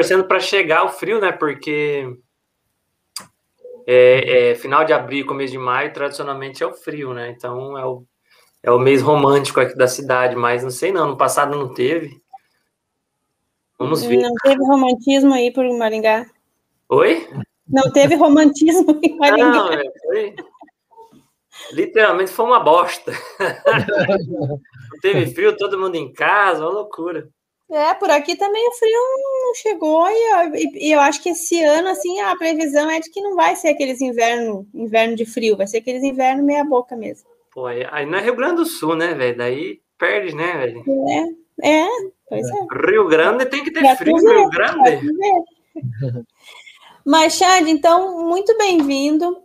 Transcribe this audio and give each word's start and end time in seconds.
torcendo 0.00 0.24
para 0.24 0.40
chegar 0.40 0.84
o 0.84 0.88
frio, 0.88 1.20
né? 1.20 1.30
Porque 1.30 2.16
é, 3.86 4.50
é, 4.50 4.54
final 4.54 4.82
de 4.82 4.94
abril, 4.94 5.26
começo 5.26 5.52
de 5.52 5.58
maio, 5.58 5.92
tradicionalmente 5.92 6.62
é 6.62 6.66
o 6.66 6.72
frio, 6.72 7.12
né? 7.12 7.30
Então 7.30 7.76
é 7.76 7.84
o, 7.84 8.04
é 8.62 8.70
o 8.70 8.78
mês 8.78 9.02
romântico 9.02 9.60
aqui 9.60 9.76
da 9.76 9.86
cidade, 9.86 10.34
mas 10.34 10.62
não 10.62 10.70
sei 10.70 10.90
não, 10.90 11.08
no 11.08 11.18
passado 11.18 11.54
não 11.54 11.74
teve. 11.74 12.18
Vamos 13.78 14.02
ver. 14.02 14.22
Não 14.22 14.32
teve 14.42 14.64
romantismo 14.64 15.34
aí 15.34 15.52
por 15.52 15.64
Maringá? 15.76 16.26
Oi? 16.88 17.28
Não 17.68 17.92
teve 17.92 18.14
romantismo 18.14 18.98
em 19.02 19.16
Maringá? 19.18 19.50
Não, 19.50 19.72
é, 19.72 19.82
foi... 20.02 20.34
Literalmente 21.72 22.30
foi 22.30 22.46
uma 22.46 22.60
bosta. 22.60 23.12
não 24.26 25.00
teve 25.02 25.26
frio, 25.34 25.56
todo 25.56 25.78
mundo 25.78 25.94
em 25.94 26.10
casa, 26.10 26.64
uma 26.64 26.72
loucura. 26.72 27.28
É, 27.70 27.94
por 27.94 28.10
aqui 28.10 28.34
também 28.34 28.68
o 28.68 28.72
frio 28.72 29.00
não 29.44 29.54
chegou 29.54 30.04
e, 30.08 30.88
e, 30.88 30.92
eu 30.92 30.98
acho 30.98 31.22
que 31.22 31.28
esse 31.28 31.62
ano, 31.62 31.88
assim, 31.88 32.18
a 32.20 32.34
previsão 32.36 32.90
é 32.90 32.98
de 32.98 33.08
que 33.08 33.20
não 33.20 33.36
vai 33.36 33.54
ser 33.54 33.68
aqueles 33.68 34.00
inverno, 34.00 34.66
inverno 34.74 35.14
de 35.14 35.24
frio, 35.24 35.56
vai 35.56 35.68
ser 35.68 35.78
aqueles 35.78 36.02
inverno 36.02 36.42
meia 36.42 36.64
boca 36.64 36.96
mesmo. 36.96 37.28
Pô, 37.52 37.66
aí 37.66 38.06
não 38.06 38.18
é 38.18 38.22
Rio 38.22 38.34
Grande 38.34 38.56
do 38.56 38.66
Sul, 38.66 38.96
né, 38.96 39.14
velho? 39.14 39.38
Daí 39.38 39.80
perde, 39.96 40.34
né, 40.34 40.52
velho? 40.58 40.84
É, 41.62 41.82
é, 41.82 41.88
pois 42.28 42.48
é. 42.48 42.90
Rio 42.90 43.06
Grande 43.06 43.46
tem 43.46 43.62
que 43.62 43.70
ter 43.70 43.80
pra 43.80 43.96
frio, 43.96 44.16
ver, 44.16 44.36
Rio 44.36 44.50
Grande. 44.50 45.00
Mas, 47.06 47.34
Chad, 47.34 47.68
então, 47.68 48.26
muito 48.26 48.56
bem-vindo. 48.58 49.44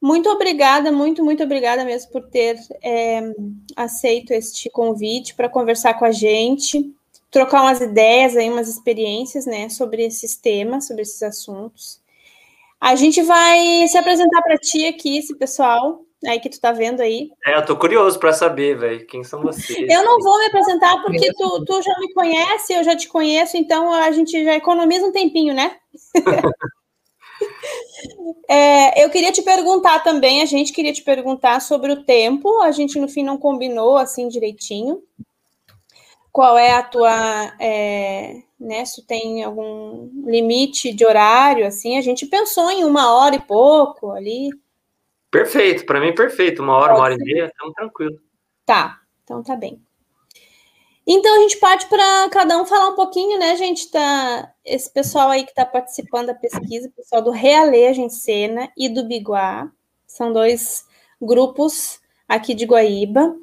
Muito 0.00 0.28
obrigada, 0.28 0.92
muito, 0.92 1.24
muito 1.24 1.42
obrigada 1.42 1.84
mesmo 1.84 2.10
por 2.10 2.22
ter 2.28 2.56
é, 2.82 3.22
aceito 3.76 4.32
este 4.32 4.70
convite 4.70 5.34
para 5.34 5.48
conversar 5.48 5.94
com 5.94 6.04
a 6.04 6.10
gente 6.10 6.94
trocar 7.30 7.62
umas 7.62 7.80
ideias 7.80 8.36
aí, 8.36 8.50
umas 8.50 8.68
experiências, 8.68 9.46
né, 9.46 9.68
sobre 9.68 10.04
esses 10.04 10.36
temas, 10.36 10.86
sobre 10.86 11.02
esses 11.02 11.22
assuntos. 11.22 12.00
A 12.80 12.94
gente 12.94 13.22
vai 13.22 13.86
se 13.88 13.96
apresentar 13.96 14.42
para 14.42 14.56
ti 14.56 14.86
aqui, 14.86 15.18
esse 15.18 15.36
pessoal 15.36 16.02
aí 16.26 16.38
que 16.38 16.50
tu 16.50 16.60
tá 16.60 16.72
vendo 16.72 17.00
aí. 17.00 17.30
É, 17.46 17.56
eu 17.56 17.64
tô 17.64 17.76
curioso 17.76 18.18
para 18.18 18.32
saber, 18.32 18.76
velho, 18.78 19.06
quem 19.06 19.24
são 19.24 19.40
vocês. 19.40 19.88
Eu 19.88 20.04
não 20.04 20.18
vou 20.18 20.38
me 20.38 20.46
apresentar 20.46 21.00
porque 21.02 21.32
tu, 21.32 21.64
tu 21.64 21.82
já 21.82 21.98
me 21.98 22.12
conhece, 22.12 22.72
eu 22.72 22.84
já 22.84 22.96
te 22.96 23.08
conheço, 23.08 23.56
então 23.56 23.92
a 23.92 24.10
gente 24.10 24.44
já 24.44 24.54
economiza 24.54 25.06
um 25.06 25.12
tempinho, 25.12 25.54
né? 25.54 25.76
é, 28.48 29.04
eu 29.04 29.10
queria 29.10 29.32
te 29.32 29.42
perguntar 29.42 30.00
também, 30.00 30.42
a 30.42 30.46
gente 30.46 30.72
queria 30.72 30.92
te 30.92 31.02
perguntar 31.02 31.60
sobre 31.60 31.92
o 31.92 32.04
tempo, 32.04 32.60
a 32.60 32.70
gente 32.70 32.98
no 32.98 33.08
fim 33.08 33.22
não 33.22 33.38
combinou 33.38 33.96
assim 33.96 34.28
direitinho 34.28 35.02
qual 36.32 36.56
é 36.56 36.72
a 36.72 36.82
tua, 36.82 37.52
é, 37.58 38.42
né, 38.58 38.84
se 38.84 39.04
tem 39.06 39.42
algum 39.42 40.08
limite 40.24 40.92
de 40.92 41.04
horário, 41.04 41.66
assim, 41.66 41.96
a 41.98 42.00
gente 42.00 42.26
pensou 42.26 42.70
em 42.70 42.84
uma 42.84 43.14
hora 43.14 43.36
e 43.36 43.40
pouco 43.40 44.12
ali. 44.12 44.50
Perfeito, 45.30 45.86
para 45.86 46.00
mim 46.00 46.14
perfeito, 46.14 46.62
uma 46.62 46.76
hora, 46.76 46.88
Pode 46.88 46.98
uma 46.98 47.04
hora 47.04 47.14
ser. 47.16 47.22
e 47.22 47.24
meia, 47.24 47.46
estamos 47.46 47.74
tranquilo. 47.74 48.20
Tá, 48.64 49.00
então 49.24 49.42
tá 49.42 49.56
bem. 49.56 49.80
Então 51.06 51.34
a 51.36 51.40
gente 51.40 51.56
pode 51.56 51.86
para 51.86 52.28
cada 52.28 52.56
um 52.60 52.64
falar 52.64 52.90
um 52.90 52.94
pouquinho, 52.94 53.38
né, 53.38 53.56
gente, 53.56 53.90
tá, 53.90 54.52
esse 54.64 54.92
pessoal 54.92 55.30
aí 55.30 55.42
que 55.44 55.50
está 55.50 55.66
participando 55.66 56.26
da 56.26 56.34
pesquisa, 56.34 56.88
o 56.88 56.92
pessoal 56.92 57.22
do 57.22 57.30
Realejo 57.30 58.00
em 58.00 58.08
Cena 58.08 58.70
e 58.76 58.88
do 58.88 59.04
Biguá, 59.04 59.70
são 60.06 60.32
dois 60.32 60.84
grupos 61.20 62.00
aqui 62.28 62.54
de 62.54 62.64
Guaíba. 62.64 63.36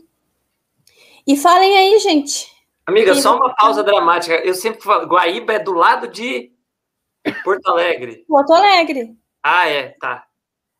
E 1.26 1.36
falem 1.36 1.78
aí, 1.78 2.00
gente, 2.00 2.50
Amiga, 2.88 3.14
só 3.16 3.36
uma 3.36 3.54
pausa 3.54 3.84
dramática. 3.84 4.36
Eu 4.36 4.54
sempre 4.54 4.82
falo, 4.82 5.06
Guaíba 5.08 5.54
é 5.54 5.60
do 5.60 5.74
lado 5.74 6.08
de 6.08 6.54
Porto 7.44 7.68
Alegre. 7.68 8.24
Porto 8.30 8.54
Alegre. 8.54 9.14
Ah, 9.44 9.68
é, 9.68 9.90
tá. 10.00 10.26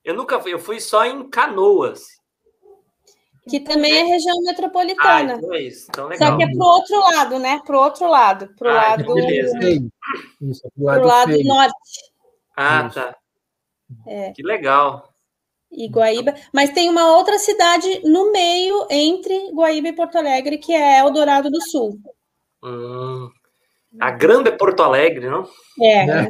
Eu 0.06 0.16
nunca 0.16 0.40
fui, 0.40 0.54
eu 0.54 0.60
fui 0.60 0.80
só 0.80 1.06
em 1.06 1.30
Canoas. 1.30 2.18
Que 3.50 3.60
também 3.60 3.94
é 3.94 4.04
região 4.04 4.42
metropolitana. 4.44 5.34
Ah, 5.34 5.38
então 5.38 5.54
é 5.54 5.62
isso. 5.62 5.88
Então, 5.90 6.08
legal. 6.08 6.32
Só 6.32 6.38
que 6.38 6.44
é 6.44 6.48
pro 6.48 6.66
outro 6.66 7.00
lado, 7.00 7.40
né? 7.40 7.62
Pro 7.66 7.80
outro 7.80 8.10
lado. 8.10 8.54
Pro 8.58 8.70
ah, 8.70 8.74
lado. 8.74 9.14
Beleza. 9.14 9.60
Isso, 10.42 10.72
pro 10.76 10.86
lado, 10.86 11.00
pro 11.00 11.08
lado 11.08 11.44
norte. 11.44 12.00
Ah, 12.56 12.90
tá. 12.90 13.18
É. 14.06 14.32
Que 14.32 14.44
legal 14.44 15.07
e 15.78 15.88
Guaíba, 15.88 16.34
mas 16.52 16.72
tem 16.72 16.90
uma 16.90 17.16
outra 17.16 17.38
cidade 17.38 18.02
no 18.04 18.32
meio 18.32 18.88
entre 18.90 19.52
Guaíba 19.52 19.90
e 19.90 19.94
Porto 19.94 20.18
Alegre, 20.18 20.58
que 20.58 20.74
é 20.74 21.00
Eldorado 21.00 21.52
do 21.52 21.62
Sul. 21.62 22.00
Hum, 22.64 23.30
a 24.00 24.10
grande 24.10 24.52
Porto 24.52 24.82
Alegre, 24.82 25.30
não? 25.30 25.48
É. 25.80 26.10
é. 26.10 26.30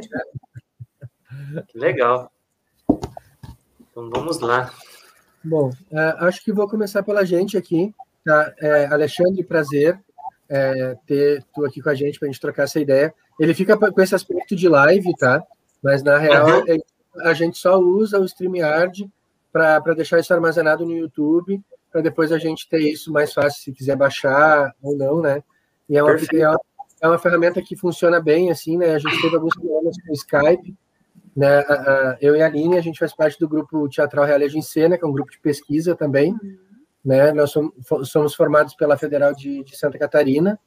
Que 1.66 1.78
legal. 1.78 2.30
Então 3.90 4.10
vamos 4.10 4.38
lá. 4.40 4.70
Bom, 5.42 5.70
uh, 5.90 6.24
acho 6.26 6.44
que 6.44 6.52
vou 6.52 6.68
começar 6.68 7.02
pela 7.02 7.24
gente 7.24 7.56
aqui. 7.56 7.94
Tá? 8.24 8.52
É, 8.60 8.86
Alexandre, 8.86 9.42
prazer 9.42 9.98
é, 10.48 10.96
ter 11.06 11.44
tu 11.54 11.64
aqui 11.64 11.80
com 11.80 11.88
a 11.88 11.94
gente 11.94 12.18
para 12.18 12.28
a 12.28 12.30
gente 12.30 12.40
trocar 12.40 12.64
essa 12.64 12.80
ideia. 12.80 13.14
Ele 13.38 13.54
fica 13.54 13.76
com 13.76 14.00
esse 14.02 14.14
aspecto 14.14 14.56
de 14.56 14.68
live, 14.68 15.14
tá? 15.16 15.42
Mas 15.82 16.02
na 16.02 16.18
real 16.18 16.46
uhum. 16.46 16.78
a 17.20 17.32
gente 17.32 17.56
só 17.56 17.78
usa 17.78 18.18
o 18.18 18.24
StreamYard 18.24 19.08
para 19.52 19.94
deixar 19.94 20.18
isso 20.18 20.32
armazenado 20.32 20.84
no 20.84 20.96
YouTube, 20.96 21.60
para 21.90 22.00
depois 22.00 22.32
a 22.32 22.38
gente 22.38 22.68
ter 22.68 22.80
isso 22.80 23.12
mais 23.12 23.32
fácil 23.32 23.62
se 23.62 23.72
quiser 23.72 23.96
baixar 23.96 24.74
ou 24.82 24.96
não, 24.96 25.20
né? 25.20 25.42
E 25.88 25.96
é 25.96 26.02
uma, 26.02 26.12
é 26.12 26.48
uma, 26.48 26.60
é 27.02 27.08
uma 27.08 27.18
ferramenta 27.18 27.62
que 27.62 27.76
funciona 27.76 28.20
bem, 28.20 28.50
assim, 28.50 28.76
né? 28.76 28.94
A 28.94 28.98
gente 28.98 29.20
teve 29.20 29.34
alguns 29.34 29.54
problemas 29.54 29.96
com 30.02 30.10
o 30.10 30.14
Skype, 30.14 30.76
né? 31.34 31.64
Eu 32.20 32.36
e 32.36 32.42
a 32.42 32.46
Aline, 32.46 32.76
a 32.76 32.82
gente 32.82 32.98
faz 32.98 33.14
parte 33.14 33.38
do 33.38 33.48
grupo 33.48 33.88
Teatral 33.88 34.26
Realejo 34.26 34.58
em 34.58 34.62
Cena, 34.62 34.98
que 34.98 35.04
é 35.04 35.08
um 35.08 35.12
grupo 35.12 35.30
de 35.30 35.38
pesquisa 35.38 35.94
também, 35.94 36.34
né? 37.04 37.32
Nós 37.32 37.54
somos 38.04 38.34
formados 38.34 38.74
pela 38.74 38.98
Federal 38.98 39.32
de, 39.32 39.64
de 39.64 39.76
Santa 39.76 39.98
Catarina, 39.98 40.58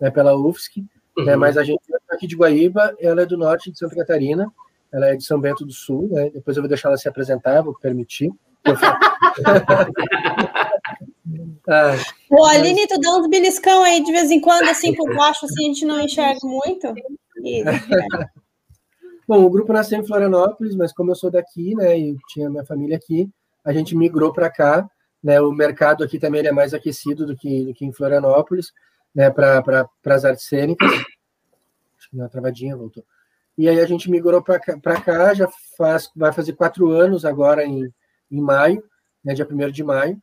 né? 0.00 0.10
pela 0.10 0.36
UFSC, 0.36 0.80
né? 0.80 0.86
uhum. 1.16 1.24
né? 1.24 1.36
Mas 1.36 1.56
a 1.56 1.64
gente 1.64 1.82
é 1.92 2.14
aqui 2.14 2.26
de 2.26 2.36
Guaíba, 2.36 2.94
ela 3.00 3.22
é 3.22 3.26
do 3.26 3.36
norte 3.36 3.70
de 3.72 3.78
Santa 3.78 3.96
Catarina, 3.96 4.52
ela 4.92 5.08
é 5.08 5.16
de 5.16 5.24
São 5.24 5.40
Bento 5.40 5.64
do 5.64 5.72
Sul, 5.72 6.08
né? 6.10 6.30
Depois 6.30 6.56
eu 6.56 6.62
vou 6.62 6.68
deixar 6.68 6.88
ela 6.88 6.96
se 6.96 7.08
apresentar, 7.08 7.62
vou 7.62 7.74
permitir. 7.74 8.30
ah, 11.68 11.94
Ô, 12.30 12.44
Aline, 12.44 12.86
tu 12.86 12.98
dá 13.00 13.16
uns 13.16 13.28
beliscão 13.28 13.82
aí 13.82 14.02
de 14.02 14.12
vez 14.12 14.30
em 14.30 14.40
quando, 14.40 14.68
assim, 14.68 14.94
por 14.94 15.14
baixo, 15.14 15.46
assim, 15.46 15.64
a 15.64 15.68
gente 15.68 15.84
não 15.84 16.00
enxerga 16.00 16.38
muito. 16.42 16.94
Bom, 19.26 19.44
o 19.44 19.50
grupo 19.50 19.72
nasceu 19.72 19.98
em 19.98 20.06
Florianópolis, 20.06 20.74
mas 20.74 20.92
como 20.92 21.10
eu 21.10 21.14
sou 21.14 21.30
daqui, 21.30 21.74
né, 21.74 21.98
e 21.98 22.16
tinha 22.28 22.48
minha 22.48 22.64
família 22.64 22.96
aqui, 22.96 23.28
a 23.62 23.72
gente 23.72 23.94
migrou 23.94 24.32
para 24.32 24.50
cá, 24.50 24.88
né, 25.22 25.40
o 25.40 25.52
mercado 25.52 26.02
aqui 26.02 26.18
também 26.18 26.46
é 26.46 26.52
mais 26.52 26.72
aquecido 26.72 27.26
do 27.26 27.36
que, 27.36 27.66
do 27.66 27.74
que 27.74 27.84
em 27.84 27.92
Florianópolis, 27.92 28.72
né, 29.14 29.30
para 29.30 29.62
pra, 29.62 30.14
as 30.14 30.24
artes 30.24 30.46
cênicas. 30.46 30.90
Acho 30.90 32.08
que 32.08 32.16
deu 32.16 32.24
uma 32.24 32.30
travadinha, 32.30 32.76
voltou. 32.76 33.04
E 33.58 33.68
aí 33.68 33.80
a 33.80 33.86
gente 33.86 34.08
migrou 34.08 34.40
para 34.40 34.60
cá, 34.60 35.00
cá, 35.00 35.34
já 35.34 35.48
faz, 35.76 36.08
vai 36.14 36.32
fazer 36.32 36.52
quatro 36.52 36.90
anos 36.90 37.24
agora 37.24 37.64
em, 37.64 37.92
em 38.30 38.40
maio, 38.40 38.80
né, 39.24 39.34
dia 39.34 39.44
1 39.50 39.70
de 39.72 39.82
maio. 39.82 40.16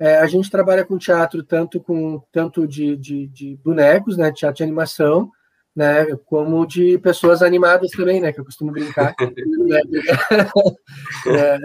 É, 0.00 0.18
a 0.18 0.26
gente 0.26 0.50
trabalha 0.50 0.84
com 0.84 0.98
teatro 0.98 1.44
tanto 1.44 1.80
com 1.80 2.20
tanto 2.32 2.66
de, 2.66 2.96
de, 2.96 3.28
de, 3.28 3.56
bonecos, 3.64 4.16
né, 4.16 4.32
teatro 4.32 4.56
de 4.56 4.62
animação, 4.64 5.30
né, 5.76 6.06
como 6.26 6.66
de 6.66 6.98
pessoas 6.98 7.40
animadas 7.40 7.92
também, 7.92 8.20
né, 8.20 8.32
que 8.32 8.40
eu 8.40 8.44
costumo 8.44 8.72
brincar. 8.72 9.14
né, 9.64 9.80
é, 11.28 11.54
é, 11.54 11.58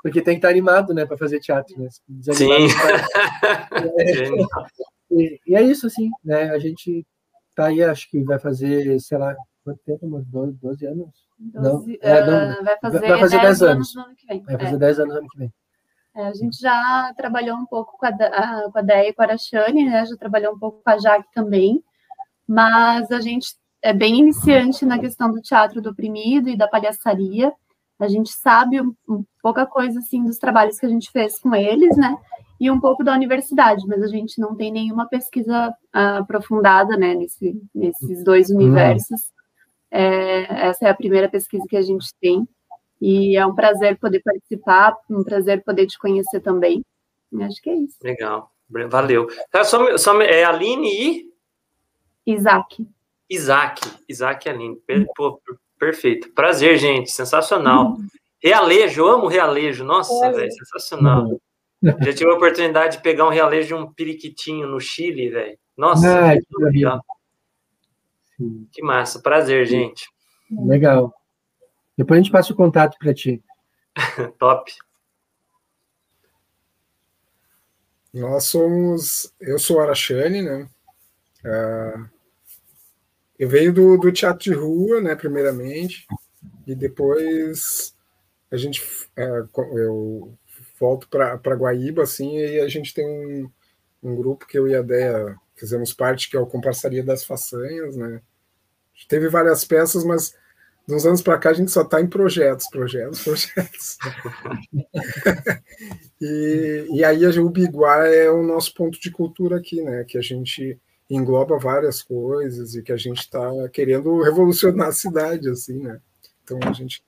porque 0.00 0.22
tem 0.22 0.34
que 0.34 0.38
estar 0.38 0.48
animado, 0.48 0.94
né, 0.94 1.04
para 1.04 1.18
fazer 1.18 1.40
teatro, 1.40 1.76
né? 1.76 1.88
Sim. 2.32 2.68
e, 5.10 5.40
e, 5.44 5.56
é 5.56 5.62
isso, 5.62 5.88
assim, 5.88 6.08
né? 6.24 6.50
A 6.50 6.58
gente 6.60 7.04
tá 7.56 7.66
aí, 7.66 7.82
acho 7.82 8.08
que 8.08 8.22
vai 8.22 8.38
fazer, 8.38 8.98
sei 9.00 9.18
lá, 9.18 9.36
quanto 9.64 9.80
tempo? 9.84 10.06
Uns 10.06 10.26
12, 10.26 10.58
12 10.60 10.86
anos? 10.86 11.08
12, 11.38 11.98
não, 12.02 12.10
é, 12.10 12.56
não, 12.56 12.64
vai 12.64 12.78
fazer, 12.78 13.00
vai 13.00 13.18
fazer 13.18 13.40
10, 13.40 13.58
10 13.58 13.62
anos. 13.62 13.96
anos 13.96 14.16
vai 14.46 14.58
fazer 14.58 14.74
é. 14.74 14.78
10 14.78 15.00
anos 15.00 15.14
no 15.14 15.20
ano 15.20 15.28
que 15.28 15.38
vem. 15.38 15.52
É, 16.14 16.26
a 16.26 16.34
gente 16.34 16.58
já 16.58 17.14
trabalhou 17.16 17.56
um 17.56 17.66
pouco 17.66 17.96
com 17.96 18.06
a, 18.06 18.08
a, 18.08 18.70
com 18.70 18.78
a 18.78 18.82
Deia 18.82 19.08
e 19.08 19.12
com 19.12 19.22
a 19.22 19.24
Arachane, 19.26 19.84
né? 19.84 20.04
Já 20.06 20.16
trabalhou 20.16 20.54
um 20.54 20.58
pouco 20.58 20.82
com 20.82 20.90
a 20.90 20.98
Jaque 20.98 21.28
também, 21.32 21.82
mas 22.46 23.10
a 23.12 23.20
gente 23.20 23.54
é 23.82 23.92
bem 23.92 24.18
iniciante 24.18 24.84
na 24.84 24.98
questão 24.98 25.32
do 25.32 25.40
teatro 25.40 25.80
do 25.80 25.90
oprimido 25.90 26.48
e 26.48 26.56
da 26.56 26.68
palhaçaria. 26.68 27.52
A 27.98 28.08
gente 28.08 28.30
sabe 28.32 28.80
um, 28.80 28.94
um, 29.08 29.24
pouca 29.42 29.66
coisa 29.66 29.98
assim 30.00 30.24
dos 30.24 30.38
trabalhos 30.38 30.78
que 30.78 30.86
a 30.86 30.88
gente 30.88 31.10
fez 31.10 31.38
com 31.38 31.54
eles, 31.54 31.96
né? 31.96 32.16
E 32.58 32.70
um 32.70 32.80
pouco 32.80 33.04
da 33.04 33.14
universidade, 33.14 33.86
mas 33.86 34.02
a 34.02 34.08
gente 34.08 34.38
não 34.38 34.54
tem 34.54 34.70
nenhuma 34.70 35.06
pesquisa 35.06 35.68
uh, 35.68 36.18
aprofundada, 36.18 36.96
né? 36.96 37.14
Nesse, 37.14 37.60
nesses 37.74 38.24
dois 38.24 38.50
universos. 38.50 39.30
É, 39.90 40.68
essa 40.68 40.86
é 40.86 40.90
a 40.90 40.94
primeira 40.94 41.28
pesquisa 41.28 41.64
que 41.68 41.76
a 41.76 41.82
gente 41.82 42.06
tem. 42.20 42.46
E 43.00 43.36
é 43.36 43.46
um 43.46 43.54
prazer 43.54 43.98
poder 43.98 44.20
participar, 44.22 44.96
um 45.08 45.24
prazer 45.24 45.62
poder 45.64 45.86
te 45.86 45.98
conhecer 45.98 46.40
também. 46.40 46.84
Acho 47.40 47.62
que 47.62 47.70
é 47.70 47.74
isso. 47.74 47.96
Legal, 48.02 48.50
valeu. 48.90 49.28
Só, 49.64 49.96
só, 49.96 50.20
é 50.20 50.44
Aline 50.44 50.88
e? 50.88 51.30
Isaac. 52.26 52.86
Isaac. 53.28 53.80
Isaac 54.08 54.48
é 54.48 54.52
lindo. 54.52 54.82
Pô, 55.16 55.40
perfeito. 55.78 56.30
Prazer, 56.34 56.76
gente. 56.76 57.10
Sensacional. 57.10 57.96
Realejo, 58.42 59.06
amo 59.06 59.26
realejo. 59.26 59.84
Nossa, 59.84 60.32
velho, 60.32 60.50
sensacional. 60.50 61.24
Uhum. 61.24 61.38
Já 62.02 62.12
tive 62.12 62.30
a 62.30 62.34
oportunidade 62.34 62.96
de 62.96 63.02
pegar 63.02 63.26
um 63.26 63.30
realejo 63.30 63.68
de 63.68 63.74
um 63.74 63.92
periquitinho 63.92 64.66
no 64.66 64.80
Chile, 64.80 65.28
velho. 65.28 65.58
Nossa, 65.76 66.32
ah, 66.32 66.36
que, 66.36 66.64
legal. 66.64 67.00
Que 68.72 68.82
massa. 68.82 69.20
Prazer, 69.20 69.66
gente. 69.66 70.08
Legal. 70.50 71.14
Depois 71.96 72.18
a 72.18 72.22
gente 72.22 72.32
passa 72.32 72.52
o 72.52 72.56
contato 72.56 72.96
para 72.98 73.14
ti. 73.14 73.42
Top. 74.38 74.72
Nós 78.12 78.44
somos. 78.44 79.32
Eu 79.40 79.58
sou 79.58 79.80
Arachane, 79.80 80.42
né? 80.42 80.68
Uh, 81.44 82.08
eu 83.38 83.48
venho 83.48 83.72
do, 83.72 83.96
do 83.96 84.12
teatro 84.12 84.42
de 84.42 84.52
rua, 84.52 85.00
né, 85.00 85.14
primeiramente, 85.14 86.06
e 86.66 86.74
depois 86.74 87.94
a 88.50 88.56
gente. 88.56 88.82
Uh, 89.16 89.78
eu 89.78 90.38
volto 90.78 91.08
para 91.08 91.54
Guaíba, 91.54 92.02
assim, 92.02 92.38
e 92.38 92.60
a 92.60 92.68
gente 92.68 92.92
tem 92.94 93.06
um, 93.06 93.50
um 94.02 94.16
grupo 94.16 94.46
que 94.46 94.58
eu 94.58 94.66
e 94.66 94.74
a 94.74 94.82
Deia 94.82 95.36
fizemos 95.54 95.92
parte, 95.92 96.30
que 96.30 96.36
é 96.36 96.40
o 96.40 96.46
Comparsaria 96.46 97.04
das 97.04 97.22
Façanhas, 97.22 97.94
né? 97.96 98.22
Teve 99.08 99.28
várias 99.28 99.64
peças, 99.64 100.04
mas 100.04 100.34
de 100.86 100.94
uns 100.94 101.06
anos 101.06 101.22
para 101.22 101.38
cá 101.38 101.50
a 101.50 101.54
gente 101.54 101.70
só 101.70 101.82
está 101.82 102.00
em 102.00 102.06
projetos, 102.06 102.68
projetos, 102.68 103.22
projetos. 103.22 103.98
e, 106.20 106.86
e 106.90 107.04
aí 107.04 107.24
o 107.38 107.50
Biguá 107.50 108.06
é 108.06 108.30
o 108.30 108.42
nosso 108.42 108.74
ponto 108.74 109.00
de 109.00 109.10
cultura 109.10 109.58
aqui, 109.58 109.82
né? 109.82 110.04
Que 110.04 110.18
a 110.18 110.22
gente 110.22 110.78
engloba 111.08 111.58
várias 111.58 112.02
coisas 112.02 112.74
e 112.74 112.82
que 112.82 112.92
a 112.92 112.96
gente 112.96 113.20
está 113.20 113.50
querendo 113.72 114.22
revolucionar 114.22 114.88
a 114.88 114.92
cidade, 114.92 115.48
assim, 115.48 115.78
né? 115.82 116.00
Então 116.42 116.58
a 116.62 116.72
gente 116.72 117.04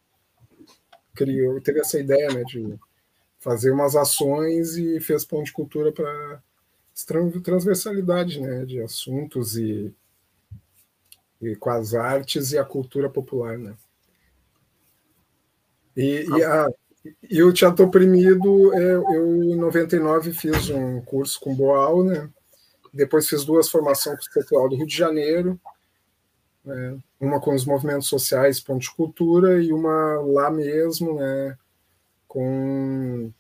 criou, 1.14 1.60
teve 1.60 1.80
essa 1.80 1.98
ideia, 1.98 2.28
né, 2.32 2.42
de 2.44 2.78
fazer 3.38 3.70
umas 3.72 3.94
ações 3.96 4.76
e 4.76 5.00
fez 5.00 5.24
ponto 5.24 5.44
de 5.44 5.52
cultura 5.52 5.92
para 5.92 6.42
transversalidade, 7.42 8.40
né, 8.40 8.64
de 8.64 8.80
assuntos 8.80 9.56
e, 9.56 9.92
e 11.42 11.56
com 11.56 11.70
as 11.70 11.94
artes 11.94 12.52
e 12.52 12.58
a 12.58 12.64
cultura 12.64 13.10
popular, 13.10 13.58
né? 13.58 13.74
E, 15.96 16.24
e, 16.24 16.44
a, 16.44 16.68
e 17.28 17.42
o 17.42 17.52
Teatro 17.52 17.84
Oprimido, 17.84 18.72
é, 18.72 18.94
eu 18.94 19.42
em 19.42 19.56
99 19.56 20.32
fiz 20.32 20.70
um 20.70 21.00
curso 21.00 21.40
com 21.40 21.54
Boal, 21.54 22.04
né? 22.04 22.30
Depois 22.94 23.28
fiz 23.28 23.44
duas 23.44 23.68
formações 23.68 24.18
com 24.26 24.30
o 24.30 24.34
Festival 24.34 24.68
do 24.68 24.76
Rio 24.76 24.86
de 24.86 24.96
Janeiro, 24.96 25.60
né? 26.64 26.98
uma 27.20 27.40
com 27.40 27.54
os 27.54 27.64
movimentos 27.64 28.08
sociais, 28.08 28.60
ponto 28.60 28.80
de 28.80 28.94
cultura, 28.94 29.62
e 29.62 29.72
uma 29.72 30.20
lá 30.20 30.50
mesmo, 30.50 31.14
né? 31.14 31.56
Com 32.28 33.32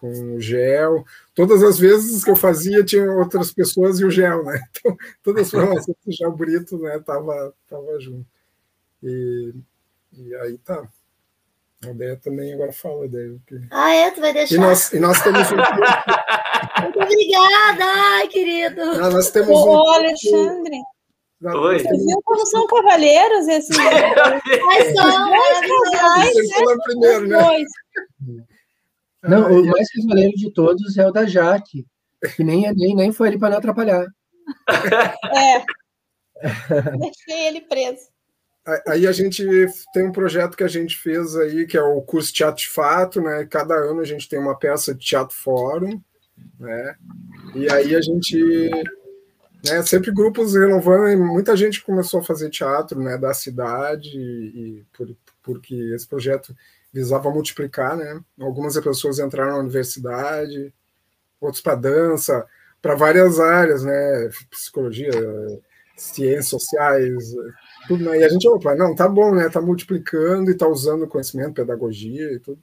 com 0.00 0.34
o 0.34 0.40
gel. 0.40 1.04
Todas 1.34 1.62
as 1.62 1.78
vezes 1.78 2.24
que 2.24 2.30
eu 2.30 2.36
fazia, 2.36 2.82
tinha 2.82 3.10
outras 3.12 3.52
pessoas 3.52 4.00
e 4.00 4.04
o 4.04 4.10
gel, 4.10 4.44
né? 4.44 4.60
Então, 4.80 4.96
todas 5.22 5.42
as 5.42 5.50
formações 5.50 5.96
do 6.04 6.12
gel 6.12 6.32
Brito, 6.32 6.78
né, 6.78 6.98
tava, 7.00 7.54
tava 7.68 8.00
junto. 8.00 8.26
E, 9.02 9.52
e 10.16 10.34
aí 10.36 10.56
tá. 10.58 10.88
A 11.84 11.90
ideia 11.90 12.16
também 12.16 12.52
agora 12.52 12.72
fala, 12.72 13.06
ideia. 13.06 13.38
Que... 13.46 13.60
Ah, 13.70 13.92
é? 13.94 14.10
Tu 14.10 14.20
vai 14.20 14.32
deixar? 14.32 14.54
E 14.54 14.58
nós, 14.58 14.92
e 14.92 15.00
nós 15.00 15.22
temos 15.22 15.50
um... 15.50 15.56
Muito 16.82 17.00
obrigada, 17.00 17.84
ai, 17.84 18.28
querido. 18.28 18.84
Não, 18.84 19.10
nós 19.10 19.30
temos 19.30 19.50
Ô, 19.50 19.82
um... 19.82 19.88
Alexandre. 19.94 20.78
Oi. 21.42 21.78
Você 21.78 21.88
viu 21.88 22.20
como 22.22 22.46
são 22.46 22.66
cavalheiros 22.66 23.48
esses? 23.48 23.74
Mas 24.66 24.94
são, 24.94 25.30
Dois 26.64 26.82
primeiro, 26.84 27.28
né? 27.28 27.42
Dois. 27.42 27.68
Não, 29.22 29.46
ah, 29.46 29.50
o 29.50 29.66
mais 29.66 29.88
cavaleiro 29.92 30.36
de 30.36 30.52
todos 30.52 30.96
é 30.96 31.06
o 31.06 31.12
da 31.12 31.26
Jaque, 31.26 31.86
que 32.36 32.44
nem, 32.44 32.72
nem, 32.74 32.94
nem 32.94 33.12
foi 33.12 33.28
ele 33.28 33.38
para 33.38 33.50
não 33.50 33.58
atrapalhar. 33.58 34.06
É. 36.42 36.98
Deixei 36.98 37.48
ele 37.48 37.60
preso. 37.60 38.08
Aí 38.86 39.06
a 39.06 39.12
gente 39.12 39.44
tem 39.92 40.06
um 40.06 40.12
projeto 40.12 40.56
que 40.56 40.64
a 40.64 40.68
gente 40.68 40.96
fez 40.96 41.36
aí, 41.36 41.66
que 41.66 41.76
é 41.76 41.82
o 41.82 42.00
curso 42.02 42.32
Teatro 42.32 42.62
de 42.62 42.68
Fato, 42.68 43.20
né? 43.20 43.46
Cada 43.46 43.74
ano 43.74 44.00
a 44.00 44.04
gente 44.04 44.28
tem 44.28 44.38
uma 44.38 44.58
peça 44.58 44.94
de 44.94 45.04
teatro 45.04 45.36
fórum, 45.36 46.00
né? 46.58 46.94
E 47.54 47.70
aí 47.70 47.94
a 47.94 48.00
gente, 48.00 48.70
né, 49.64 49.82
sempre 49.82 50.12
grupos 50.12 50.54
renovando, 50.54 51.08
e 51.08 51.16
muita 51.16 51.56
gente 51.56 51.82
começou 51.82 52.20
a 52.20 52.24
fazer 52.24 52.50
teatro, 52.50 53.00
né, 53.00 53.18
da 53.18 53.34
cidade, 53.34 54.16
e, 54.18 54.84
por, 54.92 55.08
porque 55.42 55.74
esse 55.94 56.06
projeto 56.06 56.54
visava 56.92 57.30
multiplicar, 57.30 57.96
né? 57.96 58.20
Algumas 58.40 58.78
pessoas 58.80 59.18
entraram 59.18 59.52
na 59.52 59.58
universidade, 59.58 60.72
outros 61.40 61.62
para 61.62 61.74
dança, 61.74 62.46
para 62.82 62.94
várias 62.94 63.38
áreas, 63.38 63.84
né? 63.84 64.30
Psicologia, 64.50 65.10
ciências 65.96 66.48
sociais, 66.48 67.34
tudo. 67.86 68.04
Né? 68.04 68.20
E 68.20 68.24
a 68.24 68.28
gente, 68.28 68.48
opa, 68.48 68.74
não, 68.74 68.94
tá 68.94 69.08
bom, 69.08 69.34
né? 69.34 69.48
Tá 69.48 69.60
multiplicando 69.60 70.50
e 70.50 70.56
tá 70.56 70.66
usando 70.66 71.06
conhecimento, 71.06 71.54
pedagogia 71.54 72.32
e 72.32 72.40
tudo. 72.40 72.60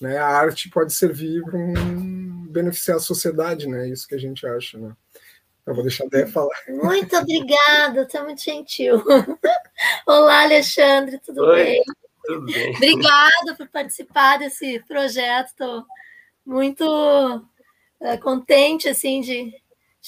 Né? 0.00 0.16
A 0.16 0.26
arte 0.26 0.70
pode 0.70 0.92
servir 0.92 1.42
para 1.44 1.56
um, 1.58 2.46
beneficiar 2.48 2.96
a 2.96 3.00
sociedade, 3.00 3.68
né? 3.68 3.88
Isso 3.88 4.06
que 4.06 4.14
a 4.14 4.18
gente 4.18 4.46
acha, 4.46 4.78
né? 4.78 4.92
Eu 5.66 5.74
vou 5.74 5.82
deixar 5.82 6.04
a 6.04 6.08
Dé 6.08 6.26
falar. 6.26 6.56
Muito 6.68 7.16
obrigada, 7.16 8.06
você 8.06 8.18
é 8.18 8.22
muito 8.22 8.42
gentil. 8.42 9.02
Olá, 10.06 10.42
Alexandre, 10.42 11.18
tudo 11.18 11.42
Oi. 11.42 11.64
bem? 11.64 11.82
Tudo 12.26 12.46
bem. 12.46 12.74
Obrigada 12.76 13.54
por 13.56 13.68
participar 13.68 14.38
desse 14.38 14.80
projeto. 14.86 15.48
Estou 15.48 15.84
muito 16.44 17.44
é, 18.00 18.16
contente 18.16 18.88
assim 18.88 19.20
de, 19.20 19.52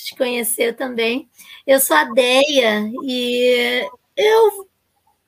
te 0.04 0.14
conhecer 0.14 0.76
também. 0.76 1.28
Eu 1.66 1.80
sou 1.80 1.96
a 1.96 2.04
Deia 2.04 2.90
e 3.02 3.88
eu 4.16 4.68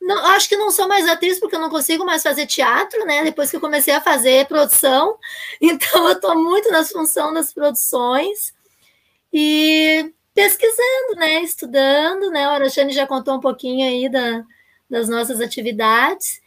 não, 0.01 0.27
acho 0.27 0.49
que 0.49 0.57
não 0.57 0.71
sou 0.71 0.87
mais 0.87 1.09
atriz 1.09 1.41
porque 1.41 1.57
eu 1.57 1.61
não 1.61 1.71
consigo 1.71 2.05
mais 2.05 2.23
fazer 2.23 2.47
teatro, 2.47 3.05
né? 3.07 3.25
Depois 3.25 3.51
que 3.51 3.57
eu 3.57 3.61
comecei 3.61 3.95
a 3.95 4.01
fazer 4.01 4.47
produção, 4.47 5.19
então 5.61 6.07
eu 6.09 6.13
estou 6.13 6.37
muito 6.39 6.71
na 6.71 6.85
função 6.85 7.33
das 7.33 7.53
produções 7.53 8.55
e 9.33 10.13
pesquisando, 10.35 11.17
né? 11.17 11.43
Estudando, 11.43 12.31
né? 12.31 12.45
A 12.45 12.55
Orachane 12.55 12.93
já 12.93 13.07
contou 13.07 13.37
um 13.37 13.41
pouquinho 13.41 13.87
aí 13.89 14.09
da, 14.09 14.45
das 14.89 15.09
nossas 15.09 15.41
atividades. 15.41 16.43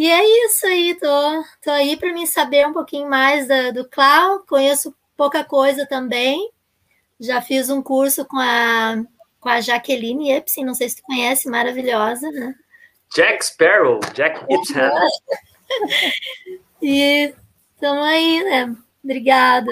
E 0.00 0.10
é 0.10 0.46
isso 0.46 0.66
aí, 0.66 0.94
tô, 0.94 1.44
tô 1.62 1.70
aí 1.70 1.94
para 1.94 2.10
me 2.10 2.26
saber 2.26 2.66
um 2.66 2.72
pouquinho 2.72 3.06
mais 3.06 3.46
da, 3.46 3.70
do 3.70 3.86
Clau, 3.86 4.40
conheço 4.48 4.96
pouca 5.14 5.44
coisa 5.44 5.86
também. 5.86 6.50
Já 7.20 7.42
fiz 7.42 7.68
um 7.68 7.82
curso 7.82 8.24
com 8.24 8.38
a, 8.38 8.96
com 9.38 9.50
a 9.50 9.60
Jaqueline 9.60 10.32
Epstein, 10.32 10.64
não 10.64 10.72
sei 10.72 10.88
se 10.88 10.96
tu 10.96 11.02
conhece, 11.02 11.50
maravilhosa, 11.50 12.30
né? 12.30 12.54
Jack 13.14 13.44
Sparrow, 13.44 14.00
Jack 14.14 14.42
Epstein. 14.48 14.90
e 16.80 17.34
estamos 17.74 18.06
aí, 18.06 18.42
né? 18.42 18.74
Obrigada. 19.04 19.70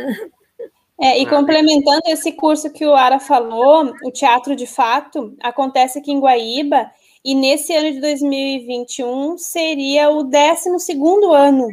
É, 1.00 1.18
e 1.18 1.24
complementando 1.24 2.02
esse 2.08 2.32
curso 2.32 2.70
que 2.70 2.84
o 2.84 2.94
Ara 2.94 3.18
falou, 3.18 3.94
o 4.04 4.12
Teatro 4.12 4.54
de 4.54 4.66
Fato 4.66 5.34
acontece 5.40 5.98
aqui 5.98 6.12
em 6.12 6.20
Guaíba 6.20 6.90
e 7.24 7.34
nesse 7.34 7.74
ano 7.74 7.92
de 7.92 8.00
2021 8.00 9.38
seria 9.38 10.10
o 10.10 10.22
12 10.22 10.92
ano. 11.32 11.68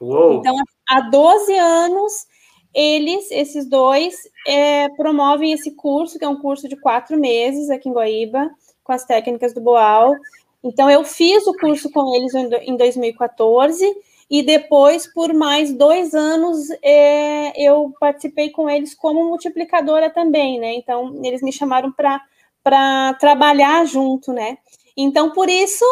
Uou. 0.00 0.34
Então, 0.34 0.56
há 0.88 1.00
12 1.00 1.54
anos, 1.56 2.26
eles, 2.72 3.30
esses 3.30 3.68
dois, 3.68 4.16
é, 4.46 4.88
promovem 4.90 5.52
esse 5.52 5.72
curso, 5.72 6.18
que 6.18 6.24
é 6.24 6.28
um 6.28 6.40
curso 6.40 6.68
de 6.68 6.76
quatro 6.76 7.18
meses 7.18 7.70
aqui 7.70 7.88
em 7.88 7.92
Guaíba, 7.92 8.50
com 8.82 8.92
as 8.92 9.04
técnicas 9.04 9.52
do 9.52 9.60
Boal. 9.60 10.14
Então, 10.62 10.90
eu 10.90 11.04
fiz 11.04 11.46
o 11.46 11.54
curso 11.54 11.90
com 11.90 12.14
eles 12.14 12.34
em 12.34 12.76
2014 12.76 13.84
e 14.30 14.42
depois, 14.42 15.12
por 15.12 15.34
mais 15.34 15.72
dois 15.72 16.14
anos, 16.14 16.70
é, 16.82 17.52
eu 17.60 17.92
participei 17.98 18.50
com 18.50 18.70
eles 18.70 18.94
como 18.94 19.24
multiplicadora 19.24 20.08
também, 20.08 20.60
né? 20.60 20.74
Então, 20.74 21.20
eles 21.24 21.42
me 21.42 21.52
chamaram 21.52 21.90
para 21.90 22.22
para 22.62 23.14
trabalhar 23.14 23.84
junto, 23.86 24.32
né? 24.32 24.58
Então, 24.96 25.30
por 25.32 25.48
isso, 25.48 25.84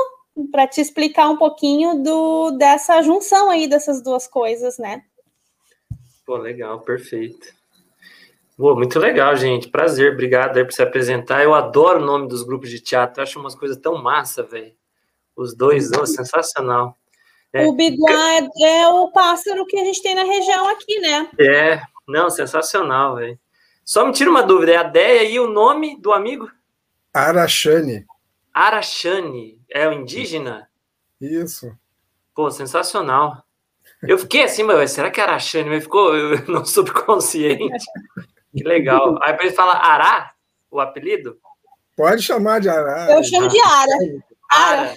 para 0.51 0.67
te 0.67 0.81
explicar 0.81 1.29
um 1.29 1.37
pouquinho 1.37 2.03
do, 2.03 2.51
dessa 2.53 3.03
junção 3.03 3.51
aí 3.51 3.67
dessas 3.67 4.03
duas 4.03 4.27
coisas, 4.27 4.79
né? 4.79 5.03
Pô, 6.27 6.37
legal, 6.37 6.81
perfeito. 6.81 7.49
Pô, 8.57 8.75
muito 8.75 8.99
legal, 8.99 9.37
gente. 9.37 9.71
Prazer, 9.71 10.13
obrigado 10.13 10.57
aí 10.57 10.65
por 10.65 10.73
se 10.73 10.83
apresentar. 10.83 11.43
Eu 11.43 11.55
adoro 11.55 12.03
o 12.03 12.05
nome 12.05 12.29
dos 12.29 12.43
grupos 12.43 12.69
de 12.71 12.81
teatro, 12.81 13.23
acho 13.23 13.39
umas 13.39 13.55
coisas 13.55 13.77
tão 13.77 14.03
massa, 14.03 14.43
velho. 14.43 14.75
Os 15.37 15.57
dois, 15.57 15.91
oh, 15.93 16.05
sensacional. 16.05 16.97
É. 17.53 17.65
O 17.67 17.73
biguá 17.73 18.35
é, 18.35 18.81
é, 18.81 18.89
o 18.89 19.11
pássaro 19.13 19.65
que 19.65 19.79
a 19.79 19.85
gente 19.85 20.03
tem 20.03 20.15
na 20.15 20.25
região 20.25 20.69
aqui, 20.69 20.99
né? 20.99 21.31
É, 21.39 21.81
não, 22.07 22.29
sensacional, 22.29 23.17
velho. 23.17 23.39
Só 23.85 24.05
me 24.05 24.13
tira 24.13 24.29
uma 24.29 24.43
dúvida, 24.43 24.73
é 24.73 24.77
a 24.77 24.83
Deia 24.83 25.23
e 25.23 25.41
o 25.41 25.49
nome 25.49 25.99
do 26.01 26.13
amigo? 26.13 26.51
Araxane. 27.12 28.07
Araxane, 28.53 29.61
é 29.71 29.88
o 29.88 29.93
indígena? 29.93 30.69
Isso. 31.21 31.73
Pô, 32.35 32.50
sensacional. 32.50 33.45
Eu 34.03 34.19
fiquei 34.19 34.45
assim, 34.45 34.62
mas 34.62 34.93
será 34.93 35.11
que 35.11 35.21
é 35.21 35.25
Araxane? 35.25 35.69
Mas 35.69 35.83
ficou 35.83 36.12
no 36.47 36.65
subconsciente. 36.65 37.85
Que 38.55 38.62
legal. 38.65 39.19
Aí 39.23 39.37
ele 39.41 39.50
fala 39.50 39.75
Ará, 39.75 40.33
o 40.71 40.81
apelido? 40.81 41.38
Pode 41.97 42.23
chamar 42.23 42.61
de 42.61 42.69
Ará. 42.69 43.11
Eu 43.11 43.25
chamo 43.25 43.49
de 43.49 43.61
Ara. 43.61 44.23
Ara. 44.50 44.95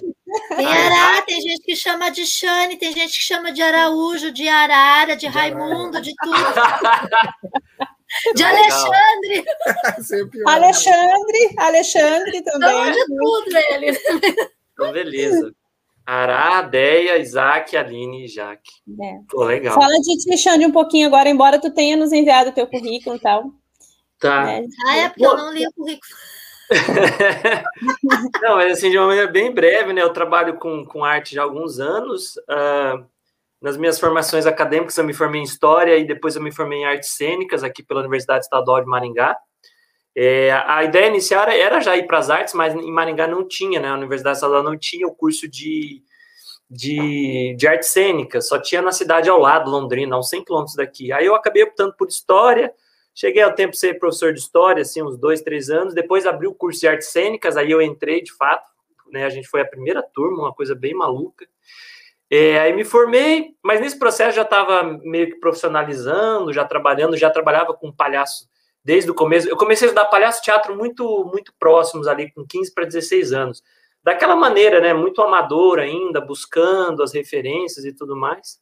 Tem 0.56 0.66
Ará, 0.66 1.22
tem 1.22 1.40
gente 1.40 1.62
que 1.62 1.76
chama 1.76 2.10
de 2.10 2.24
Xane, 2.24 2.78
tem 2.78 2.92
gente 2.92 3.18
que 3.18 3.24
chama 3.24 3.52
de 3.52 3.60
Araújo, 3.60 4.30
de 4.32 4.48
Arara, 4.48 5.14
de 5.14 5.26
Raimundo, 5.26 6.00
de 6.00 6.12
tudo. 6.14 6.36
De 8.34 8.42
Alexandre. 8.42 9.44
Alexandre, 10.46 11.54
Alexandre 11.58 12.42
também. 12.42 12.92
de 12.92 13.06
tudo 13.06 13.56
ele. 13.70 13.98
Então, 14.72 14.92
beleza. 14.92 15.54
Ará, 16.04 16.62
Deia, 16.62 17.18
Isaac, 17.18 17.76
Aline 17.76 18.24
e 18.24 18.28
Jaque. 18.28 18.70
É. 19.00 19.18
Pô, 19.30 19.44
legal. 19.44 19.74
Fala 19.74 19.94
de 20.00 20.16
ti, 20.18 20.36
Xande, 20.36 20.66
um 20.66 20.72
pouquinho 20.72 21.06
agora, 21.06 21.28
embora 21.28 21.60
tu 21.60 21.70
tenha 21.70 21.96
nos 21.96 22.12
enviado 22.12 22.50
o 22.50 22.52
teu 22.52 22.66
currículo 22.66 23.16
e 23.16 23.20
tal. 23.20 23.44
Tá. 24.18 24.50
É, 24.50 24.64
ah, 24.86 24.96
é 24.96 25.08
porque 25.08 25.24
eu 25.24 25.36
não 25.36 25.52
li 25.52 25.66
o 25.66 25.72
currículo. 25.72 26.12
não, 28.42 28.56
mas 28.56 28.72
assim, 28.72 28.90
de 28.90 28.98
uma 28.98 29.08
maneira 29.08 29.30
bem 29.30 29.52
breve, 29.52 29.92
né? 29.92 30.02
Eu 30.02 30.12
trabalho 30.12 30.58
com, 30.58 30.84
com 30.84 31.04
arte 31.04 31.34
já 31.34 31.42
há 31.42 31.44
alguns 31.44 31.78
anos. 31.78 32.36
Uh, 32.48 33.04
nas 33.62 33.76
minhas 33.76 34.00
formações 34.00 34.44
acadêmicas, 34.44 34.98
eu 34.98 35.04
me 35.04 35.14
formei 35.14 35.40
em 35.40 35.44
História 35.44 35.96
e 35.96 36.04
depois 36.04 36.34
eu 36.34 36.42
me 36.42 36.52
formei 36.52 36.80
em 36.80 36.84
Artes 36.84 37.10
Cênicas 37.10 37.62
aqui 37.62 37.80
pela 37.80 38.00
Universidade 38.00 38.44
Estadual 38.44 38.80
de 38.80 38.86
Maringá. 38.88 39.38
É, 40.16 40.50
a 40.66 40.82
ideia 40.82 41.06
inicial 41.06 41.48
era 41.48 41.80
já 41.80 41.96
ir 41.96 42.06
para 42.06 42.18
as 42.18 42.28
artes, 42.28 42.54
mas 42.54 42.74
em 42.74 42.90
Maringá 42.90 43.28
não 43.28 43.46
tinha, 43.46 43.80
né? 43.80 43.88
A 43.88 43.94
Universidade 43.94 44.36
Estadual 44.36 44.64
não 44.64 44.76
tinha 44.76 45.06
o 45.06 45.14
curso 45.14 45.48
de, 45.48 46.02
de, 46.68 47.54
de 47.56 47.68
artes 47.68 47.90
cênicas, 47.90 48.48
só 48.48 48.58
tinha 48.58 48.82
na 48.82 48.90
cidade 48.90 49.30
ao 49.30 49.38
lado, 49.38 49.70
Londrina, 49.70 50.18
uns 50.18 50.28
100 50.28 50.44
quilômetros 50.44 50.76
daqui. 50.76 51.12
Aí 51.12 51.24
eu 51.24 51.36
acabei 51.36 51.62
optando 51.62 51.94
por 51.96 52.08
História, 52.08 52.74
cheguei 53.14 53.42
ao 53.42 53.54
tempo 53.54 53.70
de 53.70 53.78
ser 53.78 53.96
professor 53.98 54.32
de 54.32 54.40
História, 54.40 54.82
assim, 54.82 55.02
uns 55.04 55.16
dois, 55.16 55.40
três 55.40 55.70
anos, 55.70 55.94
depois 55.94 56.26
abri 56.26 56.48
o 56.48 56.54
curso 56.54 56.80
de 56.80 56.88
artes 56.88 57.08
cênicas, 57.08 57.56
aí 57.56 57.70
eu 57.70 57.80
entrei, 57.80 58.22
de 58.22 58.32
fato, 58.32 58.68
né? 59.12 59.24
A 59.24 59.30
gente 59.30 59.46
foi 59.46 59.60
a 59.60 59.66
primeira 59.66 60.02
turma, 60.02 60.42
uma 60.42 60.52
coisa 60.52 60.74
bem 60.74 60.94
maluca. 60.94 61.46
É, 62.34 62.58
aí 62.60 62.72
me 62.72 62.82
formei, 62.82 63.54
mas 63.62 63.78
nesse 63.78 63.98
processo 63.98 64.34
já 64.34 64.40
estava 64.40 64.84
meio 65.04 65.26
que 65.26 65.36
profissionalizando, 65.38 66.50
já 66.50 66.64
trabalhando, 66.64 67.14
já 67.14 67.28
trabalhava 67.28 67.74
com 67.74 67.92
palhaço 67.92 68.48
desde 68.82 69.10
o 69.10 69.14
começo. 69.14 69.46
Eu 69.46 69.56
comecei 69.58 69.86
a 69.86 69.90
estudar 69.90 70.06
palhaço 70.06 70.40
teatro 70.40 70.74
muito, 70.74 71.26
muito 71.26 71.52
próximos 71.58 72.08
ali, 72.08 72.32
com 72.32 72.46
15 72.46 72.72
para 72.72 72.86
16 72.86 73.34
anos. 73.34 73.62
Daquela 74.02 74.34
maneira, 74.34 74.80
né, 74.80 74.94
muito 74.94 75.20
amador 75.20 75.78
ainda, 75.78 76.22
buscando 76.22 77.02
as 77.02 77.12
referências 77.12 77.84
e 77.84 77.92
tudo 77.92 78.16
mais. 78.16 78.58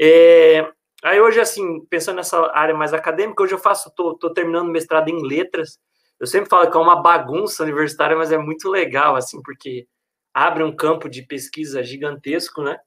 É, 0.00 0.70
aí 1.02 1.20
hoje, 1.20 1.40
assim, 1.40 1.84
pensando 1.86 2.14
nessa 2.14 2.48
área 2.54 2.76
mais 2.76 2.94
acadêmica, 2.94 3.42
hoje 3.42 3.54
eu 3.54 3.58
faço, 3.58 3.92
tô, 3.92 4.14
tô 4.14 4.32
terminando 4.32 4.70
mestrado 4.70 5.08
em 5.08 5.20
letras. 5.26 5.80
Eu 6.20 6.28
sempre 6.28 6.48
falo 6.48 6.70
que 6.70 6.76
é 6.76 6.80
uma 6.80 7.02
bagunça 7.02 7.64
universitária, 7.64 8.16
mas 8.16 8.30
é 8.30 8.38
muito 8.38 8.68
legal, 8.68 9.16
assim, 9.16 9.42
porque 9.42 9.88
abre 10.32 10.62
um 10.62 10.70
campo 10.70 11.08
de 11.08 11.22
pesquisa 11.22 11.82
gigantesco, 11.82 12.62
né? 12.62 12.78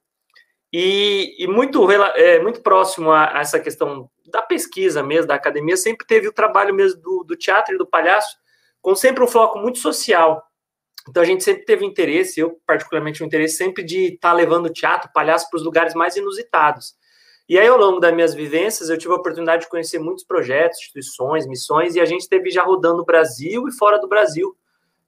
E, 0.74 1.36
e 1.38 1.48
muito, 1.48 1.88
é, 1.92 2.39
muito 2.39 2.62
próximo 2.62 3.12
a, 3.12 3.38
a, 3.38 3.42
essa 3.42 3.60
questão 3.60 4.10
da 4.25 4.42
pesquisa 4.42 5.03
mesmo, 5.03 5.27
da 5.27 5.36
academia, 5.36 5.77
sempre 5.77 6.08
teve 6.08 6.27
o 6.27 6.34
trabalho 6.34 6.74
mesmo 6.74 7.00
do, 7.00 7.24
do 7.24 7.36
teatro 7.36 7.75
e 7.75 7.77
do 7.77 7.86
palhaço, 7.86 8.36
com 8.82 8.96
sempre 8.96 9.24
um 9.24 9.27
foco 9.27 9.60
muito 9.60 9.77
social. 9.77 10.44
Então 11.08 11.22
a 11.22 11.25
gente 11.25 11.44
sempre 11.44 11.63
teve 11.63 11.86
interesse, 11.86 12.39
eu 12.39 12.60
particularmente 12.65 13.22
o 13.22 13.24
um 13.24 13.27
interesse 13.27 13.56
sempre 13.56 13.84
de 13.84 14.15
estar 14.15 14.32
tá 14.32 14.34
levando 14.34 14.65
o 14.65 14.74
teatro, 14.74 15.10
o 15.10 15.13
palhaço 15.13 15.48
para 15.48 15.58
os 15.58 15.63
lugares 15.63 15.94
mais 15.94 16.15
inusitados. 16.15 16.96
E 17.48 17.60
aí, 17.60 17.68
ao 17.68 17.77
longo 17.77 18.00
das 18.00 18.13
minhas 18.13 18.34
vivências, 18.34 18.89
eu 18.89 18.98
tive 18.98 19.13
a 19.13 19.18
oportunidade 19.18 19.63
de 19.63 19.70
conhecer 19.70 20.00
muitos 20.00 20.24
projetos, 20.24 20.80
instituições, 20.80 21.46
missões, 21.46 21.94
e 21.94 22.00
a 22.00 22.06
gente 22.06 22.27
teve 22.27 22.50
já 22.50 22.63
rodando 22.63 22.98
no 22.98 23.06
Brasil 23.06 23.68
e 23.68 23.74
fora 23.74 24.00
do 24.00 24.08
Brasil, 24.08 24.56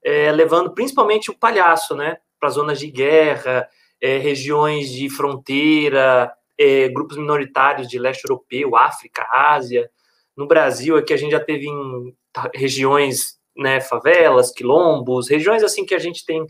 é, 0.04 0.32
levando 0.32 0.74
principalmente 0.74 1.32
o 1.32 1.38
palhaço, 1.38 1.96
né, 1.96 2.18
para 2.40 2.50
zonas 2.50 2.78
de 2.78 2.92
guerra, 2.92 3.68
é, 4.02 4.18
regiões 4.18 4.90
de 4.90 5.10
fronteira, 5.10 6.32
é, 6.58 6.88
grupos 6.90 7.18
minoritários 7.18 7.88
de 7.88 8.00
leste 8.00 8.24
europeu, 8.26 8.76
África, 8.76 9.28
Ásia. 9.32 9.90
No 10.36 10.48
Brasil, 10.48 10.98
aqui 10.98 11.14
a 11.14 11.18
gente 11.18 11.32
já 11.32 11.40
teve 11.40 11.68
em 11.68 12.16
regiões, 12.54 13.40
né, 13.56 13.80
favelas, 13.80 14.52
quilombos, 14.52 15.30
regiões 15.30 15.64
assim 15.64 15.86
que 15.86 15.96
a 15.96 16.00
gente 16.00 16.26
tem 16.26 16.46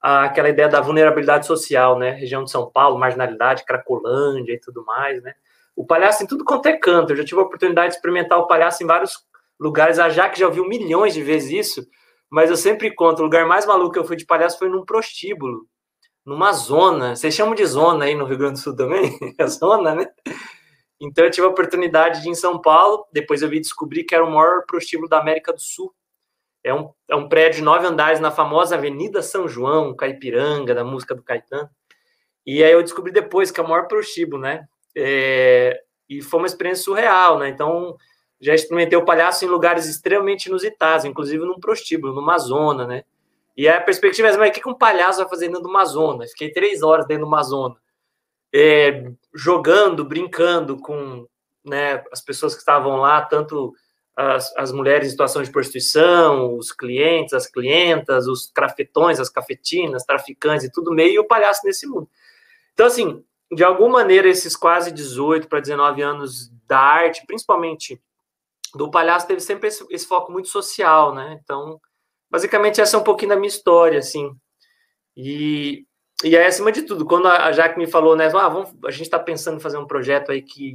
ah, 0.00 0.24
aquela 0.24 0.48
ideia 0.48 0.68
da 0.68 0.80
vulnerabilidade 0.80 1.46
social, 1.46 1.98
né, 1.98 2.10
região 2.10 2.44
de 2.44 2.50
São 2.50 2.70
Paulo, 2.70 2.98
marginalidade, 2.98 3.64
Cracolândia 3.64 4.52
e 4.52 4.60
tudo 4.60 4.84
mais, 4.84 5.22
né. 5.22 5.34
O 5.76 5.84
palhaço 5.84 6.22
em 6.22 6.26
tudo 6.26 6.44
quanto 6.44 6.66
é 6.66 6.76
canto. 6.76 7.12
Eu 7.12 7.16
já 7.16 7.24
tive 7.24 7.40
a 7.40 7.44
oportunidade 7.44 7.88
de 7.88 7.94
experimentar 7.96 8.38
o 8.38 8.46
palhaço 8.46 8.82
em 8.84 8.86
vários 8.86 9.18
lugares. 9.58 9.98
A 9.98 10.08
Jaque 10.08 10.38
já 10.38 10.46
ouviu 10.46 10.68
milhões 10.68 11.14
de 11.14 11.20
vezes 11.20 11.50
isso, 11.50 11.88
mas 12.30 12.48
eu 12.48 12.56
sempre 12.56 12.94
conto. 12.94 13.18
O 13.18 13.24
lugar 13.24 13.44
mais 13.44 13.66
maluco 13.66 13.92
que 13.92 13.98
eu 13.98 14.04
fui 14.04 14.14
de 14.14 14.24
palhaço 14.24 14.56
foi 14.56 14.68
num 14.68 14.84
prostíbulo 14.84 15.66
numa 16.24 16.52
zona. 16.52 17.14
Vocês 17.14 17.34
chamam 17.34 17.54
de 17.54 17.64
zona 17.66 18.06
aí 18.06 18.14
no 18.14 18.24
Rio 18.24 18.38
Grande 18.38 18.54
do 18.54 18.58
Sul 18.60 18.76
também? 18.76 19.18
É 19.38 19.46
zona, 19.46 19.94
né? 19.94 20.06
Então 21.00 21.24
eu 21.24 21.30
tive 21.30 21.46
a 21.46 21.50
oportunidade 21.50 22.22
de 22.22 22.28
ir 22.28 22.30
em 22.30 22.34
São 22.34 22.60
Paulo, 22.60 23.06
depois 23.12 23.42
eu 23.42 23.48
vi 23.48 23.60
descobrir 23.60 24.04
que 24.04 24.14
era 24.14 24.24
o 24.24 24.30
maior 24.30 24.64
prostíbulo 24.66 25.08
da 25.08 25.18
América 25.18 25.52
do 25.52 25.60
Sul. 25.60 25.94
É 26.62 26.72
um, 26.72 26.90
é 27.08 27.14
um 27.14 27.28
prédio 27.28 27.58
de 27.58 27.64
nove 27.64 27.86
andares 27.86 28.20
na 28.20 28.30
famosa 28.30 28.74
Avenida 28.74 29.22
São 29.22 29.46
João, 29.46 29.94
Caipiranga, 29.94 30.74
da 30.74 30.82
música 30.82 31.14
do 31.14 31.22
Caetano. 31.22 31.68
E 32.46 32.64
aí 32.64 32.72
eu 32.72 32.82
descobri 32.82 33.12
depois 33.12 33.50
que 33.50 33.60
é 33.60 33.62
o 33.62 33.68
maior 33.68 33.86
prostíbulo, 33.86 34.40
né? 34.40 34.66
É, 34.96 35.82
e 36.08 36.22
foi 36.22 36.40
uma 36.40 36.46
experiência 36.46 36.84
surreal, 36.84 37.38
né? 37.38 37.48
Então 37.48 37.96
já 38.40 38.54
experimentei 38.54 38.96
o 38.96 39.04
palhaço 39.04 39.44
em 39.44 39.48
lugares 39.48 39.86
extremamente 39.86 40.46
inusitados, 40.46 41.04
inclusive 41.04 41.44
num 41.44 41.60
prostíbulo, 41.60 42.14
numa 42.14 42.38
zona, 42.38 42.86
né? 42.86 43.04
E 43.56 43.68
a 43.68 43.80
perspectiva 43.80 44.28
é, 44.28 44.36
mas 44.36 44.50
o 44.50 44.52
que 44.52 44.68
um 44.68 44.74
palhaço 44.74 45.20
vai 45.20 45.28
fazer 45.28 45.46
dentro 45.46 45.62
de 45.62 45.68
uma 45.68 45.84
zona? 45.84 46.26
Fiquei 46.26 46.50
três 46.50 46.82
horas 46.82 47.06
dentro 47.06 47.24
de 47.24 47.28
uma 47.28 47.42
zona, 47.42 47.76
é, 48.52 49.10
jogando, 49.32 50.04
brincando 50.04 50.76
com 50.76 51.26
né, 51.64 52.02
as 52.12 52.20
pessoas 52.20 52.54
que 52.54 52.60
estavam 52.60 52.96
lá, 52.96 53.22
tanto 53.22 53.72
as, 54.16 54.54
as 54.56 54.72
mulheres 54.72 55.08
em 55.08 55.10
situação 55.10 55.42
de 55.42 55.50
prostituição, 55.50 56.56
os 56.56 56.72
clientes, 56.72 57.32
as 57.32 57.46
clientas, 57.46 58.26
os 58.26 58.50
crafetões, 58.52 59.18
as 59.18 59.28
cafetinas, 59.28 60.04
traficantes 60.04 60.66
e 60.66 60.72
tudo 60.72 60.92
meio, 60.92 61.14
e 61.14 61.18
o 61.18 61.26
palhaço 61.26 61.62
nesse 61.64 61.86
mundo. 61.86 62.08
Então, 62.72 62.86
assim, 62.86 63.24
de 63.52 63.64
alguma 63.64 64.00
maneira, 64.00 64.28
esses 64.28 64.56
quase 64.56 64.92
18 64.92 65.48
para 65.48 65.60
19 65.60 66.02
anos 66.02 66.50
da 66.66 66.78
arte, 66.78 67.24
principalmente 67.26 68.00
do 68.74 68.90
palhaço, 68.90 69.26
teve 69.26 69.40
sempre 69.40 69.68
esse, 69.68 69.84
esse 69.90 70.06
foco 70.06 70.32
muito 70.32 70.48
social, 70.48 71.14
né? 71.14 71.38
Então, 71.42 71.80
basicamente 72.34 72.80
essa 72.80 72.96
é 72.96 72.98
um 72.98 73.04
pouquinho 73.04 73.28
da 73.28 73.36
minha 73.36 73.46
história, 73.46 74.00
assim. 74.00 74.34
E, 75.16 75.86
e 76.24 76.36
aí, 76.36 76.44
acima 76.44 76.72
de 76.72 76.82
tudo, 76.82 77.06
quando 77.06 77.28
a 77.28 77.52
Jaque 77.52 77.78
me 77.78 77.86
falou, 77.86 78.16
né, 78.16 78.26
ah, 78.26 78.48
vamos, 78.48 78.74
a 78.84 78.90
gente 78.90 79.02
está 79.02 79.20
pensando 79.20 79.58
em 79.58 79.60
fazer 79.60 79.78
um 79.78 79.86
projeto 79.86 80.32
aí 80.32 80.42
que 80.42 80.74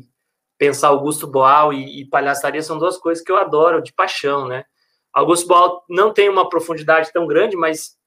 pensar 0.58 0.88
Augusto 0.88 1.28
Boal 1.28 1.74
e, 1.74 2.00
e, 2.00 2.06
palhaçaria 2.06 2.62
são 2.64 2.78
duas 2.78 2.98
coisas 2.98 3.22
que 3.22 3.30
eu 3.30 3.36
adoro, 3.36 3.84
de 3.84 3.92
paixão, 3.92 4.48
né? 4.48 4.64
Augusto 5.12 5.48
Boal 5.50 5.84
não 5.90 6.14
tem 6.14 6.30
uma 6.30 6.48
profundidade 6.48 7.12
tão 7.12 7.28
grande, 7.28 7.58
mas 7.58 7.98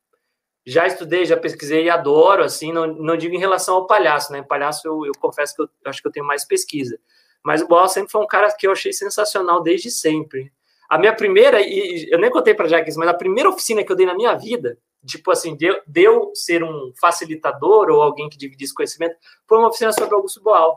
já 0.65 0.87
estudei, 0.87 1.27
já 1.27 1.37
pesquisei 1.37 1.85
e 1.85 1.91
adoro, 1.91 2.43
assim, 2.45 2.73
não, 2.73 2.87
não 2.87 3.19
digo 3.19 3.35
em 3.35 3.39
relação 3.39 3.75
ao 3.75 3.87
palhaço, 3.87 4.33
né? 4.33 4.41
Palhaço 4.41 4.89
eu, 4.89 5.05
eu 5.05 5.13
confesso 5.21 5.55
que 5.55 5.61
eu, 5.61 5.69
acho 5.85 6.01
que 6.01 6.09
eu 6.09 6.13
tenho 6.13 6.25
mais 6.25 6.47
pesquisa. 6.47 6.99
Mas 7.45 7.61
o 7.61 7.69
Boal 7.69 7.87
sempre 7.87 8.13
foi 8.13 8.23
um 8.23 8.27
cara 8.27 8.51
que 8.57 8.67
eu 8.67 8.73
achei 8.73 8.95
sensacional 8.95 9.63
desde 9.63 9.91
sempre. 9.91 10.51
A 10.89 10.99
minha 10.99 11.15
primeira, 11.15 11.61
e 11.61 12.09
eu 12.11 12.19
nem 12.19 12.31
contei 12.31 12.55
para 12.55 12.69
Jaques, 12.69 12.97
mas 12.97 13.09
a 13.09 13.15
primeira 13.15 13.49
oficina 13.49 13.83
que 13.83 13.91
eu 13.91 13.97
dei 13.97 14.07
na 14.07 14.15
minha 14.15 14.35
vida, 14.35 14.79
tipo 15.07 15.31
assim, 15.31 15.57
deu, 15.87 16.31
ser 16.35 16.63
um 16.63 16.93
facilitador 17.01 17.91
ou 17.91 18.03
alguém 18.03 18.29
que 18.29 18.37
dividisse 18.37 18.75
conhecimento, 18.75 19.17
foi 19.49 19.59
uma 19.59 19.69
oficina 19.69 19.93
sobre 19.93 20.15
Augusto 20.15 20.43
Boal. 20.43 20.77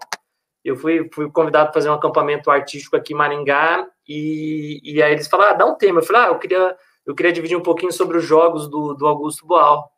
Eu 0.63 0.75
fui, 0.75 1.09
fui 1.13 1.29
convidado 1.29 1.65
para 1.65 1.73
fazer 1.73 1.89
um 1.89 1.93
acampamento 1.93 2.49
artístico 2.49 2.95
aqui 2.95 3.13
em 3.13 3.15
Maringá, 3.15 3.87
e, 4.07 4.79
e 4.83 5.01
aí 5.01 5.13
eles 5.13 5.27
falaram, 5.27 5.51
ah, 5.51 5.57
dá 5.57 5.65
um 5.65 5.75
tema. 5.75 5.99
Eu 5.99 6.03
falei, 6.03 6.21
ah, 6.23 6.27
eu 6.27 6.39
queria, 6.39 6.77
eu 7.05 7.13
queria 7.13 7.33
dividir 7.33 7.57
um 7.57 7.63
pouquinho 7.63 7.91
sobre 7.91 8.17
os 8.17 8.23
jogos 8.23 8.69
do, 8.69 8.93
do 8.93 9.05
Augusto 9.05 9.45
Boal. 9.45 9.91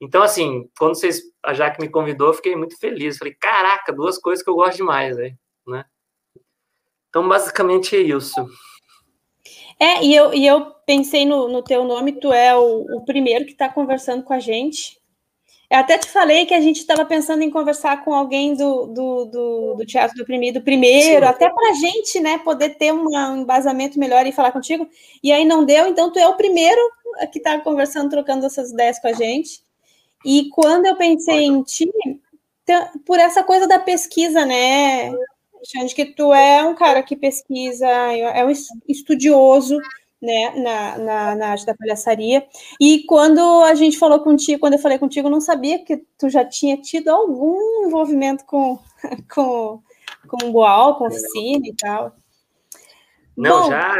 Então, 0.00 0.22
assim, 0.22 0.68
quando 0.78 0.94
vocês, 0.94 1.22
a 1.42 1.52
Jaque 1.52 1.80
me 1.80 1.88
convidou, 1.88 2.28
eu 2.28 2.34
fiquei 2.34 2.54
muito 2.56 2.78
feliz. 2.78 3.18
Falei, 3.18 3.34
caraca, 3.34 3.92
duas 3.92 4.18
coisas 4.18 4.42
que 4.42 4.50
eu 4.50 4.54
gosto 4.54 4.76
demais, 4.76 5.16
né? 5.16 5.36
Então, 7.14 7.28
basicamente 7.28 7.94
é 7.94 8.00
isso. 8.00 8.34
É, 9.78 10.04
e 10.04 10.14
eu, 10.14 10.32
e 10.32 10.46
eu 10.46 10.66
pensei 10.86 11.24
no, 11.24 11.48
no 11.48 11.62
teu 11.62 11.84
nome, 11.84 12.12
tu 12.12 12.32
é 12.32 12.54
o, 12.54 12.96
o 12.96 13.04
primeiro 13.04 13.44
que 13.44 13.52
está 13.52 13.68
conversando 13.68 14.22
com 14.22 14.32
a 14.32 14.38
gente. 14.38 14.98
Eu 15.70 15.78
até 15.78 15.98
te 15.98 16.08
falei 16.08 16.46
que 16.46 16.54
a 16.54 16.60
gente 16.60 16.78
estava 16.78 17.04
pensando 17.04 17.42
em 17.42 17.50
conversar 17.50 18.04
com 18.04 18.14
alguém 18.14 18.54
do, 18.54 18.86
do, 18.86 19.24
do, 19.24 19.74
do 19.74 19.86
Teatro 19.86 20.16
do 20.16 20.22
Oprimido 20.22 20.62
primeiro, 20.62 21.24
Sim. 21.24 21.30
até 21.30 21.48
para 21.50 21.70
a 21.70 21.72
gente 21.72 22.20
né, 22.20 22.38
poder 22.38 22.76
ter 22.76 22.92
uma, 22.92 23.30
um 23.30 23.38
embasamento 23.38 23.98
melhor 23.98 24.26
e 24.26 24.32
falar 24.32 24.52
contigo. 24.52 24.86
E 25.22 25.32
aí 25.32 25.44
não 25.44 25.64
deu, 25.64 25.88
então 25.88 26.12
tu 26.12 26.18
é 26.18 26.28
o 26.28 26.36
primeiro 26.36 26.80
que 27.32 27.38
está 27.38 27.58
conversando, 27.60 28.10
trocando 28.10 28.46
essas 28.46 28.70
ideias 28.70 28.98
com 28.98 29.08
a 29.08 29.12
gente. 29.12 29.62
E 30.24 30.48
quando 30.50 30.86
eu 30.86 30.96
pensei 30.96 31.44
em 31.44 31.62
ti, 31.62 31.90
por 33.04 33.18
essa 33.18 33.42
coisa 33.42 33.66
da 33.66 33.78
pesquisa, 33.78 34.44
né, 34.44 35.10
Xande, 35.66 35.94
que 35.94 36.04
tu 36.04 36.32
é 36.32 36.62
um 36.64 36.74
cara 36.74 37.02
que 37.02 37.16
pesquisa, 37.16 37.86
é 37.86 38.44
um 38.44 38.50
estudioso, 38.88 39.78
né, 40.20 40.54
na, 40.56 40.98
na, 40.98 41.34
na, 41.34 41.48
arte 41.48 41.66
da 41.66 41.74
palhaçaria. 41.74 42.46
E 42.80 43.04
quando 43.04 43.40
a 43.64 43.74
gente 43.74 43.98
falou 43.98 44.20
contigo, 44.20 44.60
quando 44.60 44.74
eu 44.74 44.78
falei 44.78 44.98
contigo, 44.98 45.28
eu 45.28 45.32
não 45.32 45.40
sabia 45.40 45.84
que 45.84 45.98
tu 46.18 46.30
já 46.30 46.44
tinha 46.44 46.76
tido 46.78 47.08
algum 47.08 47.86
envolvimento 47.86 48.44
com, 48.46 48.78
com, 49.32 49.82
com 50.26 50.46
o 50.46 50.52
Boal, 50.52 50.96
com 50.96 51.06
oficina 51.06 51.66
e 51.66 51.74
tal. 51.76 52.16
Não, 53.36 53.62
Bom, 53.62 53.70
já. 53.70 53.98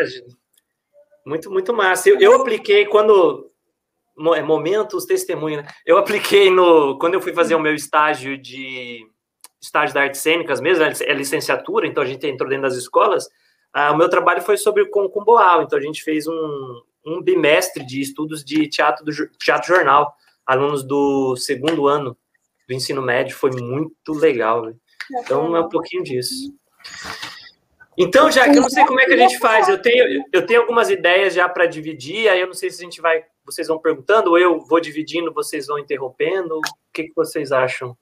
Muito, 1.26 1.50
muito 1.50 1.72
massa. 1.72 2.08
Eu, 2.08 2.18
eu 2.20 2.40
apliquei 2.40 2.86
quando. 2.86 3.50
É, 4.36 4.42
momentos, 4.42 5.06
testemunho, 5.06 5.62
né? 5.62 5.66
Eu 5.84 5.98
apliquei 5.98 6.50
no. 6.50 6.98
Quando 6.98 7.14
eu 7.14 7.20
fui 7.20 7.32
fazer 7.32 7.54
o 7.54 7.60
meu 7.60 7.74
estágio 7.74 8.38
de. 8.38 9.04
Estágio 9.64 9.94
da 9.94 10.02
artes 10.02 10.20
cênicas 10.20 10.60
mesmo, 10.60 10.84
é 10.84 11.12
licenciatura, 11.14 11.86
então 11.86 12.02
a 12.02 12.06
gente 12.06 12.26
entrou 12.26 12.48
dentro 12.48 12.64
das 12.64 12.76
escolas. 12.76 13.28
Ah, 13.72 13.92
o 13.92 13.96
meu 13.96 14.08
trabalho 14.08 14.42
foi 14.42 14.56
sobre 14.56 14.86
com, 14.86 15.08
com 15.08 15.24
Boal, 15.24 15.62
então 15.62 15.78
a 15.78 15.82
gente 15.82 16.02
fez 16.02 16.26
um, 16.26 16.82
um 17.04 17.22
bimestre 17.22 17.84
de 17.84 18.00
estudos 18.00 18.44
de 18.44 18.68
teatro 18.68 19.04
do 19.04 19.12
teatro 19.38 19.74
jornal, 19.74 20.14
alunos 20.46 20.84
do 20.84 21.36
segundo 21.36 21.88
ano 21.88 22.16
do 22.68 22.74
ensino 22.74 23.02
médio, 23.02 23.36
foi 23.36 23.50
muito 23.50 24.12
legal. 24.12 24.72
Então 25.20 25.56
é 25.56 25.60
um 25.60 25.68
pouquinho 25.68 26.02
disso. 26.02 26.54
Então, 27.96 28.30
já 28.30 28.50
que 28.50 28.58
eu 28.58 28.62
não 28.62 28.70
sei 28.70 28.84
como 28.84 29.00
é 29.00 29.06
que 29.06 29.12
a 29.12 29.16
gente 29.16 29.38
faz, 29.38 29.68
eu 29.68 29.80
tenho, 29.80 30.24
eu 30.32 30.44
tenho 30.44 30.60
algumas 30.62 30.90
ideias 30.90 31.32
já 31.32 31.48
para 31.48 31.66
dividir, 31.66 32.28
aí 32.28 32.40
eu 32.40 32.46
não 32.48 32.54
sei 32.54 32.70
se 32.70 32.80
a 32.80 32.84
gente 32.84 33.00
vai, 33.00 33.24
vocês 33.44 33.68
vão 33.68 33.78
perguntando, 33.78 34.30
ou 34.30 34.38
eu 34.38 34.60
vou 34.60 34.80
dividindo, 34.80 35.32
vocês 35.32 35.68
vão 35.68 35.78
interrompendo. 35.78 36.58
O 36.58 36.60
que, 36.92 37.04
que 37.04 37.14
vocês 37.14 37.52
acham? 37.52 37.96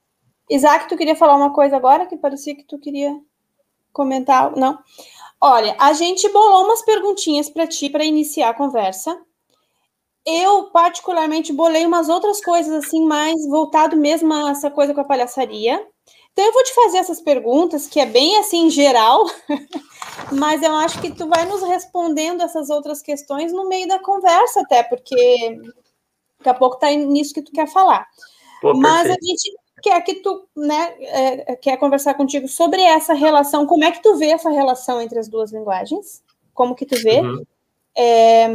Isaac, 0.49 0.87
tu 0.87 0.97
queria 0.97 1.15
falar 1.15 1.35
uma 1.35 1.53
coisa 1.53 1.75
agora 1.75 2.05
que 2.05 2.17
parecia 2.17 2.55
que 2.55 2.63
tu 2.63 2.77
queria 2.77 3.17
comentar? 3.91 4.55
Não? 4.55 4.77
Olha, 5.39 5.75
a 5.79 5.93
gente 5.93 6.27
bolou 6.29 6.65
umas 6.65 6.81
perguntinhas 6.81 7.49
para 7.49 7.67
ti 7.67 7.89
para 7.89 8.05
iniciar 8.05 8.49
a 8.49 8.53
conversa. 8.53 9.19
Eu, 10.25 10.69
particularmente, 10.71 11.51
bolei 11.51 11.85
umas 11.85 12.07
outras 12.07 12.41
coisas 12.41 12.85
assim, 12.85 13.05
mais 13.05 13.45
voltado 13.47 13.97
mesmo 13.97 14.33
a 14.33 14.51
essa 14.51 14.71
coisa 14.71 14.93
com 14.93 15.01
a 15.01 15.05
palhaçaria. 15.05 15.85
Então, 16.31 16.45
eu 16.45 16.53
vou 16.53 16.63
te 16.63 16.73
fazer 16.73 16.97
essas 16.97 17.21
perguntas, 17.21 17.87
que 17.87 17.99
é 17.99 18.05
bem 18.05 18.37
assim, 18.37 18.69
geral, 18.69 19.25
mas 20.31 20.63
eu 20.63 20.73
acho 20.75 20.99
que 21.01 21.11
tu 21.11 21.27
vai 21.27 21.45
nos 21.45 21.61
respondendo 21.61 22.41
essas 22.41 22.69
outras 22.69 23.01
questões 23.01 23.51
no 23.51 23.67
meio 23.67 23.87
da 23.87 23.99
conversa, 23.99 24.61
até, 24.61 24.81
porque 24.81 25.59
daqui 26.39 26.49
a 26.49 26.53
pouco 26.53 26.79
tá 26.79 26.89
nisso 26.89 27.33
que 27.33 27.41
tu 27.41 27.51
quer 27.51 27.67
falar. 27.67 28.07
Pô, 28.61 28.73
mas 28.73 29.09
a 29.09 29.13
gente, 29.21 29.51
quer 29.83 30.01
que 30.01 30.15
tu, 30.15 30.47
né, 30.55 30.95
é, 31.01 31.55
quer 31.57 31.77
conversar 31.77 32.13
contigo 32.13 32.47
sobre 32.47 32.81
essa 32.81 33.13
relação, 33.13 33.67
como 33.67 33.83
é 33.83 33.91
que 33.91 34.01
tu 34.01 34.15
vê 34.15 34.27
essa 34.27 34.49
relação 34.49 35.01
entre 35.01 35.19
as 35.19 35.27
duas 35.27 35.51
linguagens? 35.51 36.23
Como 36.53 36.73
que 36.73 36.85
tu 36.85 36.95
vê? 37.03 37.19
Uhum. 37.19 37.45
É, 37.95 38.47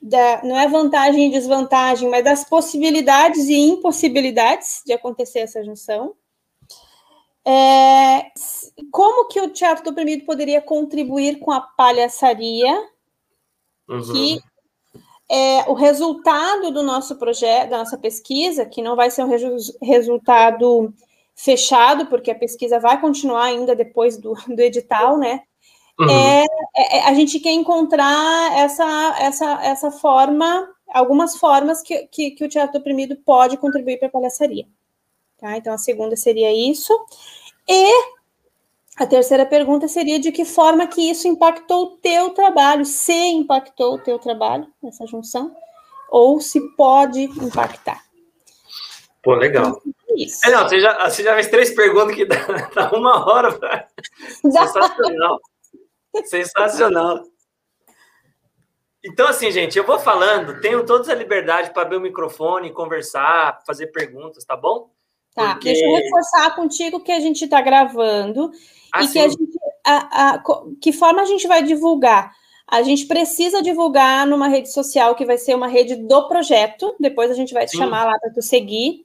da, 0.00 0.42
não 0.44 0.56
é 0.56 0.68
vantagem 0.68 1.26
e 1.26 1.30
desvantagem, 1.32 2.08
mas 2.08 2.24
das 2.24 2.44
possibilidades 2.44 3.48
e 3.48 3.56
impossibilidades 3.56 4.82
de 4.86 4.92
acontecer 4.92 5.40
essa 5.40 5.64
junção. 5.64 6.14
É, 7.44 8.30
como 8.90 9.28
que 9.28 9.40
o 9.40 9.50
teatro 9.50 9.84
do 9.84 9.90
oprimido 9.90 10.24
poderia 10.24 10.62
contribuir 10.62 11.38
com 11.40 11.50
a 11.50 11.60
palhaçaria 11.60 12.72
uhum. 13.88 14.00
que 14.00 14.40
é, 15.28 15.68
o 15.68 15.74
resultado 15.74 16.70
do 16.70 16.82
nosso 16.82 17.16
projeto, 17.16 17.70
da 17.70 17.78
nossa 17.78 17.98
pesquisa, 17.98 18.64
que 18.64 18.82
não 18.82 18.94
vai 18.94 19.10
ser 19.10 19.24
um 19.24 19.30
resultado 19.82 20.92
fechado, 21.34 22.06
porque 22.06 22.30
a 22.30 22.38
pesquisa 22.38 22.78
vai 22.78 23.00
continuar 23.00 23.44
ainda 23.44 23.74
depois 23.74 24.16
do, 24.16 24.34
do 24.48 24.60
edital, 24.60 25.18
né? 25.18 25.42
Uhum. 25.98 26.10
É, 26.10 26.44
é, 26.76 27.02
a 27.08 27.14
gente 27.14 27.40
quer 27.40 27.52
encontrar 27.52 28.56
essa, 28.58 29.16
essa, 29.18 29.64
essa 29.64 29.90
forma, 29.90 30.68
algumas 30.92 31.36
formas 31.36 31.82
que, 31.82 32.06
que, 32.08 32.30
que 32.32 32.44
o 32.44 32.48
teatro 32.48 32.78
oprimido 32.78 33.16
pode 33.24 33.56
contribuir 33.56 33.98
para 33.98 34.08
a 34.08 34.10
palhaçaria. 34.10 34.66
Tá? 35.38 35.56
Então, 35.56 35.72
a 35.72 35.78
segunda 35.78 36.14
seria 36.16 36.52
isso. 36.52 36.92
E 37.68 38.15
a 38.96 39.06
terceira 39.06 39.44
pergunta 39.44 39.86
seria 39.86 40.18
de 40.18 40.32
que 40.32 40.44
forma 40.44 40.86
que 40.86 41.10
isso 41.10 41.28
impactou 41.28 41.84
o 41.84 41.96
teu 41.98 42.30
trabalho, 42.30 42.84
se 42.86 43.12
impactou 43.12 43.94
o 43.94 43.98
teu 43.98 44.18
trabalho, 44.18 44.66
essa 44.82 45.06
junção, 45.06 45.54
ou 46.08 46.40
se 46.40 46.60
pode 46.76 47.24
impactar. 47.24 48.02
Pô, 49.22 49.34
legal. 49.34 49.82
Isso. 50.16 50.46
É, 50.46 50.50
não, 50.50 50.66
você, 50.66 50.80
já, 50.80 51.10
você 51.10 51.22
já 51.22 51.34
fez 51.34 51.48
três 51.48 51.74
perguntas 51.74 52.14
que 52.14 52.24
dá, 52.26 52.36
dá 52.74 52.90
uma 52.92 53.26
hora. 53.26 53.52
Pra... 53.52 53.86
Sensacional. 54.40 55.40
Sensacional. 56.24 57.22
Então, 59.04 59.28
assim, 59.28 59.50
gente, 59.50 59.76
eu 59.76 59.84
vou 59.84 59.98
falando, 59.98 60.60
tenho 60.60 60.84
toda 60.86 61.12
a 61.12 61.14
liberdade 61.14 61.70
para 61.70 61.82
abrir 61.82 61.96
o 61.96 62.00
microfone, 62.00 62.72
conversar, 62.72 63.62
fazer 63.66 63.88
perguntas, 63.88 64.44
tá 64.44 64.56
bom? 64.56 64.90
Tá, 65.36 65.52
Porque... 65.52 65.70
deixa 65.70 65.84
eu 65.84 65.94
reforçar 65.94 66.56
contigo 66.56 67.00
que 67.00 67.12
a 67.12 67.20
gente 67.20 67.44
está 67.44 67.60
gravando 67.60 68.50
ah, 68.90 69.04
e 69.04 69.08
que 69.08 69.18
a 69.18 69.28
gente. 69.28 69.58
A, 69.84 70.30
a, 70.30 70.42
que 70.80 70.92
forma 70.92 71.20
a 71.20 71.26
gente 71.26 71.46
vai 71.46 71.62
divulgar? 71.62 72.32
A 72.66 72.82
gente 72.82 73.04
precisa 73.04 73.62
divulgar 73.62 74.26
numa 74.26 74.48
rede 74.48 74.72
social 74.72 75.14
que 75.14 75.26
vai 75.26 75.36
ser 75.36 75.54
uma 75.54 75.68
rede 75.68 75.94
do 75.94 76.26
projeto. 76.26 76.96
Depois 76.98 77.30
a 77.30 77.34
gente 77.34 77.52
vai 77.52 77.66
te 77.66 77.72
sim. 77.72 77.78
chamar 77.78 78.04
lá 78.04 78.18
para 78.18 78.32
tu 78.32 78.40
seguir. 78.40 79.04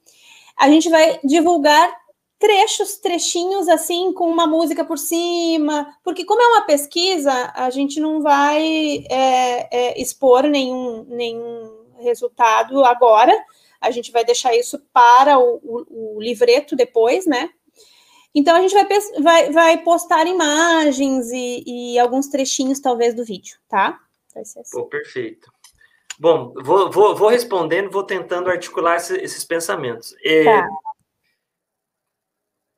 A 0.58 0.70
gente 0.70 0.90
vai 0.90 1.20
divulgar 1.22 1.94
trechos, 2.40 2.96
trechinhos 2.96 3.68
assim, 3.68 4.14
com 4.14 4.30
uma 4.30 4.48
música 4.48 4.86
por 4.86 4.98
cima, 4.98 5.96
porque 6.02 6.26
como 6.26 6.42
é 6.42 6.48
uma 6.48 6.62
pesquisa, 6.62 7.52
a 7.54 7.70
gente 7.70 8.00
não 8.00 8.22
vai 8.22 9.04
é, 9.10 9.68
é, 9.70 10.02
expor 10.02 10.44
nenhum, 10.44 11.06
nenhum 11.10 11.72
resultado 12.00 12.84
agora. 12.86 13.38
A 13.82 13.92
gente 13.92 14.12
vai 14.12 14.24
deixar 14.24 14.56
isso 14.56 14.80
para 14.94 15.40
o, 15.40 15.60
o, 15.64 16.16
o 16.18 16.22
livreto 16.22 16.76
depois, 16.76 17.26
né? 17.26 17.50
Então 18.34 18.56
a 18.56 18.62
gente 18.62 18.74
vai, 18.74 18.86
vai, 19.22 19.52
vai 19.52 19.78
postar 19.84 20.26
imagens 20.26 21.32
e, 21.32 21.64
e, 21.66 22.00
alguns 22.00 22.28
trechinhos, 22.28 22.80
talvez, 22.80 23.14
do 23.14 23.26
vídeo, 23.26 23.58
tá? 23.68 24.00
Vai 24.34 24.46
ser 24.46 24.60
assim. 24.60 24.72
Pô, 24.72 24.86
perfeito. 24.86 25.52
Bom, 26.18 26.54
vou, 26.64 26.90
vou, 26.90 27.16
vou 27.16 27.30
respondendo, 27.30 27.92
vou 27.92 28.04
tentando 28.04 28.50
articular 28.50 28.98
esse, 28.98 29.18
esses 29.18 29.44
pensamentos. 29.44 30.16
É, 30.24 30.46
tá. 30.46 30.70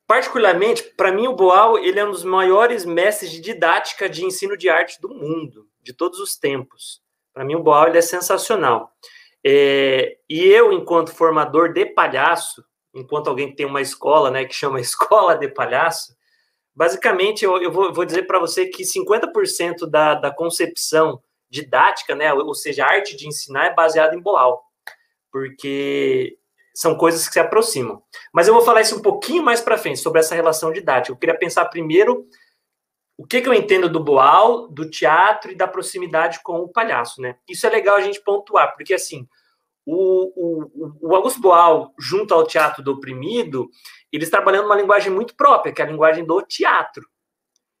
Particularmente, 0.06 0.82
para 0.96 1.12
mim, 1.12 1.28
o 1.28 1.34
Boal 1.34 1.78
ele 1.78 1.98
é 1.98 2.04
um 2.04 2.10
dos 2.10 2.24
maiores 2.24 2.84
mestres 2.84 3.30
de 3.30 3.40
didática 3.40 4.08
de 4.08 4.24
ensino 4.24 4.56
de 4.56 4.68
arte 4.68 5.00
do 5.00 5.08
mundo, 5.08 5.68
de 5.80 5.92
todos 5.92 6.18
os 6.18 6.36
tempos. 6.36 7.02
Para 7.32 7.44
mim, 7.44 7.54
o 7.54 7.62
Boal 7.62 7.88
ele 7.88 7.98
é 7.98 8.02
sensacional. 8.02 8.92
É, 9.46 10.16
e 10.28 10.42
eu, 10.44 10.72
enquanto 10.72 11.14
formador 11.14 11.72
de 11.72 11.84
palhaço, 11.84 12.64
enquanto 12.94 13.28
alguém 13.28 13.50
que 13.50 13.56
tem 13.56 13.66
uma 13.66 13.82
escola, 13.82 14.30
né, 14.30 14.44
que 14.44 14.54
chama 14.54 14.80
Escola 14.80 15.36
de 15.36 15.48
Palhaço, 15.48 16.16
basicamente 16.74 17.44
eu, 17.44 17.60
eu 17.60 17.70
vou, 17.70 17.92
vou, 17.92 18.04
dizer 18.04 18.22
para 18.22 18.38
você 18.38 18.66
que 18.66 18.84
50% 18.84 19.86
da, 19.86 20.14
da 20.14 20.30
concepção 20.30 21.22
didática, 21.50 22.14
né, 22.14 22.32
ou 22.32 22.54
seja, 22.54 22.84
a 22.84 22.90
arte 22.90 23.16
de 23.16 23.28
ensinar 23.28 23.66
é 23.66 23.74
baseada 23.74 24.16
em 24.16 24.20
Boal, 24.20 24.64
porque 25.30 26.38
são 26.74 26.96
coisas 26.96 27.26
que 27.28 27.34
se 27.34 27.40
aproximam. 27.40 28.02
Mas 28.32 28.48
eu 28.48 28.54
vou 28.54 28.64
falar 28.64 28.80
isso 28.80 28.96
um 28.96 29.02
pouquinho 29.02 29.42
mais 29.42 29.60
para 29.60 29.78
frente, 29.78 30.00
sobre 30.00 30.20
essa 30.20 30.34
relação 30.34 30.72
didática. 30.72 31.12
Eu 31.12 31.18
queria 31.18 31.38
pensar 31.38 31.66
primeiro 31.66 32.26
o 33.16 33.26
que, 33.26 33.40
que, 33.40 33.48
eu 33.48 33.54
entendo 33.54 33.88
do 33.88 34.02
Boal, 34.02 34.68
do 34.68 34.90
teatro 34.90 35.52
e 35.52 35.54
da 35.54 35.68
proximidade 35.68 36.40
com 36.42 36.58
o 36.58 36.68
palhaço, 36.68 37.20
né? 37.20 37.36
Isso 37.48 37.66
é 37.66 37.70
legal 37.70 37.96
a 37.96 38.00
gente 38.00 38.20
pontuar, 38.20 38.74
porque 38.74 38.94
assim, 38.94 39.28
o, 39.86 40.32
o, 40.34 41.08
o 41.08 41.14
Augusto 41.14 41.40
Boal, 41.40 41.94
junto 41.98 42.34
ao 42.34 42.46
teatro 42.46 42.82
do 42.82 42.92
oprimido, 42.92 43.68
eles 44.10 44.30
trabalhando 44.30 44.66
uma 44.66 44.76
linguagem 44.76 45.12
muito 45.12 45.36
própria, 45.36 45.72
que 45.72 45.80
é 45.80 45.84
a 45.84 45.88
linguagem 45.88 46.24
do 46.24 46.40
teatro. 46.42 47.06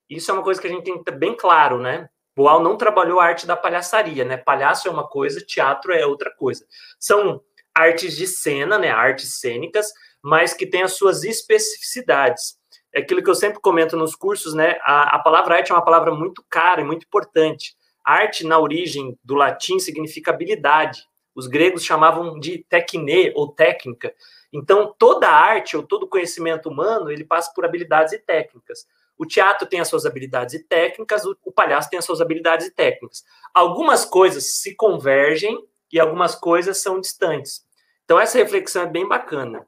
Isso 0.08 0.30
é 0.30 0.34
uma 0.34 0.42
coisa 0.42 0.60
que 0.60 0.66
a 0.66 0.70
gente 0.70 0.84
tem 0.84 0.98
que 0.98 1.04
ter 1.04 1.16
bem 1.16 1.36
claro, 1.36 1.78
né? 1.78 2.08
Boal 2.36 2.62
não 2.62 2.76
trabalhou 2.76 3.20
a 3.20 3.24
arte 3.24 3.46
da 3.46 3.56
palhaçaria, 3.56 4.24
né? 4.24 4.36
Palhaço 4.36 4.88
é 4.88 4.90
uma 4.90 5.06
coisa, 5.06 5.40
teatro 5.40 5.92
é 5.92 6.04
outra 6.04 6.30
coisa. 6.34 6.66
São 6.98 7.40
artes 7.74 8.16
de 8.16 8.26
cena, 8.26 8.78
né? 8.78 8.90
Artes 8.90 9.38
cênicas, 9.40 9.86
mas 10.22 10.52
que 10.52 10.66
têm 10.66 10.82
as 10.82 10.96
suas 10.96 11.24
especificidades. 11.24 12.58
É 12.94 13.00
aquilo 13.00 13.22
que 13.22 13.28
eu 13.28 13.34
sempre 13.34 13.60
comento 13.60 13.96
nos 13.96 14.14
cursos, 14.14 14.54
né? 14.54 14.78
A, 14.82 15.16
a 15.16 15.18
palavra 15.18 15.56
arte 15.56 15.72
é 15.72 15.74
uma 15.74 15.84
palavra 15.84 16.14
muito 16.14 16.44
cara 16.48 16.80
e 16.80 16.84
muito 16.84 17.04
importante. 17.04 17.76
Arte, 18.04 18.46
na 18.46 18.56
origem 18.56 19.18
do 19.24 19.34
latim, 19.34 19.80
significa 19.80 20.30
habilidade 20.30 21.02
Os 21.34 21.48
gregos 21.48 21.84
chamavam 21.84 22.38
de 22.38 22.58
tecne 22.68 23.32
ou 23.34 23.50
técnica. 23.50 24.14
Então, 24.52 24.94
toda 24.96 25.28
arte 25.28 25.76
ou 25.76 25.82
todo 25.82 26.06
conhecimento 26.06 26.68
humano, 26.68 27.10
ele 27.10 27.24
passa 27.24 27.52
por 27.52 27.64
habilidades 27.64 28.12
e 28.12 28.18
técnicas. 28.18 28.86
O 29.18 29.26
teatro 29.26 29.66
tem 29.66 29.80
as 29.80 29.88
suas 29.88 30.06
habilidades 30.06 30.54
e 30.54 30.62
técnicas, 30.62 31.24
o, 31.24 31.36
o 31.44 31.50
palhaço 31.50 31.90
tem 31.90 31.98
as 31.98 32.04
suas 32.04 32.20
habilidades 32.20 32.68
e 32.68 32.70
técnicas. 32.70 33.24
Algumas 33.52 34.04
coisas 34.04 34.60
se 34.60 34.76
convergem 34.76 35.58
e 35.92 35.98
algumas 35.98 36.36
coisas 36.36 36.78
são 36.78 37.00
distantes. 37.00 37.66
Então, 38.04 38.20
essa 38.20 38.38
reflexão 38.38 38.82
é 38.82 38.86
bem 38.86 39.08
bacana. 39.08 39.66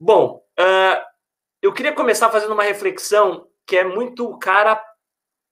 Bom, 0.00 0.42
uh, 0.58 1.13
eu 1.64 1.72
queria 1.72 1.94
começar 1.94 2.30
fazendo 2.30 2.52
uma 2.52 2.62
reflexão 2.62 3.48
que 3.66 3.74
é 3.74 3.84
muito 3.84 4.38
cara 4.38 4.78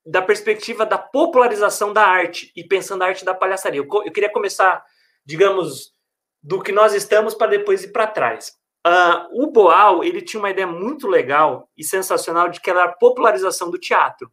da 0.05 0.21
perspectiva 0.21 0.85
da 0.85 0.99
popularização 0.99 1.91
da 1.91 2.07
arte 2.07 2.53
e 2.55 2.63
pensando 2.63 3.01
a 3.01 3.07
arte 3.07 3.25
da 3.25 3.33
palhaçaria. 3.33 3.81
Eu, 3.81 3.89
eu 4.05 4.13
queria 4.13 4.31
começar, 4.31 4.85
digamos, 5.25 5.95
do 6.43 6.61
que 6.61 6.71
nós 6.71 6.93
estamos 6.93 7.35
para 7.35 7.53
depois 7.53 7.83
ir 7.83 7.93
para 7.93 8.07
trás. 8.07 8.53
Uh, 8.87 9.43
o 9.43 9.51
Boal 9.51 10.05
ele 10.05 10.21
tinha 10.21 10.39
uma 10.39 10.51
ideia 10.51 10.67
muito 10.67 11.09
legal 11.09 11.71
e 11.79 11.83
sensacional 11.83 12.51
de 12.51 12.61
que 12.61 12.69
era 12.69 12.85
a 12.85 12.93
popularização 12.93 13.71
do 13.71 13.79
teatro. 13.79 14.31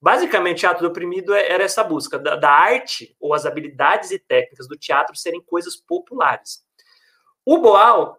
Basicamente, 0.00 0.60
teatro 0.60 0.82
do 0.82 0.90
oprimido 0.90 1.34
é, 1.34 1.50
era 1.50 1.64
essa 1.64 1.82
busca 1.82 2.20
da, 2.20 2.36
da, 2.36 2.52
arte 2.52 3.16
ou 3.18 3.34
as 3.34 3.44
habilidades 3.44 4.12
e 4.12 4.18
técnicas 4.18 4.68
do 4.68 4.78
teatro 4.78 5.16
serem 5.16 5.42
coisas 5.42 5.74
populares. 5.74 6.64
O 7.44 7.58
Boal, 7.58 8.16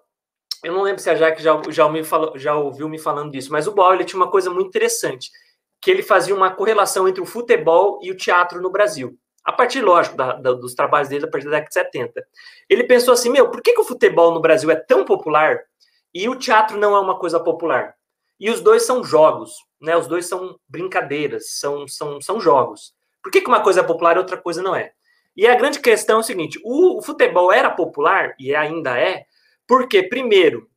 eu 0.64 0.74
não 0.74 0.84
lembro 0.84 1.02
se 1.02 1.10
a 1.10 1.16
Jaque 1.16 1.42
já, 1.42 1.60
já, 1.70 1.90
já 2.36 2.56
ouviu 2.56 2.88
me 2.88 3.00
falando 3.00 3.32
disso, 3.32 3.52
mas 3.52 3.68
o 3.68 3.94
ele 3.94 4.06
tinha 4.06 4.22
uma 4.22 4.30
coisa 4.30 4.50
muito 4.50 4.68
interessante, 4.68 5.32
que 5.82 5.90
ele 5.90 6.04
fazia 6.04 6.36
uma 6.36 6.52
correlação 6.52 7.08
entre 7.08 7.22
o 7.22 7.26
futebol 7.26 8.00
e 8.02 8.12
o 8.12 8.16
teatro 8.16 8.62
no 8.62 8.70
Brasil 8.70 9.18
a 9.44 9.52
partir, 9.52 9.82
lógico, 9.82 10.16
da, 10.16 10.34
da, 10.34 10.54
dos 10.54 10.74
trabalhos 10.74 11.10
dele 11.10 11.26
a 11.26 11.28
partir 11.28 11.46
da 11.46 11.52
década 11.52 11.68
de 11.68 11.74
70. 11.74 12.28
Ele 12.70 12.84
pensou 12.84 13.14
assim, 13.14 13.30
meu, 13.30 13.50
por 13.50 13.62
que, 13.62 13.74
que 13.74 13.82
o 13.82 13.86
futebol 13.86 14.34
no 14.34 14.40
Brasil 14.40 14.70
é 14.70 14.76
tão 14.76 15.04
popular 15.04 15.60
e 16.14 16.30
o 16.30 16.36
teatro 16.36 16.78
não 16.78 16.96
é 16.96 17.00
uma 17.00 17.18
coisa 17.18 17.40
popular? 17.40 17.96
E 18.40 18.50
os 18.50 18.62
dois 18.62 18.84
são 18.84 19.04
jogos, 19.04 19.54
né? 19.80 19.96
Os 19.96 20.08
dois 20.08 20.26
são 20.28 20.60
brincadeiras, 20.68 21.52
são, 21.52 21.88
são, 21.88 22.20
são 22.22 22.40
jogos. 22.40 22.94
Por 23.22 23.32
que, 23.32 23.42
que 23.42 23.48
uma 23.48 23.62
coisa 23.62 23.82
é 23.82 23.84
popular 23.84 24.16
e 24.16 24.20
outra 24.20 24.38
coisa 24.38 24.62
não 24.62 24.76
é? 24.76 24.92
E 25.36 25.48
a 25.48 25.56
grande 25.56 25.80
questão 25.80 26.18
é 26.18 26.20
o 26.20 26.24
seguinte, 26.24 26.60
o, 26.64 26.98
o 26.98 27.02
futebol 27.02 27.54
era 27.54 27.70
popular, 27.70 28.36
e 28.38 28.54
ainda 28.54 29.00
é, 29.00 29.26
porque, 29.72 30.04
primeiro, 30.04 30.70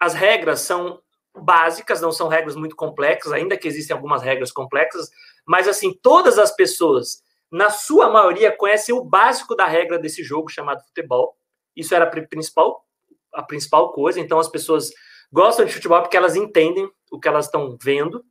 as 0.00 0.14
regras 0.14 0.60
são 0.60 1.02
básicas, 1.36 2.00
não 2.00 2.10
são 2.10 2.28
regras 2.28 2.56
muito 2.56 2.74
complexas, 2.74 3.30
ainda 3.30 3.58
que 3.58 3.68
existem 3.68 3.94
algumas 3.94 4.22
regras 4.22 4.50
complexas, 4.50 5.10
mas, 5.46 5.68
assim, 5.68 5.92
todas 6.02 6.38
as 6.38 6.50
pessoas 6.56 7.22
na 7.52 7.68
sua 7.68 8.08
maioria, 8.08 8.50
conhecem 8.50 8.94
o 8.94 9.04
básico 9.04 9.54
da 9.54 9.66
regra 9.66 9.98
desse 9.98 10.24
jogo 10.24 10.48
chamado 10.48 10.82
futebol. 10.82 11.36
Isso 11.76 11.94
era 11.94 12.06
a 12.06 12.26
principal, 12.26 12.86
a 13.34 13.42
principal 13.42 13.92
coisa. 13.92 14.18
Então, 14.18 14.38
as 14.38 14.48
pessoas 14.48 14.92
gostam 15.30 15.66
de 15.66 15.74
futebol 15.74 16.00
porque 16.00 16.16
elas 16.16 16.34
entendem 16.34 16.90
o 17.12 17.20
que 17.20 17.28
elas 17.28 17.44
estão 17.44 17.76
vendo. 17.82 18.24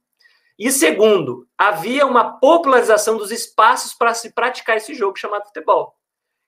E 0.58 0.72
segundo, 0.72 1.48
havia 1.56 2.08
uma 2.08 2.40
popularização 2.40 3.18
dos 3.18 3.30
espaços 3.30 3.94
para 3.94 4.16
se 4.16 4.34
praticar 4.34 4.78
esse 4.78 4.96
jogo 4.96 5.16
chamado 5.16 5.46
futebol. 5.46 5.94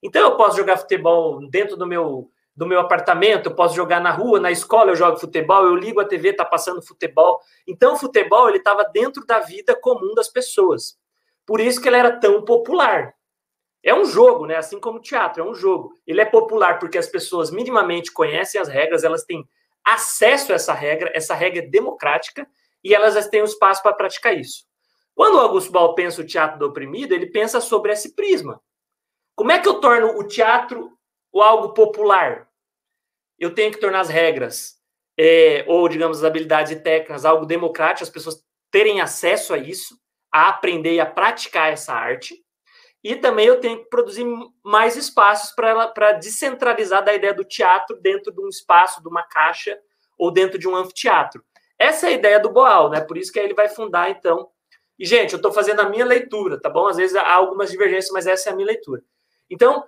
Então, 0.02 0.24
eu 0.24 0.38
posso 0.38 0.58
jogar 0.58 0.78
futebol 0.78 1.48
dentro 1.52 1.78
do 1.78 1.86
meu 1.86 2.32
do 2.60 2.68
meu 2.68 2.82
apartamento, 2.82 3.48
eu 3.48 3.56
posso 3.56 3.74
jogar 3.74 4.02
na 4.02 4.12
rua, 4.12 4.38
na 4.38 4.52
escola 4.52 4.92
eu 4.92 4.96
jogo 4.98 5.18
futebol, 5.18 5.64
eu 5.64 5.76
ligo 5.76 6.02
a 6.02 6.06
TV, 6.06 6.34
tá 6.34 6.44
passando 6.44 6.82
futebol. 6.82 7.40
Então, 7.66 7.94
o 7.94 7.96
futebol 7.96 8.50
ele 8.50 8.58
estava 8.58 8.84
dentro 8.84 9.26
da 9.26 9.40
vida 9.40 9.74
comum 9.80 10.14
das 10.14 10.28
pessoas. 10.28 11.00
Por 11.46 11.62
isso 11.62 11.82
que 11.82 11.88
ele 11.88 11.96
era 11.96 12.20
tão 12.20 12.44
popular. 12.44 13.14
É 13.82 13.96
um 13.96 14.04
jogo, 14.04 14.46
né? 14.46 14.58
Assim 14.58 14.78
como 14.78 14.98
o 15.00 15.02
teatro, 15.02 15.42
é 15.42 15.50
um 15.50 15.54
jogo. 15.54 15.94
Ele 16.06 16.20
é 16.20 16.26
popular 16.26 16.80
porque 16.80 16.98
as 16.98 17.08
pessoas 17.08 17.50
minimamente 17.50 18.12
conhecem 18.12 18.60
as 18.60 18.68
regras, 18.68 19.06
elas 19.06 19.24
têm 19.24 19.48
acesso 19.82 20.52
a 20.52 20.56
essa 20.56 20.74
regra, 20.74 21.10
essa 21.16 21.34
regra 21.34 21.60
é 21.60 21.66
democrática 21.66 22.46
e 22.84 22.94
elas 22.94 23.26
têm 23.30 23.42
o 23.42 23.46
espaço 23.46 23.82
para 23.82 23.94
praticar 23.94 24.38
isso. 24.38 24.66
Quando 25.16 25.40
Augusto 25.40 25.72
Bal 25.72 25.96
pensa 25.96 26.20
o 26.20 26.26
teatro 26.26 26.60
do 26.60 26.66
oprimido, 26.66 27.14
ele 27.14 27.28
pensa 27.28 27.62
sobre 27.62 27.94
esse 27.94 28.14
prisma. 28.16 28.62
Como 29.34 29.50
é 29.50 29.60
que 29.60 29.70
eu 29.70 29.76
torno 29.76 30.20
o 30.20 30.28
teatro 30.28 30.92
algo 31.42 31.70
popular? 31.70 32.49
Eu 33.40 33.54
tenho 33.54 33.72
que 33.72 33.80
tornar 33.80 34.02
as 34.02 34.10
regras, 34.10 34.76
é, 35.18 35.64
ou 35.68 35.88
digamos, 35.88 36.18
as 36.18 36.24
habilidades 36.24 36.72
e 36.72 36.80
técnicas, 36.80 37.26
algo 37.26 37.46
democrático, 37.46 38.04
as 38.04 38.10
pessoas 38.10 38.44
terem 38.72 39.02
acesso 39.02 39.54
a 39.54 39.58
isso 39.58 39.98
a 40.32 40.50
aprender 40.50 40.94
e 40.94 41.00
a 41.00 41.06
praticar 41.06 41.72
essa 41.72 41.94
arte. 41.94 42.36
E 43.04 43.16
também 43.16 43.46
eu 43.48 43.60
tenho 43.60 43.80
que 43.80 43.90
produzir 43.90 44.26
mais 44.64 44.96
espaços 44.96 45.54
para 45.56 46.12
descentralizar 46.14 47.04
da 47.04 47.14
ideia 47.14 47.34
do 47.34 47.46
teatro 47.46 48.00
dentro 48.02 48.32
de 48.32 48.42
um 48.42 48.50
espaço, 48.50 49.02
de 49.02 49.08
uma 49.08 49.24
caixa 49.24 49.78
ou 50.18 50.32
dentro 50.32 50.60
de 50.60 50.68
um 50.68 50.76
anfiteatro. 50.76 51.44
Essa 51.78 52.08
é 52.08 52.10
a 52.10 52.14
ideia 52.14 52.40
do 52.40 52.52
Boal, 52.52 52.90
né? 52.90 53.00
Por 53.00 53.18
isso 53.18 53.32
que 53.32 53.40
ele 53.40 53.54
vai 53.54 53.70
fundar, 53.70 54.10
então. 54.12 54.50
E, 54.98 55.06
gente, 55.06 55.32
eu 55.32 55.38
estou 55.38 55.52
fazendo 55.52 55.80
a 55.80 55.88
minha 55.90 56.06
leitura, 56.06 56.60
tá 56.60 56.70
bom? 56.70 56.88
Às 56.88 56.98
vezes 56.98 57.16
há 57.16 57.32
algumas 57.32 57.72
divergências, 57.72 58.12
mas 58.12 58.28
essa 58.28 58.50
é 58.50 58.54
a 58.54 58.56
minha 58.56 58.68
leitura. 58.68 59.02
Então, 59.50 59.86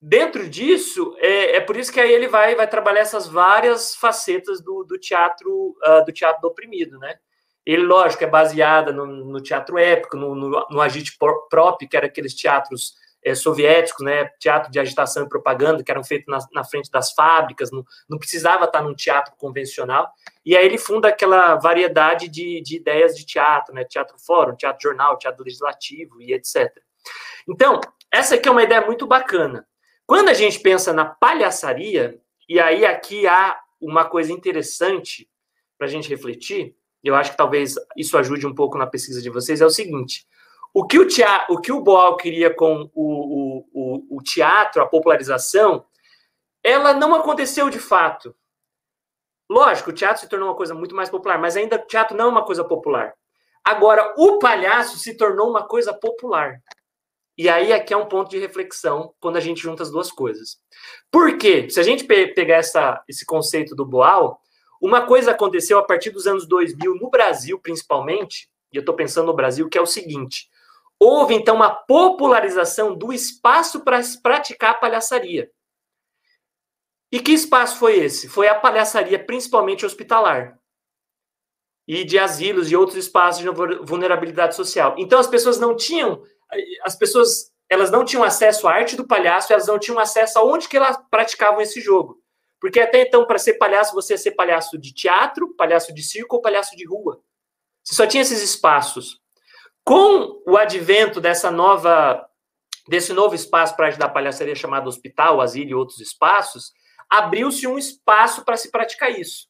dentro 0.00 0.48
disso, 0.48 1.14
é, 1.18 1.56
é 1.56 1.60
por 1.60 1.76
isso 1.76 1.92
que 1.92 2.00
aí 2.00 2.12
ele 2.12 2.28
vai, 2.28 2.54
vai 2.54 2.68
trabalhar 2.68 3.00
essas 3.00 3.26
várias 3.26 3.94
facetas 3.94 4.60
do, 4.60 4.84
do 4.84 4.98
teatro 4.98 5.76
uh, 5.84 6.04
do 6.04 6.12
teatro 6.12 6.40
do 6.40 6.48
oprimido, 6.48 6.98
né? 6.98 7.18
Ele, 7.66 7.82
lógico, 7.82 8.24
é 8.24 8.26
baseada 8.26 8.90
no, 8.92 9.06
no 9.06 9.40
teatro 9.40 9.78
épico, 9.78 10.16
no, 10.16 10.34
no, 10.34 10.66
no 10.70 10.80
agite 10.80 11.16
prop, 11.50 11.86
que 11.86 11.96
era 11.96 12.06
aqueles 12.06 12.34
teatros 12.34 12.94
é, 13.22 13.34
soviéticos, 13.34 14.04
né, 14.04 14.24
teatro 14.38 14.70
de 14.70 14.80
agitação 14.80 15.24
e 15.24 15.28
propaganda, 15.28 15.84
que 15.84 15.90
eram 15.90 16.02
feitos 16.02 16.26
na, 16.26 16.38
na 16.52 16.64
frente 16.64 16.90
das 16.90 17.12
fábricas, 17.12 17.70
não, 17.70 17.84
não, 18.08 18.18
precisava 18.18 18.64
estar 18.64 18.82
num 18.82 18.94
teatro 18.94 19.34
convencional. 19.36 20.10
E 20.44 20.56
aí 20.56 20.64
ele 20.64 20.78
funda 20.78 21.08
aquela 21.08 21.56
variedade 21.56 22.28
de, 22.28 22.62
de 22.62 22.76
ideias 22.76 23.14
de 23.14 23.26
teatro, 23.26 23.74
né, 23.74 23.84
teatro 23.84 24.16
fórum, 24.18 24.56
teatro 24.56 24.82
jornal, 24.82 25.18
teatro 25.18 25.44
legislativo 25.44 26.20
e 26.20 26.32
etc. 26.32 26.70
Então, 27.48 27.80
essa 28.10 28.34
aqui 28.34 28.48
é 28.48 28.52
uma 28.52 28.62
ideia 28.62 28.80
muito 28.80 29.06
bacana. 29.06 29.66
Quando 30.10 30.28
a 30.28 30.34
gente 30.34 30.58
pensa 30.58 30.92
na 30.92 31.04
palhaçaria, 31.04 32.20
e 32.48 32.58
aí 32.58 32.84
aqui 32.84 33.28
há 33.28 33.56
uma 33.80 34.04
coisa 34.04 34.32
interessante 34.32 35.30
para 35.78 35.86
a 35.86 35.88
gente 35.88 36.08
refletir, 36.08 36.74
eu 37.04 37.14
acho 37.14 37.30
que 37.30 37.36
talvez 37.36 37.76
isso 37.96 38.18
ajude 38.18 38.44
um 38.44 38.52
pouco 38.52 38.76
na 38.76 38.88
pesquisa 38.88 39.22
de 39.22 39.30
vocês, 39.30 39.60
é 39.60 39.64
o 39.64 39.70
seguinte: 39.70 40.26
o 40.74 40.84
que 40.84 40.98
o, 40.98 41.06
teatro, 41.06 41.54
o, 41.54 41.60
que 41.60 41.70
o 41.70 41.80
Boal 41.80 42.16
queria 42.16 42.52
com 42.52 42.90
o, 42.92 43.64
o, 43.72 44.16
o 44.16 44.20
teatro, 44.20 44.82
a 44.82 44.88
popularização, 44.88 45.86
ela 46.60 46.92
não 46.92 47.14
aconteceu 47.14 47.70
de 47.70 47.78
fato. 47.78 48.34
Lógico, 49.48 49.90
o 49.90 49.94
teatro 49.94 50.22
se 50.22 50.28
tornou 50.28 50.48
uma 50.48 50.56
coisa 50.56 50.74
muito 50.74 50.92
mais 50.92 51.08
popular, 51.08 51.38
mas 51.38 51.56
ainda 51.56 51.76
o 51.76 51.86
teatro 51.86 52.16
não 52.16 52.24
é 52.24 52.28
uma 52.30 52.44
coisa 52.44 52.64
popular. 52.64 53.14
Agora, 53.64 54.12
o 54.18 54.40
palhaço 54.40 54.98
se 54.98 55.16
tornou 55.16 55.48
uma 55.48 55.68
coisa 55.68 55.94
popular. 55.94 56.60
E 57.40 57.48
aí 57.48 57.72
aqui 57.72 57.94
é 57.94 57.96
um 57.96 58.04
ponto 58.04 58.28
de 58.28 58.38
reflexão 58.38 59.14
quando 59.18 59.38
a 59.38 59.40
gente 59.40 59.62
junta 59.62 59.82
as 59.82 59.90
duas 59.90 60.12
coisas. 60.12 60.58
Por 61.10 61.38
quê? 61.38 61.70
Se 61.70 61.80
a 61.80 61.82
gente 61.82 62.04
pegar 62.04 62.56
essa, 62.56 63.02
esse 63.08 63.24
conceito 63.24 63.74
do 63.74 63.82
Boal, 63.82 64.38
uma 64.78 65.06
coisa 65.06 65.30
aconteceu 65.30 65.78
a 65.78 65.82
partir 65.82 66.10
dos 66.10 66.26
anos 66.26 66.46
2000, 66.46 66.96
no 66.96 67.08
Brasil 67.08 67.58
principalmente, 67.58 68.50
e 68.70 68.76
eu 68.76 68.80
estou 68.80 68.94
pensando 68.94 69.28
no 69.28 69.32
Brasil, 69.32 69.70
que 69.70 69.78
é 69.78 69.80
o 69.80 69.86
seguinte: 69.86 70.50
houve 70.98 71.32
então 71.32 71.56
uma 71.56 71.70
popularização 71.70 72.94
do 72.94 73.10
espaço 73.10 73.80
para 73.80 74.02
praticar 74.22 74.78
palhaçaria. 74.78 75.50
E 77.10 77.20
que 77.20 77.32
espaço 77.32 77.78
foi 77.78 78.00
esse? 78.00 78.28
Foi 78.28 78.48
a 78.48 78.54
palhaçaria 78.54 79.18
principalmente 79.18 79.86
hospitalar. 79.86 80.58
E 81.88 82.04
de 82.04 82.18
asilos 82.18 82.70
e 82.70 82.76
outros 82.76 82.98
espaços 82.98 83.40
de 83.40 83.48
vulnerabilidade 83.48 84.54
social. 84.54 84.94
Então 84.98 85.18
as 85.18 85.26
pessoas 85.26 85.58
não 85.58 85.74
tinham, 85.74 86.22
as 86.82 86.96
pessoas, 86.96 87.52
elas 87.68 87.90
não 87.90 88.04
tinham 88.04 88.24
acesso 88.24 88.66
à 88.68 88.72
arte 88.72 88.96
do 88.96 89.06
palhaço, 89.06 89.52
elas 89.52 89.66
não 89.66 89.78
tinham 89.78 89.98
acesso 89.98 90.38
a 90.38 90.44
onde 90.44 90.68
que 90.68 90.76
elas 90.76 90.96
praticavam 91.10 91.60
esse 91.60 91.80
jogo. 91.80 92.20
Porque 92.60 92.80
até 92.80 93.02
então, 93.02 93.26
para 93.26 93.38
ser 93.38 93.54
palhaço, 93.54 93.94
você 93.94 94.14
ia 94.14 94.18
ser 94.18 94.32
palhaço 94.32 94.78
de 94.78 94.92
teatro, 94.92 95.54
palhaço 95.56 95.94
de 95.94 96.02
circo 96.02 96.36
ou 96.36 96.42
palhaço 96.42 96.76
de 96.76 96.86
rua. 96.86 97.22
Você 97.82 97.94
só 97.94 98.06
tinha 98.06 98.22
esses 98.22 98.42
espaços. 98.42 99.18
Com 99.82 100.42
o 100.46 100.58
advento 100.58 101.20
dessa 101.20 101.50
nova, 101.50 102.28
desse 102.86 103.14
novo 103.14 103.34
espaço 103.34 103.74
para 103.74 103.86
ajudar 103.86 104.06
a 104.06 104.10
palhaçaria 104.10 104.54
chamado 104.54 104.88
hospital, 104.88 105.40
asilo 105.40 105.70
e 105.70 105.74
outros 105.74 106.00
espaços, 106.00 106.72
abriu-se 107.08 107.66
um 107.66 107.78
espaço 107.78 108.44
para 108.44 108.58
se 108.58 108.70
praticar 108.70 109.10
isso. 109.10 109.48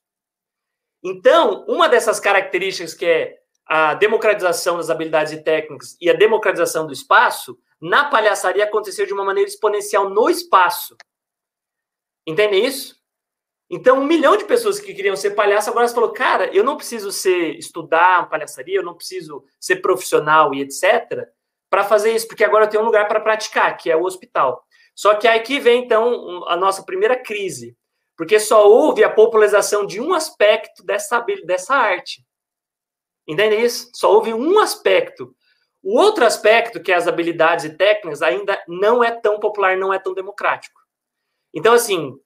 Então, 1.03 1.65
uma 1.67 1.89
dessas 1.89 2.21
características 2.21 2.95
que 2.95 3.07
é 3.07 3.40
a 3.73 3.95
democratização 3.95 4.79
das 4.79 4.91
habilidades 4.91 5.33
e 5.33 5.45
técnicas 5.45 5.97
e 6.01 6.11
a 6.11 6.13
democratização 6.13 6.89
do 6.89 6.93
espaço, 6.93 7.57
na 7.81 8.05
palhaçaria 8.05 8.65
aconteceu 8.65 9.07
de 9.07 9.13
uma 9.13 9.25
maneira 9.25 9.49
exponencial 9.49 10.11
no 10.11 10.29
espaço. 10.29 10.97
Entendem 12.27 12.67
isso? 12.67 13.01
Então, 13.71 14.01
um 14.01 14.05
milhão 14.05 14.37
de 14.37 14.45
pessoas 14.45 14.81
que 14.81 14.93
queriam 14.93 15.15
ser 15.15 15.37
palhaço 15.37 15.71
agora 15.71 15.87
falou, 15.87 16.13
cara, 16.13 16.53
eu 16.53 16.65
não 16.65 16.77
preciso 16.77 17.13
ser 17.13 17.57
estudar 17.57 18.29
palhaçaria, 18.29 18.75
eu 18.75 18.83
não 18.83 18.97
preciso 18.97 19.45
ser 19.61 19.77
profissional 19.77 20.53
e 20.53 20.63
etc. 20.63 21.29
para 21.71 21.85
fazer 21.85 22.13
isso, 22.13 22.27
porque 22.27 22.43
agora 22.43 22.65
eu 22.65 22.69
tenho 22.69 22.83
um 22.83 22.87
lugar 22.87 23.07
para 23.07 23.21
praticar, 23.21 23.77
que 23.77 23.89
é 23.89 23.95
o 23.95 24.03
hospital. 24.03 24.65
Só 24.97 25.15
que 25.15 25.29
aqui 25.29 25.61
vem, 25.61 25.85
então, 25.85 26.45
a 26.49 26.57
nossa 26.57 26.83
primeira 26.83 27.17
crise, 27.17 27.77
porque 28.17 28.41
só 28.41 28.69
houve 28.69 29.05
a 29.05 29.09
popularização 29.09 29.87
de 29.87 30.01
um 30.01 30.13
aspecto 30.13 30.85
dessa, 30.85 31.25
dessa 31.45 31.77
arte. 31.77 32.29
Entende 33.31 33.57
isso? 33.57 33.91
Só 33.95 34.13
houve 34.13 34.35
um 34.35 34.59
aspecto. 34.59 35.35
O 35.83 35.99
outro 35.99 36.25
aspecto, 36.25 36.81
que 36.81 36.91
é 36.91 36.97
as 36.97 37.07
habilidades 37.07 37.65
e 37.65 37.77
técnicas, 37.77 38.23
ainda 38.23 38.61
não 38.67 39.03
é 39.05 39.11
tão 39.11 39.39
popular, 39.39 39.77
não 39.77 39.95
é 39.95 39.99
tão 39.99 40.13
democrático. 40.13 40.81
Então, 41.55 41.73
assim, 41.73 42.19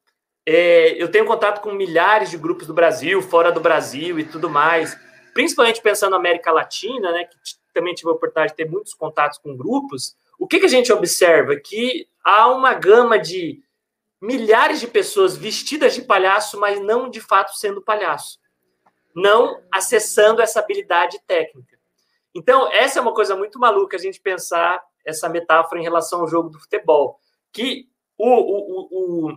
é, 0.47 1.01
eu 1.01 1.11
tenho 1.11 1.27
contato 1.27 1.61
com 1.61 1.73
milhares 1.73 2.31
de 2.31 2.39
grupos 2.39 2.67
do 2.67 2.75
Brasil, 2.75 3.21
fora 3.21 3.53
do 3.53 3.61
Brasil 3.61 4.19
e 4.19 4.25
tudo 4.25 4.49
mais, 4.49 4.99
principalmente 5.35 5.83
pensando 5.83 6.13
na 6.13 6.17
América 6.17 6.51
Latina, 6.51 7.13
né, 7.13 7.25
que 7.25 7.37
também 7.73 7.95
tive 7.95 8.09
a 8.09 8.13
oportunidade 8.13 8.53
de 8.53 8.57
ter 8.57 8.71
muitos 8.71 8.95
contatos 8.95 9.39
com 9.39 9.57
grupos. 9.57 10.17
O 10.39 10.47
que, 10.47 10.59
que 10.59 10.67
a 10.67 10.71
gente 10.71 10.93
observa? 10.93 11.55
Que 11.57 12.09
há 12.25 12.49
uma 12.49 12.73
gama 12.73 13.19
de 13.19 13.63
milhares 14.21 14.81
de 14.81 14.87
pessoas 14.87 15.37
vestidas 15.37 15.95
de 15.95 16.03
palhaço, 16.03 16.59
mas 16.59 16.81
não 16.81 17.11
de 17.11 17.21
fato 17.21 17.55
sendo 17.57 17.83
palhaço, 17.83 18.39
não 19.15 19.63
acessando 19.73 20.43
essa 20.43 20.61
habilidade 20.61 21.21
técnica. 21.27 21.79
Então, 22.35 22.71
essa 22.73 22.99
é 22.99 23.03
uma 23.03 23.15
coisa 23.15 23.37
muito 23.37 23.59
maluca 23.59 23.97
a 23.97 24.01
gente 24.01 24.21
pensar 24.21 24.83
essa 25.05 25.29
metáfora 25.29 25.81
em 25.81 25.85
relação 25.85 26.21
ao 26.21 26.29
jogo 26.29 26.49
do 26.49 26.59
futebol, 26.59 27.19
que 27.53 27.89
o, 28.19 28.29
o, 28.29 28.89
o, 29.31 29.37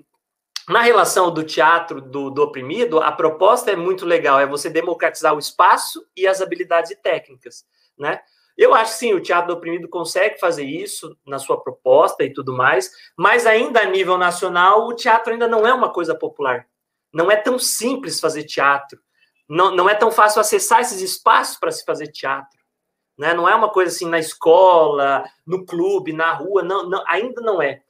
na 0.70 0.82
relação 0.82 1.32
do 1.32 1.44
teatro 1.44 2.02
do, 2.02 2.30
do, 2.30 2.42
oprimido, 2.42 3.00
a 3.00 3.12
proposta 3.12 3.72
é 3.72 3.76
muito 3.76 4.06
legal, 4.06 4.40
é 4.40 4.46
você 4.46 4.70
democratizar 4.70 5.36
o 5.36 5.40
espaço 5.40 6.06
e 6.16 6.26
as 6.26 6.42
habilidades 6.42 6.96
técnicas, 7.02 7.66
né? 7.98 8.20
Eu 8.58 8.74
acho 8.74 8.94
sim, 8.94 9.13
o 9.13 9.22
teatro 9.22 9.50
do 9.50 9.58
oprimido 9.58 9.88
consegue 9.88 10.40
fazer 10.40 10.63
isso 10.63 11.16
na 11.24 11.38
sua 11.38 11.62
proposta 11.62 12.24
e 12.24 12.34
tudo 12.34 12.52
mais, 12.52 12.92
mas 13.16 13.46
ainda 13.46 13.82
a 13.82 13.86
nível 13.86 14.18
nacional, 14.18 14.88
o 14.88 14.96
teatro 14.96 15.32
ainda 15.32 15.48
não 15.48 15.68
é 15.68 15.72
uma 15.72 15.94
coisa 15.94 16.16
popular. 16.16 16.68
Não 17.13 17.30
é 17.30 17.36
tão 17.36 17.60
simples 17.60 18.20
fazer 18.20 18.46
teatro. 18.46 19.00
Não, 19.48 19.76
não 19.76 19.90
é 19.90 19.96
tão 19.96 20.12
fácil 20.12 20.42
acessar 20.42 20.82
esses 20.82 21.02
espaços 21.02 21.58
para 21.58 21.72
se 21.72 21.86
fazer 21.86 22.08
teatro. 22.08 22.58
Né? 23.18 23.34
Não 23.34 23.48
é 23.48 23.56
uma 23.56 23.70
coisa 23.70 23.94
assim 23.94 24.08
na 24.08 24.20
escola, 24.20 25.24
no 25.46 25.66
clube, 25.66 26.14
na 26.14 26.34
rua, 26.34 26.62
não, 26.62 26.88
não, 26.88 27.04
ainda 27.08 27.42
não 27.42 27.62
é. 27.62 27.82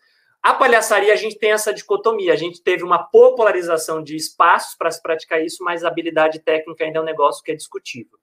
A 0.42 0.54
palhaçaria, 0.54 1.12
a 1.12 1.18
gente 1.18 1.38
tem 1.38 1.52
essa 1.52 1.74
dicotomia. 1.74 2.32
A 2.32 2.38
gente 2.38 2.62
teve 2.62 2.84
uma 2.84 3.04
popularização 3.04 4.02
de 4.02 4.16
espaços 4.16 4.76
para 4.76 4.92
se 4.92 5.02
praticar 5.02 5.44
isso, 5.44 5.64
mas 5.64 5.84
a 5.84 5.90
habilidade 5.90 6.40
técnica 6.40 6.86
ainda 6.86 7.00
é 7.00 7.02
um 7.02 7.06
negócio 7.06 7.44
que 7.44 7.52
é 7.52 7.56
discutível. 7.56 8.18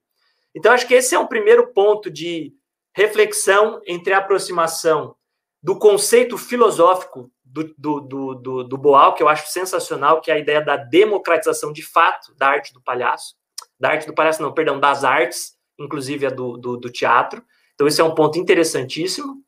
Então, 0.55 0.71
acho 0.71 0.87
que 0.87 0.93
esse 0.93 1.13
é 1.13 1.19
um 1.19 1.27
primeiro 1.27 1.71
ponto 1.73 2.09
de 2.09 2.53
reflexão 2.95 3.81
entre 3.85 4.13
a 4.13 4.19
aproximação 4.19 5.15
do 5.61 5.77
conceito 5.77 6.37
filosófico 6.37 7.29
do, 7.55 7.73
do, 7.77 8.01
do, 8.01 8.35
do, 8.35 8.63
do 8.65 8.77
Boal, 8.77 9.15
que 9.15 9.23
eu 9.23 9.29
acho 9.29 9.47
sensacional, 9.47 10.19
que 10.19 10.29
é 10.29 10.33
a 10.33 10.37
ideia 10.37 10.61
da 10.61 10.75
democratização 10.75 11.71
de 11.71 11.81
fato 11.81 12.35
da 12.35 12.49
arte 12.49 12.73
do 12.73 12.81
palhaço, 12.81 13.35
da 13.79 13.91
arte 13.91 14.05
do 14.05 14.13
palhaço, 14.13 14.41
não, 14.41 14.53
perdão, 14.53 14.77
das 14.77 15.05
artes, 15.05 15.55
inclusive 15.79 16.25
a 16.25 16.29
do, 16.29 16.57
do, 16.57 16.75
do 16.75 16.91
teatro. 16.91 17.41
Então, 17.73 17.87
esse 17.87 18.01
é 18.01 18.03
um 18.03 18.13
ponto 18.13 18.37
interessantíssimo. 18.37 19.41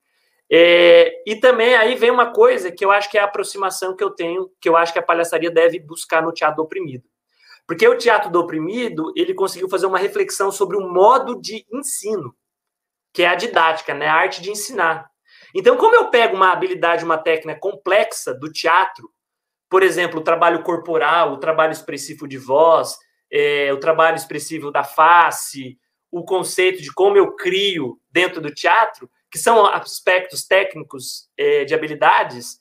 É, 0.50 1.22
e 1.30 1.36
também 1.36 1.76
aí 1.76 1.96
vem 1.96 2.10
uma 2.10 2.32
coisa 2.32 2.72
que 2.72 2.86
eu 2.86 2.92
acho 2.92 3.12
que 3.12 3.18
é 3.18 3.22
a 3.22 3.26
aproximação 3.26 3.94
que 3.94 4.04
eu 4.04 4.12
tenho, 4.12 4.50
que 4.62 4.70
eu 4.70 4.78
acho 4.78 4.94
que 4.94 5.00
a 5.00 5.04
palhaçaria 5.04 5.52
deve 5.52 5.78
buscar 5.78 6.24
no 6.24 6.32
teatro 6.32 6.58
do 6.58 6.64
oprimido. 6.64 7.04
Porque 7.68 7.86
o 7.86 7.98
teatro 7.98 8.32
do 8.32 8.40
oprimido, 8.40 9.12
ele 9.18 9.34
conseguiu 9.34 9.68
fazer 9.68 9.86
uma 9.86 10.00
reflexão 10.00 10.50
sobre 10.50 10.78
o 10.78 10.88
modo 10.88 11.42
de 11.42 11.66
ensino, 11.74 12.34
que 13.12 13.24
é 13.24 13.28
a 13.28 13.36
didática, 13.36 13.94
né? 13.94 14.08
a 14.08 14.14
arte 14.14 14.42
de 14.42 14.50
ensinar. 14.50 15.12
Então, 15.56 15.78
como 15.78 15.96
eu 15.96 16.10
pego 16.10 16.36
uma 16.36 16.52
habilidade, 16.52 17.04
uma 17.04 17.18
técnica 17.18 17.60
complexa 17.60 18.34
do 18.34 18.52
teatro, 18.52 19.12
por 19.70 19.84
exemplo, 19.84 20.20
o 20.20 20.24
trabalho 20.24 20.64
corporal, 20.64 21.34
o 21.34 21.38
trabalho 21.38 21.72
expressivo 21.72 22.28
de 22.28 22.38
voz, 22.38 22.98
é, 23.32 23.72
o 23.74 23.80
trabalho 23.80 24.16
expressivo 24.16 24.72
da 24.72 24.84
face, 24.84 25.78
o 26.12 26.24
conceito 26.24 26.82
de 26.82 26.94
como 26.94 27.18
eu 27.18 27.36
crio 27.36 28.00
dentro 28.10 28.42
do 28.42 28.54
teatro, 28.54 29.10
que 29.30 29.38
são 29.38 29.66
aspectos 29.66 30.46
técnicos 30.46 31.30
é, 31.38 31.66
de 31.66 31.74
habilidades, 31.74 32.60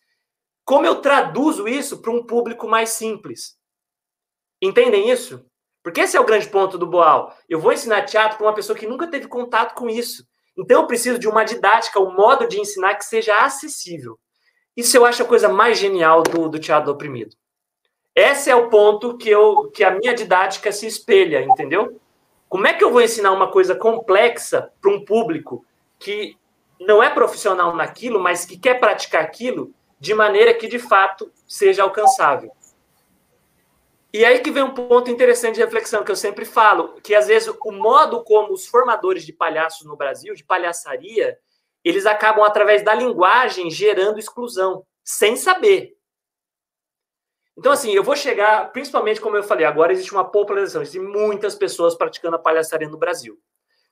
como 0.65 0.85
eu 0.85 1.01
traduzo 1.01 1.69
isso 1.69 2.03
para 2.03 2.11
um 2.11 2.27
público 2.27 2.67
mais 2.67 2.91
simples? 2.91 3.57
Entendem 4.61 5.11
isso? 5.11 5.47
Porque 5.83 6.01
esse 6.01 6.17
é 6.17 6.21
o 6.21 6.25
grande 6.25 6.49
ponto 6.49 6.77
do 6.77 6.87
Boal. 6.87 7.33
Eu 7.49 7.61
vou 7.61 7.73
ensinar 7.73 8.03
teatro 8.03 8.37
para 8.37 8.47
uma 8.49 8.55
pessoa 8.55 8.77
que 8.77 8.89
nunca 8.89 9.07
teve 9.07 9.29
contato 9.29 9.75
com 9.75 9.89
isso. 9.89 10.27
Então 10.57 10.81
eu 10.81 10.87
preciso 10.87 11.19
de 11.19 11.29
uma 11.29 11.45
didática, 11.45 12.01
um 12.01 12.15
modo 12.15 12.49
de 12.49 12.61
ensinar 12.61 12.95
que 12.95 13.05
seja 13.05 13.39
acessível. 13.39 14.19
Isso 14.77 14.97
eu 14.97 15.05
acho 15.05 15.23
a 15.23 15.27
coisa 15.27 15.49
mais 15.49 15.79
genial 15.79 16.23
do, 16.23 16.49
do 16.49 16.59
teatro 16.59 16.87
do 16.87 16.93
oprimido. 16.93 17.37
Esse 18.15 18.51
é 18.51 18.57
o 18.57 18.69
ponto 18.71 19.19
que, 19.19 19.29
eu, 19.29 19.71
que 19.75 19.85
a 19.85 19.91
minha 19.91 20.15
didática 20.15 20.73
se 20.73 20.87
espelha, 20.87 21.43
entendeu? 21.43 22.01
Como 22.49 22.67
é 22.67 22.73
que 22.73 22.83
eu 22.83 22.91
vou 22.91 23.03
ensinar 23.03 23.33
uma 23.33 23.51
coisa 23.51 23.75
complexa 23.75 24.73
para 24.81 24.91
um 24.91 25.05
público 25.05 25.65
que 25.99 26.37
não 26.81 27.03
é 27.03 27.11
profissional 27.11 27.75
naquilo, 27.75 28.19
mas 28.19 28.45
que 28.45 28.59
quer 28.59 28.81
praticar 28.81 29.23
aquilo 29.23 29.75
de 29.99 30.15
maneira 30.15 30.55
que 30.55 30.69
de 30.69 30.79
fato 30.79 31.31
seja 31.47 31.83
alcançável? 31.83 32.51
E 34.17 34.25
aí 34.25 34.39
que 34.39 34.51
vem 34.51 34.63
um 34.63 34.73
ponto 34.73 35.11
interessante 35.11 35.57
de 35.57 35.61
reflexão 35.61 36.03
que 36.03 36.11
eu 36.11 36.17
sempre 36.17 36.47
falo, 36.47 36.99
que 37.03 37.15
às 37.15 37.27
vezes 37.27 37.55
o 37.63 37.71
modo 37.71 38.25
como 38.25 38.55
os 38.55 38.67
formadores 38.67 39.27
de 39.27 39.33
palhaços 39.33 39.87
no 39.87 39.95
Brasil, 39.95 40.35
de 40.35 40.43
palhaçaria, 40.43 41.39
eles 41.85 42.07
acabam 42.07 42.43
através 42.43 42.83
da 42.83 42.95
linguagem 42.95 43.71
gerando 43.71 44.19
exclusão, 44.19 44.87
sem 45.05 45.37
saber. 45.37 45.99
Então, 47.59 47.71
assim, 47.71 47.93
eu 47.93 48.03
vou 48.03 48.17
chegar, 48.17 48.73
principalmente 48.73 49.21
como 49.21 49.37
eu 49.37 49.43
falei, 49.43 49.67
agora 49.67 49.93
existe 49.93 50.13
uma 50.13 50.25
popularização, 50.25 50.81
existem 50.81 51.03
muitas 51.03 51.55
pessoas 51.55 51.95
praticando 51.95 52.37
a 52.37 52.39
palhaçaria 52.39 52.89
no 52.89 52.97
Brasil. 52.97 53.39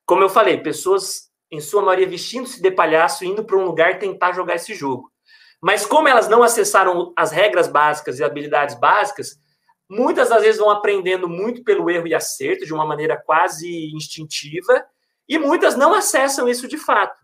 Como 0.07 0.23
eu 0.23 0.31
falei, 0.31 0.57
pessoas, 0.57 1.31
em 1.51 1.61
sua 1.61 1.83
maioria, 1.83 2.09
vestindo-se 2.09 2.63
de 2.63 2.71
palhaço, 2.71 3.27
indo 3.27 3.45
para 3.45 3.59
um 3.59 3.65
lugar 3.67 3.99
tentar 3.99 4.33
jogar 4.33 4.55
esse 4.55 4.75
jogo. 4.75 5.13
Mas 5.61 5.85
como 5.85 6.09
elas 6.09 6.29
não 6.29 6.43
acessaram 6.43 7.13
as 7.15 7.31
regras 7.31 7.69
básicas 7.69 8.19
e 8.19 8.25
habilidades 8.25 8.75
básicas, 8.75 9.44
muitas 9.89 10.29
das 10.29 10.43
vezes 10.43 10.61
vão 10.61 10.71
aprendendo 10.71 11.29
muito 11.29 11.63
pelo 11.63 11.91
erro 11.91 12.07
e 12.07 12.15
acerto, 12.15 12.65
de 12.65 12.73
uma 12.73 12.87
maneira 12.87 13.17
quase 13.17 13.91
instintiva, 13.95 14.85
e 15.29 15.39
muitas 15.39 15.77
não 15.77 15.95
acessam 15.95 16.49
isso 16.49 16.69
de 16.69 16.79
fato. 16.79 17.19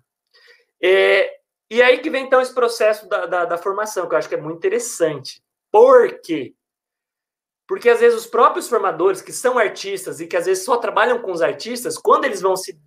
É, 0.82 1.40
e 1.70 1.82
aí 1.82 1.98
que 1.98 2.10
vem 2.10 2.24
então 2.24 2.40
esse 2.40 2.54
processo 2.54 3.08
da, 3.08 3.26
da, 3.26 3.44
da, 3.44 3.58
formação, 3.58 4.08
que 4.08 4.14
eu 4.14 4.18
acho 4.18 4.28
que 4.28 4.34
é 4.34 4.40
muito 4.40 4.58
interessante. 4.58 5.42
Por 5.70 6.20
quê? 6.20 6.54
Porque 7.68 7.88
às 7.88 8.00
vezes 8.00 8.18
os 8.18 8.26
próprios 8.26 8.68
formadores, 8.68 9.22
que 9.22 9.32
são 9.32 9.58
artistas 9.58 10.20
e 10.20 10.26
que 10.26 10.36
às 10.36 10.46
vezes 10.46 10.64
só 10.64 10.76
trabalham 10.76 11.22
com 11.22 11.30
os 11.30 11.42
artistas, 11.42 11.96
quando 11.96 12.24
eles 12.24 12.40
vão 12.40 12.56
se, 12.56 12.80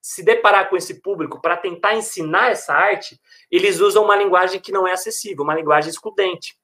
se 0.00 0.24
deparar 0.24 0.68
com 0.68 0.76
esse 0.76 1.00
público 1.00 1.40
para 1.40 1.56
tentar 1.56 1.94
ensinar 1.94 2.50
essa 2.50 2.74
arte, 2.74 3.20
eles 3.50 3.78
usam 3.78 4.04
uma 4.04 4.16
linguagem 4.16 4.60
que 4.60 4.72
não 4.72 4.88
é 4.88 4.92
acessível, 4.92 5.44
uma 5.44 5.54
linguagem 5.54 5.90
excludente. 5.90 6.58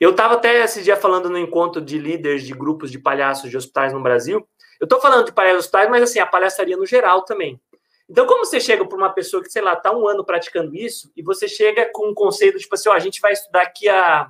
Eu 0.00 0.12
estava 0.12 0.34
até 0.34 0.64
esse 0.64 0.82
dia 0.82 0.96
falando 0.96 1.28
no 1.28 1.38
encontro 1.38 1.78
de 1.78 1.98
líderes 1.98 2.46
de 2.46 2.54
grupos 2.54 2.90
de 2.90 2.98
palhaços 2.98 3.50
de 3.50 3.56
hospitais 3.56 3.92
no 3.92 4.02
Brasil. 4.02 4.48
Eu 4.80 4.86
estou 4.86 4.98
falando 4.98 5.26
de 5.26 5.32
palhaços 5.32 5.66
hospitais, 5.66 5.90
mas 5.90 6.02
assim, 6.02 6.18
a 6.18 6.26
palhaçaria 6.26 6.74
no 6.74 6.86
geral 6.86 7.22
também. 7.22 7.60
Então, 8.08 8.26
como 8.26 8.44
você 8.44 8.58
chega 8.58 8.84
para 8.84 8.96
uma 8.96 9.10
pessoa 9.10 9.42
que, 9.42 9.52
sei 9.52 9.60
lá, 9.60 9.74
está 9.74 9.94
um 9.94 10.08
ano 10.08 10.24
praticando 10.24 10.74
isso, 10.74 11.12
e 11.14 11.22
você 11.22 11.46
chega 11.46 11.90
com 11.92 12.08
um 12.08 12.14
conceito 12.14 12.58
tipo 12.58 12.74
assim, 12.74 12.88
ó, 12.88 12.92
a 12.92 12.98
gente 12.98 13.20
vai 13.20 13.32
estudar 13.32 13.60
aqui 13.60 13.88
a, 13.90 14.28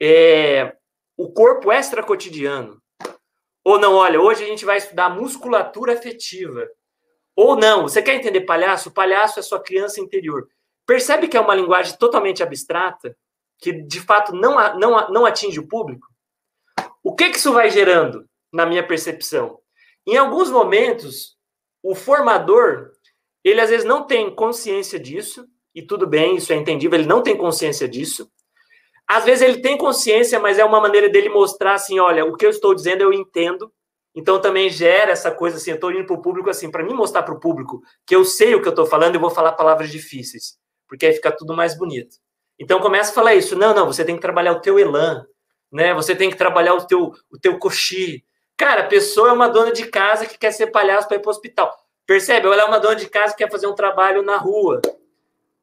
é, 0.00 0.76
o 1.16 1.32
corpo 1.32 1.72
extra-cotidiano. 1.72 2.80
Ou 3.64 3.78
não, 3.78 3.94
olha, 3.94 4.20
hoje 4.20 4.44
a 4.44 4.46
gente 4.46 4.64
vai 4.64 4.76
estudar 4.76 5.08
musculatura 5.08 5.94
afetiva. 5.94 6.68
Ou 7.34 7.56
não, 7.56 7.82
você 7.82 8.02
quer 8.02 8.14
entender 8.14 8.42
palhaço? 8.42 8.90
O 8.90 8.92
palhaço 8.92 9.40
é 9.40 9.42
sua 9.42 9.60
criança 9.60 10.00
interior. 10.00 10.46
Percebe 10.86 11.26
que 11.26 11.36
é 11.36 11.40
uma 11.40 11.54
linguagem 11.54 11.96
totalmente 11.96 12.42
abstrata? 12.42 13.16
Que 13.60 13.72
de 13.72 14.00
fato 14.00 14.32
não, 14.32 14.78
não, 14.78 15.10
não 15.10 15.26
atinge 15.26 15.60
o 15.60 15.68
público, 15.68 16.06
o 17.02 17.14
que, 17.14 17.30
que 17.30 17.38
isso 17.38 17.52
vai 17.52 17.70
gerando, 17.70 18.26
na 18.52 18.66
minha 18.66 18.86
percepção? 18.86 19.58
Em 20.06 20.16
alguns 20.16 20.50
momentos, 20.50 21.36
o 21.82 21.94
formador, 21.94 22.90
ele 23.44 23.60
às 23.60 23.70
vezes 23.70 23.86
não 23.86 24.06
tem 24.06 24.34
consciência 24.34 24.98
disso, 24.98 25.46
e 25.74 25.82
tudo 25.82 26.06
bem, 26.06 26.36
isso 26.36 26.52
é 26.52 26.56
entendível, 26.56 26.98
ele 26.98 27.08
não 27.08 27.22
tem 27.22 27.36
consciência 27.36 27.88
disso. 27.88 28.30
Às 29.06 29.24
vezes 29.24 29.42
ele 29.42 29.60
tem 29.60 29.76
consciência, 29.76 30.38
mas 30.38 30.58
é 30.58 30.64
uma 30.64 30.80
maneira 30.80 31.08
dele 31.08 31.28
mostrar 31.28 31.74
assim, 31.74 31.98
olha, 31.98 32.24
o 32.24 32.36
que 32.36 32.44
eu 32.44 32.50
estou 32.50 32.74
dizendo 32.74 33.02
eu 33.02 33.12
entendo. 33.12 33.72
Então 34.14 34.40
também 34.40 34.68
gera 34.68 35.12
essa 35.12 35.30
coisa 35.30 35.56
assim, 35.56 35.70
eu 35.70 35.76
estou 35.76 35.92
indo 35.92 36.04
para 36.04 36.16
o 36.16 36.22
público 36.22 36.50
assim, 36.50 36.70
para 36.70 36.82
mim 36.82 36.92
mostrar 36.92 37.22
para 37.22 37.34
o 37.34 37.38
público 37.38 37.80
que 38.04 38.14
eu 38.14 38.24
sei 38.24 38.54
o 38.54 38.60
que 38.60 38.66
eu 38.66 38.70
estou 38.70 38.86
falando, 38.86 39.14
eu 39.14 39.20
vou 39.20 39.30
falar 39.30 39.52
palavras 39.52 39.90
difíceis, 39.90 40.58
porque 40.88 41.06
aí 41.06 41.12
fica 41.12 41.30
tudo 41.30 41.54
mais 41.54 41.78
bonito. 41.78 42.16
Então 42.60 42.78
começa 42.78 43.10
a 43.10 43.14
falar 43.14 43.34
isso. 43.34 43.56
Não, 43.56 43.74
não, 43.74 43.86
você 43.86 44.04
tem 44.04 44.14
que 44.14 44.20
trabalhar 44.20 44.52
o 44.52 44.60
teu 44.60 44.78
elan, 44.78 45.26
né? 45.72 45.94
Você 45.94 46.14
tem 46.14 46.28
que 46.28 46.36
trabalhar 46.36 46.74
o 46.74 46.86
teu, 46.86 47.14
o 47.30 47.38
teu 47.40 47.58
coxi. 47.58 48.22
Cara, 48.54 48.82
a 48.82 48.86
pessoa 48.86 49.30
é 49.30 49.32
uma 49.32 49.48
dona 49.48 49.72
de 49.72 49.86
casa 49.86 50.26
que 50.26 50.36
quer 50.36 50.52
ser 50.52 50.66
palhaço 50.66 51.08
para 51.08 51.16
ir 51.16 51.20
para 51.20 51.28
o 51.28 51.30
hospital. 51.30 51.74
Percebe? 52.06 52.46
Ela 52.46 52.62
é 52.62 52.64
uma 52.66 52.78
dona 52.78 52.96
de 52.96 53.08
casa 53.08 53.34
que 53.34 53.42
quer 53.42 53.50
fazer 53.50 53.66
um 53.66 53.74
trabalho 53.74 54.22
na 54.22 54.36
rua. 54.36 54.82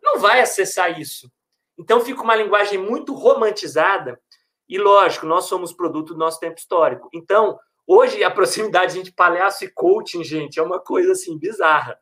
Não 0.02 0.18
vai 0.18 0.42
acessar 0.42 1.00
isso. 1.00 1.32
Então 1.78 2.02
fica 2.02 2.24
uma 2.24 2.36
linguagem 2.36 2.80
muito 2.80 3.14
romantizada. 3.14 4.20
E 4.68 4.80
lógico, 4.80 5.28
nós 5.28 5.46
somos 5.46 5.72
produto 5.72 6.14
do 6.14 6.20
nosso 6.20 6.40
tempo 6.40 6.58
histórico. 6.58 7.10
Então, 7.14 7.60
hoje 7.86 8.24
a 8.24 8.32
proximidade 8.32 8.98
entre 8.98 9.12
palhaço 9.12 9.64
e 9.64 9.70
coaching, 9.70 10.24
gente, 10.24 10.60
é 10.60 10.64
uma 10.64 10.80
coisa 10.80 11.12
assim 11.12 11.38
bizarra. 11.38 12.00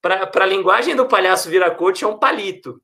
Para 0.00 0.44
a 0.44 0.46
linguagem 0.46 0.96
do 0.96 1.06
palhaço 1.06 1.48
virar 1.48 1.70
coach 1.76 2.02
é 2.02 2.08
um 2.08 2.18
palito. 2.18 2.82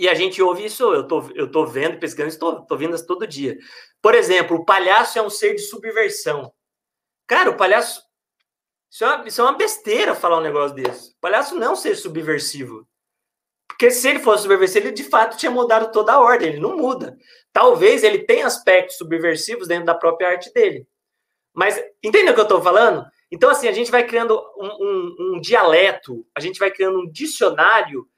E 0.00 0.08
a 0.08 0.14
gente 0.14 0.40
ouve 0.40 0.64
isso, 0.64 0.94
eu 0.94 1.06
tô, 1.06 1.30
eu 1.34 1.50
tô 1.50 1.66
vendo, 1.66 1.98
pesquisando, 1.98 2.30
estou 2.30 2.64
tô 2.64 2.74
vendo 2.74 2.94
isso 2.94 3.06
todo 3.06 3.26
dia. 3.26 3.58
Por 4.00 4.14
exemplo, 4.14 4.56
o 4.56 4.64
palhaço 4.64 5.18
é 5.18 5.22
um 5.22 5.28
ser 5.28 5.54
de 5.54 5.60
subversão. 5.60 6.50
Cara, 7.26 7.50
o 7.50 7.56
palhaço. 7.58 8.02
Isso 8.90 9.04
é, 9.04 9.06
uma, 9.06 9.28
isso 9.28 9.40
é 9.42 9.44
uma 9.44 9.58
besteira 9.58 10.14
falar 10.14 10.38
um 10.38 10.42
negócio 10.42 10.74
desse. 10.74 11.10
O 11.10 11.20
palhaço 11.20 11.54
não 11.54 11.66
é 11.66 11.70
um 11.72 11.76
ser 11.76 11.96
subversivo. 11.96 12.88
Porque 13.68 13.90
se 13.90 14.08
ele 14.08 14.20
fosse 14.20 14.44
subversivo, 14.44 14.86
ele 14.86 14.94
de 14.94 15.04
fato 15.04 15.36
tinha 15.36 15.50
mudado 15.50 15.92
toda 15.92 16.14
a 16.14 16.20
ordem, 16.20 16.48
ele 16.48 16.60
não 16.60 16.78
muda. 16.78 17.18
Talvez 17.52 18.02
ele 18.02 18.20
tenha 18.20 18.46
aspectos 18.46 18.96
subversivos 18.96 19.68
dentro 19.68 19.84
da 19.84 19.94
própria 19.94 20.30
arte 20.30 20.50
dele. 20.54 20.88
Mas 21.52 21.78
entendeu 22.02 22.32
o 22.32 22.34
que 22.34 22.40
eu 22.40 22.44
estou 22.44 22.62
falando? 22.62 23.04
Então, 23.30 23.50
assim, 23.50 23.68
a 23.68 23.72
gente 23.72 23.90
vai 23.90 24.06
criando 24.06 24.40
um, 24.56 24.66
um, 24.66 25.16
um 25.34 25.40
dialeto, 25.42 26.26
a 26.34 26.40
gente 26.40 26.58
vai 26.58 26.70
criando 26.70 27.00
um 27.00 27.10
dicionário 27.10 28.08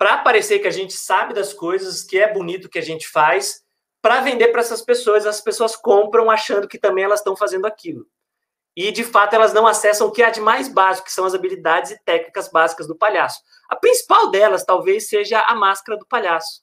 para 0.00 0.16
parecer 0.16 0.60
que 0.60 0.66
a 0.66 0.70
gente 0.70 0.94
sabe 0.94 1.34
das 1.34 1.52
coisas, 1.52 2.02
que 2.02 2.18
é 2.18 2.32
bonito 2.32 2.70
que 2.70 2.78
a 2.78 2.82
gente 2.82 3.06
faz, 3.06 3.62
para 4.00 4.22
vender 4.22 4.48
para 4.48 4.62
essas 4.62 4.80
pessoas. 4.80 5.26
As 5.26 5.42
pessoas 5.42 5.76
compram 5.76 6.30
achando 6.30 6.66
que 6.66 6.78
também 6.78 7.04
elas 7.04 7.20
estão 7.20 7.36
fazendo 7.36 7.66
aquilo. 7.66 8.06
E, 8.74 8.90
de 8.92 9.04
fato, 9.04 9.34
elas 9.34 9.52
não 9.52 9.66
acessam 9.66 10.06
o 10.06 10.10
que 10.10 10.22
há 10.22 10.30
de 10.30 10.40
mais 10.40 10.68
básico, 10.68 11.04
que 11.04 11.12
são 11.12 11.26
as 11.26 11.34
habilidades 11.34 11.90
e 11.90 12.02
técnicas 12.02 12.48
básicas 12.48 12.86
do 12.86 12.96
palhaço. 12.96 13.42
A 13.68 13.76
principal 13.76 14.30
delas, 14.30 14.64
talvez, 14.64 15.06
seja 15.06 15.38
a 15.42 15.54
máscara 15.54 15.98
do 15.98 16.06
palhaço. 16.06 16.62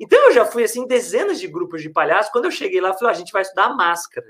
Então, 0.00 0.18
eu 0.28 0.32
já 0.32 0.46
fui, 0.46 0.64
assim, 0.64 0.86
dezenas 0.86 1.38
de 1.38 1.48
grupos 1.48 1.82
de 1.82 1.90
palhaços. 1.90 2.32
Quando 2.32 2.46
eu 2.46 2.50
cheguei 2.50 2.80
lá, 2.80 2.88
eu 2.88 2.94
falei, 2.94 3.08
ah, 3.08 3.14
a 3.14 3.18
gente 3.18 3.32
vai 3.32 3.42
estudar 3.42 3.76
máscara. 3.76 4.26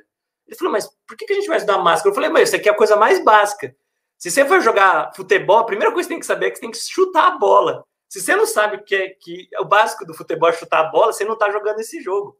Ele 0.48 0.56
falou, 0.56 0.72
mas 0.72 0.88
por 1.06 1.16
que 1.16 1.32
a 1.32 1.36
gente 1.36 1.46
vai 1.46 1.58
estudar 1.58 1.78
máscara? 1.78 2.10
Eu 2.10 2.14
falei, 2.16 2.28
mas 2.28 2.48
isso 2.48 2.56
aqui 2.56 2.68
é 2.68 2.72
a 2.72 2.76
coisa 2.76 2.96
mais 2.96 3.22
básica. 3.22 3.72
Se 4.18 4.32
você 4.32 4.44
for 4.44 4.60
jogar 4.60 5.12
futebol, 5.14 5.58
a 5.58 5.64
primeira 5.64 5.92
coisa 5.92 6.08
que 6.08 6.12
você 6.12 6.14
tem 6.14 6.20
que 6.20 6.26
saber 6.26 6.46
é 6.46 6.50
que 6.50 6.56
você 6.56 6.62
tem 6.62 6.72
que 6.72 6.78
chutar 6.78 7.28
a 7.28 7.38
bola. 7.38 7.84
Se 8.12 8.20
você 8.20 8.36
não 8.36 8.44
sabe 8.44 8.76
o 8.76 8.84
que 8.84 8.94
é 8.94 9.08
que 9.08 9.48
o 9.58 9.64
básico 9.64 10.04
do 10.04 10.12
futebol 10.12 10.50
é 10.50 10.52
chutar 10.52 10.80
a 10.80 10.90
bola, 10.90 11.14
você 11.14 11.24
não 11.24 11.32
está 11.32 11.50
jogando 11.50 11.80
esse 11.80 11.98
jogo. 12.02 12.36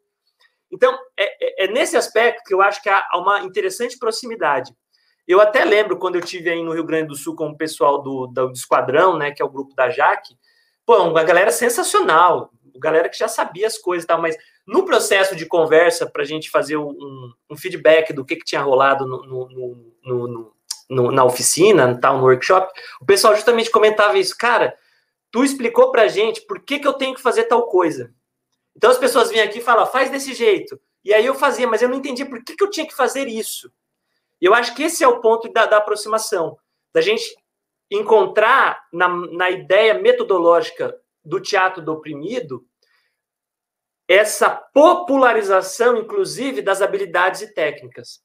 Então, 0.71 0.95
é, 1.17 1.65
é, 1.65 1.65
é, 1.65 1.67
nesse 1.67 1.97
aspecto 1.97 2.43
que 2.45 2.53
eu 2.53 2.61
acho 2.61 2.83
que 2.83 2.91
há 2.91 3.09
uma 3.15 3.41
interessante 3.41 3.99
proximidade. 3.99 4.71
Eu 5.27 5.41
até 5.41 5.65
lembro 5.65 5.97
quando 5.97 6.17
eu 6.17 6.21
tive 6.21 6.51
aí 6.51 6.63
no 6.63 6.75
Rio 6.75 6.85
Grande 6.85 7.09
do 7.09 7.17
Sul 7.17 7.35
com 7.35 7.49
o 7.49 7.57
pessoal 7.57 8.03
do, 8.03 8.27
do 8.27 8.53
Esquadrão, 8.53 9.17
né, 9.17 9.31
que 9.31 9.41
é 9.41 9.45
o 9.47 9.49
grupo 9.49 9.75
da 9.75 9.89
Jaque, 9.89 10.37
pô, 10.85 11.05
uma 11.05 11.25
galera 11.25 11.51
sensacional, 11.51 12.51
galera 12.75 13.09
que 13.09 13.17
já 13.17 13.27
sabia 13.27 13.67
as 13.67 13.79
coisas 13.79 14.05
e 14.05 14.07
tal, 14.07 14.21
mas 14.21 14.37
no 14.67 14.85
processo 14.85 15.35
de 15.35 15.47
conversa, 15.47 16.05
para 16.05 16.21
a 16.21 16.27
gente 16.27 16.51
fazer 16.51 16.77
um, 16.77 17.33
um, 17.51 17.57
feedback 17.57 18.13
do 18.13 18.27
que, 18.27 18.37
que 18.37 18.45
tinha 18.45 18.61
rolado 18.61 19.07
no, 19.07 19.23
no, 19.25 19.49
no, 20.05 20.53
no, 20.91 21.11
na 21.11 21.25
oficina, 21.25 21.99
tal, 21.99 22.19
no 22.19 22.25
workshop, 22.25 22.71
o 23.01 23.07
pessoal 23.07 23.35
justamente 23.35 23.71
comentava 23.71 24.19
isso, 24.19 24.37
cara, 24.37 24.77
tu 25.33 25.43
explicou 25.43 25.91
pra 25.91 26.07
gente 26.07 26.43
por 26.43 26.61
que, 26.61 26.79
que 26.79 26.87
eu 26.87 26.93
tenho 26.93 27.15
que 27.15 27.23
fazer 27.23 27.45
tal 27.45 27.67
coisa. 27.67 28.15
Então 28.77 28.91
as 28.91 28.99
pessoas 28.99 29.31
vinham 29.31 29.45
aqui 29.45 29.59
e 29.59 29.63
falam, 29.63 29.87
faz 29.87 30.11
desse 30.11 30.35
jeito. 30.35 30.79
E 31.03 31.13
aí 31.13 31.27
eu 31.27 31.35
fazia, 31.35 31.67
mas 31.67 31.83
eu 31.83 31.89
não 31.89 31.97
entendi 31.97 32.25
por 32.25 32.45
que, 32.45 32.55
que 32.55 32.63
eu 32.63 32.71
tinha 32.71 32.87
que 32.87 32.95
fazer 32.95 33.27
isso. 33.27 33.73
E 34.41 34.45
eu 34.45 34.55
acho 34.55 34.75
que 34.75 34.85
esse 34.85 35.03
é 35.03 35.09
o 35.09 35.21
ponto 35.21 35.51
da, 35.51 35.67
da 35.67 35.79
aproximação, 35.79 36.59
da 36.93 37.01
gente 37.01 37.35
encontrar 37.91 38.87
na, 38.93 39.09
na 39.09 39.51
ideia 39.51 39.95
metodológica 39.95 40.97
do 41.25 41.41
teatro 41.41 41.83
do 41.83 41.93
oprimido 41.93 42.67
essa 44.09 44.51
popularização, 44.51 45.97
inclusive, 45.97 46.61
das 46.61 46.83
habilidades 46.83 47.41
e 47.41 47.55
técnicas. 47.55 48.21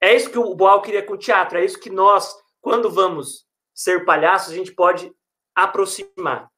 É 0.00 0.14
isso 0.14 0.30
que 0.30 0.38
o 0.38 0.54
Boal 0.54 0.82
queria 0.82 1.02
com 1.02 1.14
o 1.14 1.18
teatro, 1.18 1.58
é 1.58 1.64
isso 1.64 1.78
que 1.78 1.90
nós, 1.90 2.34
quando 2.60 2.90
vamos 2.90 3.46
ser 3.74 4.04
palhaços, 4.04 4.52
a 4.52 4.56
gente 4.56 4.72
pode 4.72 5.12
aproximar. 5.64 6.50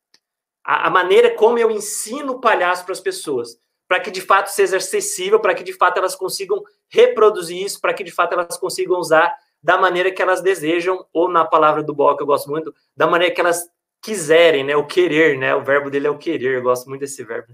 A, 0.64 0.86
a 0.88 0.90
maneira 0.90 1.30
como 1.30 1.58
eu 1.58 1.70
ensino 1.70 2.34
o 2.34 2.40
palhaço 2.40 2.84
para 2.84 2.92
as 2.92 3.00
pessoas, 3.00 3.58
para 3.88 4.00
que 4.00 4.10
de 4.10 4.20
fato 4.20 4.48
seja 4.48 4.76
acessível, 4.76 5.40
para 5.40 5.54
que 5.54 5.64
de 5.64 5.72
fato 5.72 5.98
elas 5.98 6.14
consigam 6.14 6.62
reproduzir 6.88 7.60
isso, 7.62 7.80
para 7.80 7.92
que 7.94 8.04
de 8.04 8.12
fato 8.12 8.32
elas 8.34 8.56
consigam 8.56 8.98
usar 8.98 9.34
da 9.62 9.76
maneira 9.78 10.10
que 10.10 10.22
elas 10.22 10.40
desejam, 10.40 11.04
ou 11.12 11.28
na 11.28 11.44
palavra 11.44 11.82
do 11.82 11.94
que 11.94 12.22
eu 12.22 12.26
gosto 12.26 12.48
muito, 12.48 12.74
da 12.96 13.06
maneira 13.06 13.34
que 13.34 13.40
elas 13.40 13.68
quiserem, 14.00 14.64
né? 14.64 14.76
O 14.76 14.86
querer, 14.86 15.36
né? 15.36 15.54
O 15.54 15.62
verbo 15.62 15.90
dele 15.90 16.06
é 16.06 16.10
o 16.10 16.18
querer, 16.18 16.56
eu 16.56 16.62
gosto 16.62 16.88
muito 16.88 17.00
desse 17.00 17.22
verbo. 17.22 17.52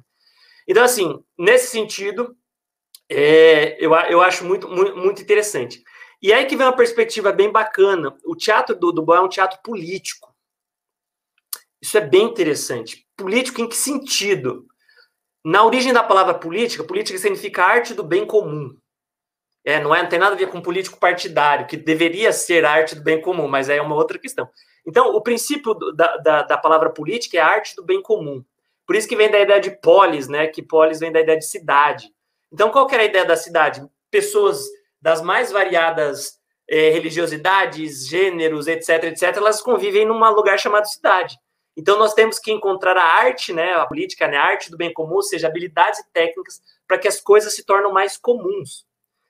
Então, 0.68 0.84
assim, 0.84 1.22
nesse 1.38 1.68
sentido, 1.68 2.36
é, 3.08 3.76
eu, 3.84 3.94
eu 3.94 4.20
acho 4.20 4.44
muito, 4.44 4.68
muito, 4.68 4.96
muito 4.96 5.22
interessante. 5.22 5.82
E 6.20 6.32
aí 6.32 6.44
que 6.46 6.56
vem 6.56 6.66
uma 6.66 6.76
perspectiva 6.76 7.32
bem 7.32 7.50
bacana. 7.50 8.16
O 8.24 8.34
teatro 8.34 8.74
do, 8.74 8.90
do 8.90 9.14
é 9.14 9.20
um 9.20 9.28
teatro 9.28 9.60
político. 9.62 10.25
Isso 11.80 11.96
é 11.98 12.00
bem 12.00 12.24
interessante. 12.24 13.06
Político 13.16 13.60
em 13.60 13.68
que 13.68 13.76
sentido? 13.76 14.66
Na 15.44 15.64
origem 15.64 15.92
da 15.92 16.02
palavra 16.02 16.34
política, 16.34 16.82
política 16.82 17.18
significa 17.18 17.64
arte 17.64 17.94
do 17.94 18.02
bem 18.02 18.26
comum. 18.26 18.76
É, 19.64 19.80
não, 19.80 19.94
é, 19.94 20.02
não 20.02 20.08
tem 20.08 20.18
nada 20.18 20.34
a 20.34 20.38
ver 20.38 20.48
com 20.48 20.60
político 20.60 20.98
partidário, 20.98 21.66
que 21.66 21.76
deveria 21.76 22.32
ser 22.32 22.64
arte 22.64 22.94
do 22.94 23.02
bem 23.02 23.20
comum, 23.20 23.48
mas 23.48 23.68
aí 23.68 23.78
é 23.78 23.82
uma 23.82 23.96
outra 23.96 24.18
questão. 24.18 24.48
Então, 24.86 25.14
o 25.14 25.20
princípio 25.20 25.74
da, 25.74 26.16
da, 26.18 26.42
da 26.42 26.56
palavra 26.56 26.90
política 26.90 27.36
é 27.36 27.40
arte 27.40 27.74
do 27.74 27.84
bem 27.84 28.00
comum. 28.00 28.44
Por 28.86 28.94
isso 28.94 29.08
que 29.08 29.16
vem 29.16 29.30
da 29.30 29.40
ideia 29.40 29.60
de 29.60 29.70
polis, 29.80 30.28
né? 30.28 30.46
Que 30.46 30.62
polis 30.62 31.00
vem 31.00 31.10
da 31.10 31.20
ideia 31.20 31.38
de 31.38 31.44
cidade. 31.44 32.08
Então, 32.52 32.70
qual 32.70 32.86
que 32.86 32.94
era 32.94 33.02
a 33.02 33.06
ideia 33.06 33.24
da 33.24 33.36
cidade? 33.36 33.84
Pessoas 34.10 34.64
das 35.02 35.20
mais 35.20 35.50
variadas 35.50 36.38
eh, 36.68 36.90
religiosidades, 36.90 38.06
gêneros, 38.06 38.68
etc., 38.68 39.04
etc., 39.04 39.36
elas 39.36 39.60
convivem 39.60 40.06
num 40.06 40.18
lugar 40.30 40.58
chamado 40.58 40.86
cidade. 40.86 41.36
Então, 41.76 41.98
nós 41.98 42.14
temos 42.14 42.38
que 42.38 42.50
encontrar 42.50 42.96
a 42.96 43.04
arte, 43.04 43.52
né, 43.52 43.74
a 43.74 43.86
política, 43.86 44.26
né, 44.26 44.36
a 44.36 44.44
arte 44.44 44.70
do 44.70 44.76
bem 44.76 44.92
comum, 44.92 45.16
ou 45.16 45.22
seja, 45.22 45.46
habilidades 45.46 46.00
e 46.00 46.10
técnicas 46.12 46.62
para 46.88 46.98
que 46.98 47.06
as 47.06 47.20
coisas 47.20 47.54
se 47.54 47.64
tornem 47.64 47.92
mais 47.92 48.16
comuns. 48.16 48.86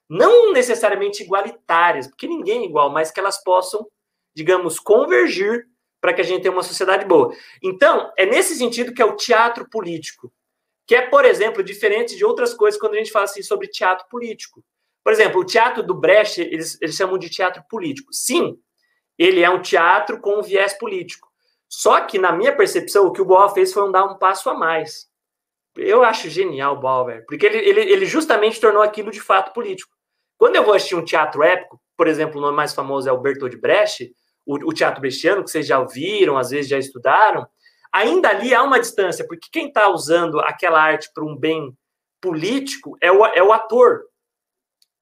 Não 0.09 0.53
necessariamente 0.53 1.23
igualitárias, 1.23 2.07
porque 2.07 2.29
ninguém 2.29 2.63
é 2.63 2.65
igual, 2.67 2.91
mas 2.91 3.11
que 3.11 3.19
elas 3.19 3.43
possam, 3.43 3.87
digamos, 4.35 4.79
convergir 4.79 5.67
para 6.01 6.13
que 6.13 6.21
a 6.21 6.25
gente 6.25 6.43
tenha 6.43 6.53
uma 6.53 6.63
sociedade 6.63 7.05
boa. 7.05 7.35
Então, 7.61 8.13
é 8.17 8.25
nesse 8.25 8.55
sentido 8.55 8.95
que 8.95 9.03
é 9.03 9.05
o 9.05 9.17
teatro 9.17 9.69
político, 9.69 10.33
que 10.87 10.95
é, 10.95 11.03
por 11.03 11.25
exemplo, 11.25 11.65
diferente 11.65 12.17
de 12.17 12.25
outras 12.25 12.55
coisas 12.55 12.79
quando 12.79 12.95
a 12.95 12.99
gente 12.99 13.11
fala 13.11 13.25
assim 13.25 13.43
sobre 13.43 13.67
teatro 13.67 14.07
político. 14.09 14.63
Por 15.03 15.13
exemplo, 15.13 15.41
o 15.41 15.45
teatro 15.45 15.83
do 15.83 15.95
Brecht, 15.95 16.41
eles, 16.41 16.81
eles 16.81 16.95
chamam 16.95 17.19
de 17.19 17.29
teatro 17.29 17.65
político. 17.69 18.13
Sim, 18.13 18.57
ele 19.19 19.41
é 19.41 19.51
um 19.51 19.61
teatro 19.61 20.21
com 20.21 20.39
um 20.39 20.43
viés 20.43 20.75
político. 20.75 21.29
Só 21.69 22.01
que, 22.03 22.19
na 22.19 22.33
minha 22.33 22.55
percepção, 22.55 23.07
o 23.07 23.13
que 23.13 23.21
o 23.21 23.25
Boal 23.25 23.53
fez 23.53 23.73
foi 23.73 23.87
um 23.89 23.93
dar 23.93 24.05
um 24.05 24.19
passo 24.19 24.49
a 24.49 24.55
mais. 24.55 25.09
Eu 25.77 26.03
acho 26.03 26.31
genial 26.31 26.77
o 26.77 26.81
Boal, 26.81 27.07
velho, 27.07 27.25
porque 27.27 27.45
ele, 27.45 27.59
ele, 27.59 27.81
ele 27.81 28.07
justamente 28.07 28.61
tornou 28.61 28.83
aquilo 28.83 29.11
de 29.11 29.21
fato 29.21 29.53
político. 29.53 29.95
Quando 30.39 30.57
eu 30.57 30.65
vou 30.65 30.75
assistir 30.75 30.95
um 30.95 31.05
teatro 31.05 31.43
épico, 31.43 31.81
por 31.97 32.07
exemplo, 32.07 32.39
o 32.39 32.41
nome 32.41 32.57
mais 32.57 32.75
famoso 32.75 33.09
é 33.09 33.13
o 33.13 33.21
Bertold 33.21 33.57
Brecht, 33.57 34.11
o, 34.45 34.55
o 34.69 34.73
teatro 34.73 35.01
brechtiano, 35.01 35.43
que 35.43 35.51
vocês 35.51 35.67
já 35.67 35.79
ouviram, 35.79 36.39
às 36.39 36.51
vezes 36.51 36.69
já 36.69 36.79
estudaram, 36.79 37.47
ainda 37.93 38.29
ali 38.29 38.55
há 38.55 38.63
uma 38.63 38.79
distância, 38.79 39.27
porque 39.27 39.49
quem 39.51 39.69
está 39.69 39.89
usando 39.89 40.39
aquela 40.41 40.81
arte 40.81 41.11
para 41.13 41.25
um 41.25 41.37
bem 41.37 41.77
político 42.21 42.97
é 43.01 43.11
o, 43.11 43.25
é 43.27 43.43
o 43.43 43.53
ator. 43.53 44.05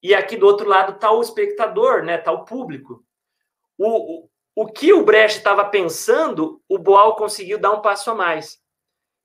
E 0.02 0.14
aqui 0.14 0.36
do 0.36 0.46
outro 0.46 0.68
lado 0.68 0.92
está 0.92 1.10
o 1.10 1.20
espectador, 1.20 2.02
né? 2.02 2.18
Está 2.18 2.30
o 2.30 2.44
público. 2.44 3.04
O, 3.78 4.24
o, 4.24 4.30
o 4.56 4.66
que 4.66 4.92
o 4.92 5.04
Brecht 5.04 5.38
estava 5.38 5.64
pensando, 5.64 6.62
o 6.68 6.78
Boal 6.78 7.16
conseguiu 7.16 7.58
dar 7.58 7.72
um 7.72 7.82
passo 7.82 8.10
a 8.10 8.14
mais. 8.14 8.62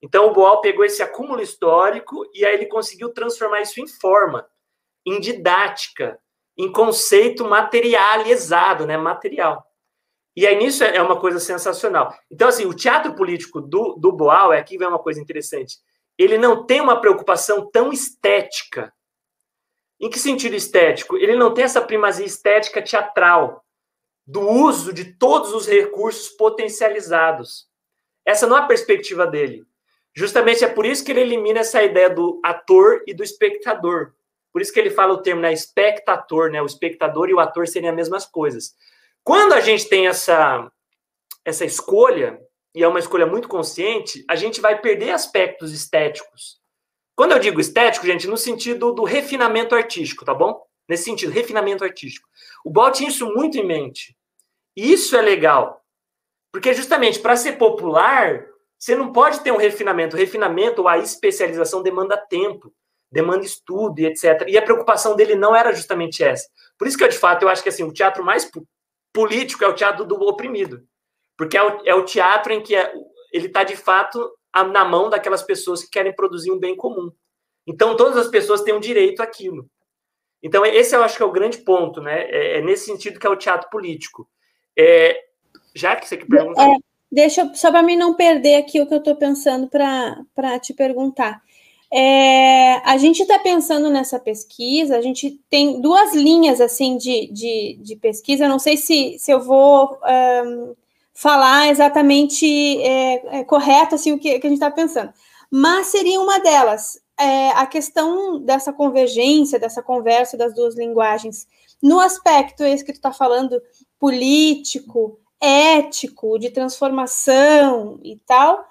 Então 0.02 0.28
o 0.28 0.34
Boal 0.34 0.62
pegou 0.62 0.84
esse 0.84 1.04
acúmulo 1.04 1.42
histórico 1.42 2.26
e 2.34 2.46
aí 2.46 2.56
ele 2.56 2.66
conseguiu 2.66 3.14
transformar 3.14 3.62
isso 3.62 3.80
em 3.80 3.88
forma, 3.88 4.48
em 5.06 5.20
didática, 5.20 6.20
em 6.58 6.72
conceito 6.72 7.46
materializado, 7.46 8.88
né? 8.88 8.98
Material. 8.98 9.66
E 10.36 10.48
aí 10.48 10.56
nisso 10.56 10.84
é 10.84 11.02
uma 11.02 11.20
coisa 11.20 11.40
sensacional. 11.40 12.18
Então, 12.32 12.48
assim, 12.48 12.66
o 12.66 12.74
teatro 12.74 13.14
político 13.14 13.60
do, 13.62 13.96
do 13.96 14.12
Boal, 14.12 14.54
é 14.54 14.60
aqui 14.60 14.78
vem 14.78 14.88
uma 14.88 15.00
coisa 15.00 15.20
interessante. 15.20 15.78
Ele 16.18 16.38
não 16.38 16.66
tem 16.66 16.82
uma 16.82 17.00
preocupação 17.00 17.70
tão 17.70 17.92
estética. 17.92 18.94
Em 20.00 20.10
que 20.10 20.18
sentido 20.18 20.56
estético? 20.56 21.18
Ele 21.18 21.36
não 21.36 21.54
tem 21.54 21.66
essa 21.66 21.82
primazia 21.82 22.26
estética 22.26 22.82
teatral, 22.82 23.66
do 24.30 24.48
uso 24.48 24.94
de 24.94 25.06
todos 25.06 25.56
os 25.56 25.68
recursos 25.68 26.30
potencializados. 26.30 27.68
Essa 28.24 28.46
não 28.46 28.58
é 28.58 28.60
a 28.60 28.68
perspectiva 28.68 29.26
dele. 29.26 29.66
Justamente 30.14 30.64
é 30.64 30.70
por 30.70 30.86
isso 30.86 31.04
que 31.04 31.12
ele 31.12 31.22
elimina 31.22 31.62
essa 31.62 31.82
ideia 31.82 32.12
do 32.12 32.40
ator 32.46 33.02
e 33.08 33.14
do 33.14 33.24
espectador. 33.24 34.14
Por 34.54 34.62
isso 34.62 34.72
que 34.72 34.80
ele 34.80 34.92
fala 34.92 35.14
o 35.14 35.22
termo 35.24 35.42
né, 35.42 35.52
espectador, 35.52 36.52
né? 36.52 36.62
O 36.62 36.68
espectador 36.68 37.28
e 37.28 37.34
o 37.34 37.40
ator 37.40 37.68
seriam 37.68 37.90
as 37.90 37.96
mesmas 37.96 38.24
coisas. 38.24 38.76
Quando 39.24 39.54
a 39.54 39.62
gente 39.62 39.90
tem 39.90 40.06
essa, 40.06 40.72
essa 41.44 41.66
escolha, 41.66 42.40
e 42.76 42.84
é 42.84 42.88
uma 42.88 43.00
escolha 43.00 43.26
muito 43.26 43.48
consciente, 43.48 44.24
a 44.30 44.36
gente 44.36 44.62
vai 44.62 44.80
perder 44.80 45.10
aspectos 45.10 45.74
estéticos. 45.74 46.60
Quando 47.16 47.32
eu 47.32 47.40
digo 47.40 47.60
estético, 47.60 48.06
gente, 48.06 48.28
no 48.28 48.38
sentido 48.38 48.92
do 48.92 49.04
refinamento 49.04 49.74
artístico, 49.74 50.24
tá 50.24 50.36
bom? 50.36 50.64
Nesse 50.88 51.06
sentido, 51.06 51.32
refinamento 51.32 51.84
artístico. 51.84 52.30
O 52.64 52.70
Ball 52.70 52.92
tinha 52.92 53.10
isso 53.10 53.26
muito 53.34 53.58
em 53.58 53.66
mente. 53.66 54.19
Isso 54.76 55.16
é 55.16 55.22
legal. 55.22 55.84
Porque 56.52 56.74
justamente 56.74 57.20
para 57.20 57.36
ser 57.36 57.54
popular, 57.54 58.46
você 58.78 58.96
não 58.96 59.12
pode 59.12 59.42
ter 59.42 59.52
um 59.52 59.58
refinamento. 59.58 60.16
O 60.16 60.20
refinamento 60.20 60.82
ou 60.82 60.88
a 60.88 60.98
especialização 60.98 61.84
demanda 61.84 62.18
tempo, 62.18 62.74
demanda 63.12 63.46
estudo 63.46 64.00
e 64.00 64.06
etc. 64.06 64.46
E 64.48 64.58
a 64.58 64.62
preocupação 64.62 65.16
dele 65.16 65.36
não 65.36 65.56
era 65.56 65.74
justamente 65.74 66.24
essa. 66.24 66.48
Por 66.78 66.88
isso 66.88 66.98
que 66.98 67.04
eu, 67.04 67.10
de 67.10 67.18
fato, 67.18 67.44
eu 67.44 67.50
acho 67.50 67.62
que 67.62 67.70
assim, 67.70 67.84
o 67.84 67.94
teatro 67.94 68.24
mais 68.24 68.50
político 69.14 69.64
é 69.64 69.68
o 69.68 69.76
teatro 69.76 70.06
do 70.06 70.16
oprimido. 70.22 70.84
Porque 71.38 71.58
é 71.58 71.64
o, 71.64 71.82
é 71.86 71.96
o 71.96 72.06
teatro 72.06 72.54
em 72.54 72.62
que 72.62 72.76
é, 72.76 72.92
ele 73.32 73.48
está, 73.48 73.64
de 73.64 73.76
fato, 73.76 74.32
na 74.54 74.86
mão 74.86 75.10
daquelas 75.10 75.44
pessoas 75.44 75.84
que 75.84 75.90
querem 75.90 76.14
produzir 76.14 76.52
um 76.52 76.60
bem 76.60 76.76
comum. 76.76 77.12
Então, 77.68 77.96
todas 77.96 78.18
as 78.18 78.28
pessoas 78.28 78.62
têm 78.62 78.74
um 78.74 78.80
direito 78.80 79.22
àquilo. 79.22 79.70
Então, 80.42 80.66
esse 80.66 80.96
eu 80.96 81.04
acho 81.04 81.18
que 81.18 81.24
é 81.24 81.26
o 81.26 81.32
grande 81.32 81.60
ponto, 81.60 82.02
né? 82.02 82.24
É, 82.30 82.58
é 82.58 82.62
nesse 82.62 82.86
sentido 82.86 83.20
que 83.20 83.28
é 83.28 83.30
o 83.30 83.36
teatro 83.36 83.70
político. 83.70 84.28
É, 84.82 85.26
já 85.76 85.98
que 85.98 86.08
você 86.08 86.16
pergunta. 86.16 86.62
É, 86.62 86.74
deixa 87.12 87.54
só 87.54 87.70
para 87.70 87.84
mim 87.84 87.98
não 87.98 88.14
perder 88.14 88.56
aqui 88.56 88.80
o 88.80 88.88
que 88.88 88.94
eu 88.94 89.00
estou 89.00 89.16
pensando 89.16 89.68
para 89.68 90.60
te 90.60 90.74
perguntar. 90.74 91.42
É, 91.92 92.76
a 92.88 92.98
gente 92.98 93.22
está 93.24 93.40
pensando 93.40 93.90
nessa 93.90 94.20
pesquisa, 94.20 94.96
a 94.96 95.02
gente 95.02 95.42
tem 95.50 95.82
duas 95.82 96.14
linhas 96.14 96.62
assim 96.62 96.98
de, 96.98 97.28
de, 97.34 97.80
de 97.82 97.96
pesquisa, 97.96 98.48
não 98.48 98.60
sei 98.60 98.78
se, 98.78 99.18
se 99.18 99.32
eu 99.32 99.42
vou 99.42 99.98
um, 100.46 100.76
falar 101.16 101.68
exatamente 101.70 102.46
é, 102.82 103.40
é, 103.40 103.44
correto 103.44 103.96
assim, 103.96 104.12
o 104.12 104.20
que, 104.20 104.40
que 104.40 104.46
a 104.46 104.50
gente 104.50 104.60
está 104.60 104.70
pensando. 104.70 105.12
Mas 105.52 105.88
seria 105.88 106.22
uma 106.22 106.40
delas, 106.40 107.02
é, 107.20 107.50
a 107.50 107.66
questão 107.66 108.40
dessa 108.40 108.72
convergência, 108.72 109.60
dessa 109.60 109.82
conversa 109.82 110.38
das 110.38 110.54
duas 110.54 110.78
linguagens, 110.78 111.48
no 111.82 112.00
aspecto 112.00 112.64
esse 112.64 112.86
que 112.86 112.92
tu 112.92 112.98
está 112.98 113.12
falando, 113.12 113.60
político, 114.00 115.20
ético, 115.42 116.40
de 116.40 116.50
transformação 116.50 118.00
e 118.04 118.18
tal, 118.26 118.66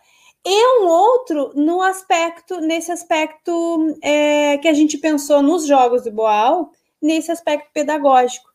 e 0.45 0.81
um 0.81 0.87
outro 0.87 1.53
no 1.55 1.83
aspecto, 1.83 2.61
nesse 2.61 2.91
aspecto 2.91 3.99
é, 4.03 4.57
que 4.59 4.69
a 4.69 4.73
gente 4.73 4.97
pensou 4.97 5.43
nos 5.43 5.67
jogos 5.67 6.05
do 6.05 6.11
Boal, 6.11 6.71
nesse 7.01 7.31
aspecto 7.31 7.69
pedagógico. 7.73 8.49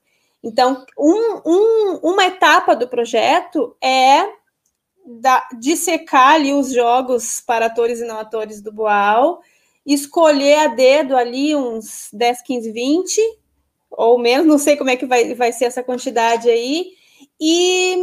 Então, 0.43 0.85
um, 0.97 1.41
um, 1.45 1.99
uma 2.03 2.25
etapa 2.25 2.75
do 2.75 2.87
projeto 2.87 3.75
é 3.81 4.27
da, 5.05 5.47
dissecar 5.59 6.33
ali 6.33 6.53
os 6.53 6.71
jogos 6.71 7.41
para 7.41 7.67
atores 7.67 7.99
e 7.99 8.05
não 8.05 8.17
atores 8.17 8.61
do 8.61 8.71
Boal, 8.71 9.41
escolher 9.85 10.59
a 10.59 10.67
dedo 10.67 11.15
ali 11.15 11.55
uns 11.55 12.09
10, 12.11 12.41
15, 12.41 12.71
20, 12.71 13.21
ou 13.97 14.17
menos, 14.17 14.45
não 14.45 14.57
sei 14.57 14.75
como 14.75 14.89
é 14.89 14.95
que 14.95 15.05
vai, 15.05 15.33
vai 15.33 15.51
ser 15.51 15.65
essa 15.65 15.83
quantidade 15.83 16.49
aí, 16.49 16.91
e 17.39 17.95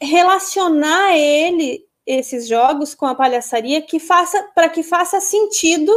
relacionar 0.00 1.16
ele, 1.16 1.84
esses 2.06 2.46
jogos, 2.46 2.94
com 2.94 3.06
a 3.06 3.14
palhaçaria 3.14 3.80
que 3.82 3.98
faça 3.98 4.42
para 4.54 4.68
que 4.68 4.82
faça 4.82 5.20
sentido 5.20 5.92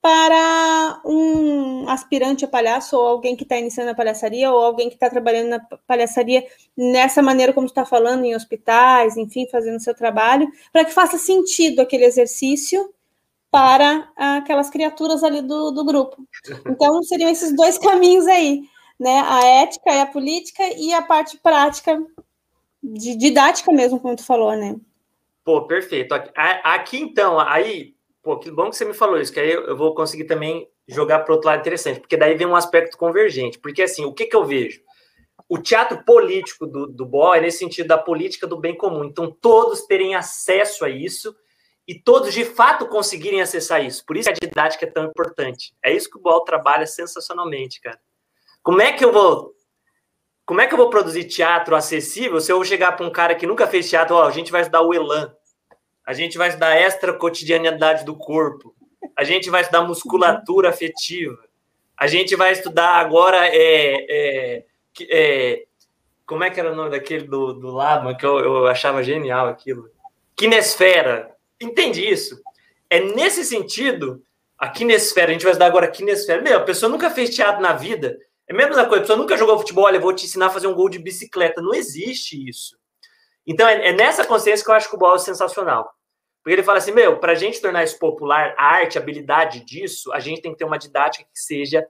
para 0.00 1.00
um 1.04 1.88
aspirante 1.88 2.44
a 2.44 2.48
palhaço, 2.48 2.96
ou 2.96 3.06
alguém 3.06 3.34
que 3.34 3.42
está 3.42 3.56
iniciando 3.58 3.90
a 3.90 3.94
palhaçaria, 3.94 4.52
ou 4.52 4.62
alguém 4.62 4.88
que 4.88 4.94
está 4.94 5.10
trabalhando 5.10 5.48
na 5.48 5.60
palhaçaria 5.86 6.46
nessa 6.76 7.20
maneira 7.20 7.52
como 7.52 7.66
está 7.66 7.84
falando, 7.84 8.24
em 8.24 8.34
hospitais, 8.34 9.16
enfim, 9.16 9.48
fazendo 9.50 9.80
seu 9.80 9.94
trabalho, 9.94 10.48
para 10.72 10.84
que 10.84 10.92
faça 10.92 11.18
sentido 11.18 11.80
aquele 11.80 12.04
exercício 12.04 12.88
para 13.50 14.10
aquelas 14.16 14.70
criaturas 14.70 15.22
ali 15.24 15.40
do, 15.40 15.70
do 15.70 15.84
grupo. 15.84 16.16
Então, 16.68 17.02
seriam 17.02 17.30
esses 17.30 17.54
dois 17.54 17.78
caminhos 17.78 18.26
aí, 18.26 18.62
né? 18.98 19.24
A 19.26 19.44
ética 19.44 19.92
e 19.92 20.00
a 20.00 20.06
política 20.06 20.62
e 20.76 20.92
a 20.92 21.02
parte 21.02 21.38
prática, 21.38 21.98
de 22.82 23.16
didática 23.16 23.72
mesmo, 23.72 24.00
como 24.00 24.16
tu 24.16 24.24
falou, 24.24 24.54
né? 24.54 24.76
Pô, 25.44 25.66
perfeito. 25.66 26.14
Aqui, 26.64 26.98
então, 26.98 27.38
aí 27.38 27.96
Pô, 28.26 28.36
que 28.36 28.50
bom 28.50 28.68
que 28.68 28.76
você 28.76 28.84
me 28.84 28.92
falou 28.92 29.20
isso, 29.20 29.32
que 29.32 29.38
aí 29.38 29.52
eu 29.52 29.76
vou 29.76 29.94
conseguir 29.94 30.24
também 30.24 30.68
jogar 30.88 31.20
para 31.20 31.32
outro 31.32 31.48
lado 31.48 31.60
interessante, 31.60 32.00
porque 32.00 32.16
daí 32.16 32.34
vem 32.34 32.44
um 32.44 32.56
aspecto 32.56 32.98
convergente. 32.98 33.56
Porque, 33.56 33.80
assim, 33.80 34.04
o 34.04 34.12
que, 34.12 34.26
que 34.26 34.34
eu 34.34 34.44
vejo? 34.44 34.80
O 35.48 35.58
teatro 35.58 36.04
político 36.04 36.66
do, 36.66 36.88
do 36.88 37.06
BO 37.06 37.34
é 37.34 37.40
nesse 37.40 37.58
sentido 37.58 37.86
da 37.86 37.96
política 37.96 38.44
do 38.44 38.56
bem 38.56 38.76
comum. 38.76 39.04
Então, 39.04 39.30
todos 39.30 39.86
terem 39.86 40.16
acesso 40.16 40.84
a 40.84 40.90
isso 40.90 41.36
e 41.86 41.94
todos, 41.94 42.34
de 42.34 42.44
fato, 42.44 42.86
conseguirem 42.86 43.40
acessar 43.40 43.84
isso. 43.84 44.04
Por 44.04 44.16
isso 44.16 44.28
que 44.28 44.44
a 44.44 44.48
didática 44.48 44.84
é 44.84 44.90
tão 44.90 45.04
importante. 45.04 45.72
É 45.82 45.92
isso 45.92 46.10
que 46.10 46.18
o 46.18 46.20
BOL 46.20 46.42
trabalha 46.42 46.86
sensacionalmente, 46.86 47.80
cara. 47.80 48.00
Como 48.62 48.82
é 48.82 48.92
que 48.92 49.04
eu 49.04 49.12
vou 49.12 49.54
como 50.44 50.60
é 50.60 50.66
que 50.66 50.74
eu 50.74 50.78
vou 50.78 50.88
produzir 50.88 51.24
teatro 51.24 51.74
acessível 51.74 52.40
se 52.40 52.52
eu 52.52 52.64
chegar 52.64 52.92
para 52.92 53.04
um 53.04 53.10
cara 53.10 53.34
que 53.34 53.48
nunca 53.48 53.66
fez 53.66 53.90
teatro, 53.90 54.14
ó, 54.14 54.28
a 54.28 54.30
gente 54.30 54.52
vai 54.52 54.60
estudar 54.60 54.80
o 54.80 54.94
Elan, 54.94 55.34
a 56.06 56.12
gente 56.12 56.38
vai 56.38 56.48
estudar 56.48 56.76
extra 56.76 57.12
cotidianidade 57.12 58.04
do 58.04 58.14
corpo, 58.14 58.72
a 59.16 59.24
gente 59.24 59.50
vai 59.50 59.62
estudar 59.62 59.82
musculatura 59.82 60.68
afetiva, 60.68 61.36
a 61.96 62.06
gente 62.06 62.36
vai 62.36 62.52
estudar 62.52 62.94
agora 62.94 63.48
é, 63.48 64.06
é, 64.08 64.64
é 65.10 65.66
como 66.24 66.44
é 66.44 66.50
que 66.50 66.60
era 66.60 66.72
o 66.72 66.76
nome 66.76 66.90
daquele 66.90 67.26
do, 67.26 67.52
do 67.52 67.68
Lama, 67.68 68.16
que 68.16 68.24
eu, 68.24 68.38
eu 68.38 68.66
achava 68.68 69.02
genial 69.02 69.48
aquilo? 69.48 69.90
Kinesfera. 70.36 71.35
Entende 71.60 72.04
isso? 72.04 72.40
É 72.88 73.00
nesse 73.00 73.44
sentido, 73.44 74.22
a 74.58 74.68
kinesfera, 74.68 75.30
a 75.30 75.32
gente 75.32 75.42
vai 75.42 75.52
estudar 75.52 75.66
agora 75.66 75.86
a 75.86 75.90
kinesfera. 75.90 76.42
Meu, 76.42 76.58
a 76.58 76.64
pessoa 76.64 76.90
nunca 76.90 77.10
fez 77.10 77.34
teatro 77.34 77.60
na 77.60 77.72
vida. 77.72 78.18
É 78.48 78.52
a 78.52 78.56
mesma 78.56 78.74
coisa, 78.86 78.98
a 78.98 79.00
pessoa 79.00 79.18
nunca 79.18 79.36
jogou 79.36 79.58
futebol, 79.58 79.84
olha, 79.84 79.98
vou 79.98 80.12
te 80.12 80.24
ensinar 80.24 80.46
a 80.46 80.50
fazer 80.50 80.66
um 80.66 80.74
gol 80.74 80.88
de 80.88 80.98
bicicleta. 80.98 81.60
Não 81.60 81.74
existe 81.74 82.48
isso. 82.48 82.76
Então, 83.46 83.68
é, 83.68 83.88
é 83.88 83.92
nessa 83.92 84.24
consciência 84.24 84.64
que 84.64 84.70
eu 84.70 84.74
acho 84.74 84.88
que 84.88 84.96
o 84.96 84.98
Ball 84.98 85.16
é 85.16 85.18
sensacional. 85.18 85.90
Porque 86.42 86.54
ele 86.54 86.62
fala 86.62 86.78
assim, 86.78 86.92
meu, 86.92 87.18
para 87.18 87.32
a 87.32 87.34
gente 87.34 87.60
tornar 87.60 87.82
isso 87.82 87.98
popular, 87.98 88.54
a 88.56 88.66
arte, 88.66 88.96
a 88.96 89.00
habilidade 89.00 89.64
disso, 89.64 90.12
a 90.12 90.20
gente 90.20 90.40
tem 90.40 90.52
que 90.52 90.58
ter 90.58 90.64
uma 90.64 90.78
didática 90.78 91.24
que 91.24 91.40
seja 91.40 91.84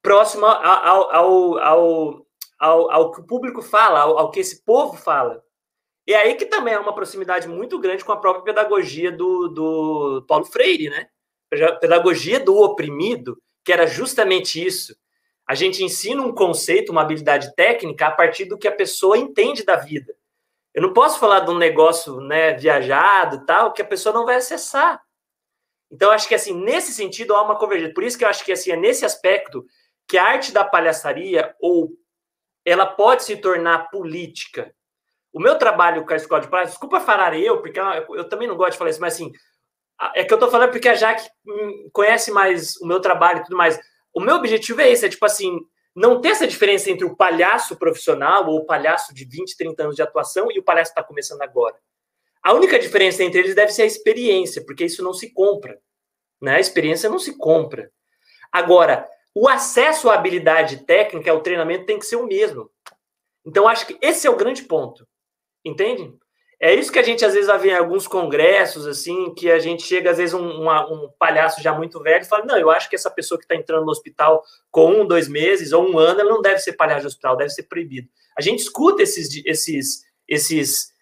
próxima 0.00 0.48
ao, 0.48 1.10
ao, 1.12 1.58
ao, 1.58 2.26
ao, 2.60 2.90
ao 2.92 3.10
que 3.10 3.20
o 3.20 3.26
público 3.26 3.60
fala, 3.60 4.00
ao, 4.00 4.18
ao 4.18 4.30
que 4.30 4.38
esse 4.38 4.64
povo 4.64 4.96
fala. 4.96 5.42
E 6.06 6.14
aí 6.14 6.34
que 6.36 6.46
também 6.46 6.74
é 6.74 6.78
uma 6.78 6.94
proximidade 6.94 7.48
muito 7.48 7.78
grande 7.78 8.04
com 8.04 8.12
a 8.12 8.16
própria 8.16 8.44
pedagogia 8.44 9.10
do, 9.10 9.48
do 9.48 10.24
Paulo 10.28 10.44
Freire, 10.44 10.88
né? 10.88 11.08
Pedagogia 11.80 12.38
do 12.38 12.56
oprimido, 12.56 13.40
que 13.64 13.72
era 13.72 13.86
justamente 13.86 14.64
isso. 14.64 14.96
A 15.46 15.54
gente 15.54 15.82
ensina 15.82 16.22
um 16.22 16.32
conceito, 16.32 16.90
uma 16.90 17.02
habilidade 17.02 17.54
técnica 17.54 18.06
a 18.06 18.10
partir 18.10 18.44
do 18.44 18.58
que 18.58 18.68
a 18.68 18.72
pessoa 18.72 19.18
entende 19.18 19.64
da 19.64 19.76
vida. 19.76 20.14
Eu 20.74 20.82
não 20.82 20.92
posso 20.92 21.18
falar 21.18 21.40
de 21.40 21.50
um 21.50 21.56
negócio 21.56 22.20
né, 22.20 22.52
viajado 22.52 23.44
tal, 23.46 23.72
que 23.72 23.80
a 23.80 23.86
pessoa 23.86 24.12
não 24.12 24.26
vai 24.26 24.36
acessar. 24.36 25.00
Então, 25.90 26.10
acho 26.10 26.28
que 26.28 26.34
assim, 26.34 26.52
nesse 26.52 26.92
sentido, 26.92 27.34
há 27.34 27.42
uma 27.42 27.56
convergência. 27.56 27.94
Por 27.94 28.04
isso 28.04 28.18
que 28.18 28.24
eu 28.24 28.28
acho 28.28 28.44
que 28.44 28.52
assim, 28.52 28.72
é 28.72 28.76
nesse 28.76 29.04
aspecto 29.04 29.64
que 30.08 30.18
a 30.18 30.24
arte 30.24 30.52
da 30.52 30.64
palhaçaria, 30.64 31.54
ou 31.60 31.92
ela 32.64 32.86
pode 32.86 33.24
se 33.24 33.36
tornar 33.36 33.90
política. 33.90 34.74
O 35.36 35.38
meu 35.38 35.58
trabalho 35.58 36.02
com 36.06 36.14
a 36.14 36.16
escola 36.16 36.40
de 36.40 36.48
palhaço, 36.48 36.70
desculpa 36.70 36.98
falar 36.98 37.38
eu, 37.38 37.60
porque 37.60 37.78
eu, 37.78 38.16
eu 38.16 38.26
também 38.26 38.48
não 38.48 38.56
gosto 38.56 38.72
de 38.72 38.78
falar 38.78 38.88
isso, 38.88 39.02
mas 39.02 39.12
assim, 39.12 39.30
é 40.14 40.24
que 40.24 40.32
eu 40.32 40.38
tô 40.38 40.50
falando 40.50 40.70
porque 40.70 40.88
a 40.88 40.94
Jaque 40.94 41.28
conhece 41.92 42.30
mais 42.30 42.74
o 42.78 42.86
meu 42.86 43.00
trabalho 43.00 43.40
e 43.40 43.42
tudo 43.42 43.54
mais. 43.54 43.78
O 44.14 44.20
meu 44.22 44.36
objetivo 44.36 44.80
é 44.80 44.88
esse, 44.90 45.04
é 45.04 45.10
tipo 45.10 45.26
assim, 45.26 45.60
não 45.94 46.22
ter 46.22 46.30
essa 46.30 46.46
diferença 46.46 46.90
entre 46.90 47.04
o 47.04 47.14
palhaço 47.14 47.76
profissional 47.76 48.48
ou 48.48 48.60
o 48.60 48.64
palhaço 48.64 49.12
de 49.12 49.26
20, 49.26 49.58
30 49.58 49.82
anos 49.82 49.96
de 49.96 50.00
atuação 50.00 50.50
e 50.50 50.58
o 50.58 50.62
palhaço 50.62 50.94
que 50.94 50.98
está 50.98 51.06
começando 51.06 51.42
agora. 51.42 51.76
A 52.42 52.54
única 52.54 52.78
diferença 52.78 53.22
entre 53.22 53.40
eles 53.40 53.54
deve 53.54 53.72
ser 53.72 53.82
a 53.82 53.86
experiência, 53.86 54.64
porque 54.64 54.86
isso 54.86 55.04
não 55.04 55.12
se 55.12 55.34
compra. 55.34 55.78
Né? 56.40 56.56
A 56.56 56.60
experiência 56.60 57.10
não 57.10 57.18
se 57.18 57.36
compra. 57.36 57.90
Agora, 58.50 59.06
o 59.34 59.46
acesso 59.46 60.08
à 60.08 60.14
habilidade 60.14 60.78
técnica, 60.86 61.30
ao 61.30 61.42
treinamento, 61.42 61.84
tem 61.84 61.98
que 61.98 62.06
ser 62.06 62.16
o 62.16 62.26
mesmo. 62.26 62.70
Então, 63.44 63.68
acho 63.68 63.86
que 63.86 63.98
esse 64.00 64.26
é 64.26 64.30
o 64.30 64.36
grande 64.36 64.62
ponto. 64.62 65.06
Entende? 65.66 66.14
É 66.58 66.74
isso 66.74 66.90
que 66.90 66.98
a 66.98 67.02
gente 67.02 67.24
às 67.24 67.34
vezes 67.34 67.50
vê 67.60 67.70
em 67.70 67.74
alguns 67.74 68.06
congressos, 68.06 68.86
assim, 68.86 69.34
que 69.34 69.50
a 69.50 69.58
gente 69.58 69.82
chega, 69.82 70.10
às 70.10 70.16
vezes, 70.16 70.32
um, 70.32 70.66
um, 70.66 71.10
palhaço 71.18 71.62
já 71.62 71.74
muito 71.74 72.00
velho 72.00 72.22
e 72.22 72.28
fala: 72.28 72.46
Não, 72.46 72.56
eu 72.56 72.70
acho 72.70 72.88
que 72.88 72.96
essa 72.96 73.10
pessoa 73.10 73.36
que 73.36 73.44
está 73.44 73.54
entrando 73.54 73.84
no 73.84 73.90
hospital 73.90 74.42
com 74.70 75.02
um, 75.02 75.06
dois 75.06 75.28
meses 75.28 75.72
ou 75.72 75.86
um 75.86 75.98
ano, 75.98 76.20
ela 76.20 76.30
não 76.30 76.40
deve 76.40 76.60
ser 76.60 76.72
palhaço 76.74 77.02
de 77.02 77.08
hospital, 77.08 77.36
deve 77.36 77.50
ser 77.50 77.64
proibido. 77.64 78.08
A 78.38 78.40
gente 78.40 78.60
escuta 78.60 79.02
esses, 79.02 79.44
esses, 79.44 80.04
esses 80.26 80.92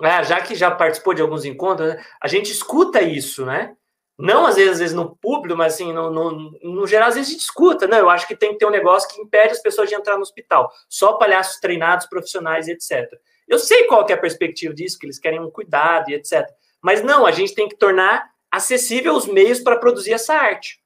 ah, 0.00 0.22
já 0.22 0.40
que 0.40 0.54
já 0.54 0.70
participou 0.70 1.14
de 1.14 1.22
alguns 1.22 1.44
encontros, 1.44 1.88
né, 1.88 2.04
a 2.20 2.28
gente 2.28 2.52
escuta 2.52 3.02
isso, 3.02 3.44
né? 3.44 3.74
Não 4.16 4.46
às 4.46 4.54
vezes, 4.54 4.72
às 4.74 4.78
vezes 4.78 4.94
no 4.94 5.16
público, 5.16 5.58
mas 5.58 5.74
assim, 5.74 5.92
no, 5.92 6.08
no, 6.08 6.52
no, 6.62 6.86
geral, 6.86 7.08
às 7.08 7.16
vezes 7.16 7.30
a 7.30 7.32
gente 7.32 7.42
escuta, 7.42 7.88
não, 7.88 7.98
eu 7.98 8.08
acho 8.08 8.28
que 8.28 8.36
tem 8.36 8.52
que 8.52 8.58
ter 8.58 8.66
um 8.66 8.70
negócio 8.70 9.08
que 9.12 9.20
impede 9.20 9.54
as 9.54 9.62
pessoas 9.62 9.88
de 9.88 9.96
entrar 9.96 10.14
no 10.14 10.22
hospital, 10.22 10.70
só 10.88 11.14
palhaços 11.14 11.58
treinados, 11.58 12.06
profissionais, 12.06 12.68
etc. 12.68 13.10
Eu 13.48 13.58
sei 13.58 13.84
qual 13.84 14.04
que 14.04 14.12
é 14.12 14.16
a 14.16 14.20
perspectiva 14.20 14.74
disso, 14.74 14.98
que 14.98 15.06
eles 15.06 15.18
querem 15.18 15.40
um 15.40 15.50
cuidado 15.50 16.10
e 16.10 16.14
etc. 16.14 16.46
Mas 16.82 17.02
não, 17.02 17.26
a 17.26 17.30
gente 17.30 17.54
tem 17.54 17.68
que 17.68 17.76
tornar 17.76 18.30
acessível 18.50 19.14
os 19.14 19.26
meios 19.26 19.60
para 19.60 19.78
produzir 19.78 20.12
essa 20.12 20.34
arte. 20.34 20.80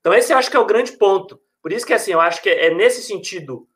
Então, 0.00 0.14
esse 0.14 0.32
eu 0.32 0.38
acho 0.38 0.50
que 0.50 0.56
é 0.56 0.60
o 0.60 0.66
grande 0.66 0.92
ponto. 0.92 1.40
Por 1.62 1.72
isso 1.72 1.86
que, 1.86 1.92
assim, 1.92 2.12
eu 2.12 2.20
acho 2.20 2.40
que 2.40 2.48
é 2.48 2.72
nesse 2.72 3.02
sentido 3.02 3.68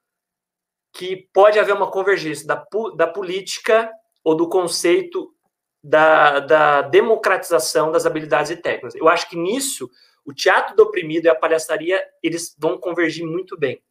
que 0.92 1.28
pode 1.32 1.59
haver 1.59 1.74
uma 1.74 1.90
convergência 1.90 2.46
da, 2.46 2.64
da 2.96 3.07
política 3.07 3.90
ou 4.22 4.34
do 4.34 4.48
conceito 4.48 5.34
da, 5.82 6.40
da 6.40 6.82
democratização 6.82 7.90
das 7.90 8.07
habilidades 8.07 8.50
e 8.50 8.57
técnicas. 8.57 8.94
Eu 8.94 9.09
acho 9.09 9.28
que 9.28 9.36
nisso, 9.36 9.90
o 10.24 10.32
teatro 10.32 10.76
do 10.76 10.84
oprimido 10.84 11.26
e 11.26 11.28
a 11.28 11.34
palhaçaria, 11.34 12.03
eles 12.22 12.55
vão 12.59 12.78
convergir 12.78 13.26
muito 13.26 13.59
bem. 13.59 13.82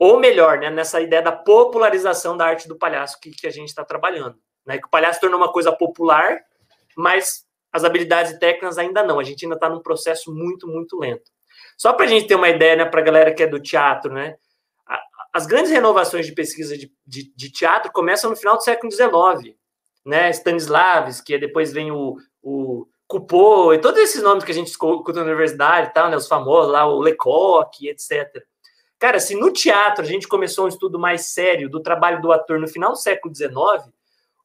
Ou 0.00 0.18
melhor, 0.18 0.58
né, 0.58 0.70
nessa 0.70 0.98
ideia 0.98 1.20
da 1.20 1.30
popularização 1.30 2.34
da 2.34 2.46
arte 2.46 2.66
do 2.66 2.74
palhaço 2.74 3.20
que, 3.20 3.30
que 3.32 3.46
a 3.46 3.50
gente 3.50 3.68
está 3.68 3.84
trabalhando. 3.84 4.34
Né, 4.64 4.78
que 4.78 4.86
o 4.86 4.90
palhaço 4.90 5.20
tornou 5.20 5.38
uma 5.38 5.52
coisa 5.52 5.70
popular, 5.70 6.40
mas 6.96 7.44
as 7.70 7.84
habilidades 7.84 8.32
e 8.32 8.38
técnicas 8.38 8.78
ainda 8.78 9.02
não. 9.02 9.20
A 9.20 9.22
gente 9.22 9.44
ainda 9.44 9.56
está 9.56 9.68
num 9.68 9.82
processo 9.82 10.34
muito, 10.34 10.66
muito 10.66 10.98
lento. 10.98 11.30
Só 11.76 11.92
para 11.92 12.06
a 12.06 12.08
gente 12.08 12.26
ter 12.26 12.34
uma 12.34 12.48
ideia, 12.48 12.76
né, 12.76 12.84
para 12.86 13.00
a 13.00 13.04
galera 13.04 13.34
que 13.34 13.42
é 13.42 13.46
do 13.46 13.60
teatro, 13.60 14.10
né? 14.10 14.36
As 15.32 15.46
grandes 15.46 15.70
renovações 15.70 16.26
de 16.26 16.32
pesquisa 16.32 16.76
de, 16.76 16.90
de, 17.06 17.32
de 17.36 17.52
teatro 17.52 17.92
começam 17.92 18.30
no 18.30 18.36
final 18.36 18.56
do 18.56 18.62
século 18.62 18.90
XIX, 18.90 19.54
né? 20.04 20.30
Stanislavski, 20.30 21.38
depois 21.38 21.74
vem 21.74 21.92
o, 21.92 22.16
o 22.42 22.86
Coupeau, 23.06 23.74
e 23.74 23.78
todos 23.78 24.00
esses 24.00 24.22
nomes 24.22 24.44
que 24.44 24.50
a 24.50 24.54
gente 24.54 24.68
escuta 24.68 25.12
na 25.12 25.22
universidade 25.22 25.92
tal, 25.92 26.08
né? 26.08 26.16
Os 26.16 26.26
famosos 26.26 26.72
lá, 26.72 26.86
o 26.86 27.00
Lecoq, 27.00 27.86
etc. 27.86 28.42
Cara, 29.00 29.18
se 29.18 29.34
no 29.34 29.50
teatro 29.50 30.04
a 30.04 30.06
gente 30.06 30.28
começou 30.28 30.66
um 30.66 30.68
estudo 30.68 30.98
mais 30.98 31.28
sério 31.28 31.70
do 31.70 31.80
trabalho 31.80 32.20
do 32.20 32.30
ator 32.30 32.60
no 32.60 32.68
final 32.68 32.92
do 32.92 32.98
século 32.98 33.34
XIX, 33.34 33.90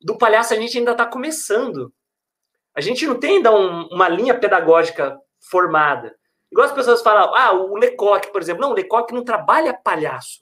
do 0.01 0.17
palhaço 0.17 0.53
a 0.53 0.57
gente 0.57 0.77
ainda 0.77 0.93
está 0.93 1.05
começando. 1.05 1.93
A 2.73 2.79
gente 2.79 3.05
não 3.05 3.19
tem 3.19 3.37
ainda 3.37 3.53
um, 3.53 3.87
uma 3.87 4.07
linha 4.07 4.33
pedagógica 4.33 5.19
formada. 5.41 6.15
Igual 6.49 6.67
as 6.67 6.73
pessoas 6.73 7.01
falam, 7.01 7.35
ah, 7.35 7.51
o 7.51 7.75
Lecoq, 7.75 8.31
por 8.31 8.41
exemplo. 8.41 8.61
Não, 8.61 8.71
o 8.71 8.75
Lecoq 8.75 9.13
não 9.13 9.25
trabalha 9.25 9.73
palhaço. 9.73 10.39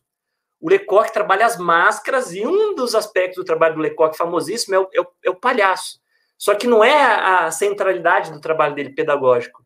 O 0.61 0.69
Lecoq 0.69 1.11
trabalha 1.11 1.47
as 1.47 1.57
máscaras 1.57 2.35
e 2.35 2.45
um 2.45 2.75
dos 2.75 2.93
aspectos 2.93 3.37
do 3.37 3.45
trabalho 3.45 3.75
do 3.75 3.81
Lecoq 3.81 4.15
famosíssimo 4.15 4.75
é 4.75 4.79
o, 4.79 4.89
é 4.93 5.01
o, 5.01 5.07
é 5.25 5.29
o 5.31 5.35
palhaço. 5.35 5.99
Só 6.37 6.53
que 6.53 6.67
não 6.67 6.83
é 6.83 7.03
a 7.03 7.49
centralidade 7.49 8.31
do 8.31 8.39
trabalho 8.39 8.75
dele 8.75 8.93
pedagógico. 8.93 9.65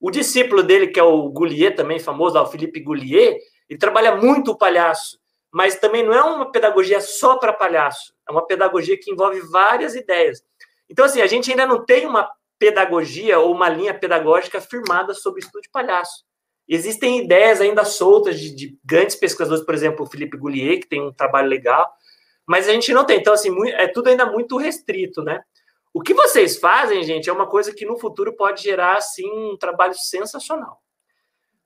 O 0.00 0.10
discípulo 0.10 0.62
dele, 0.62 0.88
que 0.88 0.98
é 0.98 1.02
o 1.02 1.28
Goulier, 1.28 1.76
também 1.76 1.98
famoso, 1.98 2.40
o 2.40 2.46
Philippe 2.46 2.80
Goulier, 2.80 3.38
ele 3.72 3.78
trabalha 3.78 4.14
muito 4.14 4.50
o 4.50 4.56
palhaço, 4.56 5.18
mas 5.50 5.76
também 5.76 6.04
não 6.04 6.12
é 6.12 6.22
uma 6.22 6.52
pedagogia 6.52 7.00
só 7.00 7.38
para 7.38 7.54
palhaço, 7.54 8.12
é 8.28 8.30
uma 8.30 8.46
pedagogia 8.46 8.98
que 8.98 9.10
envolve 9.10 9.40
várias 9.40 9.94
ideias. 9.94 10.42
Então, 10.90 11.06
assim, 11.06 11.22
a 11.22 11.26
gente 11.26 11.50
ainda 11.50 11.66
não 11.66 11.82
tem 11.82 12.06
uma 12.06 12.30
pedagogia 12.58 13.38
ou 13.38 13.50
uma 13.50 13.70
linha 13.70 13.94
pedagógica 13.94 14.60
firmada 14.60 15.14
sobre 15.14 15.40
o 15.40 15.42
estudo 15.42 15.62
de 15.62 15.70
palhaço. 15.70 16.22
Existem 16.68 17.24
ideias 17.24 17.62
ainda 17.62 17.82
soltas 17.82 18.38
de, 18.38 18.54
de, 18.54 18.78
grandes 18.84 19.16
pesquisadores, 19.16 19.64
por 19.64 19.74
exemplo, 19.74 20.04
o 20.04 20.08
Felipe 20.08 20.36
Goulier, 20.36 20.80
que 20.80 20.88
tem 20.88 21.00
um 21.00 21.12
trabalho 21.12 21.48
legal, 21.48 21.90
mas 22.46 22.68
a 22.68 22.72
gente 22.72 22.92
não 22.92 23.06
tem. 23.06 23.20
Então, 23.20 23.32
assim, 23.32 23.50
é 23.70 23.88
tudo 23.88 24.10
ainda 24.10 24.26
muito 24.26 24.58
restrito, 24.58 25.22
né? 25.22 25.42
O 25.94 26.02
que 26.02 26.12
vocês 26.12 26.58
fazem, 26.58 27.02
gente, 27.04 27.30
é 27.30 27.32
uma 27.32 27.46
coisa 27.46 27.74
que 27.74 27.86
no 27.86 27.98
futuro 27.98 28.36
pode 28.36 28.62
gerar, 28.62 28.98
assim, 28.98 29.30
um 29.30 29.56
trabalho 29.56 29.94
sensacional. 29.94 30.78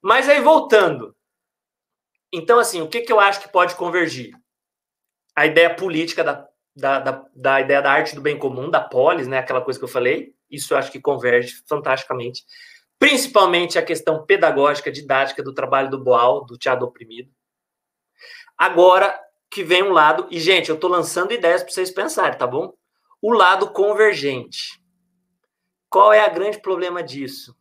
Mas 0.00 0.28
aí, 0.28 0.40
voltando. 0.40 1.15
Então, 2.36 2.58
assim, 2.58 2.80
o 2.82 2.88
que, 2.88 3.00
que 3.00 3.12
eu 3.12 3.18
acho 3.18 3.40
que 3.40 3.48
pode 3.48 3.74
convergir? 3.74 4.32
A 5.34 5.46
ideia 5.46 5.74
política 5.74 6.22
da, 6.22 6.48
da, 6.74 6.98
da, 7.00 7.24
da 7.34 7.60
ideia 7.60 7.82
da 7.82 7.90
arte 7.90 8.14
do 8.14 8.20
bem 8.20 8.38
comum, 8.38 8.70
da 8.70 8.80
polis, 8.80 9.26
né? 9.26 9.38
Aquela 9.38 9.60
coisa 9.60 9.78
que 9.78 9.84
eu 9.84 9.88
falei 9.88 10.36
isso 10.50 10.74
eu 10.74 10.78
acho 10.78 10.90
que 10.90 11.00
converge 11.00 11.62
fantasticamente. 11.68 12.44
Principalmente 12.98 13.78
a 13.78 13.84
questão 13.84 14.24
pedagógica, 14.24 14.90
didática 14.90 15.42
do 15.42 15.52
trabalho 15.52 15.90
do 15.90 16.02
Boal, 16.02 16.44
do 16.44 16.56
teatro 16.56 16.86
oprimido. 16.86 17.30
Agora 18.56 19.18
que 19.50 19.62
vem 19.62 19.82
um 19.82 19.92
lado, 19.92 20.26
e 20.30 20.40
gente, 20.40 20.70
eu 20.70 20.74
estou 20.74 20.90
lançando 20.90 21.32
ideias 21.32 21.62
para 21.62 21.72
vocês 21.72 21.90
pensarem, 21.90 22.38
tá 22.38 22.46
bom? 22.46 22.72
O 23.20 23.32
lado 23.32 23.70
convergente. 23.70 24.82
Qual 25.88 26.12
é 26.12 26.26
o 26.26 26.34
grande 26.34 26.60
problema 26.60 27.02
disso? 27.02 27.56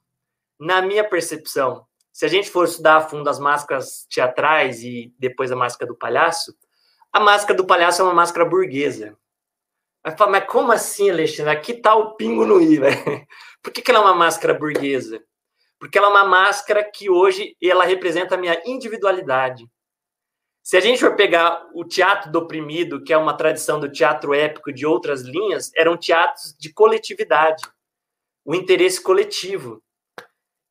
Na 0.60 0.82
minha 0.82 1.08
percepção, 1.08 1.86
se 2.16 2.26
a 2.26 2.30
gente 2.30 2.50
for 2.50 2.64
estudar 2.64 2.96
a 2.96 3.02
fundo 3.02 3.30
as 3.30 3.40
máscaras 3.40 4.08
teatrais 4.10 4.82
e 4.82 5.14
depois 5.20 5.52
a 5.52 5.56
máscara 5.56 5.86
do 5.86 5.98
palhaço, 5.98 6.56
a 7.12 7.20
máscara 7.20 7.58
do 7.58 7.68
palhaço 7.68 8.02
é 8.02 8.06
uma 8.06 8.14
máscara 8.14 8.46
burguesa. 8.48 9.18
Falar, 10.18 10.32
mas 10.32 10.46
como 10.46 10.72
assim, 10.72 11.10
Alexandre? 11.10 11.52
Aqui 11.52 11.74
tá 11.74 11.94
o 11.94 12.16
pingo 12.16 12.46
no 12.46 12.62
i, 12.62 12.80
velho. 12.80 12.96
Por 13.62 13.74
que, 13.74 13.82
que 13.82 13.92
ela 13.92 14.00
é 14.00 14.04
uma 14.04 14.16
máscara 14.16 14.54
burguesa? 14.54 15.22
Porque 15.78 15.98
ela 15.98 16.08
é 16.08 16.12
uma 16.12 16.24
máscara 16.24 16.90
que 16.90 17.10
hoje 17.10 17.54
ela 17.62 17.84
representa 17.84 18.36
a 18.36 18.38
minha 18.38 18.62
individualidade. 18.66 19.70
Se 20.64 20.78
a 20.78 20.80
gente 20.80 21.02
for 21.02 21.18
pegar 21.18 21.68
o 21.74 21.84
teatro 21.84 22.32
do 22.32 22.40
oprimido, 22.40 23.04
que 23.04 23.12
é 23.12 23.18
uma 23.18 23.36
tradição 23.36 23.78
do 23.78 23.92
teatro 23.92 24.34
épico 24.34 24.72
de 24.72 24.86
outras 24.86 25.24
linhas, 25.24 25.70
eram 25.76 25.98
teatros 25.98 26.56
de 26.58 26.72
coletividade, 26.72 27.62
o 28.46 28.56
interesse 28.56 29.04
coletivo. 29.04 29.84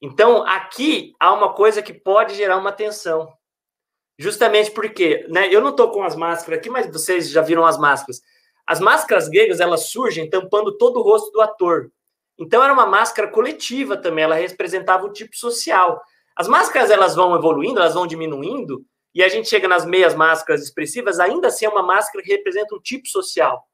Então, 0.04 0.46
aqui 0.46 1.14
há 1.18 1.32
uma 1.32 1.54
coisa 1.54 1.80
que 1.80 1.94
pode 1.94 2.34
gerar 2.34 2.58
uma 2.58 2.70
tensão. 2.70 3.26
Justamente 4.18 4.70
porque, 4.70 5.26
né, 5.30 5.48
eu 5.50 5.62
não 5.62 5.70
estou 5.70 5.90
com 5.90 6.02
as 6.02 6.14
máscaras 6.14 6.58
aqui, 6.58 6.68
mas 6.68 6.92
vocês 6.92 7.30
já 7.30 7.40
viram 7.40 7.64
as 7.64 7.78
máscaras. 7.78 8.20
As 8.66 8.80
máscaras 8.80 9.30
gregas, 9.30 9.60
elas 9.60 9.88
surgem 9.88 10.28
tampando 10.28 10.76
todo 10.76 11.00
o 11.00 11.02
rosto 11.02 11.30
do 11.32 11.40
ator. 11.40 11.90
Então 12.38 12.62
era 12.62 12.70
uma 12.70 12.84
máscara 12.84 13.28
coletiva 13.28 13.96
também, 13.96 14.24
ela 14.24 14.34
representava 14.34 15.06
o 15.06 15.12
tipo 15.12 15.34
social. 15.34 16.02
As 16.36 16.48
máscaras 16.48 16.90
elas 16.90 17.14
vão 17.14 17.34
evoluindo, 17.34 17.80
elas 17.80 17.94
vão 17.94 18.06
diminuindo, 18.06 18.84
e 19.14 19.24
a 19.24 19.28
gente 19.28 19.48
chega 19.48 19.66
nas 19.66 19.86
meias 19.86 20.14
máscaras 20.14 20.62
expressivas, 20.62 21.18
ainda 21.18 21.48
assim 21.48 21.64
é 21.64 21.68
uma 21.70 21.82
máscara 21.82 22.22
que 22.22 22.30
representa 22.30 22.74
um 22.74 22.80
tipo 22.80 23.08
social. 23.08 23.64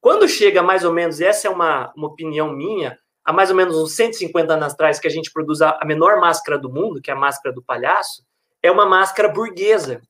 Quando 0.00 0.28
chega 0.28 0.62
mais 0.62 0.84
ou 0.84 0.92
menos, 0.92 1.20
essa 1.20 1.48
é 1.48 1.50
uma, 1.50 1.92
uma 1.96 2.06
opinião 2.06 2.52
minha, 2.52 2.96
há 3.24 3.32
mais 3.32 3.50
ou 3.50 3.56
menos 3.56 3.76
uns 3.76 3.94
150 3.94 4.52
anos 4.52 4.72
atrás, 4.72 5.00
que 5.00 5.08
a 5.08 5.10
gente 5.10 5.32
produz 5.32 5.62
a, 5.62 5.80
menor 5.84 6.20
máscara 6.20 6.58
do 6.58 6.70
mundo, 6.70 7.00
que 7.00 7.10
é 7.10 7.14
a 7.14 7.16
máscara 7.16 7.54
do 7.54 7.62
palhaço, 7.62 8.24
é 8.62 8.70
uma 8.70 8.86
máscara 8.86 9.28
burguesa. 9.28 10.02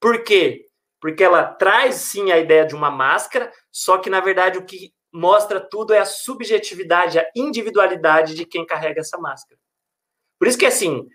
Por 0.00 0.22
quê? 0.24 0.66
porque 1.00 1.24
ela 1.24 1.44
traz 1.44 1.96
sim 1.96 2.30
a 2.30 2.38
ideia 2.38 2.66
de 2.66 2.74
uma 2.74 2.90
máscara, 2.90 3.50
só 3.72 3.96
que 3.98 4.10
na 4.10 4.20
verdade 4.20 4.58
o 4.58 4.64
que 4.64 4.92
mostra 5.10 5.58
tudo 5.58 5.94
é 5.94 5.98
a 5.98 6.04
subjetividade, 6.04 7.18
a 7.18 7.26
individualidade 7.34 8.34
de 8.34 8.44
quem 8.44 8.66
carrega 8.66 9.00
essa 9.00 9.18
máscara. 9.18 9.58
Por 10.38 10.46
isso 10.46 10.58
que 10.58 10.66
assim, 10.66 11.08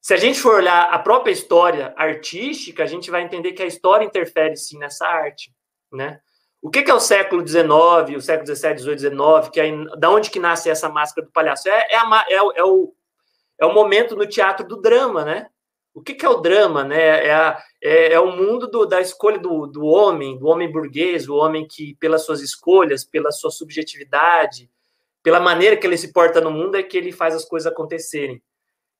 se 0.00 0.14
a 0.14 0.16
gente 0.16 0.40
for 0.40 0.54
olhar 0.54 0.84
a 0.84 0.98
própria 0.98 1.32
história 1.32 1.92
artística, 1.96 2.82
a 2.82 2.86
gente 2.86 3.10
vai 3.10 3.22
entender 3.22 3.52
que 3.52 3.62
a 3.62 3.66
história 3.66 4.04
interfere 4.04 4.56
sim 4.56 4.78
nessa 4.78 5.06
arte, 5.06 5.52
né? 5.92 6.20
O 6.60 6.70
que, 6.70 6.82
que 6.82 6.90
é 6.90 6.94
o 6.94 7.00
século 7.00 7.46
XIX, 7.46 8.16
o 8.16 8.20
século 8.20 8.46
XVII, 8.46 8.78
XVIII, 8.78 8.98
XIX, 8.98 9.48
que 9.52 9.60
é, 9.60 9.70
da 9.96 10.10
onde 10.10 10.28
que 10.30 10.40
nasce 10.40 10.68
essa 10.68 10.88
máscara 10.88 11.26
do 11.26 11.32
palhaço? 11.32 11.68
É, 11.68 11.92
é, 11.92 11.96
a, 11.96 12.26
é, 12.28 12.34
é, 12.34 12.64
o, 12.64 12.92
é 13.60 13.66
o 13.66 13.72
momento 13.72 14.16
no 14.16 14.26
teatro 14.26 14.66
do 14.66 14.80
drama, 14.80 15.24
né? 15.24 15.48
O 15.94 16.02
que, 16.02 16.14
que 16.14 16.26
é 16.26 16.28
o 16.28 16.40
drama, 16.40 16.82
né? 16.82 17.26
É, 17.26 17.32
a, 17.32 17.62
é, 17.82 18.12
é 18.12 18.20
o 18.20 18.36
mundo 18.36 18.68
do, 18.68 18.84
da 18.86 19.00
escolha 19.00 19.38
do, 19.38 19.66
do 19.66 19.84
homem, 19.84 20.36
do 20.36 20.46
homem 20.46 20.70
burguês, 20.70 21.28
o 21.28 21.36
homem 21.36 21.66
que, 21.66 21.94
pelas 22.00 22.24
suas 22.24 22.40
escolhas, 22.40 23.04
pela 23.04 23.30
sua 23.30 23.50
subjetividade, 23.50 24.68
pela 25.22 25.40
maneira 25.40 25.76
que 25.76 25.86
ele 25.86 25.96
se 25.96 26.12
porta 26.12 26.40
no 26.40 26.50
mundo, 26.50 26.76
é 26.76 26.82
que 26.82 26.96
ele 26.96 27.12
faz 27.12 27.34
as 27.34 27.44
coisas 27.44 27.70
acontecerem. 27.70 28.42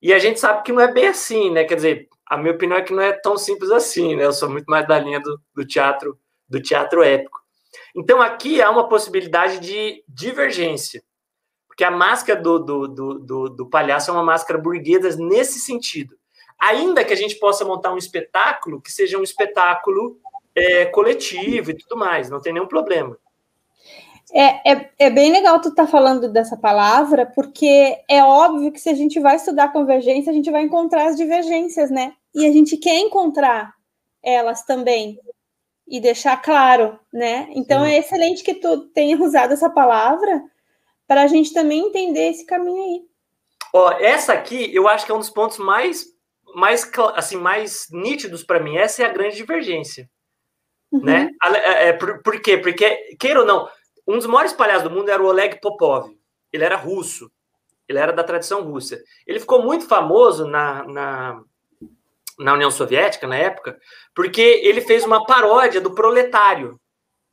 E 0.00 0.12
a 0.12 0.18
gente 0.18 0.38
sabe 0.38 0.62
que 0.62 0.72
não 0.72 0.80
é 0.80 0.92
bem 0.92 1.08
assim, 1.08 1.50
né? 1.50 1.64
Quer 1.64 1.74
dizer, 1.74 2.08
a 2.24 2.36
minha 2.36 2.54
opinião 2.54 2.78
é 2.78 2.82
que 2.82 2.92
não 2.92 3.02
é 3.02 3.12
tão 3.12 3.36
simples 3.36 3.70
assim, 3.70 4.14
né? 4.14 4.24
Eu 4.24 4.32
sou 4.32 4.48
muito 4.48 4.66
mais 4.66 4.86
da 4.86 4.98
linha 4.98 5.18
do, 5.18 5.40
do 5.54 5.66
teatro, 5.66 6.18
do 6.48 6.62
teatro 6.62 7.02
épico. 7.02 7.37
Então 7.94 8.20
aqui 8.20 8.62
há 8.62 8.70
uma 8.70 8.88
possibilidade 8.88 9.60
de 9.60 10.02
divergência, 10.08 11.02
porque 11.66 11.84
a 11.84 11.90
máscara 11.90 12.40
do, 12.40 12.58
do, 12.58 12.88
do, 12.88 13.18
do, 13.18 13.48
do 13.50 13.70
palhaço 13.70 14.10
é 14.10 14.14
uma 14.14 14.22
máscara 14.22 14.60
burguesa 14.60 15.16
nesse 15.16 15.60
sentido 15.60 16.18
ainda 16.58 17.04
que 17.04 17.12
a 17.12 17.16
gente 17.16 17.36
possa 17.36 17.64
montar 17.64 17.92
um 17.92 17.98
espetáculo 17.98 18.80
que 18.80 18.90
seja 18.90 19.16
um 19.16 19.22
espetáculo 19.22 20.18
é, 20.54 20.86
coletivo 20.86 21.70
e 21.70 21.76
tudo 21.76 21.96
mais, 21.96 22.28
não 22.28 22.40
tem 22.40 22.52
nenhum 22.52 22.66
problema. 22.66 23.16
É, 24.30 24.72
é, 24.72 24.90
é, 24.98 25.10
bem 25.10 25.32
legal 25.32 25.58
tu 25.60 25.70
estar 25.70 25.86
tá 25.86 25.90
falando 25.90 26.30
dessa 26.30 26.56
palavra, 26.56 27.24
porque 27.24 27.96
é 28.10 28.22
óbvio 28.22 28.70
que 28.72 28.80
se 28.80 28.90
a 28.90 28.94
gente 28.94 29.18
vai 29.20 29.36
estudar 29.36 29.72
convergência, 29.72 30.30
a 30.30 30.34
gente 30.34 30.50
vai 30.50 30.62
encontrar 30.62 31.06
as 31.06 31.16
divergências, 31.16 31.90
né? 31.90 32.12
E 32.34 32.44
a 32.44 32.52
gente 32.52 32.76
quer 32.76 32.98
encontrar 32.98 33.72
elas 34.22 34.64
também 34.64 35.18
e 35.90 36.00
deixar 36.00 36.36
claro, 36.42 36.98
né? 37.12 37.48
Então 37.50 37.84
Sim. 37.84 37.90
é 37.90 37.98
excelente 37.98 38.42
que 38.42 38.54
tu 38.54 38.86
tenha 38.88 39.16
usado 39.16 39.52
essa 39.52 39.70
palavra 39.70 40.42
para 41.06 41.22
a 41.22 41.26
gente 41.26 41.52
também 41.52 41.80
entender 41.80 42.30
esse 42.30 42.44
caminho 42.44 42.82
aí. 42.82 43.02
Ó, 43.72 43.90
essa 43.92 44.32
aqui 44.32 44.74
eu 44.74 44.88
acho 44.88 45.06
que 45.06 45.12
é 45.12 45.14
um 45.14 45.20
dos 45.20 45.30
pontos 45.30 45.58
mais 45.58 46.06
mais 46.54 46.90
assim 47.14 47.36
mais 47.36 47.86
nítidos 47.90 48.42
para 48.42 48.60
mim. 48.60 48.76
Essa 48.76 49.02
é 49.02 49.06
a 49.06 49.12
grande 49.12 49.36
divergência. 49.36 50.08
uhum. 50.92 51.04
né? 51.04 51.30
É, 51.44 51.88
é, 51.88 51.92
por, 51.92 52.22
por 52.22 52.40
quê? 52.40 52.58
Porque, 52.58 53.16
queira 53.18 53.40
ou 53.40 53.46
não, 53.46 53.68
um 54.06 54.16
dos 54.16 54.26
maiores 54.26 54.52
palhaços 54.52 54.84
do 54.84 54.90
mundo 54.90 55.10
era 55.10 55.22
o 55.22 55.26
Oleg 55.26 55.60
Popov. 55.60 56.10
Ele 56.52 56.64
era 56.64 56.76
russo. 56.76 57.30
Ele 57.86 57.98
era 57.98 58.12
da 58.12 58.24
tradição 58.24 58.62
russa. 58.62 59.02
Ele 59.26 59.40
ficou 59.40 59.62
muito 59.62 59.86
famoso 59.86 60.46
na, 60.46 60.84
na, 60.84 61.42
na 62.38 62.54
União 62.54 62.70
Soviética, 62.70 63.26
na 63.26 63.36
época, 63.36 63.78
porque 64.14 64.40
ele 64.40 64.80
fez 64.80 65.04
uma 65.04 65.24
paródia 65.24 65.80
do 65.80 65.94
proletário. 65.94 66.80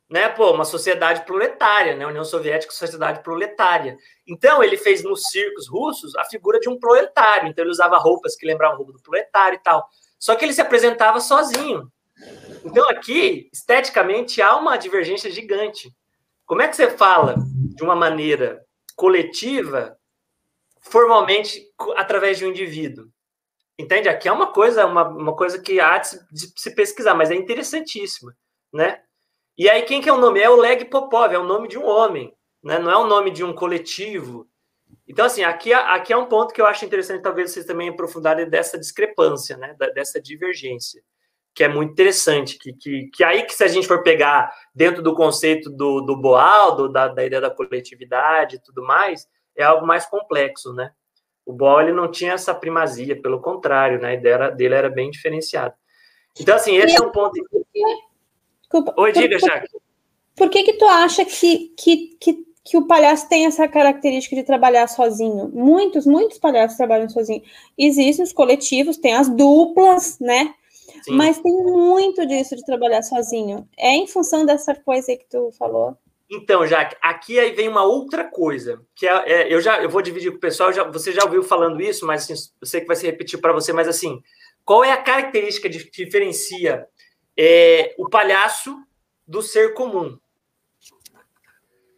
Né, 0.08 0.28
pô, 0.28 0.52
uma 0.52 0.64
sociedade 0.64 1.24
proletária, 1.24 1.96
né? 1.96 2.06
União 2.06 2.24
Soviética, 2.24 2.72
sociedade 2.72 3.24
proletária. 3.24 3.96
Então, 4.24 4.62
ele 4.62 4.76
fez 4.76 5.02
nos 5.02 5.24
circos 5.24 5.68
russos 5.68 6.14
a 6.14 6.24
figura 6.24 6.60
de 6.60 6.68
um 6.68 6.78
proletário. 6.78 7.48
Então, 7.48 7.64
ele 7.64 7.72
usava 7.72 7.98
roupas 7.98 8.36
que 8.36 8.46
lembravam 8.46 8.76
roupa 8.76 8.92
do 8.92 9.02
proletário 9.02 9.56
e 9.56 9.62
tal. 9.64 9.84
Só 10.16 10.36
que 10.36 10.44
ele 10.44 10.52
se 10.52 10.60
apresentava 10.60 11.18
sozinho. 11.18 11.90
Então, 12.64 12.88
aqui, 12.88 13.50
esteticamente, 13.52 14.40
há 14.40 14.56
uma 14.56 14.76
divergência 14.76 15.28
gigante. 15.28 15.92
Como 16.44 16.62
é 16.62 16.68
que 16.68 16.76
você 16.76 16.88
fala 16.88 17.34
de 17.74 17.82
uma 17.82 17.96
maneira 17.96 18.64
coletiva, 18.94 19.98
formalmente, 20.80 21.66
através 21.96 22.38
de 22.38 22.44
um 22.44 22.50
indivíduo? 22.50 23.08
Entende? 23.78 24.08
Aqui 24.08 24.28
é 24.28 24.32
uma 24.32 24.52
coisa, 24.52 24.86
uma, 24.86 25.06
uma 25.06 25.36
coisa 25.36 25.60
que 25.60 25.78
há 25.78 25.98
de 25.98 26.08
se, 26.08 26.32
de 26.32 26.52
se 26.56 26.74
pesquisar, 26.74 27.14
mas 27.14 27.30
é 27.30 27.34
interessantíssima, 27.34 28.34
né? 28.72 29.02
E 29.58 29.68
aí, 29.68 29.82
quem 29.82 30.00
que 30.00 30.08
é 30.08 30.12
o 30.12 30.18
nome? 30.18 30.40
É 30.40 30.50
o 30.50 30.56
Leg 30.56 30.84
Popov, 30.86 31.32
é 31.32 31.38
o 31.38 31.44
nome 31.44 31.68
de 31.68 31.78
um 31.78 31.86
homem, 31.86 32.34
né? 32.62 32.78
não 32.78 32.90
é 32.90 32.96
o 32.96 33.06
nome 33.06 33.30
de 33.30 33.42
um 33.42 33.54
coletivo. 33.54 34.46
Então, 35.08 35.24
assim, 35.24 35.42
aqui, 35.44 35.72
aqui 35.72 36.12
é 36.12 36.16
um 36.16 36.26
ponto 36.26 36.52
que 36.52 36.60
eu 36.60 36.66
acho 36.66 36.84
interessante, 36.84 37.22
talvez 37.22 37.52
vocês 37.52 37.64
também 37.64 37.88
aprofundarem 37.88 38.48
dessa 38.48 38.78
discrepância, 38.78 39.56
né? 39.56 39.74
dessa 39.94 40.20
divergência, 40.20 41.02
que 41.54 41.64
é 41.64 41.68
muito 41.68 41.92
interessante. 41.92 42.58
Que, 42.58 42.72
que, 42.74 43.10
que 43.14 43.24
aí, 43.24 43.44
que 43.44 43.54
se 43.54 43.64
a 43.64 43.68
gente 43.68 43.86
for 43.86 44.02
pegar 44.02 44.52
dentro 44.74 45.02
do 45.02 45.14
conceito 45.14 45.70
do, 45.70 46.02
do 46.02 46.16
Boal, 46.16 46.76
do, 46.76 46.88
da, 46.88 47.08
da 47.08 47.24
ideia 47.24 47.40
da 47.40 47.50
coletividade 47.50 48.56
e 48.56 48.62
tudo 48.62 48.82
mais, 48.82 49.26
é 49.56 49.62
algo 49.64 49.86
mais 49.86 50.04
complexo, 50.04 50.72
né? 50.74 50.92
O 51.46 51.52
Boal, 51.52 51.82
ele 51.82 51.92
não 51.92 52.10
tinha 52.10 52.32
essa 52.32 52.52
primazia, 52.52 53.20
pelo 53.22 53.40
contrário, 53.40 54.00
né? 54.00 54.08
A 54.08 54.14
ideia 54.14 54.50
dele 54.50 54.74
era 54.74 54.90
bem 54.90 55.10
diferenciada. 55.10 55.74
Então, 56.38 56.56
assim, 56.56 56.76
esse 56.76 57.00
é 57.00 57.06
um 57.06 57.12
ponto... 57.12 57.40
Desculpa. 58.60 58.92
Oi, 58.96 59.12
diga, 59.12 59.38
Jaque. 59.38 59.68
Por 60.34 60.50
que 60.50 60.64
que 60.64 60.72
tu 60.74 60.84
acha 60.84 61.24
que, 61.24 61.72
que, 61.78 62.16
que, 62.20 62.44
que 62.64 62.76
o 62.76 62.86
palhaço 62.86 63.28
tem 63.28 63.46
essa 63.46 63.66
característica 63.68 64.34
de 64.34 64.42
trabalhar 64.42 64.88
sozinho? 64.88 65.48
Muitos, 65.48 66.04
muitos 66.04 66.38
palhaços 66.38 66.76
trabalham 66.76 67.08
sozinho. 67.08 67.42
Existem 67.78 68.24
os 68.24 68.32
coletivos, 68.32 68.98
tem 68.98 69.14
as 69.14 69.28
duplas, 69.28 70.18
né? 70.18 70.52
Sim. 71.04 71.12
Mas 71.12 71.38
tem 71.38 71.52
muito 71.52 72.26
disso 72.26 72.56
de 72.56 72.64
trabalhar 72.66 73.02
sozinho. 73.02 73.66
É 73.78 73.92
em 73.92 74.06
função 74.06 74.44
dessa 74.44 74.74
coisa 74.74 75.12
aí 75.12 75.16
que 75.16 75.26
tu 75.30 75.52
falou? 75.52 75.96
Então, 76.28 76.66
Jaque, 76.66 76.96
aqui 77.00 77.38
aí 77.38 77.52
vem 77.52 77.68
uma 77.68 77.84
outra 77.84 78.24
coisa, 78.24 78.82
que 78.94 79.06
é, 79.06 79.32
é, 79.32 79.52
eu 79.52 79.60
já 79.60 79.80
eu 79.80 79.88
vou 79.88 80.02
dividir 80.02 80.30
com 80.32 80.38
o 80.38 80.40
pessoal, 80.40 80.72
já, 80.72 80.82
você 80.82 81.12
já 81.12 81.22
ouviu 81.24 81.42
falando 81.42 81.80
isso, 81.80 82.04
mas 82.04 82.24
assim, 82.24 82.34
eu 82.60 82.66
sei 82.66 82.80
que 82.80 82.86
vai 82.86 82.96
se 82.96 83.06
repetir 83.06 83.40
para 83.40 83.52
você, 83.52 83.72
mas 83.72 83.86
assim, 83.86 84.20
qual 84.64 84.84
é 84.84 84.90
a 84.90 85.02
característica 85.02 85.68
que 85.70 86.04
diferencia 86.04 86.86
é, 87.36 87.94
o 87.98 88.08
palhaço 88.08 88.76
do 89.26 89.42
ser 89.42 89.74
comum. 89.74 90.18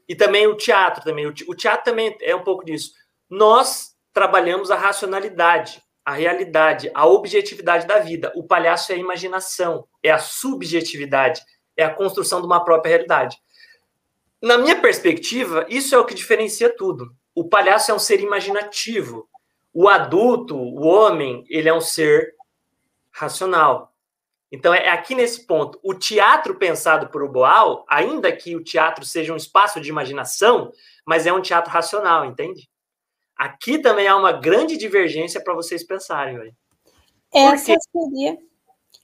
E 0.09 0.17
também 0.17 0.47
o 0.47 0.57
teatro 0.57 1.05
também. 1.05 1.27
O 1.27 1.55
teatro 1.55 1.85
também 1.85 2.17
é 2.23 2.35
um 2.35 2.43
pouco 2.43 2.65
disso. 2.65 2.93
Nós 3.29 3.95
trabalhamos 4.13 4.71
a 4.71 4.77
racionalidade, 4.77 5.83
a 6.05 6.13
realidade, 6.13 6.91
a 6.95 7.07
objetividade 7.07 7.87
da 7.87 7.99
vida. 7.99 8.33
O 8.35 8.43
palhaço 8.43 8.91
é 8.91 8.95
a 8.95 8.99
imaginação, 8.99 9.87
é 10.03 10.11
a 10.11 10.19
subjetividade, 10.19 11.43
é 11.77 11.85
a 11.85 11.95
construção 11.95 12.41
de 12.41 12.47
uma 12.47 12.65
própria 12.65 12.89
realidade. 12.89 13.37
Na 14.41 14.57
minha 14.57 14.81
perspectiva, 14.81 15.67
isso 15.69 15.95
é 15.95 15.99
o 15.99 16.05
que 16.05 16.15
diferencia 16.15 16.75
tudo. 16.75 17.13
O 17.35 17.49
palhaço 17.49 17.91
é 17.91 17.95
um 17.95 17.99
ser 17.99 18.21
imaginativo. 18.21 19.29
O 19.73 19.89
adulto, 19.89 20.57
o 20.57 20.85
homem, 20.87 21.45
ele 21.49 21.69
é 21.69 21.75
um 21.75 21.81
ser 21.81 22.35
racional. 23.11 23.93
Então, 24.51 24.73
é 24.73 24.89
aqui 24.89 25.15
nesse 25.15 25.47
ponto. 25.47 25.79
O 25.83 25.93
teatro 25.93 26.55
pensado 26.55 27.09
por 27.09 27.29
Boal, 27.29 27.85
ainda 27.89 28.33
que 28.33 28.57
o 28.57 28.65
teatro 28.65 29.05
seja 29.05 29.33
um 29.33 29.37
espaço 29.37 29.81
de 29.81 29.91
imaginação, 29.91 30.73
mas 31.07 31.27
é 31.27 31.33
um 31.33 31.43
teatro 31.43 31.71
racional, 31.71 32.25
entende? 32.25 32.69
Aqui 33.37 33.79
também 33.79 34.09
há 34.09 34.17
uma 34.17 34.33
grande 34.33 34.77
divergência 34.77 35.43
para 35.43 35.55
vocês 35.55 35.85
pensarem. 35.85 36.39
Véio. 36.39 36.57
Essa 37.33 37.75
seria, 37.93 38.39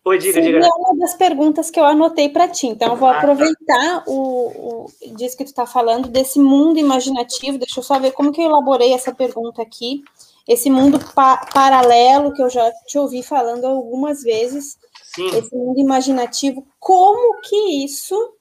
Oi, 0.04 0.18
diga, 0.18 0.34
seria 0.34 0.60
diga. 0.60 0.74
uma 0.76 0.96
das 0.98 1.14
perguntas 1.14 1.70
que 1.70 1.80
eu 1.80 1.84
anotei 1.84 2.28
para 2.28 2.46
ti. 2.46 2.66
Então, 2.66 2.88
eu 2.88 2.96
vou 2.96 3.08
ah, 3.08 3.12
tá. 3.12 3.18
aproveitar 3.20 4.04
tá. 4.04 4.04
o, 4.06 4.84
o 4.84 5.16
disso 5.16 5.36
que 5.36 5.44
tu 5.44 5.48
está 5.48 5.64
falando, 5.64 6.08
desse 6.08 6.38
mundo 6.38 6.78
imaginativo. 6.78 7.56
Deixa 7.56 7.80
eu 7.80 7.84
só 7.84 7.98
ver 7.98 8.12
como 8.12 8.30
que 8.30 8.40
eu 8.40 8.44
elaborei 8.44 8.92
essa 8.92 9.14
pergunta 9.14 9.62
aqui. 9.62 10.02
Esse 10.46 10.68
mundo 10.68 11.00
pa 11.14 11.38
paralelo 11.52 12.34
que 12.34 12.42
eu 12.42 12.50
já 12.50 12.70
te 12.86 12.98
ouvi 12.98 13.22
falando 13.22 13.64
algumas 13.64 14.22
vezes 14.22 14.76
Sim. 15.14 15.28
esse 15.28 15.54
mundo 15.54 15.78
imaginativo, 15.78 16.66
como 16.78 17.40
que 17.40 17.84
isso 17.84 18.34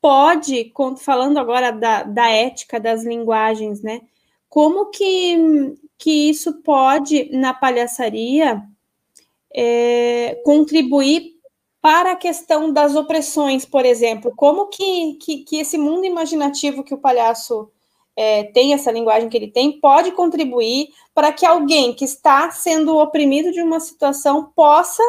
pode, 0.00 0.72
falando 0.98 1.38
agora 1.38 1.70
da, 1.70 2.02
da 2.02 2.28
ética 2.28 2.80
das 2.80 3.04
linguagens, 3.04 3.82
né? 3.82 4.00
Como 4.48 4.90
que, 4.90 5.76
que 5.96 6.30
isso 6.30 6.54
pode, 6.62 7.30
na 7.30 7.54
palhaçaria, 7.54 8.62
é, 9.54 10.40
contribuir 10.44 11.32
para 11.80 12.12
a 12.12 12.16
questão 12.16 12.72
das 12.72 12.94
opressões, 12.94 13.64
por 13.64 13.84
exemplo? 13.84 14.32
Como 14.36 14.68
que, 14.68 15.14
que, 15.14 15.38
que 15.44 15.56
esse 15.56 15.76
mundo 15.76 16.04
imaginativo 16.04 16.84
que 16.84 16.94
o 16.94 16.98
palhaço 16.98 17.70
é, 18.16 18.44
tem, 18.44 18.72
essa 18.72 18.92
linguagem 18.92 19.28
que 19.28 19.36
ele 19.36 19.50
tem, 19.50 19.80
pode 19.80 20.12
contribuir 20.12 20.88
para 21.14 21.32
que 21.32 21.44
alguém 21.44 21.92
que 21.94 22.04
está 22.04 22.50
sendo 22.50 22.96
oprimido 22.96 23.50
de 23.50 23.62
uma 23.62 23.80
situação 23.80 24.52
possa 24.54 25.02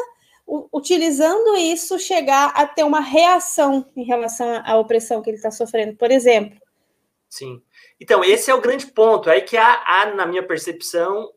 utilizando 0.45 1.55
isso, 1.55 1.97
chegar 1.97 2.51
a 2.55 2.67
ter 2.67 2.83
uma 2.83 2.99
reação 2.99 3.85
em 3.95 4.03
relação 4.03 4.61
à 4.65 4.77
opressão 4.77 5.21
que 5.21 5.29
ele 5.29 5.37
está 5.37 5.49
sofrendo, 5.49 5.95
por 5.95 6.11
exemplo. 6.11 6.59
Sim. 7.29 7.61
Então, 7.99 8.23
esse 8.23 8.51
é 8.51 8.53
o 8.53 8.61
grande 8.61 8.87
ponto. 8.87 9.29
É 9.29 9.33
aí 9.33 9.41
que 9.41 9.57
há, 9.57 9.81
há, 9.85 10.13
na 10.13 10.25
minha 10.25 10.45
percepção, 10.45 11.31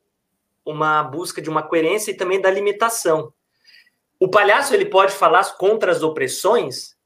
uma 0.66 1.02
busca 1.02 1.40
de 1.40 1.48
uma 1.48 1.62
coerência 1.62 2.10
e 2.10 2.16
também 2.16 2.40
da 2.40 2.50
limitação. 2.50 3.32
O 4.18 4.28
palhaço 4.28 4.74
ele 4.74 4.86
pode 4.86 5.12
falar 5.12 5.44
contra 5.56 5.92
as 5.92 6.02
opressões 6.02 6.96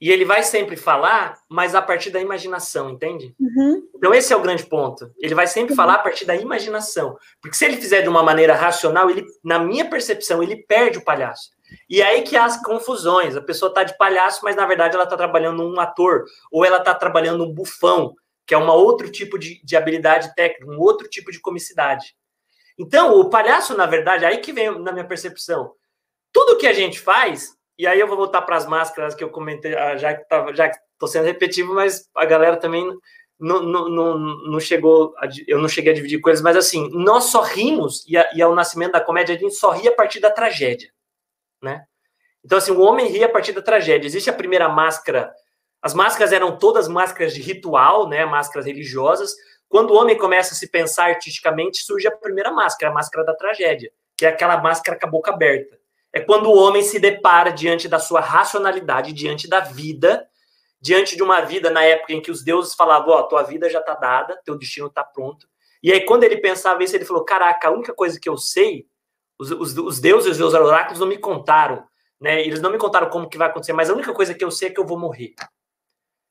e 0.00 0.10
ele 0.10 0.24
vai 0.24 0.42
sempre 0.42 0.76
falar, 0.76 1.38
mas 1.48 1.74
a 1.74 1.80
partir 1.80 2.10
da 2.10 2.20
imaginação, 2.20 2.90
entende? 2.90 3.34
Uhum. 3.38 3.88
Então, 3.94 4.12
esse 4.12 4.32
é 4.32 4.36
o 4.36 4.42
grande 4.42 4.66
ponto. 4.66 5.10
Ele 5.18 5.34
vai 5.34 5.46
sempre 5.46 5.72
uhum. 5.72 5.76
falar 5.76 5.94
a 5.94 5.98
partir 5.98 6.24
da 6.24 6.36
imaginação. 6.36 7.16
Porque 7.40 7.56
se 7.56 7.64
ele 7.64 7.76
fizer 7.76 8.02
de 8.02 8.08
uma 8.08 8.22
maneira 8.22 8.54
racional, 8.54 9.08
ele, 9.08 9.24
na 9.42 9.58
minha 9.58 9.88
percepção, 9.88 10.42
ele 10.42 10.56
perde 10.56 10.98
o 10.98 11.04
palhaço. 11.04 11.50
E 11.88 12.02
aí 12.02 12.22
que 12.22 12.36
há 12.36 12.44
as 12.44 12.60
confusões. 12.62 13.36
A 13.36 13.40
pessoa 13.40 13.68
está 13.68 13.82
de 13.82 13.96
palhaço, 13.96 14.40
mas 14.42 14.56
na 14.56 14.66
verdade 14.66 14.94
ela 14.94 15.04
está 15.04 15.16
trabalhando 15.16 15.62
um 15.62 15.80
ator, 15.80 16.24
ou 16.50 16.64
ela 16.64 16.78
está 16.78 16.94
trabalhando 16.94 17.44
um 17.44 17.52
bufão, 17.52 18.14
que 18.46 18.54
é 18.54 18.58
um 18.58 18.68
outro 18.68 19.10
tipo 19.10 19.38
de, 19.38 19.60
de 19.64 19.76
habilidade 19.76 20.34
técnica, 20.34 20.70
um 20.70 20.78
outro 20.78 21.08
tipo 21.08 21.32
de 21.32 21.40
comicidade. 21.40 22.14
Então, 22.78 23.18
o 23.18 23.30
palhaço, 23.30 23.76
na 23.76 23.86
verdade, 23.86 24.24
aí 24.24 24.38
que 24.38 24.52
vem 24.52 24.78
na 24.80 24.92
minha 24.92 25.06
percepção. 25.06 25.72
Tudo 26.32 26.58
que 26.58 26.66
a 26.66 26.72
gente 26.72 26.98
faz 26.98 27.56
e 27.78 27.86
aí 27.86 27.98
eu 27.98 28.06
vou 28.06 28.16
voltar 28.16 28.42
para 28.42 28.56
as 28.56 28.66
máscaras 28.66 29.14
que 29.14 29.24
eu 29.24 29.30
comentei, 29.30 29.74
ah, 29.74 29.96
já 29.96 30.14
que 30.14 30.28
tava, 30.28 30.54
já 30.54 30.66
estou 30.68 31.08
sendo 31.08 31.24
repetitivo, 31.24 31.74
mas 31.74 32.08
a 32.14 32.24
galera 32.24 32.56
também 32.56 32.86
não, 33.38 33.62
não, 33.62 33.88
não, 33.88 34.18
não, 34.18 34.60
chegou, 34.60 35.12
a, 35.18 35.28
eu 35.48 35.58
não 35.58 35.68
cheguei 35.68 35.92
a 35.92 35.94
dividir 35.94 36.20
coisas, 36.20 36.42
mas 36.42 36.56
assim, 36.56 36.88
nós 36.92 37.24
só 37.24 37.42
rimos, 37.42 38.04
e, 38.08 38.16
a, 38.16 38.30
e 38.32 38.40
ao 38.40 38.54
nascimento 38.54 38.92
da 38.92 39.00
comédia, 39.00 39.34
a 39.34 39.38
gente 39.38 39.54
só 39.54 39.72
ri 39.72 39.88
a 39.88 39.94
partir 39.94 40.20
da 40.20 40.30
tragédia, 40.30 40.92
né? 41.60 41.84
Então, 42.44 42.58
assim, 42.58 42.70
o 42.70 42.80
homem 42.80 43.08
ri 43.08 43.24
a 43.24 43.28
partir 43.28 43.52
da 43.52 43.62
tragédia. 43.62 44.06
Existe 44.06 44.28
a 44.28 44.34
primeira 44.34 44.68
máscara, 44.68 45.32
as 45.80 45.94
máscaras 45.94 46.30
eram 46.30 46.58
todas 46.58 46.86
máscaras 46.86 47.34
de 47.34 47.40
ritual, 47.40 48.06
né, 48.06 48.24
máscaras 48.24 48.66
religiosas. 48.66 49.34
Quando 49.74 49.90
o 49.90 49.96
homem 49.96 50.16
começa 50.16 50.54
a 50.54 50.56
se 50.56 50.70
pensar 50.70 51.06
artisticamente, 51.06 51.78
surge 51.78 52.06
a 52.06 52.16
primeira 52.16 52.52
máscara, 52.52 52.92
a 52.92 52.94
máscara 52.94 53.26
da 53.26 53.34
tragédia, 53.34 53.90
que 54.16 54.24
é 54.24 54.28
aquela 54.28 54.60
máscara 54.60 54.96
com 54.96 55.06
a 55.06 55.10
boca 55.10 55.32
aberta 55.32 55.76
é 56.14 56.20
quando 56.20 56.46
o 56.46 56.56
homem 56.56 56.80
se 56.80 57.00
depara 57.00 57.50
diante 57.50 57.88
da 57.88 57.98
sua 57.98 58.20
racionalidade, 58.20 59.12
diante 59.12 59.48
da 59.48 59.58
vida, 59.58 60.24
diante 60.80 61.16
de 61.16 61.24
uma 61.24 61.40
vida 61.40 61.70
na 61.70 61.82
época 61.82 62.12
em 62.12 62.22
que 62.22 62.30
os 62.30 62.44
deuses 62.44 62.72
falavam: 62.72 63.12
Ó, 63.12 63.18
oh, 63.18 63.22
tua 63.24 63.42
vida 63.42 63.68
já 63.68 63.80
está 63.80 63.94
dada, 63.94 64.40
teu 64.44 64.56
destino 64.56 64.86
está 64.86 65.02
pronto. 65.02 65.48
E 65.82 65.92
aí, 65.92 66.02
quando 66.06 66.22
ele 66.22 66.36
pensava 66.36 66.84
isso, 66.84 66.94
ele 66.94 67.04
falou: 67.04 67.24
Caraca, 67.24 67.66
a 67.66 67.72
única 67.72 67.92
coisa 67.92 68.20
que 68.20 68.28
eu 68.28 68.38
sei, 68.38 68.86
os, 69.36 69.50
os, 69.50 69.76
os 69.76 69.98
deuses 69.98 70.38
e 70.38 70.42
os 70.42 70.54
oráculos 70.54 71.00
não 71.00 71.08
me 71.08 71.18
contaram, 71.18 71.84
né? 72.20 72.40
Eles 72.46 72.60
não 72.60 72.70
me 72.70 72.78
contaram 72.78 73.10
como 73.10 73.28
que 73.28 73.36
vai 73.36 73.48
acontecer, 73.48 73.72
mas 73.72 73.90
a 73.90 73.94
única 73.94 74.14
coisa 74.14 74.34
que 74.34 74.44
eu 74.44 74.52
sei 74.52 74.68
é 74.68 74.70
que 74.70 74.78
eu 74.78 74.86
vou 74.86 74.98
morrer. 74.98 75.34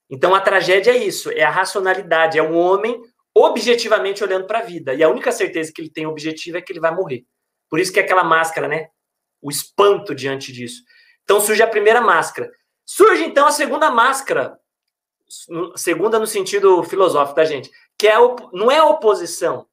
Então 0.10 0.34
a 0.34 0.40
tragédia 0.40 0.92
é 0.92 0.98
isso, 0.98 1.30
é 1.30 1.44
a 1.44 1.50
racionalidade, 1.50 2.40
é 2.40 2.44
um 2.44 2.58
homem 2.58 3.02
objetivamente 3.36 4.24
olhando 4.24 4.46
para 4.46 4.60
a 4.60 4.64
vida. 4.64 4.94
E 4.94 5.04
a 5.04 5.10
única 5.10 5.32
certeza 5.32 5.72
que 5.74 5.82
ele 5.82 5.90
tem 5.90 6.06
objetivo 6.06 6.58
é 6.58 6.62
que 6.62 6.72
ele 6.72 6.80
vai 6.80 6.94
morrer. 6.94 7.26
Por 7.70 7.80
isso 7.80 7.92
que 7.92 8.00
é 8.00 8.04
aquela 8.04 8.24
máscara, 8.24 8.68
né? 8.68 8.90
o 9.44 9.52
espanto 9.52 10.16
diante 10.16 10.52
disso. 10.54 10.82
Então 11.24 11.42
surge 11.42 11.62
a 11.62 11.68
primeira 11.68 12.00
máscara. 12.00 12.50
Surge 12.86 13.24
então 13.24 13.46
a 13.46 13.52
segunda 13.52 13.92
máscara, 13.92 14.58
segunda 15.76 16.18
no 16.18 16.26
sentido 16.26 16.82
filosófico 16.84 17.36
da 17.36 17.46
gente, 17.46 17.70
que 17.98 18.08
é 18.08 18.16
não 18.54 18.72
é 18.72 18.78
a 18.78 18.86
oposição, 18.86 19.68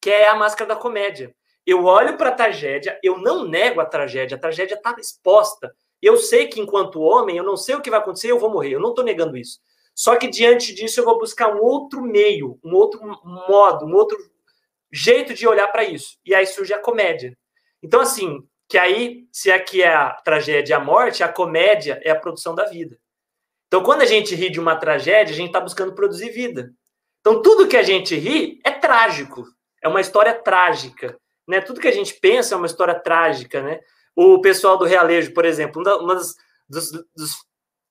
que 0.00 0.10
é 0.10 0.28
a 0.28 0.34
máscara 0.34 0.68
da 0.68 0.76
comédia. 0.76 1.34
Eu 1.66 1.84
olho 1.84 2.16
para 2.16 2.30
a 2.30 2.34
tragédia, 2.34 2.98
eu 3.02 3.18
não 3.18 3.44
nego 3.44 3.80
a 3.80 3.86
tragédia, 3.86 4.36
a 4.36 4.40
tragédia 4.40 4.76
está 4.76 4.94
exposta. 4.98 5.74
Eu 6.00 6.16
sei 6.16 6.46
que 6.46 6.60
enquanto 6.60 7.00
homem, 7.00 7.36
eu 7.36 7.44
não 7.44 7.56
sei 7.56 7.74
o 7.74 7.80
que 7.80 7.90
vai 7.90 7.98
acontecer, 7.98 8.30
eu 8.30 8.38
vou 8.38 8.50
morrer. 8.50 8.72
Eu 8.72 8.80
não 8.80 8.90
estou 8.90 9.04
negando 9.04 9.36
isso. 9.36 9.58
Só 9.96 10.14
que 10.16 10.28
diante 10.28 10.74
disso 10.74 11.00
eu 11.00 11.04
vou 11.06 11.18
buscar 11.18 11.48
um 11.54 11.62
outro 11.62 12.02
meio, 12.02 12.60
um 12.62 12.74
outro 12.74 13.00
modo, 13.24 13.86
um 13.86 13.94
outro 13.94 14.18
jeito 14.92 15.32
de 15.32 15.48
olhar 15.48 15.68
para 15.68 15.84
isso. 15.84 16.18
E 16.22 16.34
aí 16.34 16.46
surge 16.46 16.74
a 16.74 16.78
comédia. 16.78 17.34
Então, 17.82 18.02
assim, 18.02 18.46
que 18.68 18.76
aí, 18.76 19.26
se 19.32 19.50
aqui 19.50 19.82
é 19.82 19.88
a 19.88 20.10
tragédia 20.10 20.74
e 20.74 20.76
a 20.76 20.80
morte, 20.80 21.22
a 21.22 21.32
comédia 21.32 21.98
é 22.04 22.10
a 22.10 22.20
produção 22.20 22.54
da 22.54 22.66
vida. 22.66 22.98
Então, 23.68 23.82
quando 23.82 24.02
a 24.02 24.06
gente 24.06 24.34
ri 24.34 24.50
de 24.50 24.60
uma 24.60 24.76
tragédia, 24.76 25.32
a 25.32 25.36
gente 25.36 25.48
está 25.48 25.60
buscando 25.60 25.94
produzir 25.94 26.28
vida. 26.28 26.74
Então, 27.20 27.40
tudo 27.40 27.66
que 27.66 27.76
a 27.76 27.82
gente 27.82 28.14
ri 28.14 28.60
é 28.64 28.72
trágico, 28.72 29.46
é 29.82 29.88
uma 29.88 30.02
história 30.02 30.34
trágica. 30.34 31.18
Né? 31.48 31.62
Tudo 31.62 31.80
que 31.80 31.88
a 31.88 31.92
gente 31.92 32.12
pensa 32.20 32.54
é 32.54 32.58
uma 32.58 32.66
história 32.66 32.94
trágica. 32.94 33.62
Né? 33.62 33.80
O 34.14 34.42
pessoal 34.42 34.76
do 34.76 34.84
Realejo, 34.84 35.32
por 35.32 35.46
exemplo, 35.46 35.80
um 35.80 36.06
dos, 36.06 36.34
dos, 36.68 36.92
dos 37.16 37.46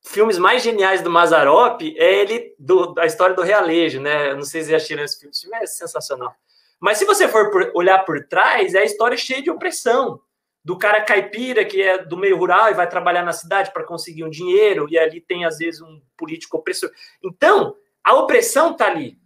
filmes 0.06 0.38
mais 0.38 0.62
geniais 0.62 1.02
do 1.02 1.10
Mazarop 1.10 1.82
é 1.82 2.22
ele, 2.22 2.56
do, 2.58 2.94
a 2.98 3.06
história 3.06 3.36
do 3.36 3.42
Realejo. 3.42 4.00
Né? 4.00 4.34
não 4.34 4.44
sei 4.44 4.64
se 4.64 4.70
já 4.70 4.78
assistiram 4.78 5.04
esse 5.04 5.20
filme 5.20 5.58
é 5.58 5.66
sensacional. 5.66 6.34
Mas 6.80 6.98
se 6.98 7.06
você 7.06 7.28
for 7.28 7.50
por, 7.52 7.72
olhar 7.74 8.00
por 8.06 8.26
trás, 8.28 8.74
é 8.76 8.80
a 8.80 8.86
história 8.86 9.18
cheia 9.18 9.42
de 9.42 9.50
opressão. 9.50 10.22
Do 10.64 10.78
cara 10.78 11.02
caipira, 11.02 11.64
que 11.64 11.82
é 11.82 12.04
do 12.04 12.18
meio 12.18 12.38
rural 12.38 12.70
e 12.70 12.74
vai 12.74 12.90
trabalhar 12.90 13.24
na 13.24 13.34
cidade 13.34 13.72
para 13.72 13.84
conseguir 13.84 14.24
um 14.24 14.30
dinheiro, 14.30 14.88
e 14.90 14.98
ali 14.98 15.22
tem, 15.22 15.46
às 15.46 15.60
vezes, 15.60 15.80
um 15.82 16.02
político 16.18 16.58
opressor. 16.58 16.90
Então, 17.24 17.76
a 18.04 18.16
opressão 18.16 18.72
está 18.72 18.88
ali. 18.88 19.18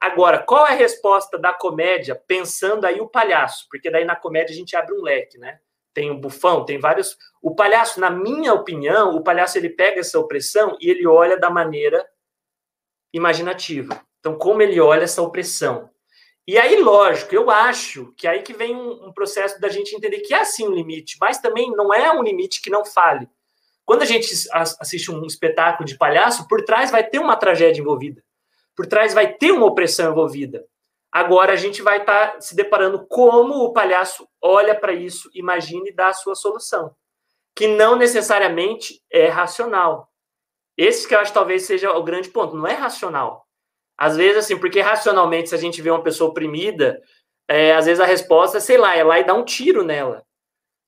Agora, 0.00 0.38
qual 0.38 0.66
é 0.66 0.70
a 0.70 0.76
resposta 0.76 1.38
da 1.38 1.52
comédia, 1.52 2.14
pensando 2.14 2.84
aí 2.84 3.00
o 3.00 3.08
palhaço? 3.08 3.66
Porque 3.68 3.90
daí 3.90 4.04
na 4.04 4.14
comédia 4.14 4.52
a 4.52 4.56
gente 4.56 4.76
abre 4.76 4.94
um 4.94 5.02
leque, 5.02 5.38
né? 5.38 5.58
Tem 5.96 6.10
o 6.10 6.18
bufão, 6.18 6.62
tem 6.62 6.78
vários. 6.78 7.16
O 7.40 7.54
palhaço, 7.54 7.98
na 7.98 8.10
minha 8.10 8.52
opinião, 8.52 9.16
o 9.16 9.22
palhaço 9.22 9.56
ele 9.56 9.70
pega 9.70 10.00
essa 10.00 10.18
opressão 10.18 10.76
e 10.78 10.90
ele 10.90 11.06
olha 11.06 11.38
da 11.38 11.48
maneira 11.48 12.06
imaginativa. 13.14 13.98
Então, 14.20 14.36
como 14.36 14.60
ele 14.60 14.78
olha 14.78 15.04
essa 15.04 15.22
opressão? 15.22 15.88
E 16.46 16.58
aí, 16.58 16.82
lógico, 16.82 17.34
eu 17.34 17.48
acho 17.50 18.12
que 18.14 18.28
aí 18.28 18.42
que 18.42 18.52
vem 18.52 18.76
um, 18.76 19.06
um, 19.06 19.10
processo 19.10 19.58
da 19.58 19.70
gente 19.70 19.96
entender 19.96 20.20
que 20.20 20.34
é 20.34 20.44
sim 20.44 20.68
um 20.68 20.74
limite, 20.74 21.16
mas 21.18 21.38
também 21.38 21.70
não 21.70 21.94
é 21.94 22.12
um 22.12 22.22
limite 22.22 22.60
que 22.60 22.68
não 22.68 22.84
fale. 22.84 23.26
Quando 23.82 24.02
a 24.02 24.04
gente 24.04 24.30
assiste 24.52 25.10
um 25.10 25.24
espetáculo 25.24 25.86
de 25.86 25.96
palhaço, 25.96 26.46
por 26.46 26.62
trás 26.62 26.90
vai 26.90 27.08
ter 27.08 27.20
uma 27.20 27.36
tragédia 27.36 27.80
envolvida. 27.80 28.22
Por 28.76 28.86
trás 28.86 29.14
vai 29.14 29.32
ter 29.32 29.50
uma 29.50 29.64
opressão 29.64 30.12
envolvida. 30.12 30.62
Agora 31.16 31.54
a 31.54 31.56
gente 31.56 31.80
vai 31.80 32.00
estar 32.00 32.32
tá 32.32 32.40
se 32.42 32.54
deparando 32.54 33.06
como 33.06 33.64
o 33.64 33.72
palhaço 33.72 34.28
olha 34.38 34.74
para 34.78 34.92
isso, 34.92 35.30
imagina 35.32 35.88
e 35.88 35.92
dá 35.94 36.08
a 36.08 36.12
sua 36.12 36.34
solução, 36.34 36.94
que 37.54 37.66
não 37.66 37.96
necessariamente 37.96 39.02
é 39.10 39.26
racional. 39.26 40.12
Esse 40.76 41.08
que 41.08 41.14
eu 41.14 41.18
acho 41.18 41.32
talvez 41.32 41.64
seja 41.64 41.90
o 41.90 42.02
grande 42.02 42.28
ponto, 42.28 42.54
não 42.54 42.66
é 42.66 42.74
racional. 42.74 43.48
Às 43.96 44.14
vezes, 44.14 44.44
assim, 44.44 44.58
porque 44.58 44.78
racionalmente, 44.82 45.48
se 45.48 45.54
a 45.54 45.58
gente 45.58 45.80
vê 45.80 45.90
uma 45.90 46.02
pessoa 46.02 46.28
oprimida, 46.28 47.02
é, 47.48 47.74
às 47.74 47.86
vezes 47.86 47.98
a 47.98 48.04
resposta 48.04 48.60
sei 48.60 48.76
lá, 48.76 48.94
é 48.94 49.02
lá 49.02 49.18
e 49.18 49.24
dar 49.24 49.32
um 49.32 49.44
tiro 49.44 49.82
nela. 49.82 50.22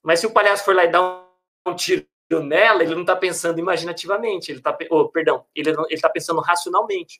Mas 0.02 0.20
se 0.20 0.26
o 0.26 0.30
palhaço 0.30 0.62
for 0.62 0.76
lá 0.76 0.84
e 0.84 0.88
dar 0.88 1.00
um, 1.00 1.70
um 1.70 1.74
tiro 1.74 2.04
nela, 2.42 2.82
ele 2.82 2.94
não 2.94 3.00
está 3.00 3.16
pensando 3.16 3.58
imaginativamente, 3.60 4.52
ele 4.52 4.58
está, 4.58 4.76
oh, 4.90 5.08
perdão, 5.08 5.46
ele 5.54 5.72
está 5.88 6.10
pensando 6.10 6.42
racionalmente. 6.42 7.18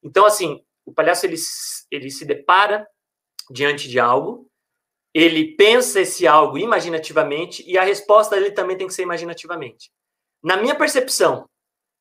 Então, 0.00 0.24
assim, 0.24 0.64
o 0.86 0.94
palhaço 0.94 1.26
ele, 1.26 1.36
ele 1.90 2.10
se 2.10 2.24
depara 2.24 2.86
diante 3.50 3.88
de 3.88 3.98
algo, 3.98 4.48
ele 5.12 5.56
pensa 5.56 6.00
esse 6.00 6.26
algo 6.26 6.56
imaginativamente 6.56 7.64
e 7.66 7.76
a 7.76 7.82
resposta 7.82 8.36
dele 8.36 8.52
também 8.52 8.76
tem 8.76 8.86
que 8.86 8.94
ser 8.94 9.02
imaginativamente. 9.02 9.90
Na 10.42 10.56
minha 10.56 10.74
percepção, 10.74 11.48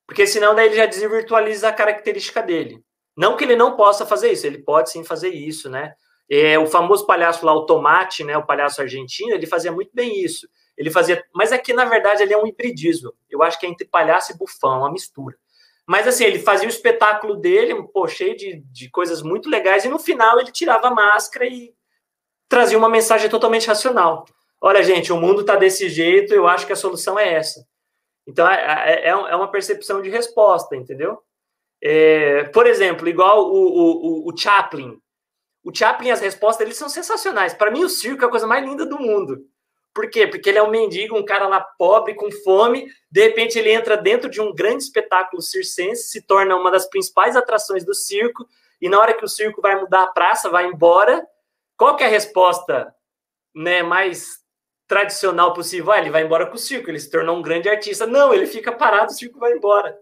porque 0.06 0.28
senão 0.28 0.54
daí 0.54 0.68
ele 0.68 0.76
já 0.76 0.86
desvirtualiza 0.86 1.68
a 1.68 1.74
característica 1.74 2.42
dele. 2.42 2.84
Não 3.18 3.36
que 3.36 3.44
ele 3.44 3.56
não 3.56 3.76
possa 3.76 4.06
fazer 4.06 4.32
isso, 4.32 4.46
ele 4.46 4.60
pode 4.60 4.92
sim 4.92 5.04
fazer 5.04 5.30
isso, 5.30 5.70
né? 5.70 5.94
É, 6.30 6.60
o 6.60 6.68
famoso 6.68 7.06
palhaço 7.06 7.46
lá, 7.46 7.54
o 7.54 7.66
Tomate, 7.66 8.24
né, 8.24 8.36
o 8.36 8.46
palhaço 8.46 8.82
argentino, 8.82 9.34
ele 9.34 9.46
fazia 9.46 9.72
muito 9.72 9.92
bem 9.94 10.24
isso. 10.24 10.48
Ele 10.78 10.92
fazia, 10.92 11.24
mas 11.34 11.52
aqui 11.52 11.72
na 11.72 11.86
verdade 11.86 12.22
ele 12.22 12.34
é 12.34 12.38
um 12.38 12.48
hibridismo. 12.48 13.14
Eu 13.30 13.42
acho 13.42 13.60
que 13.60 13.66
é 13.66 13.70
entre 13.70 13.88
palhaço 13.88 14.32
e 14.32 14.38
bufão, 14.38 14.80
uma 14.80 14.92
mistura. 14.92 15.38
Mas 15.88 16.08
assim, 16.08 16.24
ele 16.24 16.40
fazia 16.40 16.68
o 16.68 16.72
espetáculo 16.72 17.36
dele, 17.36 17.76
pô, 17.94 18.08
cheio 18.08 18.36
de, 18.36 18.64
de 18.72 18.90
coisas 18.90 19.22
muito 19.22 19.50
legais, 19.50 19.86
e 19.86 19.90
no 19.90 20.00
final 20.00 20.40
ele 20.40 20.52
tirava 20.52 20.88
a 20.88 20.94
máscara 20.94 21.46
e 21.46 21.74
trazia 22.50 22.78
uma 22.78 22.90
mensagem 22.90 23.30
totalmente 23.30 23.68
racional. 23.68 24.26
Olha, 24.60 24.84
gente, 24.84 25.14
o 25.14 25.18
mundo 25.18 25.42
está 25.42 25.56
desse 25.56 25.90
jeito, 25.90 26.34
eu 26.34 26.48
acho 26.48 26.66
que 26.66 26.74
a 26.74 26.78
solução 26.78 27.20
é 27.20 27.34
essa. 27.34 27.66
Então 28.26 28.48
é, 28.50 29.04
é, 29.04 29.10
é 29.10 29.36
uma 29.36 29.52
percepção 29.52 30.02
de 30.02 30.10
resposta, 30.10 30.76
entendeu? 30.76 31.22
É, 31.82 32.46
por 32.46 32.66
exemplo, 32.66 33.08
igual 33.08 33.52
o, 33.52 34.26
o, 34.26 34.30
o, 34.30 34.36
Chaplin. 34.36 35.00
O 35.64 35.76
Chaplin, 35.76 36.10
as 36.10 36.22
respostas 36.22 36.66
eles 36.66 36.78
são 36.78 36.90
sensacionais. 36.90 37.54
Para 37.54 37.70
mim, 37.70 37.84
o 37.84 37.90
circo 37.90 38.24
é 38.24 38.28
a 38.28 38.32
coisa 38.32 38.48
mais 38.48 38.66
linda 38.66 38.86
do 38.86 39.00
mundo. 39.00 39.46
Por 39.96 40.10
quê? 40.10 40.28
Porque 40.28 40.50
ele 40.50 40.58
é 40.58 40.62
um 40.64 40.70
mendigo, 40.70 41.18
um 41.18 41.24
cara 41.24 41.48
lá 41.48 41.62
pobre, 41.62 42.16
com 42.16 42.30
fome. 42.30 42.91
De 43.10 43.24
repente, 43.24 43.58
ele 43.58 43.72
entra 43.72 43.96
dentro 43.96 44.30
de 44.30 44.41
um 44.41 44.54
grande 44.54 44.84
espetáculo 44.84 45.41
circense, 45.41 46.10
se 46.10 46.22
torna 46.22 46.54
uma 46.58 46.70
das 46.70 46.86
principais 46.86 47.38
atrações 47.38 47.86
do 47.86 47.93
circo. 47.93 48.46
E 48.82 48.89
na 48.89 49.00
hora 49.00 49.14
que 49.14 49.24
o 49.24 49.30
circo 49.30 49.62
vai 49.62 49.80
mudar 49.80 50.04
a 50.04 50.08
praça, 50.08 50.50
vai 50.50 50.66
embora, 50.66 51.26
qual 51.78 51.98
é 51.98 52.04
a 52.04 52.10
resposta 52.10 52.93
né, 53.56 53.82
mais 53.82 54.43
tradicional 54.86 55.54
possível? 55.54 55.93
Ah, 55.93 56.00
ele 56.00 56.10
vai 56.10 56.24
embora 56.24 56.46
com 56.46 56.56
o 56.56 56.60
circo, 56.60 56.89
ele 56.89 57.00
se 57.00 57.10
tornou 57.10 57.38
um 57.38 57.41
grande 57.41 57.70
artista. 57.70 58.06
Não, 58.06 58.34
ele 58.34 58.48
fica 58.48 58.74
parado, 58.74 59.14
o 59.14 59.16
circo 59.16 59.39
vai 59.39 59.54
embora. 59.54 59.98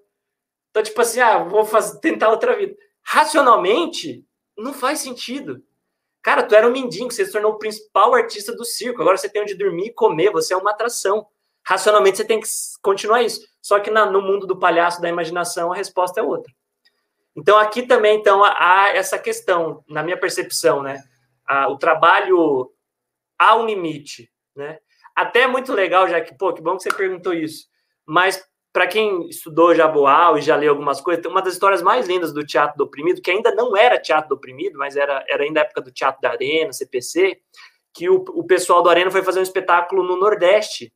Então, 0.72 0.82
tipo 0.82 1.00
assim, 1.00 1.20
ah, 1.20 1.38
vou 1.38 1.66
fazer, 1.66 2.00
tentar 2.00 2.30
outra 2.30 2.58
vida. 2.58 2.76
Racionalmente, 3.04 4.26
não 4.58 4.74
faz 4.74 5.02
sentido. 5.02 5.64
Cara, 6.24 6.42
tu 6.42 6.56
era 6.56 6.66
um 6.66 6.72
mendigo, 6.72 7.12
você 7.12 7.26
se 7.26 7.34
tornou 7.34 7.52
o 7.52 7.60
principal 7.60 8.16
artista 8.16 8.56
do 8.56 8.64
circo. 8.64 9.02
Agora 9.02 9.18
você 9.18 9.28
tem 9.28 9.42
onde 9.42 9.56
dormir 9.56 9.88
e 9.88 9.94
comer, 9.94 10.32
você 10.32 10.54
é 10.54 10.58
uma 10.58 10.72
atração. 10.72 11.28
Racionalmente 11.62 12.18
você 12.18 12.26
tem 12.26 12.40
que 12.40 12.48
continuar 12.82 13.22
isso. 13.22 13.46
Só 13.62 13.80
que 13.80 13.92
na, 13.92 14.06
no 14.06 14.22
mundo 14.22 14.48
do 14.48 14.58
palhaço 14.58 15.02
da 15.02 15.10
imaginação 15.10 15.74
a 15.74 15.76
resposta 15.76 16.22
é 16.22 16.24
outra. 16.24 16.52
Então 17.36 17.58
aqui 17.60 17.84
também 17.84 18.18
então 18.18 18.42
há 18.42 18.92
essa 18.94 19.20
questão, 19.20 19.84
na 19.88 20.02
minha 20.02 20.18
percepção, 20.18 20.82
né? 20.82 21.04
o 21.70 21.78
trabalho 21.78 22.72
há 23.38 23.56
um 23.56 23.66
limite, 23.66 24.32
né? 24.56 24.80
Até 25.16 25.42
é 25.42 25.48
muito 25.48 25.74
legal, 25.74 26.08
já 26.08 26.22
que, 26.22 26.36
pô, 26.36 26.54
que 26.54 26.62
bom 26.62 26.78
que 26.78 26.84
você 26.84 26.92
perguntou 26.92 27.34
isso. 27.34 27.68
Mas 28.06 28.44
para 28.74 28.88
quem 28.88 29.30
estudou 29.30 29.76
Jaboal 29.76 30.36
e 30.36 30.42
já 30.42 30.56
leu 30.56 30.72
algumas 30.72 31.00
coisas, 31.00 31.24
uma 31.28 31.44
das 31.44 31.54
histórias 31.54 31.84
mais 31.84 32.08
lindas 32.08 32.34
do 32.34 32.44
Teatro 32.44 32.76
do 32.76 32.86
Oprimido, 32.86 33.22
que 33.22 33.30
ainda 33.30 33.54
não 33.54 33.78
era 33.78 34.00
Teatro 34.00 34.30
do 34.30 34.36
Oprimido, 34.36 34.80
mas 34.80 34.98
era, 34.98 35.24
era 35.30 35.44
ainda 35.44 35.62
a 35.62 35.64
época 35.64 35.80
do 35.80 35.92
Teatro 35.92 36.20
da 36.20 36.32
Arena, 36.32 36.74
CPC, 36.74 37.40
que 37.94 38.10
o, 38.10 38.16
o 38.30 38.44
pessoal 38.44 38.82
do 38.82 38.90
Arena 38.90 39.12
foi 39.12 39.22
fazer 39.22 39.40
um 39.40 39.44
espetáculo 39.44 40.02
no 40.04 40.18
Nordeste. 40.18 40.92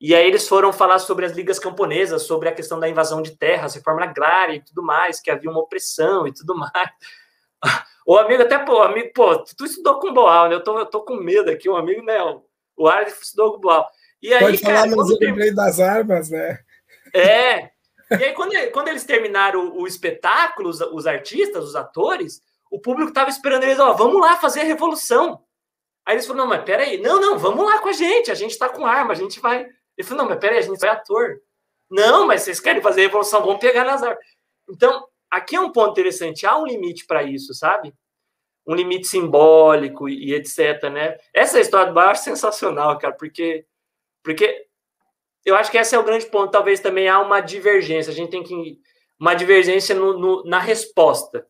E 0.00 0.14
aí 0.14 0.24
eles 0.24 0.48
foram 0.48 0.72
falar 0.72 1.00
sobre 1.00 1.26
as 1.26 1.32
ligas 1.32 1.58
camponesas, 1.58 2.22
sobre 2.22 2.48
a 2.48 2.54
questão 2.54 2.78
da 2.78 2.88
invasão 2.88 3.20
de 3.20 3.36
terras, 3.36 3.74
reforma 3.74 4.04
agrária 4.04 4.54
e 4.54 4.64
tudo 4.64 4.82
mais, 4.82 5.20
que 5.20 5.32
havia 5.32 5.50
uma 5.50 5.60
opressão 5.60 6.28
e 6.28 6.32
tudo 6.32 6.56
mais. 6.56 6.72
O 8.06 8.16
amigo 8.16 8.42
até, 8.42 8.58
pô, 8.58 8.82
amigo, 8.82 9.12
pô, 9.14 9.38
tu 9.38 9.64
estudou 9.64 10.00
com 10.00 10.12
Boal, 10.12 10.48
né? 10.48 10.56
Eu 10.56 10.64
tô, 10.64 10.76
eu 10.76 10.86
tô 10.86 11.02
com 11.02 11.14
medo 11.14 11.48
aqui, 11.48 11.68
o 11.68 11.76
amigo, 11.76 12.02
né? 12.02 12.16
O 12.76 12.88
Ars 12.88 13.20
estudou 13.22 13.52
com 13.52 13.60
Boal. 13.60 13.86
E 14.20 14.34
aí, 14.34 14.40
Pode 14.40 14.58
falar, 14.58 14.74
cara, 14.74 14.96
mas 14.96 15.10
eu 15.10 15.18
lembrei 15.20 15.54
das 15.54 15.78
armas, 15.78 16.30
né? 16.30 16.58
É. 17.14 17.70
E 18.10 18.24
aí, 18.24 18.32
quando, 18.32 18.52
quando 18.72 18.88
eles 18.88 19.04
terminaram 19.04 19.68
o, 19.68 19.82
o 19.82 19.86
espetáculo, 19.86 20.68
os, 20.68 20.80
os, 20.80 21.06
artistas, 21.06 21.64
os 21.64 21.76
atores, 21.76 22.42
o 22.70 22.80
público 22.80 23.10
estava 23.10 23.30
esperando 23.30 23.62
eles, 23.64 23.78
ó, 23.78 23.92
vamos 23.92 24.20
lá 24.20 24.36
fazer 24.36 24.60
a 24.60 24.64
revolução. 24.64 25.44
Aí 26.04 26.14
eles 26.14 26.26
falaram, 26.26 26.46
não, 26.48 26.56
mas 26.56 26.64
peraí, 26.64 27.00
não, 27.00 27.20
não, 27.20 27.38
vamos 27.38 27.64
lá 27.64 27.78
com 27.78 27.88
a 27.88 27.92
gente, 27.92 28.30
a 28.30 28.34
gente 28.34 28.52
está 28.52 28.68
com 28.68 28.86
arma, 28.86 29.12
a 29.12 29.16
gente 29.16 29.38
vai. 29.38 29.66
Ele 29.96 30.06
falou, 30.06 30.24
não, 30.24 30.30
mas 30.30 30.40
peraí, 30.40 30.58
a 30.58 30.62
gente 30.62 30.78
vai 30.78 30.90
ator. 30.90 31.40
Não, 31.88 32.26
mas 32.26 32.42
vocês 32.42 32.60
querem 32.60 32.82
fazer 32.82 33.02
a 33.02 33.04
revolução, 33.04 33.42
vamos 33.42 33.60
pegar 33.60 33.84
nas 33.84 34.02
armas. 34.02 34.24
Então, 34.68 35.06
aqui 35.30 35.56
é 35.56 35.60
um 35.60 35.72
ponto 35.72 35.92
interessante, 35.92 36.46
há 36.46 36.56
um 36.56 36.66
limite 36.66 37.06
para 37.06 37.22
isso, 37.22 37.54
sabe? 37.54 37.94
Um 38.66 38.74
limite 38.74 39.06
simbólico 39.06 40.08
e, 40.08 40.30
e, 40.30 40.34
etc, 40.34 40.90
né? 40.90 41.18
Essa 41.34 41.60
história 41.60 41.88
do 41.88 41.94
bar 41.94 42.12
é 42.12 42.14
sensacional, 42.14 42.96
cara, 42.98 43.14
porque, 43.14 43.66
porque 44.22 44.68
eu 45.44 45.56
acho 45.56 45.70
que 45.70 45.78
esse 45.78 45.94
é 45.94 45.98
o 45.98 46.04
grande 46.04 46.26
ponto. 46.26 46.50
Talvez 46.50 46.80
também 46.80 47.08
há 47.08 47.20
uma 47.20 47.40
divergência. 47.40 48.10
A 48.10 48.14
gente 48.14 48.30
tem 48.30 48.42
que. 48.42 48.78
Uma 49.18 49.34
divergência 49.34 49.94
no, 49.94 50.18
no, 50.18 50.44
na 50.44 50.58
resposta. 50.58 51.46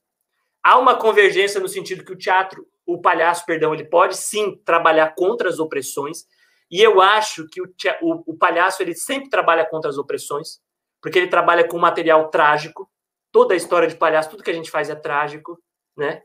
Há 0.63 0.77
uma 0.77 0.97
convergência 0.97 1.61
no 1.61 1.69
sentido 1.69 2.05
que 2.05 2.13
o 2.13 2.19
teatro, 2.19 2.67
o 2.85 3.01
palhaço, 3.01 3.47
perdão, 3.47 3.73
ele 3.73 3.85
pode 3.85 4.17
sim 4.17 4.57
trabalhar 4.65 5.15
contra 5.15 5.49
as 5.49 5.59
opressões. 5.59 6.25
E 6.71 6.81
eu 6.81 7.01
acho 7.01 7.47
que 7.49 7.63
o, 7.63 7.67
o, 8.03 8.33
o 8.33 8.37
palhaço 8.37 8.83
ele 8.83 8.95
sempre 8.95 9.31
trabalha 9.31 9.65
contra 9.65 9.89
as 9.89 9.99
opressões, 9.99 10.61
porque 11.01 11.19
ele 11.19 11.29
trabalha 11.29 11.67
com 11.67 11.79
material 11.79 12.29
trágico. 12.29 12.91
Toda 13.33 13.55
a 13.55 13.57
história 13.57 13.87
de 13.87 13.97
palhaço, 13.97 14.31
tudo 14.31 14.43
que 14.43 14.51
a 14.51 14.55
gente 14.55 14.71
faz 14.71 14.91
é 14.91 14.95
trágico, 14.95 15.57
né? 15.97 16.23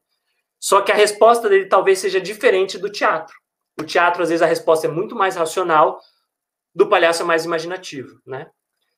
Só 0.59 0.81
que 0.81 0.91
a 0.91 0.95
resposta 0.95 1.47
dele 1.47 1.67
talvez 1.67 1.99
seja 1.99 2.19
diferente 2.19 2.77
do 2.77 2.89
teatro. 2.89 3.35
O 3.79 3.83
teatro, 3.83 4.23
às 4.23 4.29
vezes, 4.29 4.41
a 4.41 4.47
resposta 4.47 4.87
é 4.87 4.89
muito 4.89 5.15
mais 5.15 5.35
racional, 5.35 5.99
do 6.75 6.87
palhaço 6.87 7.25
mais 7.25 7.45
imaginativo, 7.45 8.19
né? 8.25 8.47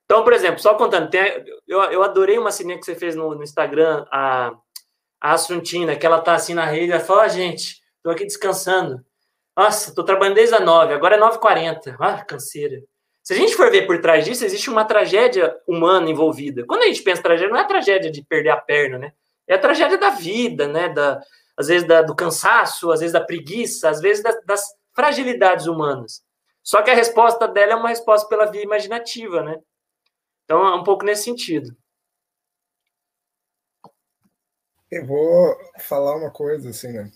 Então, 0.06 0.24
por 0.24 0.34
exemplo, 0.34 0.60
só 0.60 0.74
contando, 0.76 1.10
tem, 1.10 1.22
eu, 1.68 1.80
eu 1.84 2.02
adorei 2.02 2.40
uma 2.40 2.52
cena 2.52 2.78
que 2.78 2.84
você 2.84 2.96
fez 2.96 3.16
no, 3.16 3.36
no 3.36 3.44
Instagram, 3.44 4.06
a, 4.12 4.54
a 5.22 5.34
Assuntina, 5.34 5.96
que 5.96 6.06
ela 6.06 6.22
tá 6.22 6.34
assim 6.34 6.54
na 6.54 6.66
rede, 6.66 6.94
ela 6.94 7.02
fala, 7.02 7.28
gente, 7.28 7.82
tô 8.02 8.10
aqui 8.10 8.26
descansando. 8.26 9.06
Nossa, 9.56 9.94
tô 9.94 10.04
trabalhando 10.04 10.36
desde 10.36 10.56
a 10.56 10.60
9, 10.60 10.94
agora 10.94 11.16
é 11.16 11.20
9h40. 11.20 11.98
Ah, 12.00 12.24
canseira. 12.24 12.82
Se 13.22 13.34
a 13.34 13.36
gente 13.36 13.56
for 13.56 13.70
ver 13.70 13.86
por 13.86 14.00
trás 14.00 14.24
disso, 14.24 14.46
existe 14.46 14.70
uma 14.70 14.86
tragédia 14.86 15.54
humana 15.68 16.10
envolvida. 16.10 16.64
Quando 16.66 16.84
a 16.84 16.86
gente 16.86 17.04
pensa 17.04 17.20
em 17.20 17.24
tragédia, 17.24 17.50
não 17.50 17.58
é 17.58 17.64
a 17.64 17.68
tragédia 17.68 18.10
de 18.10 18.24
perder 18.24 18.52
a 18.52 18.58
perna, 18.58 18.98
né? 18.98 19.12
É 19.46 19.56
a 19.56 19.60
tragédia 19.60 19.98
da 19.98 20.12
vida, 20.12 20.68
né? 20.68 20.88
Da, 20.88 21.20
às 21.58 21.68
vezes 21.68 21.86
da, 21.86 22.02
do 22.02 22.16
cansaço, 22.16 22.90
às 22.92 23.02
vezes 23.02 23.12
da 23.12 23.20
preguiça, 23.20 23.90
às 23.90 24.00
vezes 24.00 24.24
das, 24.24 24.42
das 24.46 24.64
fragilidades 24.96 25.66
humanas. 25.66 26.22
Só 26.68 26.84
que 26.84 26.92
a 26.92 26.96
resposta 26.96 27.48
dela 27.48 27.72
é 27.72 27.76
uma 27.78 27.88
resposta 27.88 28.28
pela 28.28 28.52
via 28.52 28.62
imaginativa, 28.62 29.42
né? 29.42 29.58
Então, 30.44 30.68
é 30.68 30.76
um 30.76 30.84
pouco 30.84 31.06
nesse 31.06 31.24
sentido. 31.24 31.74
Eu 34.92 35.06
vou 35.06 35.58
falar 35.80 36.18
uma 36.18 36.30
coisa, 36.30 36.72
assim, 36.72 36.92
né? 36.92 37.10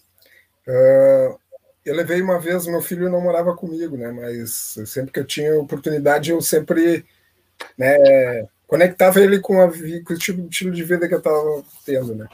Uh, 0.65 1.37
eu 1.83 1.93
levei 1.93 2.21
uma 2.21 2.39
vez, 2.39 2.65
meu 2.65 2.81
filho 2.81 3.09
não 3.09 3.19
morava 3.19 3.53
comigo, 3.53 3.97
né? 3.97 4.09
Mas 4.09 4.77
sempre 4.85 5.11
que 5.11 5.19
eu 5.19 5.27
tinha 5.27 5.59
oportunidade, 5.59 6.31
eu 6.31 6.41
sempre 6.41 7.05
né, 7.77 8.47
conectava 8.65 9.19
ele 9.19 9.41
com, 9.41 9.59
a, 9.59 9.67
com 9.67 10.13
o 10.13 10.17
tipo, 10.17 10.47
estilo 10.47 10.71
de 10.71 10.83
vida 10.85 11.09
que 11.09 11.13
eu 11.13 11.19
estava 11.19 11.61
tendo, 11.85 12.15
né? 12.15 12.25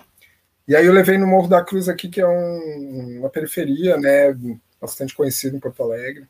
E 0.67 0.75
aí 0.75 0.85
eu 0.85 0.93
levei 0.93 1.17
no 1.17 1.25
Morro 1.25 1.47
da 1.47 1.65
Cruz 1.65 1.89
aqui, 1.89 2.09
que 2.09 2.21
é 2.21 2.27
um, 2.27 3.21
uma 3.21 3.29
periferia, 3.31 3.97
né, 3.97 4.37
bastante 4.79 5.15
conhecido 5.15 5.57
em 5.57 5.59
Porto 5.59 5.81
Alegre. 5.81 6.27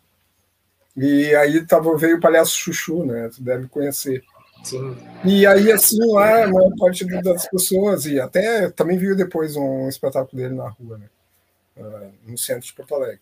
E 0.97 1.35
aí 1.35 1.65
tava, 1.65 1.95
veio 1.95 2.17
o 2.17 2.19
Palhaço 2.19 2.57
Chuchu, 2.57 3.05
né, 3.05 3.29
tu 3.33 3.41
deve 3.41 3.67
conhecer. 3.67 4.23
Sim. 4.63 4.97
E 5.23 5.45
aí, 5.45 5.71
assim, 5.71 5.99
lá, 6.11 6.43
a 6.43 6.47
maior 6.47 6.75
parte 6.77 7.05
das 7.05 7.47
pessoas, 7.47 8.05
e 8.05 8.19
até 8.19 8.69
também 8.71 8.97
viu 8.97 9.15
depois 9.15 9.55
um 9.55 9.87
espetáculo 9.87 10.41
dele 10.41 10.55
na 10.55 10.67
rua, 10.69 10.97
né, 10.97 11.05
uh, 11.77 12.11
no 12.25 12.37
centro 12.37 12.65
de 12.65 12.73
Porto 12.73 12.95
Alegre. 12.95 13.21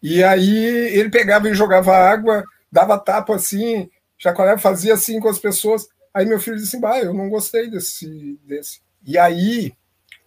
E 0.00 0.22
aí 0.22 0.64
ele 0.96 1.10
pegava 1.10 1.48
e 1.48 1.54
jogava 1.54 1.94
água, 1.94 2.44
dava 2.70 2.98
tapa 2.98 3.34
assim, 3.34 3.90
Jacaré 4.16 4.56
fazia 4.56 4.94
assim 4.94 5.20
com 5.20 5.28
as 5.28 5.38
pessoas. 5.38 5.88
Aí 6.14 6.24
meu 6.24 6.40
filho 6.40 6.56
disse 6.56 6.68
assim, 6.68 6.80
bah, 6.80 7.00
eu 7.00 7.12
não 7.12 7.28
gostei 7.28 7.68
desse, 7.68 8.38
desse. 8.46 8.80
E 9.04 9.18
aí 9.18 9.74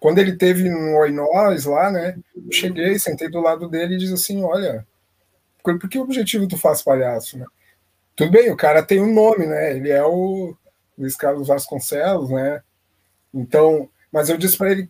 quando 0.03 0.19
ele 0.19 0.35
teve 0.35 0.69
no 0.69 0.97
Oi 0.97 1.11
Nós 1.11 1.63
lá, 1.63 1.89
né? 1.89 2.17
Eu 2.35 2.51
cheguei, 2.51 2.99
sentei 2.99 3.29
do 3.29 3.39
lado 3.39 3.69
dele 3.69 3.95
e 3.95 3.97
disse 3.97 4.13
assim: 4.13 4.43
Olha, 4.43 4.85
por 5.63 5.89
que 5.89 5.97
objetivo 5.97 6.47
tu 6.47 6.57
faz 6.57 6.81
palhaço, 6.81 7.37
né? 7.37 7.45
Tudo 8.15 8.31
bem, 8.31 8.51
o 8.51 8.57
cara 8.57 8.83
tem 8.83 9.01
um 9.01 9.11
nome, 9.11 9.47
né? 9.47 9.75
Ele 9.75 9.89
é 9.89 10.03
o 10.03 10.55
Luiz 10.97 11.15
Carlos 11.15 11.47
Vasconcelos, 11.47 12.29
né? 12.29 12.61
Então, 13.33 13.89
mas 14.11 14.29
eu 14.29 14.37
disse 14.37 14.57
para 14.57 14.71
ele, 14.71 14.89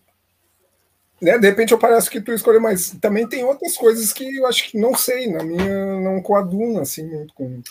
né? 1.21 1.38
De 1.38 1.47
repente 1.47 1.71
eu 1.71 1.80
pareço 1.80 2.09
que 2.09 2.19
tu 2.19 2.34
escolheu, 2.34 2.59
mas 2.59 2.89
também 3.01 3.28
tem 3.28 3.45
outras 3.45 3.78
coisas 3.78 4.11
que 4.11 4.36
eu 4.36 4.45
acho 4.45 4.69
que 4.69 4.78
não 4.78 4.93
sei, 4.95 5.32
na 5.32 5.43
minha 5.43 5.99
não 5.99 6.21
coaduna 6.21 6.82
assim 6.82 7.07
muito 7.07 7.34
com, 7.34 7.61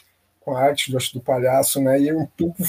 com 0.40 0.57
a 0.57 0.62
arte 0.62 0.90
do, 0.90 0.98
do 1.12 1.20
palhaço, 1.20 1.80
né? 1.80 2.00
E 2.00 2.12
um 2.12 2.26
pouco, 2.26 2.62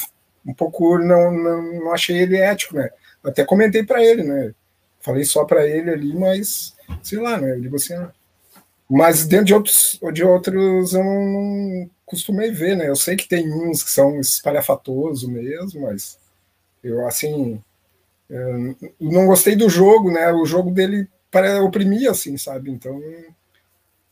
um 0.45 0.53
pouco 0.53 0.97
não, 0.97 1.31
não, 1.31 1.61
não 1.79 1.93
achei 1.93 2.17
ele 2.17 2.37
ético, 2.37 2.75
né? 2.75 2.89
Até 3.23 3.45
comentei 3.45 3.83
para 3.83 4.03
ele, 4.03 4.23
né? 4.23 4.53
Falei 4.99 5.23
só 5.23 5.45
para 5.45 5.65
ele 5.65 5.89
ali, 5.89 6.13
mas 6.13 6.75
sei 7.01 7.19
lá, 7.19 7.39
né? 7.39 7.51
Eu 7.51 7.61
digo 7.61 7.75
assim, 7.77 7.93
ah. 7.93 8.11
Mas 8.89 9.25
dentro 9.25 9.45
de 9.45 9.53
outros, 9.53 9.99
de 10.13 10.23
outros 10.23 10.93
eu 10.93 11.03
não, 11.03 11.89
costumei 12.05 12.51
ver, 12.51 12.75
né? 12.75 12.89
Eu 12.89 12.95
sei 12.95 13.15
que 13.15 13.27
tem 13.27 13.51
uns 13.51 13.83
que 13.83 13.89
são 13.89 14.19
espalhafatosos 14.19 15.27
mesmo, 15.27 15.81
mas 15.81 16.19
eu 16.83 17.07
assim 17.07 17.61
eu 18.29 18.75
não 18.99 19.27
gostei 19.27 19.55
do 19.55 19.69
jogo, 19.69 20.11
né? 20.11 20.31
O 20.31 20.45
jogo 20.45 20.71
dele 20.71 21.07
para 21.29 21.63
oprimir 21.63 22.09
assim, 22.09 22.37
sabe? 22.37 22.71
Então 22.71 23.01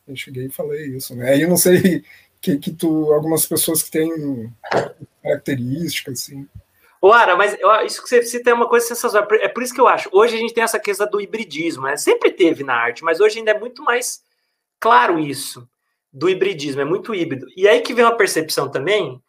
eu 0.08 0.16
cheguei 0.16 0.46
e 0.46 0.52
falei 0.52 0.96
isso, 0.96 1.16
né? 1.16 1.32
Aí 1.32 1.42
eu 1.42 1.50
não 1.50 1.58
sei 1.58 2.04
que, 2.42 2.58
que 2.58 2.72
tu 2.72 3.12
algumas 3.14 3.46
pessoas 3.46 3.84
que 3.84 3.92
têm 3.92 4.52
características 5.24 6.22
assim. 6.22 6.48
Ô, 7.02 7.12
Ara, 7.12 7.36
mas 7.36 7.58
isso 7.86 8.04
que 8.04 8.10
você 8.10 8.22
cita 8.22 8.52
é 8.52 8.54
uma 8.54 8.70
coisa 8.70 8.86
sensacional. 8.86 9.28
É 9.32 9.48
por 9.48 9.64
isso 9.64 9.74
que 9.74 9.82
eu 9.82 9.88
acho. 9.88 10.08
Hoje 10.12 10.36
a 10.36 10.40
gente 10.40 10.54
tem 10.54 10.64
essa 10.64 10.80
questão 10.80 11.10
do 11.10 11.20
hibridismo, 11.20 11.84
né? 11.84 11.98
Sempre 11.98 12.32
teve 12.32 12.64
na 12.64 12.76
arte, 12.76 13.04
mas 13.04 13.20
hoje 13.20 13.40
ainda 13.40 13.52
é 13.52 13.60
muito 13.60 13.84
mais 13.84 14.22
claro 14.82 15.20
isso, 15.20 15.70
do 16.12 16.30
hibridismo, 16.30 16.82
é 16.82 16.86
muito 16.86 17.16
híbrido. 17.16 17.46
E 17.56 17.68
aí 17.68 17.80
que 17.80 17.94
vem 17.94 18.04
uma 18.04 18.18
percepção 18.18 18.70
também, 18.70 19.24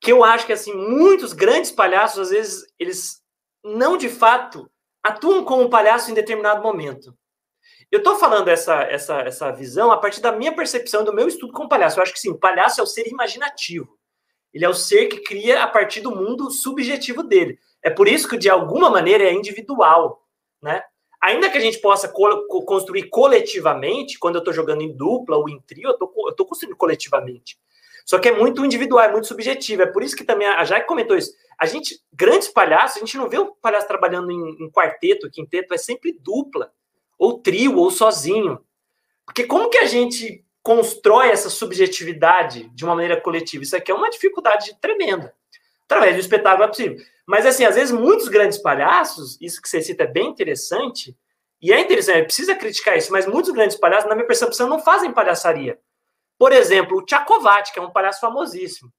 que 0.00 0.10
eu 0.10 0.24
acho 0.24 0.46
que, 0.46 0.52
assim, 0.52 0.72
muitos 0.72 1.32
grandes 1.32 1.70
palhaços, 1.70 2.18
às 2.18 2.30
vezes, 2.30 2.64
eles 2.78 3.22
não, 3.62 3.96
de 3.96 4.08
fato, 4.08 4.68
atuam 5.02 5.44
como 5.44 5.70
palhaço 5.70 6.10
em 6.10 6.14
determinado 6.14 6.62
momento. 6.62 7.14
Eu 7.90 7.98
estou 7.98 8.16
falando 8.16 8.48
essa, 8.48 8.82
essa, 8.84 9.20
essa 9.20 9.50
visão 9.50 9.92
a 9.92 9.98
partir 9.98 10.20
da 10.20 10.32
minha 10.32 10.54
percepção, 10.54 11.04
do 11.04 11.12
meu 11.12 11.28
estudo 11.28 11.52
com 11.52 11.68
palhaço. 11.68 11.98
Eu 11.98 12.02
acho 12.02 12.12
que, 12.12 12.20
sim, 12.20 12.36
palhaço 12.36 12.80
é 12.80 12.82
o 12.82 12.86
ser 12.86 13.06
imaginativo. 13.08 13.98
Ele 14.52 14.64
é 14.64 14.68
o 14.68 14.74
ser 14.74 15.06
que 15.06 15.20
cria 15.20 15.62
a 15.62 15.66
partir 15.66 16.00
do 16.00 16.14
mundo 16.14 16.50
subjetivo 16.50 17.22
dele. 17.22 17.58
É 17.82 17.90
por 17.90 18.08
isso 18.08 18.28
que, 18.28 18.38
de 18.38 18.48
alguma 18.48 18.90
maneira, 18.90 19.24
é 19.24 19.32
individual, 19.32 20.26
né? 20.62 20.82
Ainda 21.22 21.50
que 21.50 21.58
a 21.58 21.60
gente 21.60 21.78
possa 21.78 22.08
co 22.08 22.64
construir 22.64 23.08
coletivamente, 23.10 24.18
quando 24.18 24.36
eu 24.36 24.40
estou 24.40 24.54
jogando 24.54 24.82
em 24.82 24.96
dupla 24.96 25.36
ou 25.36 25.48
em 25.48 25.60
trio, 25.60 25.88
eu 25.90 26.30
estou 26.30 26.46
construindo 26.46 26.76
coletivamente. 26.76 27.58
Só 28.06 28.18
que 28.18 28.28
é 28.28 28.32
muito 28.32 28.64
individual, 28.64 29.04
é 29.04 29.12
muito 29.12 29.26
subjetivo. 29.26 29.82
É 29.82 29.86
por 29.86 30.02
isso 30.02 30.16
que 30.16 30.24
também 30.24 30.48
a 30.48 30.64
Jaque 30.64 30.86
comentou 30.86 31.16
isso. 31.16 31.32
A 31.58 31.66
gente, 31.66 32.00
grandes 32.12 32.48
palhaços, 32.48 32.96
a 32.96 33.00
gente 33.00 33.16
não 33.16 33.28
vê 33.28 33.38
o 33.38 33.54
palhaço 33.54 33.86
trabalhando 33.86 34.30
em, 34.30 34.64
em 34.64 34.70
quarteto, 34.70 35.30
quinteto, 35.30 35.74
é 35.74 35.78
sempre 35.78 36.18
dupla, 36.18 36.72
ou 37.18 37.38
trio, 37.38 37.76
ou 37.76 37.90
sozinho. 37.90 38.58
Porque 39.26 39.44
como 39.44 39.68
que 39.68 39.78
a 39.78 39.84
gente 39.84 40.42
constrói 40.62 41.28
essa 41.28 41.48
subjetividade 41.48 42.68
de 42.74 42.84
uma 42.84 42.94
maneira 42.94 43.20
coletiva. 43.20 43.62
Isso 43.62 43.76
aqui 43.76 43.90
é 43.90 43.94
uma 43.94 44.10
dificuldade 44.10 44.76
tremenda. 44.80 45.34
Através 45.84 46.14
do 46.14 46.20
espetáculo 46.20 46.64
é 46.64 46.68
possível. 46.68 46.98
Mas, 47.30 47.46
assim, 47.46 47.64
às 47.64 47.76
vezes, 47.76 47.92
muitos 47.92 48.26
grandes 48.26 48.58
palhaços, 48.58 49.38
isso 49.40 49.62
que 49.62 49.68
você 49.68 49.80
cita 49.80 50.02
é 50.02 50.06
bem 50.06 50.26
interessante, 50.26 51.16
e 51.62 51.72
é 51.72 51.78
interessante, 51.78 52.24
precisa 52.24 52.56
criticar 52.56 52.98
isso, 52.98 53.12
mas 53.12 53.24
muitos 53.24 53.52
grandes 53.52 53.76
palhaços, 53.76 54.08
na 54.08 54.16
minha 54.16 54.26
percepção, 54.26 54.68
não 54.68 54.80
fazem 54.80 55.12
palhaçaria. 55.12 55.78
Por 56.36 56.50
exemplo, 56.52 56.98
o 56.98 57.04
Tchakovati, 57.04 57.72
que 57.72 57.78
é 57.78 57.82
um 57.82 57.92
palhaço 57.92 58.20
famosíssimo. 58.20 58.92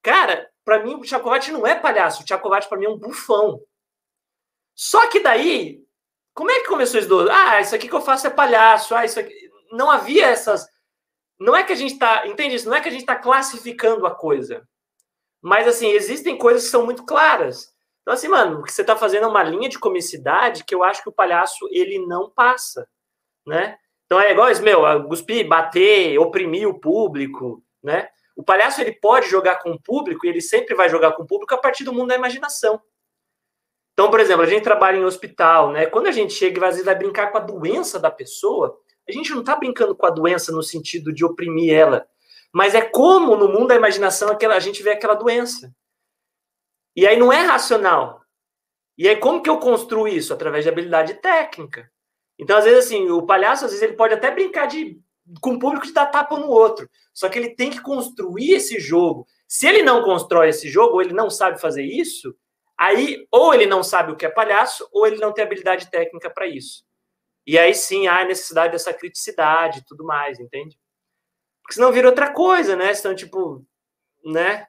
Cara, 0.00 0.48
para 0.64 0.84
mim, 0.84 0.94
o 0.94 1.00
Tchakovati 1.00 1.50
não 1.50 1.66
é 1.66 1.74
palhaço, 1.74 2.22
o 2.22 2.24
Tchakovati, 2.24 2.68
para 2.68 2.78
mim, 2.78 2.84
é 2.84 2.90
um 2.90 2.98
bufão. 2.98 3.60
Só 4.76 5.08
que 5.08 5.18
daí, 5.18 5.82
como 6.32 6.52
é 6.52 6.60
que 6.60 6.68
começou 6.68 7.00
isso? 7.00 7.30
Ah, 7.30 7.60
isso 7.60 7.74
aqui 7.74 7.88
que 7.88 7.94
eu 7.94 8.00
faço 8.00 8.28
é 8.28 8.30
palhaço, 8.30 8.94
ah, 8.94 9.04
isso 9.04 9.18
aqui. 9.18 9.34
Não 9.72 9.90
havia 9.90 10.26
essas 10.26 10.68
não 11.42 11.56
é 11.56 11.64
que 11.64 11.72
a 11.72 11.76
gente 11.76 11.94
está, 11.94 12.24
entende 12.28 12.54
isso? 12.54 12.68
Não 12.68 12.76
é 12.76 12.80
que 12.80 12.88
a 12.88 12.92
gente 12.92 13.00
está 13.00 13.16
classificando 13.16 14.06
a 14.06 14.14
coisa. 14.14 14.64
Mas, 15.42 15.66
assim, 15.66 15.88
existem 15.88 16.38
coisas 16.38 16.62
que 16.62 16.70
são 16.70 16.84
muito 16.84 17.04
claras. 17.04 17.71
Então, 18.02 18.14
assim, 18.14 18.28
mano, 18.28 18.60
o 18.60 18.62
que 18.64 18.72
você 18.72 18.82
está 18.82 18.96
fazendo 18.96 19.24
é 19.24 19.28
uma 19.28 19.42
linha 19.42 19.68
de 19.68 19.78
comicidade 19.78 20.64
que 20.64 20.74
eu 20.74 20.82
acho 20.82 21.02
que 21.02 21.08
o 21.08 21.12
palhaço, 21.12 21.68
ele 21.70 22.04
não 22.04 22.28
passa, 22.28 22.88
né? 23.46 23.78
Então, 24.06 24.20
é 24.20 24.32
igual 24.32 24.50
isso, 24.50 24.62
meu, 24.62 24.82
cuspir, 25.08 25.48
bater, 25.48 26.18
oprimir 26.18 26.68
o 26.68 26.78
público, 26.78 27.62
né? 27.82 28.08
O 28.36 28.42
palhaço, 28.42 28.80
ele 28.80 28.92
pode 28.92 29.28
jogar 29.28 29.56
com 29.62 29.70
o 29.70 29.80
público 29.80 30.26
e 30.26 30.28
ele 30.28 30.40
sempre 30.40 30.74
vai 30.74 30.88
jogar 30.88 31.12
com 31.12 31.22
o 31.22 31.26
público 31.26 31.54
a 31.54 31.58
partir 31.58 31.84
do 31.84 31.92
mundo 31.92 32.08
da 32.08 32.16
imaginação. 32.16 32.80
Então, 33.92 34.10
por 34.10 34.20
exemplo, 34.20 34.42
a 34.42 34.46
gente 34.46 34.62
trabalha 34.62 34.96
em 34.96 35.04
hospital, 35.04 35.70
né? 35.70 35.86
Quando 35.86 36.06
a 36.06 36.12
gente 36.12 36.32
chega 36.32 36.56
e 36.56 36.82
vai 36.82 36.94
brincar 36.94 37.30
com 37.30 37.38
a 37.38 37.42
doença 37.42 38.00
da 38.00 38.10
pessoa, 38.10 38.78
a 39.08 39.12
gente 39.12 39.30
não 39.30 39.40
está 39.40 39.54
brincando 39.54 39.94
com 39.94 40.06
a 40.06 40.10
doença 40.10 40.50
no 40.50 40.62
sentido 40.62 41.12
de 41.12 41.24
oprimir 41.24 41.72
ela, 41.72 42.06
mas 42.52 42.74
é 42.74 42.80
como 42.80 43.36
no 43.36 43.48
mundo 43.48 43.68
da 43.68 43.76
imaginação 43.76 44.30
aquela, 44.30 44.54
a 44.54 44.60
gente 44.60 44.82
vê 44.82 44.90
aquela 44.90 45.14
doença. 45.14 45.72
E 46.94 47.06
aí 47.06 47.16
não 47.16 47.32
é 47.32 47.40
racional. 47.40 48.22
E 48.96 49.08
aí 49.08 49.16
como 49.16 49.42
que 49.42 49.50
eu 49.50 49.58
construo 49.58 50.06
isso? 50.06 50.32
Através 50.32 50.64
de 50.64 50.70
habilidade 50.70 51.14
técnica. 51.14 51.90
Então, 52.38 52.56
às 52.56 52.64
vezes, 52.64 52.86
assim, 52.86 53.08
o 53.08 53.24
palhaço, 53.24 53.64
às 53.64 53.70
vezes, 53.70 53.82
ele 53.82 53.96
pode 53.96 54.14
até 54.14 54.30
brincar 54.30 54.66
de, 54.66 55.00
com 55.40 55.54
o 55.54 55.58
público 55.58 55.86
de 55.86 55.92
dar 55.92 56.06
tapa 56.06 56.38
no 56.38 56.48
outro. 56.48 56.88
Só 57.12 57.28
que 57.28 57.38
ele 57.38 57.54
tem 57.54 57.70
que 57.70 57.80
construir 57.80 58.52
esse 58.52 58.80
jogo. 58.80 59.26
Se 59.46 59.66
ele 59.66 59.82
não 59.82 60.02
constrói 60.02 60.48
esse 60.48 60.68
jogo, 60.68 60.94
ou 60.94 61.02
ele 61.02 61.12
não 61.12 61.30
sabe 61.30 61.60
fazer 61.60 61.84
isso, 61.84 62.34
aí 62.76 63.26
ou 63.30 63.54
ele 63.54 63.66
não 63.66 63.82
sabe 63.82 64.12
o 64.12 64.16
que 64.16 64.26
é 64.26 64.30
palhaço, 64.30 64.88
ou 64.92 65.06
ele 65.06 65.18
não 65.18 65.32
tem 65.32 65.44
habilidade 65.44 65.90
técnica 65.90 66.30
para 66.30 66.46
isso. 66.46 66.84
E 67.46 67.58
aí 67.58 67.74
sim 67.74 68.06
há 68.06 68.20
a 68.20 68.24
necessidade 68.24 68.72
dessa 68.72 68.94
criticidade 68.94 69.80
e 69.80 69.84
tudo 69.84 70.04
mais, 70.04 70.40
entende? 70.40 70.78
Porque 71.62 71.74
senão 71.74 71.92
vira 71.92 72.08
outra 72.08 72.32
coisa, 72.32 72.74
né? 72.76 72.92
Senão, 72.94 73.14
tipo, 73.14 73.64
né? 74.24 74.66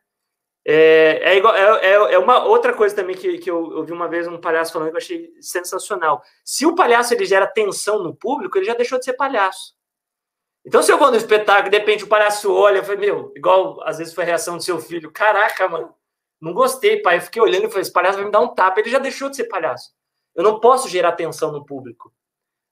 É, 0.66 1.20
é, 1.24 1.38
igual, 1.38 1.54
é, 1.56 1.86
é, 1.86 2.14
é, 2.14 2.18
uma 2.18 2.46
outra 2.46 2.74
coisa 2.74 2.96
também 2.96 3.16
que, 3.16 3.38
que 3.38 3.52
eu, 3.52 3.74
eu 3.74 3.84
vi 3.84 3.92
uma 3.92 4.08
vez 4.08 4.28
um 4.28 4.40
palhaço 4.40 4.72
falando 4.72 4.90
que 4.90 4.96
eu 4.96 5.02
achei 5.02 5.34
sensacional. 5.42 6.24
Se 6.44 6.66
o 6.66 6.76
palhaço 6.76 7.14
ele 7.14 7.26
gera 7.26 7.46
tensão 7.46 8.02
no 8.02 8.16
público, 8.16 8.58
ele 8.58 8.66
já 8.66 8.74
deixou 8.74 8.98
de 8.98 9.06
ser 9.06 9.14
palhaço. 9.14 9.74
Então, 10.66 10.82
se 10.82 10.90
eu 10.92 10.98
vou 10.98 11.12
no 11.12 11.18
espetáculo 11.18 11.70
de 11.70 11.78
repente 11.78 12.06
o 12.06 12.08
palhaço 12.08 12.54
olha, 12.54 12.78
eu 12.78 12.84
falei, 12.84 13.02
meu, 13.02 13.34
igual 13.36 13.82
às 13.84 13.98
vezes 13.98 14.14
foi 14.14 14.24
a 14.24 14.28
reação 14.28 14.56
do 14.56 14.64
seu 14.64 14.80
filho, 14.80 15.12
caraca, 15.12 15.68
mano, 15.68 15.94
não 16.44 16.54
gostei, 16.54 17.02
pai. 17.02 17.18
Eu 17.18 17.22
fiquei 17.22 17.42
olhando 17.42 17.66
e 17.66 17.68
falei, 17.70 17.84
esse 17.84 17.92
palhaço 17.92 18.18
vai 18.18 18.26
me 18.26 18.32
dar 18.32 18.42
um 18.42 18.54
tapa. 18.54 18.82
Ele 18.82 18.90
já 18.90 19.00
deixou 19.00 19.30
de 19.30 19.38
ser 19.38 19.46
palhaço. 19.46 19.94
Eu 20.36 20.44
não 20.44 20.60
posso 20.60 20.90
gerar 20.90 21.14
tensão 21.14 21.54
no 21.54 21.66
público. 21.66 22.14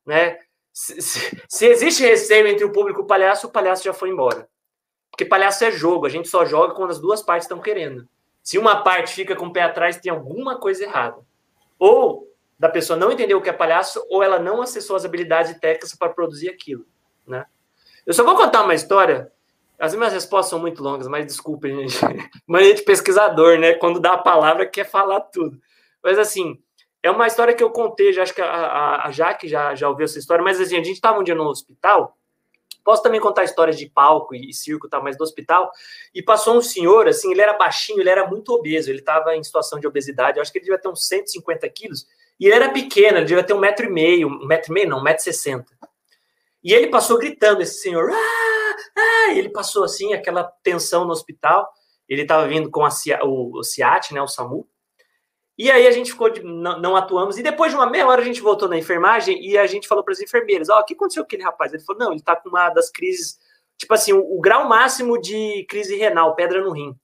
Né? 0.06 0.40
Se, 0.74 1.02
se, 1.02 1.42
se 1.48 1.66
existe 1.68 2.04
receio 2.04 2.48
entre 2.48 2.66
o 2.66 2.72
público 2.74 3.00
e 3.00 3.04
o 3.04 3.08
palhaço, 3.08 3.48
o 3.48 3.52
palhaço 3.52 3.86
já 3.86 3.94
foi 3.94 4.10
embora. 4.10 4.50
Porque 5.12 5.26
palhaço 5.26 5.64
é 5.66 5.72
jogo, 5.72 6.06
a 6.06 6.10
gente 6.10 6.30
só 6.30 6.46
joga 6.46 6.74
quando 6.74 6.92
as 6.92 7.00
duas 7.00 7.22
partes 7.22 7.46
estão 7.46 7.60
querendo. 7.60 8.08
Se 8.42 8.58
uma 8.58 8.82
parte 8.82 9.14
fica 9.14 9.36
com 9.36 9.48
o 9.48 9.54
pé 9.54 9.62
atrás, 9.62 9.98
tem 9.98 10.12
alguma 10.12 10.58
coisa 10.58 10.84
errada. 10.84 11.18
Ou 11.78 12.28
da 12.58 12.70
pessoa 12.70 12.98
não 12.98 13.12
entender 13.12 13.34
o 13.34 13.42
que 13.42 13.50
é 13.50 13.54
palhaço, 13.54 14.06
ou 14.10 14.24
ela 14.24 14.40
não 14.40 14.62
acessou 14.62 14.96
as 14.96 15.04
habilidades 15.04 15.60
técnicas 15.60 15.96
para 15.96 16.10
produzir 16.10 16.50
aquilo, 16.50 16.86
né? 17.28 17.46
Eu 18.06 18.14
só 18.14 18.24
vou 18.24 18.36
contar 18.36 18.64
uma 18.64 18.74
história. 18.74 19.32
As 19.80 19.96
minhas 19.96 20.14
respostas 20.14 20.52
são 20.52 20.60
muito 20.60 20.82
longas, 20.82 21.08
mas 21.08 21.26
desculpem, 21.26 21.88
gente. 21.88 22.00
Mania 22.48 22.74
de 22.74 22.84
pesquisador, 22.84 23.58
né? 23.58 23.74
Quando 23.74 24.00
dá 24.00 24.14
a 24.14 24.18
palavra, 24.18 24.66
quer 24.66 24.88
falar 24.88 25.22
tudo. 25.22 25.60
Mas 26.04 26.18
assim, 26.18 26.60
é 27.04 27.10
uma 27.10 27.28
história 27.28 27.54
que 27.54 27.64
eu 27.64 27.72
contei, 27.72 28.14
já 28.14 28.24
acho 28.24 28.34
que 28.34 28.42
a, 28.42 28.46
a, 28.46 29.08
a 29.08 29.12
Jaque 29.12 29.48
já, 29.48 29.74
já 29.74 29.90
ouviu 29.90 30.06
essa 30.06 30.20
história, 30.20 30.44
mas 30.44 30.60
assim, 30.60 30.76
a 30.76 30.84
gente 30.84 30.94
estava 30.94 31.20
um 31.20 31.24
dia 31.24 31.36
no 31.36 31.46
hospital 31.46 32.16
Posso 32.84 33.04
também 33.04 33.20
contar 33.20 33.44
histórias 33.44 33.78
de 33.78 33.88
palco 33.88 34.34
e 34.34 34.54
circo, 34.54 34.90
tá, 34.90 35.00
mas 35.00 35.18
do 35.18 35.24
hospital. 35.24 35.72
E 36.14 36.22
passou 36.22 36.58
um 36.58 36.62
senhor, 36.62 37.08
assim, 37.08 37.32
ele 37.32 37.42
era 37.42 37.54
baixinho, 37.54 38.00
ele 38.00 38.10
era 38.10 38.28
muito 38.28 38.54
obeso, 38.54 38.90
ele 38.90 39.00
estava 39.00 39.36
em 39.36 39.44
situação 39.44 39.80
de 39.80 39.88
obesidade, 39.88 40.38
eu 40.38 40.42
acho 40.42 40.52
que 40.52 40.58
ele 40.58 40.66
devia 40.66 40.80
ter 40.80 40.90
uns 40.90 41.08
150 41.08 41.70
quilos, 41.70 42.08
e 42.40 42.46
ele 42.46 42.56
era 42.56 42.70
pequeno, 42.70 43.18
ele 43.18 43.26
devia 43.26 43.44
ter 43.44 43.54
um 43.54 43.60
metro 43.60 43.86
e 43.86 43.90
meio, 43.90 44.28
um 44.28 44.48
metro 44.48 44.72
e 44.72 44.74
meio, 44.74 44.90
não, 44.90 45.00
um 45.00 45.04
metro 45.04 45.22
e 45.22 45.24
sessenta. 45.24 45.72
E 46.64 46.74
ele 46.74 46.88
passou 46.88 47.18
gritando, 47.18 47.62
esse 47.62 47.82
senhor, 47.82 48.12
ah, 48.12 48.76
ah, 48.98 49.34
ele 49.34 49.50
passou 49.50 49.84
assim, 49.84 50.14
aquela 50.14 50.44
tensão 50.64 51.06
no 51.06 51.12
hospital, 51.12 51.72
ele 52.08 52.24
estava 52.24 52.48
vindo 52.48 52.70
com 52.70 52.86
a, 52.86 52.90
o, 53.24 53.60
o 53.60 53.64
CIAT, 53.64 54.14
né, 54.14 54.22
o 54.22 54.28
SAMU, 54.28 54.68
e 55.58 55.70
aí 55.70 55.86
a 55.86 55.92
gente 55.92 56.12
ficou 56.12 56.30
de, 56.30 56.42
não, 56.42 56.80
não, 56.80 56.96
atuamos. 56.96 57.38
E 57.38 57.44
depois 57.44 57.72
de 57.72 57.78
uma 57.78 57.90
meia 57.90 58.08
hora 58.08 58.22
a 58.22 58.26
gente 58.26 58.42
voltou 58.42 58.68
na 58.68 58.78
enfermagem 58.78 59.44
e 59.46 59.58
a 59.58 59.68
gente 59.68 59.88
falou 59.88 60.04
para 60.04 60.14
as 60.14 60.22
enfermeiras: 60.22 60.70
Ó, 60.70 60.78
oh, 60.78 60.82
o 60.82 60.86
que 60.86 60.94
aconteceu 60.94 61.24
com 61.24 61.28
aquele 61.28 61.44
rapaz? 61.44 61.74
Ele 61.74 61.84
falou: 61.84 62.00
não, 62.00 62.12
ele 62.12 62.20
está 62.20 62.36
com 62.36 62.50
uma 62.50 62.70
das 62.70 62.90
crises, 62.90 63.38
tipo 63.78 63.94
assim, 63.94 64.14
o, 64.14 64.20
o, 64.20 64.40
grau 64.40 64.68
máximo 64.68 65.20
de 65.20 65.66
crise 65.70 65.96
renal, 65.96 66.36
pedra 66.36 66.62
no 66.62 66.72
rim. 66.72 66.96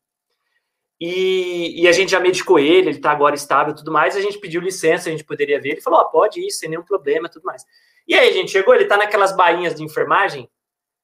E, 1.00 1.84
e 1.84 1.88
a 1.88 1.92
gente 1.92 2.10
já 2.10 2.20
medicou 2.20 2.58
ele, 2.58 2.90
ele 2.90 2.98
está 2.98 3.12
agora 3.12 3.36
estável 3.36 3.76
tudo 3.76 3.92
mais. 3.92 4.16
A 4.16 4.22
gente 4.22 4.40
pediu 4.40 4.62
licença, 4.62 5.10
a 5.10 5.12
gente 5.12 5.24
poderia 5.24 5.62
ver. 5.62 5.72
Ele 5.72 5.82
falou: 5.82 6.00
Ó, 6.00 6.04
oh, 6.04 6.10
pode 6.10 6.40
ir, 6.40 6.50
sem 6.52 6.70
nenhum 6.70 6.84
problema 6.84 7.30
tudo 7.30 7.44
mais. 7.44 7.64
E 8.08 8.16
aí 8.16 8.30
a 8.30 8.34
gente 8.34 8.52
chegou, 8.52 8.74
ele 8.74 8.84
está 8.84 8.98
naquelas 8.98 9.36
bainhas 9.36 9.76
de 9.76 9.84
enfermagem, 9.84 10.50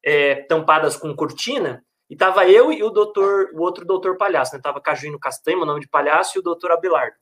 é, 0.03 0.35
tampadas 0.35 0.95
com 0.95 1.13
cortina. 1.15 1.83
E 2.09 2.15
tava 2.15 2.47
eu 2.47 2.71
e 2.71 2.81
o 2.83 2.89
doutor, 2.89 3.49
o 3.53 3.61
outro 3.61 3.85
doutor 3.85 4.17
palhaço, 4.17 4.55
né? 4.55 4.61
Tava 4.61 4.81
Cajuíno 4.81 5.19
Castanho, 5.19 5.61
o 5.61 5.65
nome 5.65 5.81
de 5.81 5.87
palhaço, 5.87 6.37
e 6.37 6.39
o 6.39 6.43
doutor 6.43 6.71
Abelardo. 6.71 7.15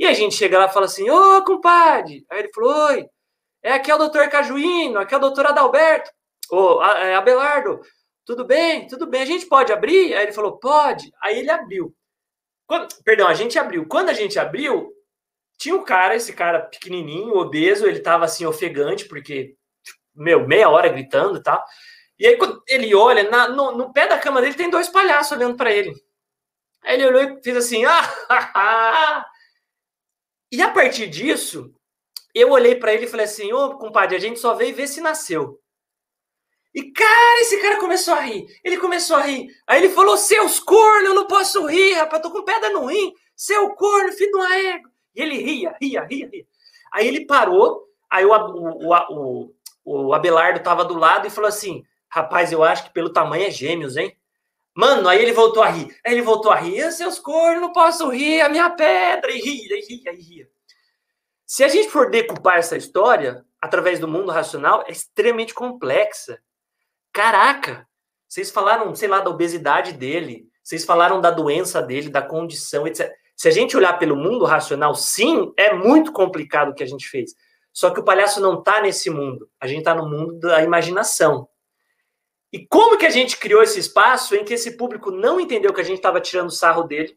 E 0.00 0.06
a 0.06 0.14
gente 0.14 0.34
chega 0.34 0.58
lá 0.58 0.64
e 0.64 0.72
fala 0.72 0.86
assim: 0.86 1.10
Ô, 1.10 1.44
compadre! 1.44 2.24
Aí 2.30 2.38
ele 2.38 2.50
falou: 2.54 2.74
Oi, 2.86 3.06
é 3.62 3.72
aqui 3.72 3.90
é 3.90 3.94
o 3.94 3.98
doutor 3.98 4.30
Cajuíno, 4.30 4.98
aqui 4.98 5.12
é 5.12 5.18
o 5.18 5.20
doutor 5.20 5.44
Adalberto. 5.44 6.10
Ô, 6.50 6.82
é, 6.82 7.14
Abelardo, 7.14 7.78
tudo 8.24 8.46
bem? 8.46 8.86
Tudo 8.86 9.06
bem, 9.06 9.20
a 9.20 9.26
gente 9.26 9.44
pode 9.44 9.70
abrir? 9.70 10.14
Aí 10.14 10.22
ele 10.22 10.32
falou: 10.32 10.56
Pode. 10.56 11.12
Aí 11.22 11.40
ele 11.40 11.50
abriu. 11.50 11.94
Quando, 12.66 12.88
perdão, 13.04 13.28
a 13.28 13.34
gente 13.34 13.58
abriu. 13.58 13.86
Quando 13.86 14.08
a 14.08 14.14
gente 14.14 14.38
abriu, 14.38 14.90
tinha 15.58 15.74
um 15.74 15.84
cara, 15.84 16.16
esse 16.16 16.32
cara 16.32 16.60
pequenininho, 16.60 17.36
obeso, 17.36 17.86
ele 17.86 18.00
tava 18.00 18.24
assim, 18.24 18.46
ofegante, 18.46 19.04
porque, 19.04 19.54
meu, 20.14 20.48
meia 20.48 20.70
hora 20.70 20.88
gritando 20.88 21.36
e 21.36 21.42
tal. 21.42 21.62
E 22.18 22.26
aí, 22.26 22.38
quando 22.38 22.62
ele 22.66 22.94
olha, 22.94 23.28
na, 23.28 23.48
no, 23.48 23.72
no, 23.72 23.92
pé 23.92 24.06
da 24.06 24.18
cama 24.18 24.40
dele 24.40 24.54
tem 24.54 24.70
dois 24.70 24.88
palhaços 24.88 25.32
olhando 25.32 25.56
para 25.58 25.70
ele. 25.70 25.92
Aí 26.82 26.94
ele 26.94 27.06
olhou 27.06 27.22
e 27.22 27.42
fez 27.42 27.54
assim: 27.54 27.84
Ah, 27.84 29.26
e 30.50 30.60
a 30.60 30.70
partir 30.70 31.08
disso, 31.08 31.72
eu 32.34 32.50
olhei 32.50 32.74
para 32.74 32.92
ele 32.92 33.04
e 33.04 33.08
falei 33.08 33.26
assim: 33.26 33.52
Ô, 33.52 33.76
compadre, 33.76 34.16
a 34.16 34.20
gente 34.20 34.38
só 34.38 34.54
veio 34.54 34.74
ver 34.74 34.88
se 34.88 35.00
nasceu. 35.00 35.60
E, 36.74 36.92
cara, 36.92 37.40
esse 37.40 37.60
cara 37.60 37.78
começou 37.78 38.14
a 38.14 38.20
rir. 38.20 38.46
Ele 38.64 38.76
começou 38.76 39.16
a 39.16 39.22
rir. 39.22 39.48
Aí 39.66 39.78
ele 39.78 39.90
falou: 39.90 40.16
Seus 40.16 40.60
cornos, 40.60 41.08
eu 41.08 41.14
não 41.14 41.26
posso 41.26 41.66
rir, 41.66 41.94
rapaz, 41.94 42.22
tô 42.22 42.30
com 42.30 42.44
pedra 42.44 42.70
no 42.70 42.86
rim. 42.86 43.12
Seu 43.34 43.70
corno, 43.74 44.12
filho 44.12 44.30
de 44.30 44.36
uma 44.36 44.56
égua. 44.56 44.90
E 45.14 45.22
ele 45.22 45.38
ria, 45.38 45.76
ria, 45.80 46.04
ria, 46.04 46.28
ria. 46.28 46.46
Aí 46.92 47.06
ele 47.06 47.26
parou. 47.26 47.84
Aí 48.08 48.24
o, 48.24 48.32
o, 48.32 48.94
o, 49.10 49.54
o 49.84 50.14
Abelardo 50.14 50.60
tava 50.60 50.84
do 50.84 50.94
lado 50.94 51.26
e 51.26 51.30
falou 51.30 51.48
assim: 51.48 51.84
Rapaz, 52.08 52.52
eu 52.52 52.62
acho 52.62 52.84
que 52.84 52.92
pelo 52.92 53.12
tamanho 53.12 53.46
é 53.46 53.50
gêmeos, 53.50 53.96
hein? 53.96 54.16
Mano, 54.74 55.08
aí 55.08 55.20
ele 55.20 55.32
voltou 55.32 55.62
a 55.62 55.68
rir. 55.68 55.96
Aí 56.04 56.12
ele 56.12 56.22
voltou 56.22 56.52
a 56.52 56.56
rir. 56.56 56.90
Seus 56.92 57.18
cornos, 57.18 57.60
não 57.60 57.72
posso 57.72 58.08
rir, 58.08 58.40
a 58.40 58.48
minha 58.48 58.70
pedra. 58.70 59.30
E 59.30 59.38
ria, 59.38 59.78
e 59.78 59.80
ria, 59.80 60.12
e 60.12 60.22
ria. 60.22 60.48
Se 61.44 61.64
a 61.64 61.68
gente 61.68 61.90
for 61.90 62.10
decupar 62.10 62.58
essa 62.58 62.76
história 62.76 63.44
através 63.60 63.98
do 63.98 64.06
mundo 64.06 64.30
racional, 64.30 64.84
é 64.86 64.92
extremamente 64.92 65.52
complexa. 65.52 66.40
Caraca! 67.12 67.88
Vocês 68.28 68.50
falaram, 68.50 68.94
sei 68.94 69.08
lá, 69.08 69.20
da 69.20 69.30
obesidade 69.30 69.92
dele. 69.92 70.48
Vocês 70.62 70.84
falaram 70.84 71.20
da 71.20 71.32
doença 71.32 71.82
dele, 71.82 72.08
da 72.08 72.22
condição, 72.22 72.86
etc. 72.86 73.12
Se 73.34 73.48
a 73.48 73.50
gente 73.50 73.76
olhar 73.76 73.98
pelo 73.98 74.14
mundo 74.14 74.44
racional, 74.44 74.94
sim, 74.94 75.52
é 75.56 75.72
muito 75.72 76.12
complicado 76.12 76.70
o 76.70 76.74
que 76.74 76.82
a 76.84 76.86
gente 76.86 77.08
fez. 77.08 77.34
Só 77.72 77.90
que 77.90 77.98
o 77.98 78.04
palhaço 78.04 78.40
não 78.40 78.58
está 78.58 78.80
nesse 78.80 79.10
mundo. 79.10 79.48
A 79.58 79.66
gente 79.66 79.78
está 79.78 79.94
no 79.94 80.08
mundo 80.08 80.38
da 80.38 80.62
imaginação. 80.62 81.48
E 82.52 82.66
como 82.66 82.98
que 82.98 83.06
a 83.06 83.10
gente 83.10 83.36
criou 83.38 83.62
esse 83.62 83.78
espaço 83.78 84.34
em 84.34 84.44
que 84.44 84.54
esse 84.54 84.76
público 84.76 85.10
não 85.10 85.38
entendeu 85.40 85.72
que 85.72 85.80
a 85.80 85.84
gente 85.84 85.98
estava 85.98 86.20
tirando 86.20 86.50
sarro 86.50 86.82
dele, 86.82 87.16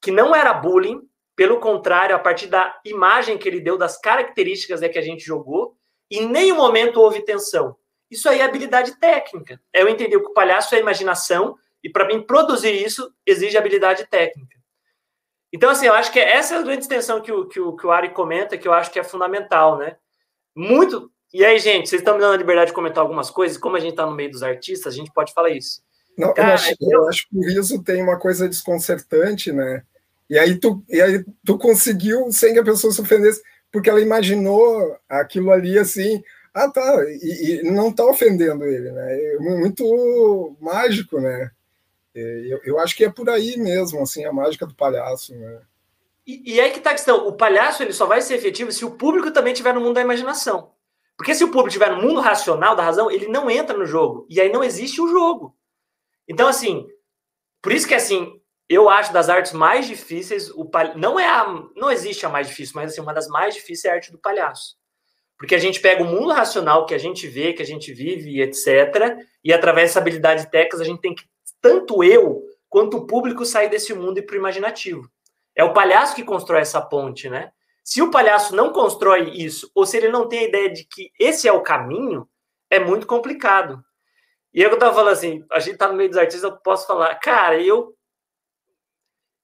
que 0.00 0.10
não 0.10 0.34
era 0.34 0.52
bullying, 0.52 1.00
pelo 1.36 1.60
contrário, 1.60 2.14
a 2.14 2.18
partir 2.18 2.48
da 2.48 2.78
imagem 2.84 3.38
que 3.38 3.48
ele 3.48 3.60
deu, 3.60 3.78
das 3.78 3.98
características 3.98 4.80
né, 4.80 4.88
que 4.88 4.98
a 4.98 5.02
gente 5.02 5.24
jogou, 5.24 5.76
em 6.10 6.28
nenhum 6.28 6.56
momento 6.56 7.00
houve 7.00 7.24
tensão. 7.24 7.76
Isso 8.10 8.28
aí 8.28 8.40
é 8.40 8.44
habilidade 8.44 8.98
técnica. 8.98 9.60
É 9.72 9.82
eu 9.82 9.88
entender 9.88 10.18
que 10.18 10.26
o 10.26 10.34
palhaço 10.34 10.74
é 10.74 10.80
imaginação, 10.80 11.56
e 11.82 11.88
para 11.88 12.06
mim 12.06 12.22
produzir 12.22 12.72
isso 12.72 13.12
exige 13.26 13.56
habilidade 13.56 14.06
técnica. 14.06 14.58
Então, 15.52 15.70
assim, 15.70 15.86
eu 15.86 15.94
acho 15.94 16.10
que 16.10 16.18
essa 16.18 16.54
é 16.54 16.58
a 16.58 16.62
grande 16.62 16.82
extensão 16.82 17.20
que 17.20 17.30
o, 17.30 17.46
que 17.46 17.60
o, 17.60 17.76
que 17.76 17.86
o 17.86 17.90
Ari 17.90 18.10
comenta, 18.10 18.56
que 18.56 18.66
eu 18.66 18.72
acho 18.72 18.90
que 18.90 18.98
é 18.98 19.04
fundamental, 19.04 19.76
né? 19.76 19.96
Muito, 20.54 21.11
e 21.32 21.44
aí, 21.44 21.58
gente, 21.58 21.88
vocês 21.88 22.00
estão 22.00 22.14
me 22.14 22.20
dando 22.20 22.34
a 22.34 22.36
liberdade 22.36 22.68
de 22.68 22.74
comentar 22.74 23.02
algumas 23.02 23.30
coisas? 23.30 23.56
Como 23.56 23.76
a 23.76 23.80
gente 23.80 23.92
está 23.92 24.04
no 24.06 24.14
meio 24.14 24.30
dos 24.30 24.42
artistas, 24.42 24.92
a 24.92 24.96
gente 24.96 25.12
pode 25.12 25.32
falar 25.32 25.50
isso. 25.50 25.82
Não, 26.16 26.34
Cara, 26.34 26.50
eu, 26.50 26.54
acho, 26.54 26.76
eu... 26.80 27.08
acho 27.08 27.28
que 27.28 27.36
o 27.36 27.42
riso 27.42 27.82
tem 27.82 28.02
uma 28.02 28.18
coisa 28.18 28.48
desconcertante, 28.48 29.50
né? 29.52 29.82
E 30.28 30.38
aí 30.38 30.58
tu, 30.58 30.82
e 30.88 31.00
aí 31.00 31.24
tu 31.44 31.58
conseguiu 31.58 32.30
sem 32.32 32.52
que 32.54 32.58
a 32.58 32.64
pessoa 32.64 32.92
se 32.92 33.00
ofendesse, 33.00 33.42
porque 33.70 33.88
ela 33.88 34.00
imaginou 34.00 34.96
aquilo 35.08 35.50
ali 35.50 35.78
assim, 35.78 36.22
ah 36.54 36.70
tá, 36.70 37.04
e, 37.22 37.60
e 37.60 37.70
não 37.70 37.92
tá 37.92 38.04
ofendendo 38.04 38.64
ele, 38.64 38.90
né? 38.90 39.34
É 39.34 39.38
muito 39.38 40.56
mágico, 40.60 41.20
né? 41.20 41.50
É, 42.14 42.20
eu, 42.46 42.60
eu 42.64 42.78
acho 42.78 42.94
que 42.96 43.04
é 43.04 43.10
por 43.10 43.28
aí 43.30 43.56
mesmo, 43.56 44.00
assim, 44.00 44.24
a 44.24 44.32
mágica 44.32 44.66
do 44.66 44.74
palhaço, 44.74 45.34
né? 45.34 45.60
E, 46.26 46.54
e 46.54 46.60
aí 46.60 46.70
que 46.70 46.80
tá 46.80 46.90
a 46.90 46.94
questão, 46.94 47.26
o 47.26 47.32
palhaço 47.32 47.82
ele 47.82 47.92
só 47.92 48.06
vai 48.06 48.20
ser 48.20 48.34
efetivo 48.34 48.70
se 48.70 48.84
o 48.84 48.92
público 48.92 49.32
também 49.32 49.52
estiver 49.52 49.74
no 49.74 49.80
mundo 49.80 49.94
da 49.94 50.02
imaginação. 50.02 50.71
Porque 51.16 51.34
se 51.34 51.44
o 51.44 51.48
público 51.48 51.68
estiver 51.68 51.90
no 51.90 52.02
mundo 52.02 52.20
racional 52.20 52.74
da 52.74 52.82
razão, 52.82 53.10
ele 53.10 53.28
não 53.28 53.50
entra 53.50 53.76
no 53.76 53.86
jogo. 53.86 54.26
E 54.28 54.40
aí 54.40 54.50
não 54.50 54.64
existe 54.64 55.00
o 55.00 55.08
jogo. 55.08 55.56
Então, 56.28 56.48
assim, 56.48 56.86
por 57.60 57.72
isso 57.72 57.86
que, 57.86 57.94
assim, 57.94 58.40
eu 58.68 58.88
acho 58.88 59.12
das 59.12 59.28
artes 59.28 59.52
mais 59.52 59.86
difíceis, 59.86 60.50
o 60.50 60.64
pal... 60.64 60.96
não 60.96 61.18
é 61.18 61.26
a... 61.26 61.46
não 61.76 61.90
existe 61.90 62.24
a 62.26 62.28
mais 62.28 62.48
difícil, 62.48 62.74
mas, 62.76 62.92
assim, 62.92 63.00
uma 63.00 63.14
das 63.14 63.28
mais 63.28 63.54
difíceis 63.54 63.84
é 63.84 63.90
a 63.90 63.94
arte 63.94 64.10
do 64.10 64.18
palhaço. 64.18 64.76
Porque 65.38 65.54
a 65.54 65.58
gente 65.58 65.80
pega 65.80 66.02
o 66.02 66.06
mundo 66.06 66.32
racional 66.32 66.86
que 66.86 66.94
a 66.94 66.98
gente 66.98 67.26
vê, 67.26 67.52
que 67.52 67.62
a 67.62 67.66
gente 67.66 67.92
vive, 67.92 68.40
etc., 68.40 69.18
e 69.44 69.52
através 69.52 69.90
dessa 69.90 69.98
habilidade 69.98 70.50
técnica, 70.50 70.82
a 70.82 70.84
gente 70.84 71.00
tem 71.00 71.14
que, 71.14 71.24
tanto 71.60 72.02
eu 72.02 72.42
quanto 72.68 72.96
o 72.96 73.06
público, 73.06 73.44
sair 73.44 73.68
desse 73.68 73.92
mundo 73.92 74.18
e 74.18 74.22
para 74.22 74.34
o 74.34 74.38
imaginativo. 74.38 75.10
É 75.54 75.62
o 75.62 75.74
palhaço 75.74 76.14
que 76.14 76.24
constrói 76.24 76.62
essa 76.62 76.80
ponte, 76.80 77.28
né? 77.28 77.52
Se 77.82 78.00
o 78.00 78.10
palhaço 78.10 78.54
não 78.54 78.72
constrói 78.72 79.30
isso, 79.30 79.70
ou 79.74 79.84
se 79.84 79.96
ele 79.96 80.08
não 80.08 80.28
tem 80.28 80.40
a 80.40 80.48
ideia 80.48 80.72
de 80.72 80.84
que 80.84 81.10
esse 81.18 81.48
é 81.48 81.52
o 81.52 81.62
caminho, 81.62 82.28
é 82.70 82.78
muito 82.78 83.06
complicado. 83.06 83.82
E 84.54 84.62
eu 84.62 84.78
tava 84.78 84.94
falando 84.94 85.12
assim, 85.12 85.44
a 85.50 85.58
gente 85.58 85.78
tá 85.78 85.88
no 85.88 85.94
meio 85.94 86.08
dos 86.08 86.18
artistas, 86.18 86.50
eu 86.50 86.56
posso 86.58 86.86
falar, 86.86 87.14
cara, 87.16 87.60
eu 87.60 87.94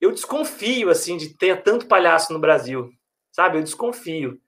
eu 0.00 0.12
desconfio 0.12 0.90
assim 0.90 1.16
de 1.16 1.36
ter 1.36 1.62
tanto 1.62 1.88
palhaço 1.88 2.32
no 2.32 2.38
Brasil, 2.38 2.88
sabe? 3.32 3.58
Eu 3.58 3.62
desconfio. 3.62 4.40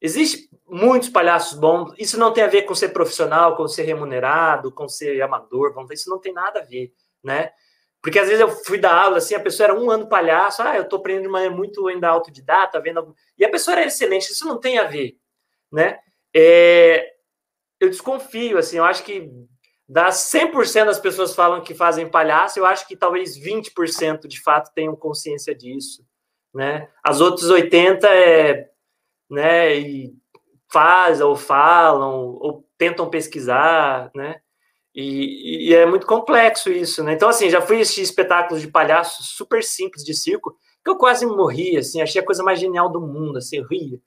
Existem 0.00 0.48
muitos 0.66 1.08
palhaços 1.08 1.58
bons. 1.58 1.92
Isso 1.98 2.18
não 2.18 2.32
tem 2.32 2.44
a 2.44 2.48
ver 2.48 2.62
com 2.62 2.74
ser 2.74 2.90
profissional, 2.90 3.56
com 3.56 3.66
ser 3.66 3.82
remunerado, 3.82 4.72
com 4.72 4.88
ser 4.88 5.20
amador, 5.22 5.74
isso 5.90 6.08
não 6.08 6.20
tem 6.20 6.32
nada 6.32 6.60
a 6.60 6.64
ver, 6.64 6.92
né? 7.22 7.50
Porque 8.02 8.18
às 8.18 8.26
vezes 8.26 8.40
eu 8.40 8.50
fui 8.50 8.78
dar 8.78 8.94
aula, 8.94 9.18
assim, 9.18 9.34
a 9.34 9.40
pessoa 9.40 9.68
era 9.68 9.78
um 9.78 9.88
ano 9.88 10.08
palhaço, 10.08 10.60
ah, 10.60 10.76
eu 10.76 10.82
estou 10.82 10.98
aprendendo 10.98 11.24
de 11.24 11.28
maneira 11.28 11.54
muito 11.54 11.86
ainda 11.86 12.08
autodidata, 12.08 12.80
vendo. 12.80 13.14
E 13.38 13.44
a 13.44 13.50
pessoa 13.50 13.76
era 13.76 13.86
excelente, 13.86 14.32
isso 14.32 14.46
não 14.46 14.58
tem 14.58 14.78
a 14.78 14.84
ver, 14.84 15.16
né? 15.70 16.00
É, 16.34 17.12
eu 17.78 17.88
desconfio, 17.88 18.58
assim, 18.58 18.78
eu 18.78 18.84
acho 18.84 19.04
que 19.04 19.30
das 19.88 20.32
100% 20.32 20.86
das 20.86 20.98
pessoas 20.98 21.34
falam 21.34 21.62
que 21.62 21.74
fazem 21.74 22.10
palhaço, 22.10 22.58
eu 22.58 22.66
acho 22.66 22.88
que 22.88 22.96
talvez 22.96 23.38
20% 23.38 24.26
de 24.26 24.42
fato 24.42 24.72
tenham 24.74 24.96
consciência 24.96 25.54
disso, 25.54 26.04
né? 26.52 26.88
As 27.04 27.20
outras 27.20 27.50
80 27.50 28.08
é, 28.08 28.68
né, 29.30 29.76
e 29.76 30.12
faz 30.72 31.20
ou 31.20 31.36
falam 31.36 32.36
ou 32.40 32.68
tentam 32.76 33.08
pesquisar, 33.08 34.10
né? 34.12 34.40
E, 34.94 35.70
e, 35.70 35.74
é 35.74 35.86
muito 35.86 36.06
complexo 36.06 36.70
isso, 36.70 37.02
né? 37.02 37.14
Então, 37.14 37.28
assim, 37.28 37.48
já 37.48 37.62
fui 37.62 37.80
assistir 37.80 38.02
espetáculos 38.02 38.60
de 38.60 38.68
palhaços 38.68 39.30
super 39.30 39.64
simples 39.64 40.04
de 40.04 40.14
circo, 40.14 40.54
que 40.84 40.90
eu 40.90 40.96
quase 40.96 41.24
morri, 41.24 41.78
assim, 41.78 42.02
achei 42.02 42.20
a 42.20 42.24
coisa 42.24 42.42
mais 42.42 42.60
genial 42.60 42.90
do 42.90 43.00
mundo, 43.00 43.38
assim, 43.38 43.56
eu 43.56 43.66
ria. 43.66 43.98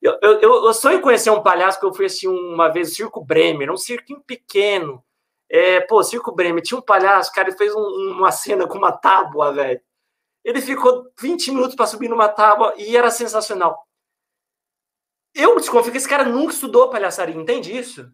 Eu, 0.00 0.18
eu, 0.22 0.40
eu 0.40 0.74
sonho 0.74 1.00
conhecer 1.00 1.30
um 1.30 1.42
palhaço 1.42 1.78
que 1.78 1.86
eu 1.86 1.92
fui 1.92 2.06
assistir 2.06 2.28
uma 2.28 2.68
vez, 2.68 2.92
o 2.92 2.94
Circo 2.94 3.24
Bremer, 3.24 3.70
um 3.70 3.76
cirquinho 3.76 4.20
pequeno. 4.20 5.02
É, 5.50 5.80
pô, 5.80 6.02
Circo 6.02 6.32
Bremer, 6.34 6.62
tinha 6.62 6.78
um 6.78 6.82
palhaço, 6.82 7.32
cara, 7.32 7.48
ele 7.48 7.56
fez 7.56 7.74
um, 7.74 8.12
uma 8.16 8.30
cena 8.30 8.66
com 8.66 8.78
uma 8.78 8.92
tábua, 8.92 9.52
velho. 9.52 9.80
Ele 10.44 10.60
ficou 10.60 11.10
20 11.20 11.50
minutos 11.50 11.74
para 11.74 11.86
subir 11.86 12.08
numa 12.08 12.28
tábua 12.28 12.74
e 12.76 12.96
era 12.96 13.10
sensacional. 13.10 13.86
Eu 15.34 15.56
desconfio 15.56 15.92
que 15.92 15.98
esse 15.98 16.08
cara 16.08 16.24
nunca 16.24 16.52
estudou 16.52 16.90
palhaçaria, 16.90 17.34
entende 17.34 17.76
isso? 17.76 18.10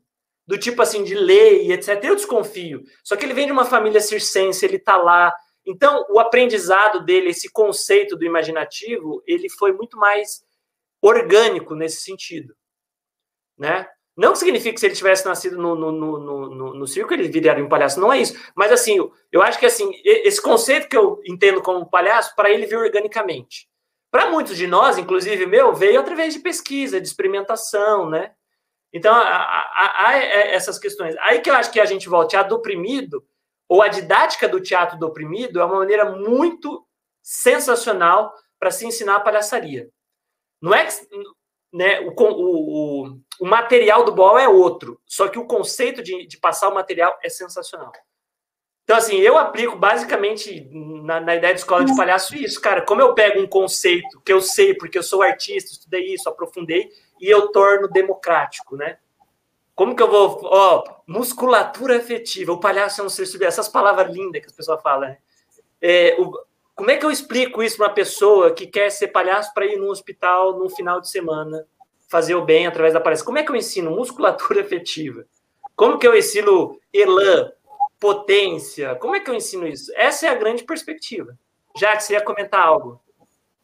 Do 0.47 0.59
tipo 0.59 0.82
assim, 0.82 1.03
de 1.05 1.14
lei, 1.14 1.72
etc. 1.72 2.03
Eu 2.03 2.16
desconfio. 2.16 2.82
Só 3.03 3.16
que 3.16 3.24
ele 3.24 3.34
vem 3.34 3.47
de 3.47 3.53
uma 3.53 3.64
família 3.64 4.01
circense, 4.01 4.64
ele 4.64 4.76
está 4.76 4.97
lá. 4.97 5.34
Então, 5.66 6.05
o 6.11 6.20
aprendizado 6.20 7.05
dele, 7.05 7.30
esse 7.30 7.51
conceito 7.51 8.16
do 8.16 8.24
imaginativo, 8.24 9.22
ele 9.26 9.49
foi 9.49 9.72
muito 9.72 9.97
mais 9.97 10.45
orgânico 11.01 11.74
nesse 11.74 12.03
sentido. 12.03 12.55
Né? 13.57 13.86
Não 14.16 14.32
que 14.32 14.72
que 14.72 14.78
se 14.78 14.86
ele 14.86 14.95
tivesse 14.95 15.26
nascido 15.26 15.57
no, 15.57 15.74
no, 15.74 15.90
no, 15.90 16.18
no, 16.51 16.74
no 16.74 16.86
circo, 16.86 17.12
ele 17.12 17.28
viraria 17.28 17.64
um 17.64 17.68
palhaço. 17.68 17.99
Não 17.99 18.12
é 18.12 18.20
isso. 18.20 18.38
Mas, 18.55 18.70
assim, 18.70 18.99
eu 19.32 19.42
acho 19.42 19.59
que 19.59 19.66
assim 19.66 19.90
esse 20.05 20.40
conceito 20.40 20.88
que 20.88 20.97
eu 20.97 21.20
entendo 21.26 21.61
como 21.61 21.88
palhaço, 21.88 22.34
para 22.36 22.51
ele 22.51 22.66
veio 22.66 22.82
organicamente. 22.82 23.68
Para 24.11 24.30
muitos 24.30 24.57
de 24.57 24.68
nós, 24.68 24.97
inclusive 24.99 25.47
meu, 25.47 25.74
veio 25.74 25.99
através 25.99 26.32
de 26.32 26.40
pesquisa, 26.40 27.01
de 27.01 27.09
experimentação, 27.09 28.09
né? 28.09 28.32
Então, 28.95 29.12
há, 29.12 30.12
é, 30.14 30.55
essas 30.55 30.78
questões. 30.78 31.16
Aí 31.18 31.40
que 31.40 31.51
eu 31.51 31.55
acho 31.55 31.72
que 31.72 31.80
a 31.80 31.84
gente 31.84 32.09
volta. 32.09 32.28
Teatro 32.28 32.51
do 32.51 32.57
oprimido, 32.57 33.26
ou 33.68 33.82
a 33.82 33.88
didática 33.88 34.49
do 34.49 34.61
teatro 34.61 34.97
do 34.97 35.07
oprimido, 35.07 35.61
é 35.61 35.64
uma 35.64 35.80
maneira 35.80 36.12
muito 36.12 36.86
sensacional 37.20 38.32
para 38.57 38.70
se 38.70 38.86
ensinar 38.86 39.16
a 39.16 39.20
palhaçaria. 39.20 39.90
Não 40.62 40.72
é 40.72 40.86
que 40.86 40.92
né, 41.72 42.01
o, 42.01 42.14
o, 42.16 43.20
o, 43.40 43.47
material 43.47 44.05
do 44.05 44.12
Boal 44.12 44.38
é 44.38 44.49
outro, 44.49 45.01
só 45.05 45.26
que 45.26 45.40
o 45.40 45.47
conceito 45.47 46.01
de, 46.01 46.24
de 46.24 46.38
passar 46.38 46.68
o 46.68 46.74
material 46.74 47.18
é 47.20 47.28
sensacional. 47.28 47.92
Então, 48.84 48.97
assim, 48.97 49.16
eu 49.16 49.36
aplico 49.36 49.76
basicamente 49.76 50.68
na, 51.03 51.18
na, 51.18 51.34
ideia 51.34 51.53
de 51.53 51.61
escola 51.61 51.84
de 51.84 51.97
palhaço 51.97 52.36
isso, 52.36 52.61
cara. 52.61 52.82
Como 52.82 53.01
eu 53.01 53.14
pego 53.14 53.40
um 53.40 53.47
conceito 53.47 54.20
que 54.20 54.32
eu 54.32 54.40
sei, 54.40 54.74
porque 54.74 54.97
eu 54.97 55.03
sou 55.03 55.22
artista, 55.22 55.72
estudei 55.72 56.14
isso, 56.14 56.28
aprofundei, 56.28 56.90
e 57.25 57.31
eu 57.31 57.49
torno 57.49 57.89
democrático, 57.89 58.77
né? 58.77 58.99
Como 59.75 59.97
que 59.97 60.03
eu 60.03 60.11
vou. 60.11 60.41
Ó, 60.43 60.85
musculatura 61.07 61.97
afetiva. 61.97 62.53
O 62.53 62.61
palhaço 62.61 63.01
é 63.01 63.05
um 63.05 63.09
ser 63.09 63.25
sublime. 63.25 63.49
Essas 63.49 63.66
palavras 63.66 64.14
lindas 64.14 64.43
que 64.43 64.47
as 64.47 64.53
pessoas 64.53 64.83
falam, 64.83 65.09
né? 65.09 65.18
É, 65.81 66.16
o, 66.20 66.31
como 66.75 66.91
é 66.91 66.99
que 66.99 67.07
eu 67.07 67.11
explico 67.11 67.62
isso 67.62 67.79
para 67.79 67.87
uma 67.87 67.95
pessoa 67.95 68.53
que 68.53 68.66
quer 68.66 68.91
ser 68.91 69.09
palhaço 69.09 69.55
para 69.55 69.64
ir 69.64 69.79
no 69.79 69.89
hospital 69.89 70.59
no 70.59 70.68
final 70.68 71.01
de 71.01 71.09
semana, 71.09 71.66
fazer 72.11 72.35
o 72.35 72.45
bem 72.45 72.66
através 72.66 72.93
da 72.93 73.01
palestra? 73.01 73.25
Como 73.25 73.39
é 73.39 73.43
que 73.43 73.51
eu 73.51 73.57
ensino 73.57 73.91
musculatura 73.91 74.61
afetiva? 74.62 75.25
Como 75.75 75.99
que 75.99 76.07
eu 76.07 76.14
ensino 76.14 76.79
elan, 76.93 77.51
potência? 77.99 78.95
Como 78.97 79.16
é 79.16 79.20
que 79.20 79.31
eu 79.31 79.35
ensino 79.35 79.66
isso? 79.66 79.91
Essa 79.97 80.27
é 80.27 80.29
a 80.29 80.35
grande 80.35 80.62
perspectiva. 80.62 81.39
Já 81.75 81.97
que 81.97 82.05
você 82.05 82.12
ia 82.12 82.20
comentar 82.20 82.61
algo. 82.61 83.01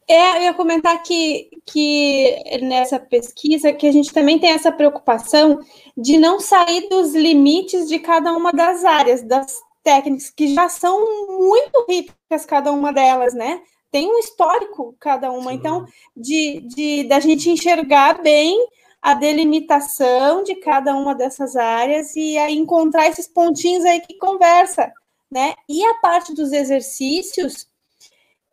É, 0.09 0.39
eu 0.39 0.43
ia 0.43 0.55
comentar 0.55 1.01
que, 1.05 1.49
que 1.71 2.59
nessa 2.63 2.99
pesquisa 2.99 3.73
que 3.73 3.87
a 3.87 3.93
gente 3.93 4.13
também 4.13 4.39
tem 4.39 4.51
essa 4.51 4.73
preocupação 4.73 5.61
de 5.97 6.19
não 6.19 6.41
sair 6.41 6.89
dos 6.89 7.15
limites 7.15 7.89
de 7.89 7.99
cada 7.99 8.33
uma 8.33 8.53
das 8.53 8.85
áreas, 8.85 9.23
das 9.23 9.61
técnicas, 9.83 10.31
que 10.31 10.53
já 10.53 10.69
são 10.69 10.99
muito 11.39 11.87
ricas 11.89 12.45
cada 12.45 12.73
uma 12.73 12.93
delas, 12.93 13.35
né? 13.35 13.63
Tem 13.91 14.09
um 14.09 14.19
histórico 14.19 14.97
cada 14.99 15.31
uma, 15.31 15.51
Sim. 15.51 15.57
então, 15.57 15.87
de, 16.17 16.61
de 16.67 17.05
da 17.05 17.21
gente 17.21 17.49
enxergar 17.49 18.21
bem 18.21 18.59
a 19.01 19.15
delimitação 19.15 20.43
de 20.43 20.57
cada 20.57 20.95
uma 20.95 21.15
dessas 21.15 21.57
áreas 21.57 22.15
e 22.17 22.37
aí 22.37 22.57
encontrar 22.57 23.09
esses 23.09 23.27
pontinhos 23.27 23.85
aí 23.85 24.01
que 24.01 24.19
conversa, 24.19 24.93
né? 25.31 25.55
E 25.69 25.85
a 25.85 25.95
parte 25.95 26.35
dos 26.35 26.53
exercícios, 26.53 27.67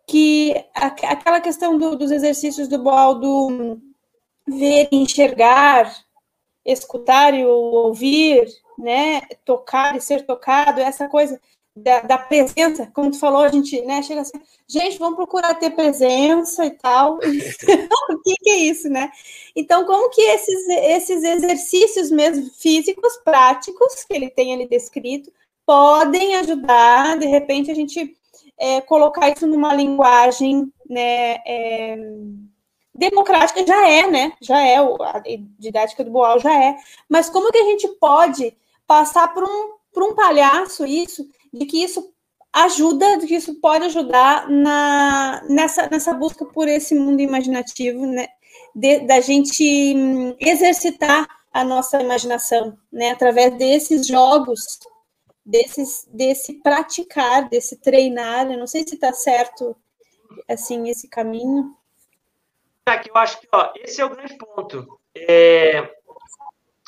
que 0.08 0.56
aquela 0.74 1.42
questão 1.42 1.78
do, 1.78 1.98
dos 1.98 2.12
exercícios 2.12 2.70
do 2.70 2.82
Baldo 2.82 3.80
ver, 4.48 4.88
enxergar, 4.90 5.94
escutar 6.66 7.34
e 7.34 7.46
ouvir, 7.46 8.48
né, 8.80 9.22
tocar 9.44 9.98
e 9.98 10.02
ser 10.02 10.26
tocado, 10.26 10.80
essa 10.80 11.10
coisa 11.10 11.40
da, 11.76 12.00
da, 12.00 12.18
presença, 12.18 12.90
como 12.94 13.12
tu 13.12 13.20
falou, 13.20 13.42
a 13.42 13.50
gente, 13.50 13.82
né, 13.82 14.02
chega 14.02 14.22
assim, 14.22 14.40
gente, 14.68 14.98
vamos 14.98 15.18
procurar 15.18 15.54
ter 15.56 15.72
presença 15.72 16.66
e 16.66 16.72
tal. 16.72 17.18
o 18.10 18.22
que, 18.24 18.36
que, 18.42 18.50
é 18.50 18.58
isso, 18.58 18.90
né? 18.90 19.12
Então, 19.56 19.86
como 19.86 20.10
que 20.10 20.22
esses, 20.22 20.68
esses 20.70 21.24
exercícios 21.24 22.10
mesmo 22.10 22.50
físicos, 22.52 23.18
práticos, 23.24 24.06
que 24.06 24.14
ele 24.14 24.30
tem 24.30 24.54
ali 24.54 24.68
descrito, 24.68 25.32
podem 25.66 26.36
ajudar, 26.38 27.18
de 27.20 27.28
repente, 27.28 27.70
a 27.70 27.76
gente 27.76 28.18
é, 28.60 28.82
colocar 28.82 29.30
isso 29.30 29.46
numa 29.46 29.74
linguagem 29.74 30.72
né, 30.90 31.38
é, 31.46 31.98
democrática, 32.98 33.66
já 33.66 33.88
é, 33.88 34.10
né? 34.10 34.34
Já 34.42 34.60
é, 34.62 34.78
a 34.78 35.22
didática 35.60 36.04
do 36.04 36.12
Boal 36.12 36.40
já 36.40 36.54
é. 36.54 36.76
Mas 37.08 37.30
como 37.30 37.52
que 37.52 37.58
a 37.58 37.66
gente 37.66 37.88
pode 38.00 38.56
passar 38.88 39.34
por 39.34 39.44
um, 39.44 39.74
por 39.94 40.04
um 40.04 40.16
palhaço 40.16 40.86
isso, 40.86 41.28
de 41.54 41.66
que 41.66 41.84
isso 41.84 42.12
ajuda, 42.52 43.18
de 43.18 43.28
que 43.28 43.36
isso 43.36 43.56
pode 43.56 43.86
ajudar 43.86 44.50
na, 44.50 45.44
nessa, 45.48 45.88
nessa 45.88 46.14
busca 46.14 46.44
por 46.46 46.68
esse 46.68 46.96
mundo 46.96 47.22
imaginativo, 47.22 48.06
né? 48.06 48.28
De, 48.76 49.00
da 49.02 49.20
gente 49.20 49.64
hum, 49.96 50.36
exercitar 50.40 51.28
a 51.54 51.64
nossa 51.64 52.02
imaginação, 52.02 52.76
né? 52.92 53.12
Através 53.12 53.56
desses 53.58 54.08
jogos 54.08 54.80
desses, 55.48 56.06
desse 56.12 56.56
praticar, 56.56 57.48
desse 57.48 57.78
treinar. 57.78 58.52
Eu 58.52 58.60
não 58.60 58.68
sei 58.68 58.86
se 58.86 58.96
está 58.96 59.14
certo 59.14 59.76
assim 60.48 60.90
esse 60.90 61.08
caminho. 61.08 61.74
Aqui 62.86 63.10
eu 63.10 63.16
acho 63.16 63.40
que 63.40 63.48
ó, 63.52 63.72
esse 63.76 64.02
é 64.02 64.06
o 64.06 64.10
grande 64.10 64.38
ponto. 64.38 65.00
É... 65.16 65.80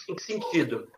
Em 0.10 0.15
que 0.15 0.23
sentido? 0.23 0.91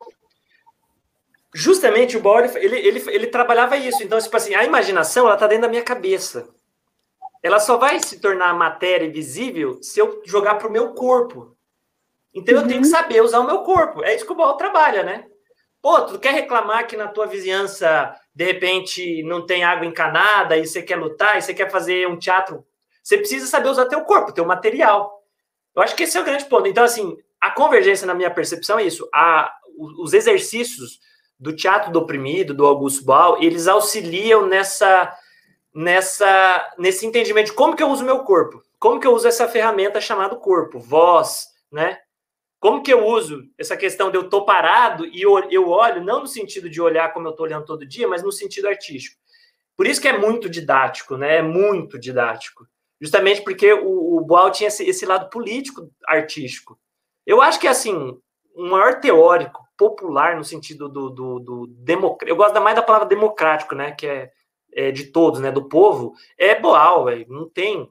Justamente 1.53 2.17
o 2.17 2.21
Bauer, 2.21 2.49
ele, 2.55 2.77
ele, 2.77 3.03
ele 3.09 3.27
trabalhava 3.27 3.77
isso. 3.77 4.01
Então, 4.01 4.19
tipo 4.19 4.35
assim, 4.35 4.55
a 4.55 4.63
imaginação, 4.63 5.27
ela 5.27 5.38
tá 5.38 5.47
dentro 5.47 5.63
da 5.63 5.69
minha 5.69 5.83
cabeça. 5.83 6.49
Ela 7.43 7.59
só 7.59 7.77
vai 7.77 7.99
se 7.99 8.19
tornar 8.19 8.53
matéria 8.53 9.11
visível 9.11 9.81
se 9.83 9.99
eu 9.99 10.21
jogar 10.25 10.55
para 10.55 10.67
o 10.67 10.71
meu 10.71 10.93
corpo. 10.93 11.57
Então, 12.33 12.55
uhum. 12.55 12.61
eu 12.61 12.67
tenho 12.67 12.81
que 12.81 12.88
uhum. 12.88 12.91
saber 12.91 13.21
usar 13.21 13.39
o 13.39 13.47
meu 13.47 13.59
corpo. 13.63 14.01
É 14.03 14.15
isso 14.15 14.25
que 14.25 14.31
o 14.31 14.35
Bauer 14.35 14.55
trabalha, 14.55 15.03
né? 15.03 15.30
Pô, 15.81 16.01
tu 16.01 16.19
quer 16.19 16.33
reclamar 16.33 16.85
que 16.85 16.95
na 16.95 17.07
tua 17.07 17.25
vizinhança, 17.25 18.15
de 18.35 18.45
repente, 18.45 19.23
não 19.23 19.45
tem 19.45 19.63
água 19.63 19.85
encanada 19.85 20.55
e 20.55 20.67
você 20.67 20.81
quer 20.81 20.97
lutar 20.97 21.37
e 21.37 21.41
você 21.41 21.53
quer 21.53 21.71
fazer 21.71 22.07
um 22.07 22.19
teatro? 22.19 22.63
Você 23.01 23.17
precisa 23.17 23.47
saber 23.47 23.69
usar 23.69 23.87
teu 23.87 24.01
corpo, 24.01 24.31
teu 24.31 24.45
material. 24.45 25.23
Eu 25.75 25.81
acho 25.81 25.95
que 25.95 26.03
esse 26.03 26.17
é 26.17 26.21
o 26.21 26.23
grande 26.23 26.45
ponto. 26.45 26.67
Então, 26.67 26.83
assim, 26.83 27.17
a 27.39 27.49
convergência, 27.49 28.05
na 28.05 28.13
minha 28.13 28.29
percepção, 28.29 28.77
é 28.77 28.83
isso. 28.83 29.09
A, 29.11 29.51
os 29.99 30.13
exercícios 30.13 30.99
do 31.39 31.55
teatro 31.55 31.91
do 31.91 31.99
oprimido, 31.99 32.53
do 32.53 32.67
Augusto 32.67 33.03
Bal, 33.03 33.41
eles 33.41 33.67
auxiliam 33.67 34.45
nessa, 34.45 35.11
nessa, 35.73 36.73
nesse 36.77 37.07
entendimento 37.07 37.47
de 37.47 37.53
como 37.53 37.75
que 37.75 37.81
eu 37.81 37.89
uso 37.89 38.05
meu 38.05 38.19
corpo. 38.19 38.61
Como 38.77 38.99
que 38.99 39.07
eu 39.07 39.15
uso 39.15 39.27
essa 39.27 39.47
ferramenta 39.47 39.99
chamada 39.99 40.35
corpo, 40.35 40.79
voz, 40.79 41.47
né? 41.71 41.97
Como 42.61 42.81
que 42.81 42.93
eu 42.93 43.05
uso 43.05 43.43
essa 43.57 43.75
questão 43.75 44.09
de 44.09 44.15
eu 44.15 44.29
tô 44.29 44.45
parado 44.45 45.05
e 45.05 45.21
eu, 45.21 45.67
olho, 45.67 46.01
não 46.01 46.21
no 46.21 46.27
sentido 46.27 46.69
de 46.69 46.79
olhar 46.79 47.11
como 47.11 47.27
eu 47.27 47.33
tô 47.33 47.43
olhando 47.43 47.65
todo 47.65 47.85
dia, 47.85 48.07
mas 48.07 48.23
no 48.23 48.31
sentido 48.31 48.69
artístico. 48.69 49.19
Por 49.75 49.85
isso 49.85 49.99
que 49.99 50.07
é 50.07 50.17
muito 50.17 50.47
didático, 50.47 51.17
né? 51.17 51.38
É 51.38 51.41
muito 51.41 51.99
didático. 51.99 52.65
Justamente 53.01 53.41
porque 53.41 53.73
o, 53.73 54.15
o 54.15 54.21
Boal 54.21 54.49
tinha 54.49 54.69
esse, 54.69 54.88
esse 54.88 55.05
lado 55.05 55.29
político 55.29 55.91
artístico. 56.07 56.79
Eu 57.25 57.41
acho 57.41 57.59
que, 57.59 57.67
assim, 57.67 58.17
o 58.55 58.63
maior 58.63 59.01
teórico 59.01 59.67
popular 59.75 60.38
no 60.38 60.43
sentido 60.43 60.88
do, 60.88 61.09
do, 61.09 61.39
do 61.39 61.67
democrático. 61.67 62.29
Eu 62.29 62.35
gosto 62.38 62.61
mais 62.61 62.75
da 62.77 62.81
palavra 62.83 63.07
democrático, 63.09 63.75
né? 63.75 63.91
Que 63.91 64.05
é 64.05 64.31
é, 64.73 64.91
de 64.91 65.05
todos, 65.05 65.39
né, 65.39 65.51
do 65.51 65.67
povo, 65.67 66.13
é 66.38 66.55
Boal, 66.55 67.05
véio, 67.05 67.25
não 67.29 67.49
tem. 67.49 67.89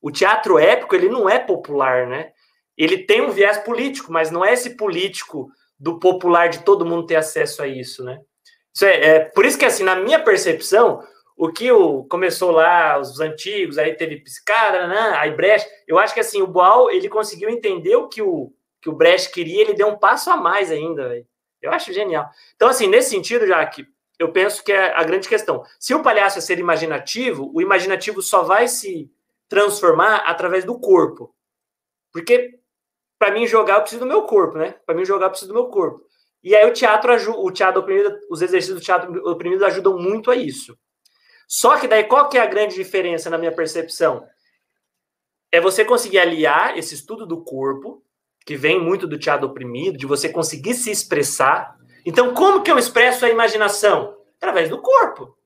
O 0.00 0.10
teatro 0.10 0.58
épico, 0.58 0.94
ele 0.94 1.08
não 1.08 1.28
é 1.28 1.38
popular, 1.38 2.06
né? 2.06 2.32
Ele 2.76 2.98
tem 2.98 3.20
um 3.20 3.30
viés 3.30 3.58
político, 3.58 4.12
mas 4.12 4.30
não 4.30 4.44
é 4.44 4.52
esse 4.52 4.76
político 4.76 5.50
do 5.78 5.98
popular 5.98 6.48
de 6.48 6.64
todo 6.64 6.86
mundo 6.86 7.06
ter 7.06 7.16
acesso 7.16 7.62
a 7.62 7.68
isso, 7.68 8.04
né? 8.04 8.20
Isso 8.74 8.84
é, 8.84 9.06
é 9.06 9.20
por 9.20 9.44
isso 9.44 9.58
que, 9.58 9.64
assim, 9.64 9.84
na 9.84 9.94
minha 9.94 10.22
percepção, 10.22 11.00
o 11.36 11.50
que 11.50 11.70
o, 11.70 12.04
começou 12.04 12.50
lá, 12.50 12.98
os 12.98 13.20
antigos, 13.20 13.78
aí 13.78 13.94
teve 13.94 14.20
Piscada, 14.20 14.86
né? 14.86 15.12
aí 15.16 15.30
Brecht, 15.30 15.68
eu 15.86 15.98
acho 15.98 16.14
que, 16.14 16.20
assim, 16.20 16.42
o 16.42 16.46
Boal, 16.46 16.90
ele 16.90 17.08
conseguiu 17.08 17.48
entender 17.48 17.96
o 17.96 18.08
que 18.08 18.22
o, 18.22 18.52
que 18.80 18.88
o 18.88 18.94
Brecht 18.94 19.32
queria, 19.32 19.62
ele 19.62 19.74
deu 19.74 19.88
um 19.88 19.98
passo 19.98 20.30
a 20.30 20.36
mais 20.36 20.70
ainda, 20.70 21.08
véio. 21.08 21.26
Eu 21.62 21.72
acho 21.72 21.92
genial. 21.92 22.28
Então, 22.54 22.68
assim, 22.68 22.86
nesse 22.86 23.10
sentido, 23.10 23.46
já 23.46 23.64
que 23.64 23.86
eu 24.18 24.30
penso 24.30 24.62
que 24.62 24.72
é 24.72 24.94
a 24.94 25.02
grande 25.02 25.28
questão. 25.28 25.64
Se 25.80 25.94
o 25.94 26.02
palhaço 26.02 26.38
é 26.38 26.40
ser 26.40 26.58
imaginativo, 26.58 27.50
o 27.54 27.60
imaginativo 27.60 28.22
só 28.22 28.42
vai 28.42 28.68
se 28.68 29.10
transformar 29.48 30.16
através 30.26 30.64
do 30.64 30.78
corpo. 30.78 31.34
Porque 32.12 32.58
para 33.18 33.32
mim 33.32 33.46
jogar 33.46 33.76
eu 33.76 33.80
preciso 33.80 34.00
do 34.00 34.08
meu 34.08 34.22
corpo, 34.22 34.58
né? 34.58 34.74
Para 34.84 34.94
mim 34.94 35.04
jogar 35.04 35.26
eu 35.26 35.30
preciso 35.30 35.52
do 35.52 35.54
meu 35.54 35.68
corpo. 35.68 36.04
E 36.42 36.54
aí 36.54 36.68
o 36.68 36.72
teatro 36.72 37.12
o 37.40 37.50
teatro 37.50 37.80
oprimido, 37.80 38.18
os 38.28 38.42
exercícios 38.42 38.78
do 38.78 38.84
teatro 38.84 39.28
oprimido 39.28 39.64
ajudam 39.64 39.98
muito 39.98 40.30
a 40.30 40.36
isso. 40.36 40.76
Só 41.48 41.78
que 41.78 41.88
daí 41.88 42.04
qual 42.04 42.28
que 42.28 42.36
é 42.36 42.42
a 42.42 42.46
grande 42.46 42.74
diferença 42.74 43.30
na 43.30 43.38
minha 43.38 43.52
percepção? 43.52 44.26
É 45.50 45.60
você 45.60 45.84
conseguir 45.84 46.18
aliar 46.18 46.76
esse 46.76 46.94
estudo 46.94 47.26
do 47.26 47.42
corpo, 47.44 48.02
que 48.44 48.56
vem 48.56 48.78
muito 48.78 49.06
do 49.06 49.18
teatro 49.18 49.46
oprimido, 49.46 49.96
de 49.96 50.06
você 50.06 50.28
conseguir 50.28 50.74
se 50.74 50.90
expressar. 50.90 51.76
Então, 52.04 52.34
como 52.34 52.62
que 52.62 52.70
eu 52.70 52.78
expresso 52.78 53.24
a 53.24 53.30
imaginação? 53.30 54.18
Através 54.36 54.68
do 54.68 54.82
corpo. 54.82 55.36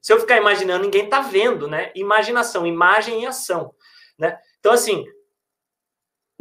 Se 0.00 0.12
eu 0.12 0.18
ficar 0.18 0.36
imaginando, 0.36 0.84
ninguém 0.84 1.04
está 1.04 1.20
vendo, 1.20 1.68
né? 1.68 1.92
Imaginação, 1.94 2.66
imagem 2.66 3.22
e 3.22 3.26
ação, 3.26 3.74
né? 4.18 4.38
Então, 4.58 4.72
assim, 4.72 5.04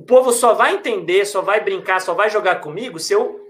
povo 0.08 0.32
só 0.32 0.56
vai 0.56 0.74
entender, 0.74 1.24
só 1.26 1.42
vai 1.42 1.64
brincar, 1.64 2.02
só 2.02 2.16
vai 2.16 2.30
jogar 2.30 2.62
comigo 2.62 2.98
se 2.98 3.14
eu 3.14 3.46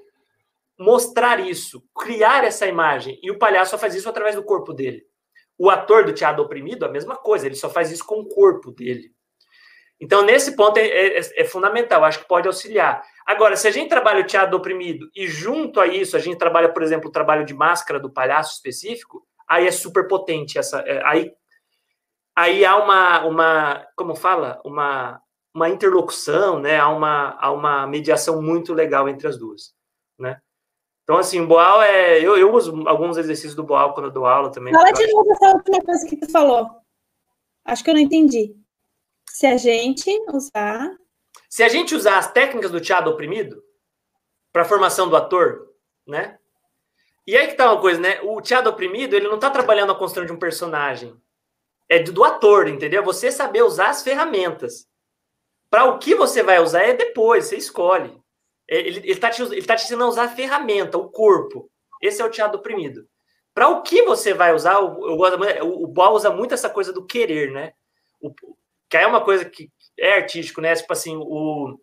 mostrar 0.77 1.39
isso, 1.39 1.81
criar 1.95 2.43
essa 2.43 2.67
imagem. 2.67 3.17
E 3.23 3.31
o 3.31 3.39
palhaço 3.39 3.71
só 3.71 3.77
faz 3.77 3.95
isso 3.95 4.09
através 4.09 4.35
do 4.35 4.43
corpo 4.43 4.73
dele. 4.73 5.05
O 5.57 5.69
ator 5.69 6.05
do 6.05 6.13
teatro 6.13 6.43
oprimido, 6.43 6.85
a 6.85 6.89
mesma 6.89 7.15
coisa, 7.15 7.45
ele 7.45 7.55
só 7.55 7.69
faz 7.69 7.91
isso 7.91 8.05
com 8.05 8.19
o 8.19 8.27
corpo 8.27 8.71
dele. 8.71 9.11
Então, 9.99 10.21
nesse 10.21 10.55
ponto, 10.55 10.77
é, 10.77 10.85
é, 10.85 11.41
é, 11.41 11.43
fundamental, 11.43 12.03
acho 12.03 12.19
que 12.19 12.27
pode 12.27 12.47
auxiliar. 12.47 13.01
Agora, 13.25 13.55
se 13.55 13.67
a 13.67 13.71
gente 13.71 13.89
trabalha 13.89 14.21
o 14.21 14.27
teatro 14.27 14.55
oprimido 14.55 15.09
e 15.15 15.25
junto 15.27 15.79
a 15.79 15.87
isso 15.87 16.15
a 16.15 16.19
gente 16.19 16.37
trabalha, 16.37 16.69
por 16.69 16.83
exemplo, 16.83 17.09
o 17.09 17.11
trabalho 17.11 17.43
de 17.43 17.55
máscara 17.55 17.99
do 17.99 18.11
palhaço 18.11 18.53
específico, 18.53 19.25
aí 19.47 19.65
é 19.65 19.71
super 19.71 20.07
potente 20.07 20.59
essa. 20.59 20.81
É, 20.81 21.03
aí, 21.03 21.31
aí 22.35 22.63
há 22.63 22.77
uma, 22.77 23.25
uma, 23.25 23.87
como 23.95 24.15
fala, 24.15 24.61
uma, 24.63 25.19
uma 25.57 25.69
interlocução, 25.69 26.59
né? 26.59 26.77
Há 26.79 26.87
uma, 26.87 27.35
há 27.39 27.51
uma 27.51 27.87
mediação 27.87 28.39
muito 28.43 28.75
legal 28.75 29.09
entre 29.09 29.27
as 29.27 29.39
duas, 29.39 29.73
né? 30.17 30.39
Então, 31.03 31.17
assim, 31.17 31.41
o 31.41 31.47
Boal 31.47 31.81
é. 31.81 32.19
Eu, 32.19 32.37
eu 32.37 32.53
uso 32.53 32.87
alguns 32.87 33.17
exercícios 33.17 33.55
do 33.55 33.63
Boal 33.63 33.93
quando 33.93 34.05
eu 34.05 34.11
dou 34.11 34.27
aula 34.27 34.51
também. 34.51 34.71
Fala 34.71 34.91
de 34.91 35.11
novo 35.11 35.31
essa 35.31 35.49
última 35.49 35.81
coisa 35.81 36.05
que 36.05 36.15
tu 36.15 36.29
falou. 36.29 36.69
Acho 37.65 37.83
que 37.83 37.89
eu 37.89 37.95
não 37.95 38.01
entendi. 38.01 38.55
Se 39.29 39.47
a 39.47 39.57
gente 39.57 40.11
usar. 40.31 40.95
Se 41.49 41.63
a 41.63 41.69
gente 41.69 41.95
usar 41.95 42.19
as 42.19 42.31
técnicas 42.31 42.69
do 42.69 42.79
teatro 42.79 43.09
oprimido 43.09 43.63
para 44.53 44.61
a 44.61 44.65
formação 44.65 45.09
do 45.09 45.15
ator, 45.15 45.69
né? 46.05 46.37
E 47.25 47.35
aí 47.35 47.47
que 47.47 47.55
tá 47.55 47.71
uma 47.71 47.81
coisa, 47.81 47.99
né? 47.99 48.21
O 48.21 48.39
teatro 48.41 48.69
oprimido, 48.69 49.15
ele 49.15 49.27
não 49.27 49.39
tá 49.39 49.49
trabalhando 49.49 49.91
a 49.91 49.95
construção 49.95 50.25
de 50.25 50.33
um 50.33 50.39
personagem. 50.39 51.19
É 51.89 51.97
do 51.97 52.23
ator, 52.23 52.67
entendeu? 52.67 53.03
Você 53.03 53.31
saber 53.31 53.63
usar 53.63 53.89
as 53.89 54.03
ferramentas. 54.03 54.87
Para 55.69 55.85
o 55.85 55.99
que 55.99 56.15
você 56.15 56.43
vai 56.43 56.59
usar 56.59 56.83
é 56.83 56.93
depois, 56.93 57.45
você 57.45 57.57
escolhe. 57.57 58.15
É, 58.69 58.79
ele 58.79 59.11
está 59.11 59.29
te, 59.29 59.41
ele 59.41 59.63
tá 59.63 59.75
te 59.75 59.85
ensinando 59.85 60.05
a 60.05 60.09
usar 60.09 60.23
a 60.23 60.35
ferramenta, 60.35 60.97
o 60.97 61.09
corpo. 61.09 61.69
Esse 62.01 62.21
é 62.21 62.25
o 62.25 62.29
teatro 62.29 62.59
oprimido. 62.59 63.07
Para 63.53 63.69
o 63.69 63.81
que 63.81 64.03
você 64.03 64.33
vai 64.33 64.53
usar, 64.53 64.75
eu, 64.75 65.17
gosto, 65.17 65.39
o, 65.63 65.83
o 65.83 65.87
Boal 65.87 66.13
usa 66.13 66.29
muito 66.29 66.53
essa 66.53 66.69
coisa 66.69 66.93
do 66.93 67.05
querer, 67.05 67.51
né? 67.51 67.73
O, 68.21 68.33
que 68.89 68.97
é 68.97 69.07
uma 69.07 69.21
coisa 69.21 69.45
que 69.45 69.69
é 69.97 70.13
artístico, 70.13 70.61
né? 70.61 70.75
Tipo 70.75 70.93
assim, 70.93 71.15
o, 71.17 71.77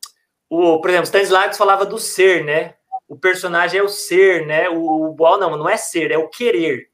o 0.48 0.80
por 0.80 0.88
exemplo, 0.88 1.06
Stanislavski 1.06 1.58
falava 1.58 1.84
do 1.84 1.98
ser, 1.98 2.44
né? 2.44 2.76
o 3.08 3.16
personagem 3.16 3.80
é 3.80 3.82
o 3.82 3.88
ser, 3.88 4.46
né? 4.46 4.68
O, 4.68 5.14
o 5.14 5.36
não, 5.36 5.56
não 5.56 5.68
é 5.68 5.76
ser, 5.76 6.10
é 6.10 6.18
o 6.18 6.28
querer. 6.28 6.88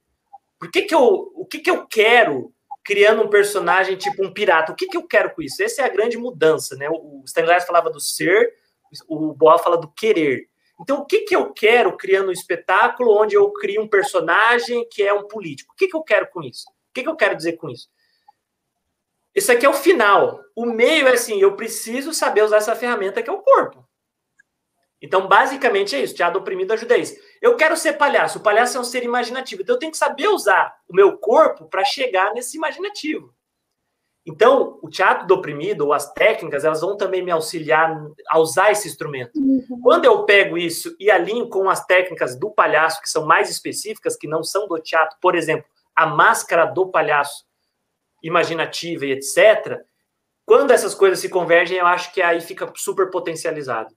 Por 0.59 0.71
que 0.71 0.83
que 0.83 0.95
eu, 0.95 1.33
o 1.35 1.47
que 1.47 1.61
que 1.61 1.71
eu 1.71 1.87
quero 1.87 2.53
criando 2.85 3.23
um 3.23 3.29
personagem 3.29 3.97
tipo 3.97 4.25
um 4.25 4.33
pirata? 4.33 4.73
O 4.73 4.75
que 4.75 4.87
que 4.87 4.97
eu 4.97 5.07
quero 5.07 5.35
com 5.35 5.43
isso? 5.43 5.63
Essa 5.63 5.83
é 5.83 5.85
a 5.85 5.89
grande 5.89 6.17
mudança, 6.17 6.77
né? 6.77 6.89
O 6.89 7.23
Stanislavski 7.27 7.67
falava 7.67 7.91
do 7.91 8.01
ser, 8.01 8.55
o 9.09 9.33
Boal 9.35 9.59
fala 9.59 9.77
do 9.77 9.89
querer. 9.89 10.49
Então, 10.81 11.01
o 11.01 11.05
que 11.05 11.21
que 11.21 11.37
eu 11.37 11.53
quero 11.53 11.97
criando 11.97 12.29
um 12.29 12.33
espetáculo 12.33 13.15
onde 13.21 13.35
eu 13.35 13.53
crio 13.53 13.83
um 13.83 13.89
personagem 13.89 14.89
que 14.91 15.03
é 15.03 15.13
um 15.13 15.29
político? 15.29 15.75
O 15.75 15.77
que 15.77 15.89
que 15.89 15.97
eu 15.97 16.03
quero 16.03 16.27
com 16.29 16.43
isso? 16.43 16.65
O 16.69 16.95
que 16.95 17.03
que 17.03 17.09
eu 17.09 17.17
quero 17.17 17.37
dizer 17.37 17.53
com 17.59 17.69
isso? 17.69 17.89
Isso 19.35 19.53
aqui 19.53 19.67
é 19.67 19.69
o 19.69 19.75
final. 19.75 20.41
O 20.57 20.65
meio 20.65 21.07
é 21.07 21.13
assim, 21.13 21.41
eu 21.41 21.55
preciso 21.55 22.15
saber 22.15 22.43
usar 22.43 22.57
essa 22.57 22.75
ferramenta 22.75 23.23
que 23.23 23.29
é 23.29 23.33
o 23.33 23.43
corpo. 23.43 23.87
Então, 25.03 25.29
basicamente 25.29 25.95
é 25.95 26.03
isso. 26.03 26.15
Teatro 26.15 26.41
oprimido 26.41 26.73
ajuda 26.73 26.97
isso. 26.97 27.15
Eu 27.41 27.57
quero 27.57 27.77
ser 27.77 27.95
palhaço. 27.95 28.39
O 28.39 28.43
palhaço 28.43 28.77
é 28.77 28.81
um 28.81 28.85
ser 28.85 29.03
imaginativo. 29.03 29.63
Então, 29.63 29.75
eu 29.75 29.79
tenho 29.79 29.93
que 29.93 29.99
saber 29.99 30.29
usar 30.29 30.75
o 30.89 30.95
meu 30.95 31.17
corpo 31.17 31.67
para 31.67 31.85
chegar 31.85 32.33
nesse 32.35 32.57
imaginativo. 32.57 33.35
Então, 34.27 34.79
o 34.83 34.91
teatro 34.91 35.27
do 35.27 35.35
oprimido, 35.35 35.87
ou 35.87 35.93
as 35.95 36.13
técnicas, 36.13 36.65
elas 36.65 36.83
vão 36.83 36.97
também 36.97 37.23
me 37.23 37.31
auxiliar 37.31 37.99
a 38.29 38.39
usar 38.39 38.71
esse 38.71 38.87
instrumento. 38.87 39.39
Uhum. 39.39 39.81
Quando 39.83 40.05
eu 40.05 40.25
pego 40.25 40.59
isso 40.59 40.95
e 41.01 41.11
alinho 41.11 41.49
com 41.49 41.71
as 41.71 41.85
técnicas 41.87 42.39
do 42.39 42.51
palhaço, 42.51 43.01
que 43.01 43.09
são 43.09 43.25
mais 43.25 43.49
específicas, 43.49 44.17
que 44.17 44.29
não 44.29 44.43
são 44.43 44.69
do 44.69 44.79
teatro, 44.79 45.17
por 45.21 45.35
exemplo, 45.35 45.65
a 45.97 46.07
máscara 46.07 46.67
do 46.67 46.91
palhaço 46.91 47.45
imaginativa 48.23 49.07
e 49.07 49.13
etc., 49.13 49.81
quando 50.45 50.73
essas 50.73 50.95
coisas 50.95 51.19
se 51.19 51.29
convergem, 51.29 51.79
eu 51.79 51.87
acho 51.87 52.13
que 52.13 52.21
aí 52.21 52.41
fica 52.41 52.71
super 52.77 53.11
potencializado 53.11 53.95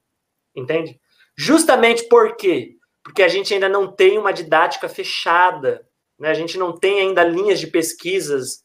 entende? 0.54 1.00
Justamente 1.36 2.08
por 2.08 2.36
quê? 2.36 2.76
Porque 3.04 3.22
a 3.22 3.28
gente 3.28 3.52
ainda 3.52 3.68
não 3.68 3.86
tem 3.86 4.18
uma 4.18 4.32
didática 4.32 4.88
fechada, 4.88 5.86
né? 6.18 6.30
a 6.30 6.34
gente 6.34 6.58
não 6.58 6.76
tem 6.76 7.00
ainda 7.00 7.22
linhas 7.22 7.60
de 7.60 7.66
pesquisas 7.66 8.64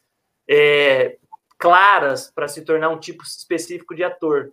é, 0.49 1.17
claras 1.57 2.31
para 2.33 2.47
se 2.47 2.63
tornar 2.63 2.89
um 2.89 2.97
tipo 2.97 3.21
específico 3.21 3.93
de 3.93 4.03
ator. 4.03 4.51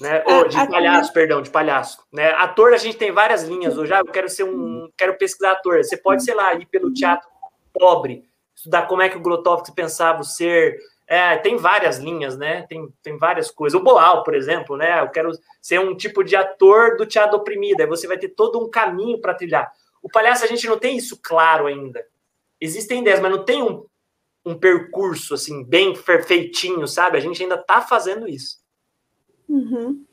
Né? 0.00 0.24
Ou 0.26 0.48
de 0.48 0.56
palhaço, 0.66 1.12
perdão, 1.12 1.40
de 1.40 1.50
palhaço. 1.50 2.02
Né? 2.12 2.30
Ator, 2.32 2.72
a 2.72 2.78
gente 2.78 2.96
tem 2.96 3.12
várias 3.12 3.44
linhas 3.44 3.78
hoje. 3.78 3.92
Ah, 3.92 4.00
eu 4.00 4.06
quero 4.06 4.28
ser 4.28 4.44
um. 4.44 4.90
quero 4.96 5.16
pesquisar 5.16 5.52
ator. 5.52 5.76
Você 5.76 5.96
pode, 5.96 6.24
sei 6.24 6.34
lá, 6.34 6.52
ir 6.54 6.66
pelo 6.66 6.92
teatro 6.92 7.28
pobre, 7.72 8.24
estudar 8.56 8.86
como 8.86 9.02
é 9.02 9.08
que 9.08 9.16
o 9.16 9.22
Grotowski 9.22 9.72
pensava 9.72 10.20
o 10.20 10.24
ser, 10.24 10.78
é, 11.12 11.36
tem 11.38 11.56
várias 11.56 11.98
linhas, 11.98 12.38
né? 12.38 12.62
Tem, 12.68 12.88
tem 13.02 13.18
várias 13.18 13.50
coisas. 13.50 13.78
O 13.78 13.82
Boal, 13.82 14.22
por 14.22 14.32
exemplo, 14.32 14.76
né? 14.76 15.00
Eu 15.00 15.08
quero 15.10 15.32
ser 15.60 15.80
um 15.80 15.96
tipo 15.96 16.22
de 16.22 16.36
ator 16.36 16.96
do 16.96 17.04
teatro 17.04 17.36
oprimido. 17.36 17.80
Aí 17.80 17.86
você 17.88 18.06
vai 18.06 18.16
ter 18.16 18.28
todo 18.28 18.64
um 18.64 18.70
caminho 18.70 19.20
para 19.20 19.34
trilhar. 19.34 19.72
O 20.00 20.08
palhaço, 20.08 20.44
a 20.44 20.46
gente 20.46 20.68
não 20.68 20.78
tem 20.78 20.96
isso 20.96 21.18
claro 21.20 21.66
ainda. 21.66 22.06
Existem 22.60 23.00
ideias, 23.00 23.18
mas 23.18 23.32
não 23.32 23.44
tem 23.44 23.60
um, 23.60 23.84
um 24.46 24.56
percurso, 24.56 25.34
assim, 25.34 25.64
bem 25.64 25.94
perfeitinho, 25.94 26.86
sabe? 26.86 27.18
A 27.18 27.20
gente 27.20 27.42
ainda 27.42 27.56
está 27.56 27.80
fazendo 27.80 28.28
isso. 28.28 28.59
Uhum. 29.50 30.04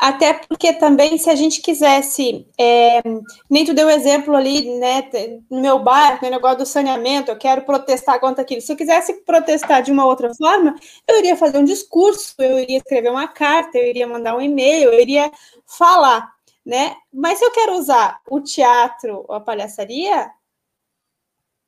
Até 0.00 0.32
porque 0.32 0.72
também, 0.72 1.16
se 1.16 1.30
a 1.30 1.36
gente 1.36 1.60
quisesse, 1.60 2.44
é, 2.58 3.00
nem 3.48 3.64
tu 3.64 3.72
deu 3.72 3.88
exemplo 3.88 4.34
ali, 4.34 4.68
né, 4.80 5.08
no 5.48 5.60
meu 5.60 5.78
bairro, 5.78 6.18
no 6.20 6.30
negócio 6.30 6.58
do 6.58 6.66
saneamento, 6.66 7.30
eu 7.30 7.38
quero 7.38 7.62
protestar 7.62 8.18
contra 8.18 8.42
aquilo. 8.42 8.60
Se 8.60 8.72
eu 8.72 8.76
quisesse 8.76 9.22
protestar 9.22 9.80
de 9.84 9.92
uma 9.92 10.04
outra 10.04 10.34
forma, 10.34 10.74
eu 11.06 11.20
iria 11.20 11.36
fazer 11.36 11.58
um 11.58 11.64
discurso, 11.64 12.34
eu 12.40 12.58
iria 12.58 12.78
escrever 12.78 13.12
uma 13.12 13.28
carta, 13.28 13.78
eu 13.78 13.86
iria 13.86 14.08
mandar 14.08 14.36
um 14.36 14.40
e-mail, 14.40 14.92
eu 14.92 15.00
iria 15.00 15.30
falar, 15.64 16.28
né? 16.66 16.96
Mas 17.12 17.38
se 17.38 17.44
eu 17.44 17.52
quero 17.52 17.74
usar 17.74 18.20
o 18.28 18.40
teatro, 18.40 19.24
a 19.28 19.38
palhaçaria, 19.38 20.32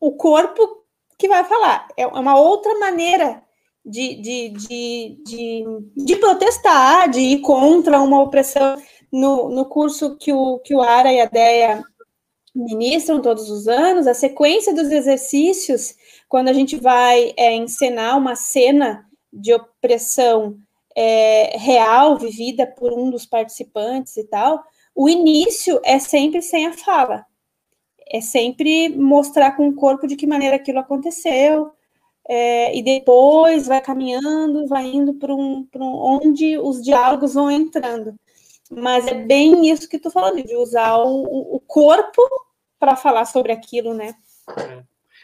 o 0.00 0.10
corpo 0.16 0.82
que 1.16 1.28
vai 1.28 1.44
falar. 1.44 1.86
É 1.96 2.04
uma 2.04 2.36
outra 2.36 2.76
maneira 2.80 3.44
de, 3.84 4.14
de, 4.14 4.48
de, 4.50 5.18
de, 5.24 5.64
de 5.96 6.16
protestar, 6.16 7.10
de 7.10 7.20
ir 7.20 7.40
contra 7.40 8.00
uma 8.00 8.22
opressão. 8.22 8.80
No, 9.12 9.50
no 9.50 9.66
curso 9.66 10.16
que 10.16 10.32
o, 10.32 10.58
que 10.60 10.74
o 10.74 10.80
Ara 10.80 11.12
e 11.12 11.20
a 11.20 11.26
Deia 11.26 11.84
ministram 12.54 13.20
todos 13.20 13.50
os 13.50 13.68
anos, 13.68 14.06
a 14.06 14.14
sequência 14.14 14.74
dos 14.74 14.90
exercícios, 14.90 15.94
quando 16.28 16.48
a 16.48 16.52
gente 16.52 16.76
vai 16.76 17.32
é, 17.36 17.54
encenar 17.54 18.16
uma 18.16 18.34
cena 18.34 19.06
de 19.32 19.52
opressão 19.52 20.56
é, 20.94 21.56
real, 21.58 22.18
vivida 22.18 22.66
por 22.66 22.92
um 22.92 23.10
dos 23.10 23.26
participantes 23.26 24.16
e 24.16 24.24
tal, 24.24 24.62
o 24.94 25.08
início 25.08 25.80
é 25.84 25.98
sempre 25.98 26.42
sem 26.42 26.66
a 26.66 26.72
fala. 26.72 27.24
é 28.10 28.20
sempre 28.20 28.90
mostrar 28.90 29.56
com 29.56 29.68
o 29.68 29.74
corpo 29.74 30.06
de 30.06 30.16
que 30.16 30.26
maneira 30.26 30.56
aquilo 30.56 30.78
aconteceu, 30.78 31.72
é, 32.28 32.76
e 32.76 32.82
depois 32.82 33.66
vai 33.66 33.80
caminhando, 33.80 34.66
vai 34.66 34.86
indo 34.86 35.14
para 35.14 35.34
um, 35.34 35.66
um, 35.74 35.82
onde 35.82 36.56
os 36.58 36.82
diálogos 36.82 37.34
vão 37.34 37.50
entrando. 37.50 38.14
Mas 38.70 39.06
é 39.06 39.14
bem 39.14 39.68
isso 39.70 39.88
que 39.88 39.98
tu 39.98 40.10
falando, 40.10 40.42
de 40.42 40.56
usar 40.56 40.96
o, 40.98 41.56
o 41.56 41.60
corpo 41.60 42.22
para 42.78 42.96
falar 42.96 43.26
sobre 43.26 43.52
aquilo, 43.52 43.92
né? 43.92 44.14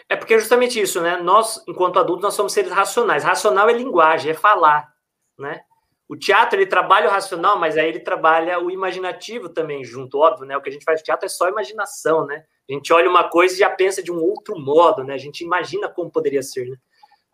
É 0.08 0.16
porque 0.16 0.34
é 0.34 0.38
justamente 0.38 0.80
isso, 0.80 1.00
né? 1.00 1.16
Nós, 1.16 1.62
enquanto 1.66 1.98
adultos, 1.98 2.22
nós 2.22 2.34
somos 2.34 2.52
seres 2.52 2.70
racionais. 2.70 3.24
Racional 3.24 3.68
é 3.68 3.72
linguagem, 3.72 4.30
é 4.30 4.34
falar, 4.34 4.92
né? 5.38 5.62
O 6.08 6.16
teatro, 6.16 6.58
ele 6.58 6.66
trabalha 6.66 7.08
o 7.08 7.10
racional, 7.10 7.58
mas 7.58 7.76
aí 7.76 7.88
ele 7.88 8.00
trabalha 8.00 8.58
o 8.58 8.70
imaginativo 8.70 9.50
também 9.50 9.84
junto, 9.84 10.18
óbvio, 10.18 10.46
né? 10.46 10.56
O 10.56 10.62
que 10.62 10.70
a 10.70 10.72
gente 10.72 10.84
faz 10.84 11.00
no 11.00 11.04
teatro 11.04 11.26
é 11.26 11.28
só 11.28 11.48
imaginação, 11.48 12.24
né? 12.24 12.44
A 12.68 12.72
gente 12.72 12.92
olha 12.92 13.10
uma 13.10 13.28
coisa 13.28 13.54
e 13.54 13.58
já 13.58 13.68
pensa 13.68 14.02
de 14.02 14.10
um 14.10 14.22
outro 14.22 14.58
modo, 14.58 15.04
né? 15.04 15.14
A 15.14 15.18
gente 15.18 15.44
imagina 15.44 15.88
como 15.88 16.10
poderia 16.10 16.42
ser, 16.42 16.66
né? 16.68 16.76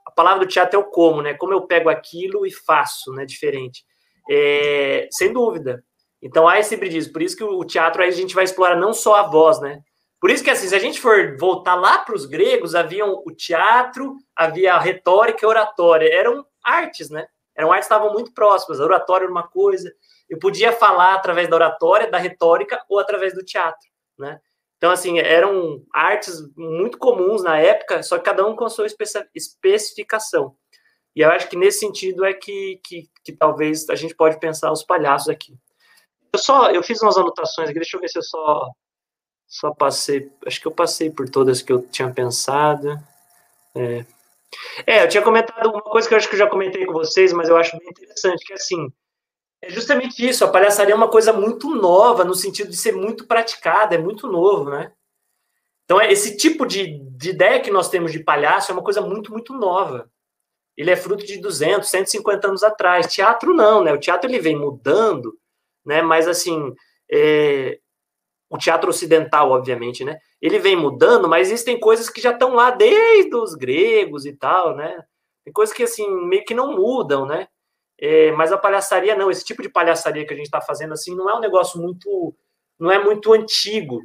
A 0.04 0.10
palavra 0.10 0.44
do 0.44 0.48
teatro 0.50 0.78
é 0.78 0.82
o 0.82 0.90
como, 0.90 1.22
né? 1.22 1.34
Como 1.34 1.52
eu 1.52 1.66
pego 1.66 1.88
aquilo 1.88 2.46
e 2.46 2.52
faço, 2.52 3.12
né? 3.12 3.24
Diferente. 3.24 3.84
É, 4.30 5.08
sem 5.10 5.32
dúvida. 5.32 5.84
Então 6.22 6.48
há 6.48 6.58
esse 6.58 6.76
bridismo. 6.76 7.12
Por 7.12 7.22
isso 7.22 7.36
que 7.36 7.44
o 7.44 7.64
teatro 7.64 8.02
a 8.02 8.10
gente 8.10 8.34
vai 8.34 8.44
explorar 8.44 8.76
não 8.76 8.92
só 8.92 9.16
a 9.16 9.22
voz, 9.22 9.60
né? 9.60 9.80
Por 10.20 10.30
isso 10.30 10.42
que 10.42 10.50
assim, 10.50 10.68
se 10.68 10.74
a 10.74 10.78
gente 10.78 11.00
for 11.00 11.36
voltar 11.38 11.74
lá 11.74 11.98
para 11.98 12.14
os 12.14 12.24
gregos, 12.24 12.74
haviam 12.74 13.22
o 13.26 13.30
teatro, 13.30 14.16
havia 14.34 14.74
a 14.74 14.78
retórica 14.78 15.40
e 15.42 15.46
a 15.46 15.48
oratória. 15.48 16.08
Eram 16.10 16.46
artes, 16.64 17.10
né? 17.10 17.26
Eram 17.54 17.70
artes 17.70 17.86
que 17.88 17.94
estavam 17.94 18.12
muito 18.12 18.32
próximas. 18.32 18.80
A 18.80 18.84
oratória 18.84 19.24
era 19.24 19.30
uma 19.30 19.46
coisa. 19.46 19.92
Eu 20.28 20.38
podia 20.38 20.72
falar 20.72 21.14
através 21.14 21.48
da 21.48 21.56
oratória, 21.56 22.10
da 22.10 22.16
retórica 22.18 22.82
ou 22.88 22.98
através 22.98 23.34
do 23.34 23.44
teatro, 23.44 23.86
né? 24.18 24.40
Então, 24.76 24.90
assim, 24.90 25.18
eram 25.18 25.82
artes 25.92 26.42
muito 26.56 26.98
comuns 26.98 27.42
na 27.42 27.58
época, 27.58 28.02
só 28.02 28.18
que 28.18 28.24
cada 28.24 28.46
um 28.46 28.54
com 28.54 28.64
a 28.64 28.70
sua 28.70 28.86
especificação. 29.34 30.56
E 31.16 31.20
eu 31.20 31.30
acho 31.30 31.48
que 31.48 31.56
nesse 31.56 31.78
sentido 31.78 32.24
é 32.24 32.34
que, 32.34 32.80
que, 32.84 33.08
que 33.24 33.32
talvez 33.32 33.88
a 33.88 33.94
gente 33.94 34.14
pode 34.14 34.38
pensar 34.40 34.72
os 34.72 34.82
palhaços 34.82 35.28
aqui. 35.28 35.56
Eu 36.32 36.38
só, 36.38 36.70
eu 36.70 36.82
fiz 36.82 37.00
umas 37.00 37.16
anotações 37.16 37.70
aqui, 37.70 37.78
deixa 37.78 37.96
eu 37.96 38.00
ver 38.00 38.08
se 38.08 38.18
eu 38.18 38.22
só, 38.22 38.68
só 39.46 39.72
passei, 39.72 40.30
acho 40.44 40.60
que 40.60 40.66
eu 40.66 40.72
passei 40.72 41.08
por 41.10 41.28
todas 41.28 41.62
que 41.62 41.72
eu 41.72 41.86
tinha 41.86 42.12
pensado. 42.12 42.98
É. 43.76 44.04
é, 44.86 45.04
eu 45.04 45.08
tinha 45.08 45.22
comentado 45.22 45.70
uma 45.70 45.82
coisa 45.82 46.08
que 46.08 46.14
eu 46.14 46.18
acho 46.18 46.28
que 46.28 46.34
eu 46.34 46.40
já 46.40 46.48
comentei 46.48 46.84
com 46.84 46.92
vocês, 46.92 47.32
mas 47.32 47.48
eu 47.48 47.56
acho 47.56 47.78
bem 47.78 47.88
interessante, 47.88 48.44
que 48.44 48.52
é 48.52 48.56
assim, 48.56 48.92
é 49.66 49.70
justamente 49.70 50.26
isso, 50.26 50.44
a 50.44 50.50
palhaçaria 50.50 50.92
é 50.92 50.96
uma 50.96 51.08
coisa 51.08 51.32
muito 51.32 51.74
nova, 51.74 52.24
no 52.24 52.34
sentido 52.34 52.70
de 52.70 52.76
ser 52.76 52.92
muito 52.92 53.26
praticada, 53.26 53.94
é 53.94 53.98
muito 53.98 54.26
novo, 54.26 54.70
né? 54.70 54.92
Então, 55.84 56.00
é, 56.00 56.10
esse 56.10 56.36
tipo 56.36 56.66
de, 56.66 56.98
de 57.10 57.30
ideia 57.30 57.60
que 57.60 57.70
nós 57.70 57.88
temos 57.88 58.12
de 58.12 58.22
palhaço 58.22 58.70
é 58.70 58.74
uma 58.74 58.82
coisa 58.82 59.00
muito, 59.00 59.30
muito 59.30 59.52
nova. 59.54 60.10
Ele 60.76 60.90
é 60.90 60.96
fruto 60.96 61.24
de 61.24 61.38
200, 61.38 61.88
150 61.88 62.48
anos 62.48 62.62
atrás. 62.62 63.12
Teatro 63.12 63.54
não, 63.54 63.84
né? 63.84 63.92
O 63.92 64.00
teatro 64.00 64.28
ele 64.28 64.40
vem 64.40 64.56
mudando, 64.56 65.38
né? 65.84 66.02
Mas, 66.02 66.26
assim, 66.26 66.74
é... 67.10 67.78
o 68.50 68.58
teatro 68.58 68.90
ocidental, 68.90 69.50
obviamente, 69.50 70.04
né? 70.04 70.18
Ele 70.40 70.58
vem 70.58 70.74
mudando, 70.74 71.28
mas 71.28 71.48
existem 71.48 71.78
coisas 71.78 72.08
que 72.08 72.20
já 72.20 72.32
estão 72.32 72.54
lá 72.54 72.70
desde 72.70 73.34
os 73.36 73.54
gregos 73.54 74.26
e 74.26 74.32
tal, 74.32 74.74
né? 74.74 75.04
Tem 75.44 75.52
coisas 75.52 75.74
que, 75.74 75.82
assim, 75.82 76.08
meio 76.26 76.44
que 76.44 76.54
não 76.54 76.74
mudam, 76.74 77.26
né? 77.26 77.46
É, 77.98 78.32
mas 78.32 78.52
a 78.52 78.58
palhaçaria 78.58 79.14
não, 79.14 79.30
esse 79.30 79.44
tipo 79.44 79.62
de 79.62 79.68
palhaçaria 79.68 80.26
que 80.26 80.32
a 80.32 80.36
gente 80.36 80.46
está 80.46 80.60
fazendo 80.60 80.92
assim 80.92 81.14
não 81.14 81.30
é 81.30 81.34
um 81.34 81.40
negócio 81.40 81.80
muito, 81.80 82.34
não 82.78 82.90
é 82.90 82.98
muito 82.98 83.32
antigo, 83.32 84.02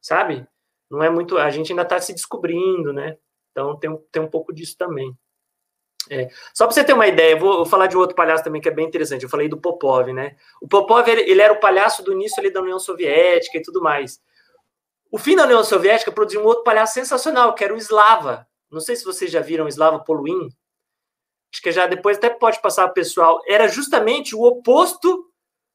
sabe? 0.00 0.46
Não 0.90 1.02
é 1.02 1.10
muito, 1.10 1.36
a 1.36 1.50
gente 1.50 1.72
ainda 1.72 1.82
está 1.82 2.00
se 2.00 2.14
descobrindo, 2.14 2.92
né? 2.92 3.16
Então 3.50 3.76
tem, 3.78 3.96
tem 4.12 4.22
um 4.22 4.30
pouco 4.30 4.52
disso 4.52 4.76
também. 4.78 5.16
É. 6.10 6.28
Só 6.52 6.66
para 6.66 6.74
você 6.74 6.84
ter 6.84 6.92
uma 6.92 7.06
ideia, 7.06 7.36
vou, 7.36 7.56
vou, 7.56 7.66
falar 7.66 7.86
de 7.86 7.96
outro 7.96 8.14
palhaço 8.14 8.44
também 8.44 8.60
que 8.60 8.68
é 8.68 8.72
bem 8.72 8.86
interessante. 8.86 9.22
Eu 9.22 9.28
falei 9.28 9.48
do 9.48 9.60
Popov, 9.60 10.12
né? 10.12 10.36
O 10.60 10.68
Popov 10.68 11.08
ele, 11.08 11.22
ele 11.22 11.40
era 11.40 11.52
o 11.52 11.60
palhaço 11.60 12.02
do 12.02 12.12
início 12.12 12.38
ali 12.38 12.52
da 12.52 12.60
União 12.60 12.78
Soviética 12.78 13.56
e 13.58 13.62
tudo 13.62 13.80
mais. 13.80 14.20
O 15.10 15.18
fim 15.18 15.36
da 15.36 15.44
União 15.44 15.64
Soviética 15.64 16.12
produziu 16.12 16.42
um 16.42 16.44
outro 16.44 16.64
palhaço 16.64 16.94
sensacional, 16.94 17.54
que 17.54 17.64
era 17.64 17.72
o 17.72 17.78
Slava. 17.78 18.46
Não 18.70 18.80
sei 18.80 18.96
se 18.96 19.04
vocês 19.04 19.30
já 19.30 19.40
viram 19.40 19.64
o 19.64 19.68
Slava 19.68 20.00
Poluin 20.00 20.50
acho 21.54 21.62
que 21.62 21.70
já 21.70 21.86
depois 21.86 22.16
até 22.16 22.28
pode 22.28 22.60
passar 22.60 22.84
para 22.84 22.94
pessoal, 22.94 23.40
era 23.46 23.68
justamente 23.68 24.34
o 24.34 24.42
oposto 24.42 25.30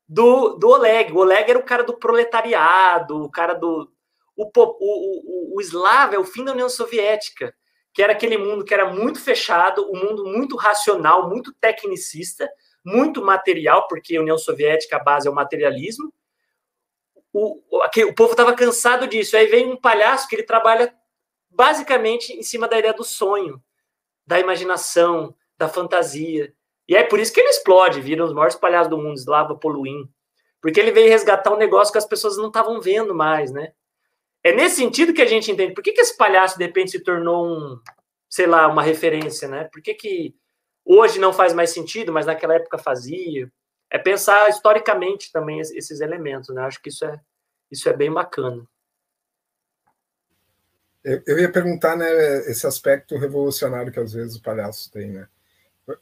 do, 0.07 0.55
do 0.57 0.67
Oleg. 0.67 1.13
O 1.13 1.19
Oleg 1.19 1.49
era 1.49 1.57
o 1.57 1.63
cara 1.63 1.83
do 1.83 1.97
proletariado, 1.97 3.23
o 3.23 3.31
cara 3.31 3.53
do. 3.53 3.89
O, 4.35 4.43
o, 4.45 4.51
o, 4.55 5.55
o 5.55 5.61
eslavo 5.61 6.15
é 6.15 6.19
o 6.19 6.25
fim 6.25 6.43
da 6.43 6.51
União 6.51 6.69
Soviética, 6.69 7.53
que 7.93 8.03
era 8.03 8.11
aquele 8.11 8.37
mundo 8.37 8.65
que 8.65 8.73
era 8.73 8.91
muito 8.91 9.21
fechado, 9.21 9.89
um 9.89 9.97
mundo 9.97 10.25
muito 10.25 10.57
racional, 10.57 11.29
muito 11.29 11.53
tecnicista, 11.53 12.49
muito 12.85 13.21
material, 13.21 13.87
porque 13.87 14.17
a 14.17 14.21
União 14.21 14.37
Soviética, 14.37 14.97
a 14.97 15.03
base 15.03 15.27
é 15.27 15.31
o 15.31 15.35
materialismo. 15.35 16.13
O, 17.31 17.61
o, 17.69 17.85
o 18.07 18.15
povo 18.15 18.31
estava 18.31 18.53
cansado 18.53 19.07
disso. 19.07 19.37
Aí 19.37 19.47
vem 19.47 19.71
um 19.71 19.77
palhaço 19.77 20.27
que 20.27 20.35
ele 20.35 20.43
trabalha 20.43 20.93
basicamente 21.49 22.33
em 22.33 22.43
cima 22.43 22.67
da 22.67 22.77
ideia 22.79 22.93
do 22.93 23.03
sonho, 23.03 23.61
da 24.25 24.39
imaginação, 24.39 25.35
da 25.59 25.67
fantasia. 25.67 26.53
E 26.87 26.95
é 26.95 27.03
por 27.03 27.19
isso 27.19 27.33
que 27.33 27.39
ele 27.39 27.49
explode, 27.49 28.01
vira 28.01 28.23
os 28.23 28.33
maiores 28.33 28.55
palhaços 28.55 28.89
do 28.89 28.97
mundo, 28.97 29.17
Slava 29.17 29.55
Poluim. 29.55 30.09
Porque 30.61 30.79
ele 30.79 30.91
veio 30.91 31.09
resgatar 31.09 31.53
um 31.53 31.57
negócio 31.57 31.91
que 31.91 31.97
as 31.97 32.07
pessoas 32.07 32.37
não 32.37 32.47
estavam 32.47 32.81
vendo 32.81 33.13
mais, 33.13 33.51
né? 33.51 33.73
É 34.43 34.53
nesse 34.53 34.77
sentido 34.77 35.13
que 35.13 35.21
a 35.21 35.25
gente 35.25 35.51
entende. 35.51 35.73
Por 35.73 35.83
que, 35.83 35.91
que 35.91 36.01
esse 36.01 36.17
palhaço, 36.17 36.57
de 36.57 36.65
repente, 36.65 36.91
se 36.91 37.03
tornou 37.03 37.45
um, 37.45 37.79
sei 38.29 38.47
lá, 38.47 38.67
uma 38.67 38.81
referência, 38.81 39.47
né? 39.47 39.65
Por 39.71 39.81
que, 39.81 39.93
que 39.93 40.35
hoje 40.83 41.19
não 41.19 41.33
faz 41.33 41.53
mais 41.53 41.71
sentido, 41.71 42.11
mas 42.11 42.25
naquela 42.25 42.55
época 42.55 42.77
fazia? 42.77 43.51
É 43.91 43.97
pensar 43.97 44.49
historicamente 44.49 45.31
também 45.31 45.59
esses 45.59 45.99
elementos, 45.99 46.53
né? 46.55 46.61
Acho 46.61 46.81
que 46.81 46.89
isso 46.89 47.05
é, 47.05 47.19
isso 47.69 47.87
é 47.89 47.93
bem 47.93 48.11
bacana. 48.11 48.65
Eu, 51.03 51.21
eu 51.25 51.39
ia 51.39 51.51
perguntar, 51.51 51.95
né, 51.95 52.09
esse 52.49 52.67
aspecto 52.67 53.17
revolucionário 53.17 53.91
que 53.91 53.99
às 53.99 54.13
vezes 54.13 54.35
o 54.35 54.41
palhaço 54.41 54.91
tem, 54.91 55.11
né? 55.11 55.27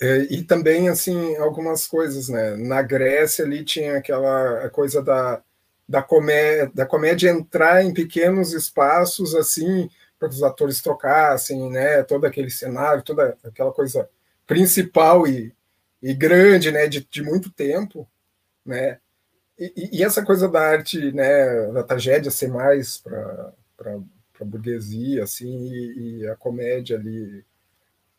É, 0.02 0.18
e 0.34 0.44
também, 0.44 0.90
assim, 0.90 1.36
algumas 1.38 1.88
coisas, 1.88 2.30
né? 2.30 2.56
Na 2.58 2.82
Grécia 2.82 3.46
ali 3.46 3.64
tinha 3.64 3.98
aquela 3.98 4.70
coisa 4.70 5.02
da, 5.02 5.42
da, 5.88 6.02
comé 6.02 6.66
da 6.68 6.86
comédia 6.86 7.30
entrar 7.30 7.84
em 7.84 7.94
pequenos 7.94 8.54
espaços, 8.54 9.34
assim, 9.36 9.90
para 10.20 10.30
que 10.30 10.36
os 10.36 10.44
atores 10.44 10.82
trocassem, 10.82 11.70
né? 11.70 12.04
Todo 12.04 12.26
aquele 12.26 12.50
cenário, 12.50 13.04
toda 13.04 13.38
aquela 13.44 13.72
coisa 13.72 14.10
principal 14.46 15.28
e, 15.28 15.54
e 16.02 16.14
grande, 16.14 16.72
né? 16.72 16.88
De, 16.88 17.08
de 17.10 17.24
muito 17.24 17.50
tempo, 17.52 18.08
né? 18.66 19.00
E, 19.60 20.00
e, 20.00 20.04
essa 20.04 20.24
coisa 20.24 20.50
da 20.50 20.62
arte, 20.62 21.12
né? 21.14 21.72
Da 21.72 21.84
tragédia 21.84 22.32
ser 22.32 22.50
mais 22.50 22.98
para 22.98 23.54
a 24.42 24.46
burguesia, 24.46 25.24
assim, 25.24 25.70
e, 25.72 26.20
e 26.22 26.28
a 26.28 26.36
comédia 26.36 26.98
ali, 26.98 27.46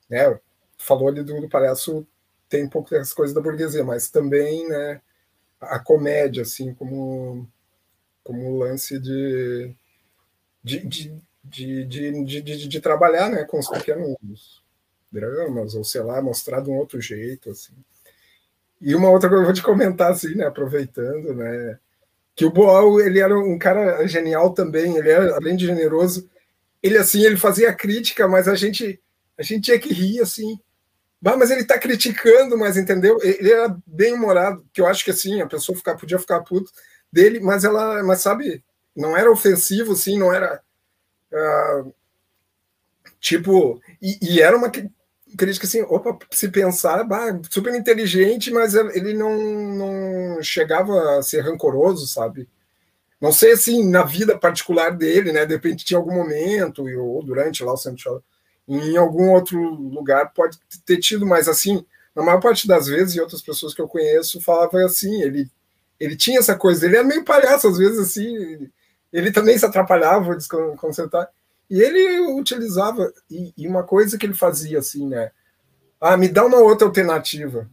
né? 0.08 0.38
Falou 0.78 1.08
ali 1.08 1.22
do, 1.22 1.40
do 1.40 1.48
palhaço 1.48 2.06
tem 2.48 2.64
um 2.64 2.68
pouco 2.68 2.90
das 2.90 3.12
coisas 3.12 3.34
da 3.34 3.40
burguesia, 3.40 3.84
mas 3.84 4.08
também 4.08 4.66
né, 4.68 5.00
a 5.60 5.78
comédia, 5.78 6.42
assim, 6.42 6.72
como, 6.74 7.46
como 8.24 8.58
lance 8.58 8.98
de, 8.98 9.74
de, 10.64 10.86
de, 10.86 11.12
de, 11.44 11.84
de, 12.24 12.40
de, 12.40 12.68
de 12.68 12.80
trabalhar 12.80 13.28
né, 13.28 13.44
com 13.44 13.58
os 13.58 13.68
pequenos 13.68 14.62
dramas, 15.10 15.74
ou 15.74 15.84
sei 15.84 16.02
lá, 16.02 16.22
mostrar 16.22 16.60
de 16.60 16.70
um 16.70 16.76
outro 16.76 17.00
jeito, 17.00 17.50
assim. 17.50 17.74
E 18.80 18.94
uma 18.94 19.10
outra 19.10 19.28
coisa 19.28 19.42
que 19.42 19.48
eu 19.48 19.52
vou 19.52 19.60
te 19.60 19.62
comentar, 19.62 20.12
assim, 20.12 20.34
né, 20.34 20.46
aproveitando, 20.46 21.34
né, 21.34 21.78
que 22.34 22.44
o 22.44 22.50
Boal, 22.50 23.00
ele 23.00 23.18
era 23.20 23.36
um 23.36 23.58
cara 23.58 24.06
genial 24.06 24.54
também, 24.54 24.96
ele 24.96 25.10
era, 25.10 25.34
além 25.34 25.56
de 25.56 25.66
generoso, 25.66 26.30
ele, 26.82 26.96
assim, 26.96 27.24
ele 27.24 27.36
fazia 27.36 27.74
crítica, 27.74 28.28
mas 28.28 28.46
a 28.46 28.54
gente, 28.54 29.00
a 29.36 29.42
gente 29.42 29.64
tinha 29.64 29.78
que 29.78 29.92
rir, 29.92 30.20
assim, 30.20 30.58
Bah, 31.20 31.36
mas 31.36 31.50
ele 31.50 31.62
está 31.62 31.78
criticando, 31.78 32.56
mas 32.56 32.76
entendeu? 32.76 33.18
Ele 33.22 33.50
era 33.50 33.76
bem 33.86 34.14
humorado, 34.14 34.64
que 34.72 34.80
eu 34.80 34.86
acho 34.86 35.04
que 35.04 35.10
assim, 35.10 35.40
a 35.40 35.46
pessoa 35.46 35.76
podia 35.98 36.18
ficar 36.18 36.40
puto 36.42 36.70
dele, 37.12 37.40
mas 37.40 37.64
ela, 37.64 38.02
mas 38.04 38.20
sabe, 38.20 38.62
não 38.94 39.16
era 39.16 39.30
ofensivo, 39.30 39.92
assim, 39.92 40.18
não 40.18 40.32
era 40.32 40.62
uh, 41.32 41.92
tipo, 43.20 43.80
e, 44.00 44.36
e, 44.36 44.40
era 44.40 44.56
uma 44.56 44.70
crítica 44.70 45.66
assim, 45.66 45.82
opa, 45.82 46.16
se 46.30 46.48
pensar, 46.50 47.04
bah, 47.04 47.40
super 47.50 47.74
inteligente, 47.74 48.52
mas 48.52 48.74
ele 48.74 49.14
não, 49.14 49.36
não 49.74 50.42
chegava 50.42 51.18
a 51.18 51.22
ser 51.22 51.40
rancoroso, 51.40 52.06
sabe? 52.06 52.48
Não 53.20 53.32
sei 53.32 53.52
assim, 53.52 53.88
na 53.88 54.04
vida 54.04 54.38
particular 54.38 54.90
dele, 54.96 55.32
né? 55.32 55.44
De 55.44 55.54
repente 55.54 55.84
tinha 55.84 55.98
algum 55.98 56.14
momento, 56.14 56.84
ou 57.00 57.22
durante 57.24 57.64
lá 57.64 57.72
o 57.72 57.76
Centro 57.76 58.22
em 58.68 58.96
algum 58.96 59.30
outro 59.30 59.58
lugar 59.58 60.32
pode 60.34 60.58
ter 60.84 60.98
tido, 60.98 61.24
mas 61.24 61.48
assim, 61.48 61.84
na 62.14 62.22
maior 62.22 62.40
parte 62.40 62.66
das 62.68 62.86
vezes, 62.86 63.14
e 63.14 63.20
outras 63.20 63.40
pessoas 63.40 63.72
que 63.72 63.80
eu 63.80 63.88
conheço 63.88 64.40
falavam 64.40 64.84
assim, 64.84 65.22
ele, 65.22 65.50
ele 65.98 66.16
tinha 66.16 66.38
essa 66.38 66.54
coisa, 66.54 66.84
ele 66.84 66.96
era 66.96 67.06
meio 67.06 67.24
palhaço 67.24 67.66
às 67.68 67.78
vezes, 67.78 67.98
assim, 67.98 68.68
ele 69.12 69.32
também 69.32 69.56
se 69.56 69.64
atrapalhava, 69.64 70.36
desconcertar. 70.36 71.28
E 71.70 71.80
ele 71.80 72.20
utilizava, 72.20 73.12
e, 73.30 73.52
e, 73.56 73.68
uma 73.68 73.82
coisa 73.82 74.16
que 74.16 74.24
ele 74.24 74.34
fazia 74.34 74.78
assim, 74.78 75.06
né? 75.06 75.30
Ah, 76.00 76.16
me 76.16 76.28
dá 76.28 76.44
uma 76.44 76.58
outra 76.58 76.86
alternativa. 76.86 77.68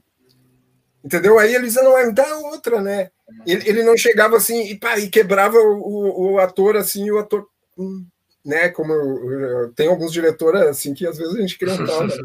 Entendeu? 1.04 1.38
Aí 1.38 1.54
ele 1.54 1.66
dizia, 1.66 1.84
não, 1.84 1.98
é, 1.98 2.06
me 2.06 2.14
dá 2.14 2.38
outra, 2.40 2.82
né? 2.82 3.12
Ele, 3.46 3.70
ele 3.70 3.84
não 3.84 3.96
chegava 3.96 4.36
assim 4.36 4.68
e, 4.68 4.78
pá, 4.78 4.98
e 4.98 5.10
quebrava 5.10 5.58
o, 5.58 6.34
o 6.34 6.40
ator 6.40 6.76
assim, 6.76 7.06
e 7.06 7.12
o 7.12 7.20
ator. 7.20 7.48
Hum, 7.78 8.06
né? 8.46 8.70
Como 8.70 8.94
tem 9.76 9.88
alguns 9.88 10.14
diretores 10.14 10.62
assim 10.62 10.94
que 10.94 11.08
às 11.08 11.18
vezes 11.18 11.36
a 11.36 11.42
gente 11.42 11.58
cria 11.58 11.74
um 11.74 11.86
tal, 11.86 12.06
né? 12.06 12.16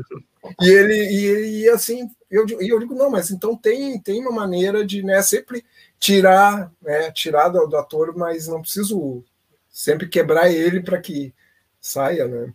E 0.60 0.70
ele, 0.70 0.94
e, 0.94 1.62
e 1.62 1.68
assim, 1.68 2.08
eu, 2.30 2.46
eu 2.60 2.78
digo, 2.78 2.94
não, 2.94 3.10
mas 3.10 3.30
então 3.30 3.56
tem, 3.56 3.98
tem 4.00 4.20
uma 4.20 4.30
maneira 4.30 4.84
de 4.84 5.02
né, 5.02 5.20
sempre 5.22 5.64
tirar, 5.98 6.70
né, 6.82 7.10
tirar 7.10 7.48
do, 7.48 7.66
do 7.66 7.76
ator, 7.76 8.16
mas 8.16 8.46
não 8.46 8.60
preciso 8.60 9.24
sempre 9.70 10.08
quebrar 10.08 10.50
ele 10.50 10.82
para 10.82 11.00
que 11.00 11.34
saia, 11.80 12.26
né? 12.26 12.52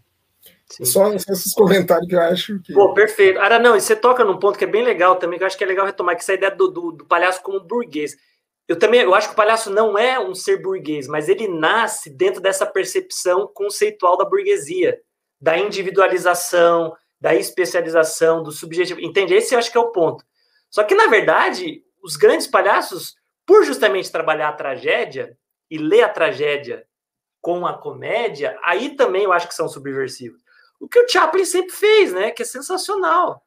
Só, 0.67 1.17
só, 1.19 1.31
esses 1.31 1.53
comentários 1.53 2.07
que 2.07 2.15
eu 2.15 2.21
acho 2.21 2.59
que. 2.59 2.73
Pô, 2.73 2.93
perfeito. 2.93 3.39
Ara, 3.39 3.59
não, 3.59 3.75
e 3.75 3.81
você 3.81 3.95
toca 3.95 4.23
num 4.23 4.39
ponto 4.39 4.57
que 4.57 4.63
é 4.63 4.67
bem 4.67 4.83
legal 4.83 5.15
também, 5.15 5.37
que 5.37 5.43
eu 5.43 5.47
acho 5.47 5.57
que 5.57 5.63
é 5.63 5.67
legal 5.67 5.85
retomar, 5.85 6.15
que 6.15 6.21
essa 6.21 6.33
ideia 6.33 6.51
do, 6.51 6.67
do, 6.69 6.91
do 6.91 7.05
palhaço 7.05 7.41
como 7.43 7.59
burguês. 7.59 8.17
Eu 8.67 8.77
também 8.79 9.01
eu 9.01 9.13
acho 9.13 9.27
que 9.27 9.33
o 9.33 9.37
palhaço 9.37 9.69
não 9.69 9.97
é 9.97 10.19
um 10.19 10.33
ser 10.33 10.61
burguês, 10.61 11.07
mas 11.07 11.29
ele 11.29 11.47
nasce 11.47 12.09
dentro 12.09 12.41
dessa 12.41 12.65
percepção 12.65 13.47
conceitual 13.53 14.17
da 14.17 14.25
burguesia, 14.25 14.99
da 15.39 15.57
individualização, 15.57 16.95
da 17.21 17.35
especialização, 17.35 18.41
do 18.41 18.51
subjetivo. 18.51 18.99
Entende? 18.99 19.33
Esse 19.35 19.53
eu 19.53 19.59
acho 19.59 19.71
que 19.71 19.77
é 19.77 19.81
o 19.81 19.91
ponto. 19.91 20.25
Só 20.69 20.83
que, 20.83 20.95
na 20.95 21.07
verdade, 21.07 21.83
os 22.03 22.15
grandes 22.15 22.47
palhaços, 22.47 23.15
por 23.45 23.63
justamente 23.63 24.11
trabalhar 24.11 24.49
a 24.49 24.53
tragédia 24.53 25.37
e 25.69 25.77
ler 25.77 26.01
a 26.01 26.09
tragédia 26.09 26.85
com 27.41 27.65
a 27.65 27.77
comédia, 27.77 28.57
aí 28.63 28.95
também 28.95 29.23
eu 29.23 29.31
acho 29.31 29.47
que 29.47 29.53
são 29.53 29.69
subversivos. 29.69 30.41
O 30.79 30.87
que 30.87 30.99
o 30.99 31.07
Chaplin 31.07 31.45
sempre 31.45 31.71
fez, 31.71 32.11
né? 32.11 32.31
Que 32.31 32.41
é 32.41 32.45
sensacional. 32.45 33.44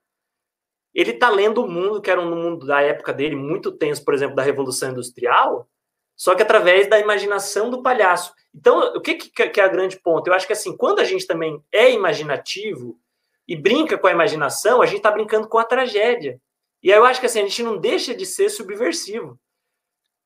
Ele 0.99 1.13
está 1.13 1.31
lendo 1.31 1.63
o 1.63 1.71
mundo, 1.71 2.03
que 2.03 2.11
era 2.11 2.21
um 2.21 2.35
mundo 2.35 2.67
da 2.67 2.83
época 2.83 3.13
dele, 3.13 3.37
muito 3.37 3.71
tenso, 3.71 4.05
por 4.05 4.15
exemplo, 4.15 4.35
da 4.35 4.43
Revolução 4.43 4.91
Industrial, 4.91 5.69
só 6.17 6.35
que 6.35 6.43
através 6.43 6.89
da 6.89 6.99
imaginação 6.99 7.71
do 7.71 7.85
palhaço. 7.85 8.35
Então, 8.53 8.97
o 8.97 9.01
que, 9.01 9.15
que 9.15 9.61
é 9.61 9.63
a 9.63 9.69
grande 9.69 9.97
ponto? 9.97 10.27
Eu 10.27 10.35
acho 10.35 10.45
que 10.45 10.53
assim, 10.53 10.77
quando 10.77 10.99
a 10.99 11.05
gente 11.05 11.25
também 11.25 11.63
é 11.71 11.93
imaginativo 11.93 12.99
e 13.47 13.55
brinca 13.55 13.97
com 13.97 14.09
a 14.09 14.11
imaginação, 14.11 14.83
a 14.83 14.87
gente 14.87 14.97
está 14.97 15.13
brincando 15.13 15.49
com 15.49 15.57
a 15.57 15.65
tragédia. 15.65 16.41
E 16.83 16.93
aí 16.93 16.99
eu 16.99 17.05
acho 17.05 17.21
que 17.21 17.27
assim, 17.27 17.39
a 17.39 17.45
gente 17.45 17.63
não 17.63 17.79
deixa 17.79 18.13
de 18.13 18.27
ser 18.27 18.49
subversivo. 18.49 19.39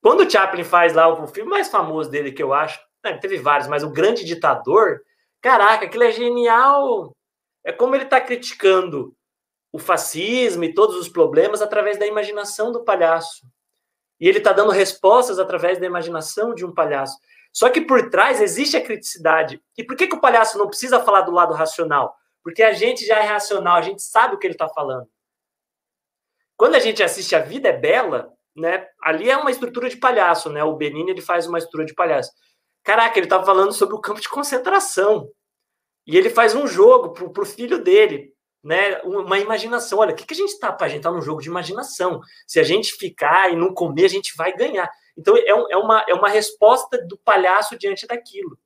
Quando 0.01 0.21
o 0.21 0.31
Chaplin 0.31 0.65
faz 0.65 0.95
lá 0.95 1.07
o 1.07 1.27
filme 1.27 1.51
mais 1.51 1.69
famoso 1.69 2.11
dele, 2.11 2.33
que 2.33 2.43
eu 2.43 2.55
acho, 2.55 2.81
né, 3.05 3.19
teve 3.19 3.37
vários, 3.37 3.69
mas 3.69 3.85
o 3.85 3.91
Grande 3.91 4.25
Ditador, 4.25 5.03
caraca, 5.39 5.85
aquilo 5.85 6.05
é 6.05 6.13
genial. 6.13 7.15
É 7.63 7.73
como 7.73 7.95
ele 7.95 8.05
está 8.05 8.19
criticando 8.23 9.15
o 9.73 9.79
fascismo 9.79 10.63
e 10.65 10.75
todos 10.75 10.97
os 10.97 11.09
problemas 11.09 11.63
através 11.63 11.99
da 11.99 12.07
imaginação 12.07 12.71
do 12.71 12.85
palhaço. 12.85 13.47
E 14.21 14.29
ele 14.29 14.39
está 14.39 14.53
dando 14.53 14.71
respostas 14.71 15.39
através 15.39 15.81
da 15.81 15.87
imaginação 15.87 16.55
de 16.55 16.65
um 16.65 16.73
palhaço. 16.73 17.19
Só 17.53 17.71
que 17.71 17.81
por 17.81 18.11
trás 18.11 18.41
existe 18.41 18.77
a 18.77 18.85
criticidade. 18.85 19.61
E 19.77 19.83
por 19.83 19.97
que, 19.97 20.07
que 20.07 20.15
o 20.15 20.21
palhaço 20.21 20.59
não 20.59 20.69
precisa 20.69 21.03
falar 21.03 21.23
do 21.23 21.33
lado 21.33 21.55
racional? 21.55 22.15
Porque 22.43 22.63
a 22.63 22.73
gente 22.73 23.05
já 23.05 23.19
é 23.19 23.23
racional, 23.23 23.77
a 23.77 23.83
gente 23.83 24.03
sabe 24.03 24.35
o 24.35 24.39
que 24.39 24.47
ele 24.47 24.55
está 24.55 24.69
falando. 24.69 25.09
Quando 26.57 26.75
a 26.75 26.79
gente 26.79 27.03
assiste 27.03 27.35
A 27.35 27.41
Vida 27.41 27.69
é 27.69 27.77
Bela, 27.77 28.33
né, 28.55 28.87
ali 29.03 29.31
é 29.31 29.37
uma 29.37 29.51
estrutura 29.51 29.89
de 29.89 29.97
palhaço, 29.97 30.51
né? 30.51 30.63
O 30.63 30.77
Benini 30.77 31.11
ele 31.11 31.23
faz 31.23 31.47
uma 31.47 31.59
estrutura 31.59 31.85
de 31.85 31.95
palhaço. 31.95 32.31
Caraca, 32.85 33.19
ele 33.19 33.27
estava 33.27 33.45
falando 33.45 33.73
sobre 33.73 33.95
o 33.95 34.01
campo 34.01 34.21
de 34.21 34.29
concentração. 34.29 35.29
E 36.07 36.17
ele 36.17 36.31
faz 36.31 36.55
um 36.55 36.67
jogo 36.67 37.11
para 37.11 37.43
o 37.43 37.47
filho 37.47 37.83
dele 37.83 38.32
né, 38.63 39.01
uma 39.03 39.39
imaginação. 39.39 39.99
Olha, 39.99 40.13
o 40.13 40.17
que, 40.17 40.25
que 40.25 40.35
a 40.35 40.37
gente 40.37 40.51
está 40.51 40.73
para 40.73 40.87
a 40.87 40.89
gente 40.89 40.99
estar 40.99 41.11
tá 41.11 41.17
num 41.17 41.23
jogo 41.23 41.41
de 41.41 41.49
imaginação? 41.49 42.21
Se 42.47 42.61
a 42.61 42.63
gente 42.63 42.93
ficar 42.95 43.53
e 43.53 43.57
não 43.57 43.75
comer, 43.75 44.05
a 44.05 44.09
gente 44.09 44.37
vai 44.37 44.55
ganhar. 44.55 44.89
Então 45.17 45.37
é, 45.37 45.55
um, 45.55 45.71
é, 45.71 45.77
uma, 45.77 46.05
é 46.09 46.15
uma 46.15 46.29
resposta 46.29 46.99
do 47.07 47.19
palhaço 47.19 47.77
diante 47.77 48.07
daquilo. 48.07 48.59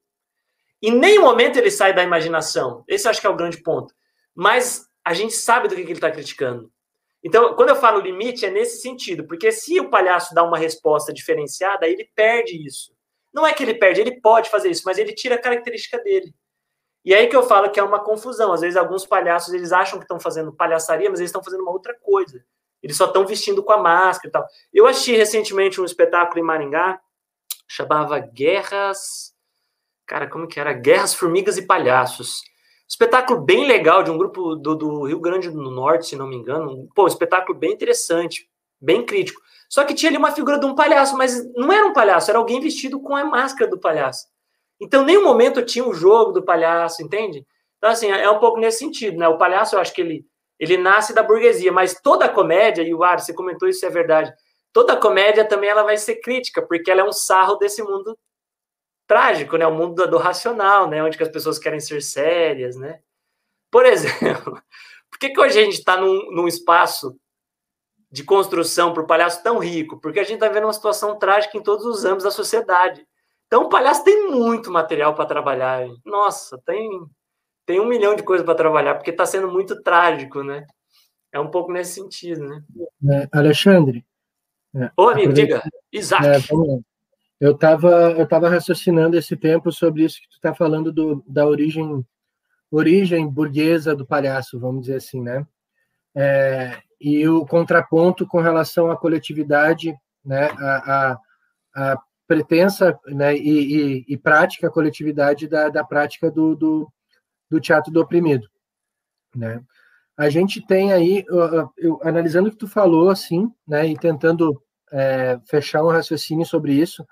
Em 0.82 0.92
nenhum 0.92 1.22
momento 1.22 1.56
ele 1.56 1.70
sai 1.70 1.94
da 1.94 2.02
imaginação. 2.02 2.84
Esse 2.86 3.08
acho 3.08 3.20
que 3.20 3.26
é 3.26 3.30
o 3.30 3.36
grande 3.36 3.62
ponto. 3.62 3.94
Mas 4.34 4.86
a 5.04 5.14
gente 5.14 5.34
sabe 5.34 5.68
do 5.68 5.74
que, 5.74 5.82
que 5.82 5.88
ele 5.88 5.94
está 5.94 6.10
criticando. 6.10 6.70
Então, 7.24 7.54
quando 7.54 7.70
eu 7.70 7.76
falo 7.76 8.00
limite, 8.00 8.44
é 8.44 8.50
nesse 8.50 8.80
sentido, 8.80 9.26
porque 9.26 9.50
se 9.50 9.80
o 9.80 9.90
palhaço 9.90 10.34
dá 10.34 10.44
uma 10.44 10.58
resposta 10.58 11.12
diferenciada, 11.12 11.88
ele 11.88 12.08
perde 12.14 12.64
isso. 12.64 12.94
Não 13.32 13.46
é 13.46 13.52
que 13.52 13.62
ele 13.62 13.74
perde, 13.74 14.00
ele 14.00 14.20
pode 14.20 14.48
fazer 14.48 14.70
isso, 14.70 14.82
mas 14.84 14.96
ele 14.96 15.12
tira 15.12 15.34
a 15.34 15.40
característica 15.40 15.98
dele. 15.98 16.32
E 17.06 17.14
aí 17.14 17.28
que 17.28 17.36
eu 17.36 17.44
falo 17.44 17.70
que 17.70 17.78
é 17.78 17.82
uma 17.84 18.00
confusão. 18.00 18.52
Às 18.52 18.62
vezes 18.62 18.76
alguns 18.76 19.06
palhaços 19.06 19.54
eles 19.54 19.70
acham 19.70 19.96
que 19.96 20.04
estão 20.04 20.18
fazendo 20.18 20.52
palhaçaria, 20.52 21.08
mas 21.08 21.20
eles 21.20 21.28
estão 21.28 21.42
fazendo 21.42 21.60
uma 21.60 21.70
outra 21.70 21.94
coisa. 21.94 22.44
Eles 22.82 22.96
só 22.96 23.06
estão 23.06 23.24
vestindo 23.24 23.62
com 23.62 23.72
a 23.72 23.78
máscara 23.78 24.28
e 24.28 24.32
tal. 24.32 24.44
Eu 24.74 24.88
assisti 24.88 25.14
recentemente 25.14 25.80
um 25.80 25.84
espetáculo 25.84 26.40
em 26.40 26.42
Maringá, 26.44 27.00
chamava 27.68 28.18
Guerras. 28.18 29.32
Cara, 30.04 30.26
como 30.26 30.48
que 30.48 30.58
era? 30.58 30.72
Guerras, 30.72 31.14
Formigas 31.14 31.56
e 31.56 31.62
Palhaços. 31.62 32.42
Espetáculo 32.88 33.40
bem 33.40 33.68
legal 33.68 34.02
de 34.02 34.10
um 34.10 34.18
grupo 34.18 34.56
do, 34.56 34.74
do 34.74 35.04
Rio 35.04 35.20
Grande 35.20 35.48
do 35.48 35.70
Norte, 35.70 36.08
se 36.08 36.16
não 36.16 36.26
me 36.26 36.34
engano. 36.34 36.88
Pô, 36.92 37.04
um 37.04 37.08
espetáculo 37.08 37.56
bem 37.56 37.72
interessante, 37.72 38.50
bem 38.80 39.06
crítico. 39.06 39.40
Só 39.68 39.84
que 39.84 39.94
tinha 39.94 40.10
ali 40.10 40.18
uma 40.18 40.32
figura 40.32 40.58
de 40.58 40.66
um 40.66 40.74
palhaço, 40.74 41.16
mas 41.16 41.52
não 41.54 41.72
era 41.72 41.86
um 41.86 41.92
palhaço, 41.92 42.30
era 42.30 42.38
alguém 42.38 42.60
vestido 42.60 43.00
com 43.00 43.14
a 43.14 43.24
máscara 43.24 43.70
do 43.70 43.78
palhaço. 43.78 44.26
Então, 44.80 45.04
nenhum 45.04 45.24
momento 45.24 45.64
tinha 45.64 45.86
o 45.86 45.94
jogo 45.94 46.32
do 46.32 46.44
palhaço, 46.44 47.02
entende? 47.02 47.46
Então, 47.78 47.90
assim, 47.90 48.10
é 48.10 48.30
um 48.30 48.38
pouco 48.38 48.58
nesse 48.58 48.78
sentido, 48.78 49.16
né? 49.16 49.28
O 49.28 49.38
palhaço, 49.38 49.76
eu 49.76 49.80
acho 49.80 49.92
que 49.92 50.00
ele, 50.00 50.26
ele 50.58 50.76
nasce 50.76 51.14
da 51.14 51.22
burguesia, 51.22 51.72
mas 51.72 52.00
toda 52.00 52.28
comédia, 52.28 52.82
e 52.82 52.94
o 52.94 53.02
Ar, 53.02 53.20
você 53.20 53.32
comentou 53.32 53.68
isso, 53.68 53.84
é 53.84 53.90
verdade, 53.90 54.32
toda 54.72 54.96
comédia 54.96 55.44
também 55.44 55.70
ela 55.70 55.82
vai 55.82 55.96
ser 55.96 56.16
crítica, 56.16 56.60
porque 56.60 56.90
ela 56.90 57.00
é 57.00 57.04
um 57.04 57.12
sarro 57.12 57.56
desse 57.56 57.82
mundo 57.82 58.18
trágico, 59.06 59.56
né? 59.56 59.66
O 59.66 59.72
mundo 59.72 59.94
do, 59.94 60.10
do 60.12 60.18
racional, 60.18 60.88
né? 60.88 61.02
Onde 61.02 61.22
as 61.22 61.28
pessoas 61.28 61.58
querem 61.58 61.80
ser 61.80 62.02
sérias, 62.02 62.76
né? 62.76 63.00
Por 63.70 63.86
exemplo, 63.86 64.60
por 65.10 65.18
que, 65.18 65.30
que 65.30 65.40
hoje 65.40 65.58
a 65.58 65.64
gente 65.64 65.78
está 65.78 65.96
num, 65.96 66.30
num 66.32 66.48
espaço 66.48 67.16
de 68.10 68.24
construção 68.24 68.92
para 68.92 69.02
o 69.02 69.06
palhaço 69.06 69.42
tão 69.42 69.58
rico? 69.58 70.00
Porque 70.00 70.20
a 70.20 70.24
gente 70.24 70.34
está 70.34 70.48
vendo 70.48 70.64
uma 70.64 70.72
situação 70.72 71.18
trágica 71.18 71.56
em 71.56 71.62
todos 71.62 71.84
os 71.86 72.04
âmbitos 72.04 72.24
da 72.24 72.30
sociedade. 72.30 73.06
Então, 73.46 73.64
o 73.64 73.68
palhaço 73.68 74.04
tem 74.04 74.30
muito 74.30 74.70
material 74.70 75.14
para 75.14 75.26
trabalhar. 75.26 75.86
Nossa, 76.04 76.60
tem, 76.66 76.88
tem 77.64 77.80
um 77.80 77.86
milhão 77.86 78.16
de 78.16 78.22
coisas 78.22 78.44
para 78.44 78.54
trabalhar, 78.54 78.94
porque 78.94 79.10
está 79.10 79.24
sendo 79.24 79.50
muito 79.50 79.82
trágico, 79.82 80.42
né? 80.42 80.66
É 81.32 81.38
um 81.38 81.50
pouco 81.50 81.72
nesse 81.72 81.94
sentido, 81.94 82.44
né? 82.46 82.62
É, 83.10 83.28
Alexandre. 83.32 84.04
É, 84.74 84.90
Ô, 84.96 85.08
amigo, 85.08 85.32
diga. 85.32 85.62
Isaac. 85.92 86.26
É, 86.26 86.38
eu 87.40 87.52
estava 87.52 88.12
eu 88.12 88.26
tava 88.26 88.48
raciocinando 88.48 89.16
esse 89.16 89.36
tempo 89.36 89.70
sobre 89.70 90.04
isso 90.04 90.20
que 90.20 90.28
tu 90.28 90.36
está 90.36 90.54
falando 90.54 90.92
do, 90.92 91.22
da 91.26 91.46
origem 91.46 92.04
origem 92.70 93.28
burguesa 93.28 93.94
do 93.94 94.06
palhaço, 94.06 94.58
vamos 94.58 94.82
dizer 94.82 94.96
assim, 94.96 95.22
né? 95.22 95.46
É, 96.14 96.78
e 97.00 97.28
o 97.28 97.46
contraponto 97.46 98.26
com 98.26 98.40
relação 98.40 98.90
à 98.90 98.96
coletividade, 98.96 99.94
né? 100.24 100.48
A, 100.58 101.12
a, 101.74 101.92
a 101.92 102.02
pretensa 102.26 102.98
né, 103.06 103.36
e, 103.36 103.40
e, 103.40 104.04
e, 104.08 104.16
prática 104.16 104.70
coletividade 104.70 105.46
da, 105.48 105.68
da 105.68 105.84
prática 105.84 106.30
do, 106.30 106.54
do, 106.56 106.92
do, 107.48 107.60
teatro 107.60 107.92
do 107.92 108.00
oprimido. 108.00 108.48
Né? 109.34 109.62
A 110.16 110.28
gente 110.28 110.64
tem 110.66 110.92
aí, 110.92 111.24
eu, 111.28 111.72
eu, 111.76 112.00
analisando 112.02 112.48
o 112.48 112.50
que 112.50 112.58
tu 112.58 112.66
falou, 112.66 113.10
assim, 113.10 113.50
né, 113.66 113.86
e 113.86 113.96
tentando 113.96 114.60
é, 114.92 115.38
fechar 115.46 115.84
um 115.84 115.90
raciocínio 115.90 116.44
sobre 116.44 116.72
isso, 116.72 117.06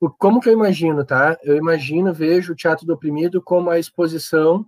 o, 0.00 0.10
como 0.10 0.40
que 0.40 0.48
eu 0.48 0.54
imagino, 0.54 1.04
tá? 1.04 1.38
Eu 1.42 1.56
imagino, 1.56 2.12
vejo 2.12 2.52
o 2.52 2.56
teatro 2.56 2.86
do 2.86 2.94
oprimido 2.94 3.42
como 3.42 3.70
a 3.70 3.78
exposição, 3.78 4.66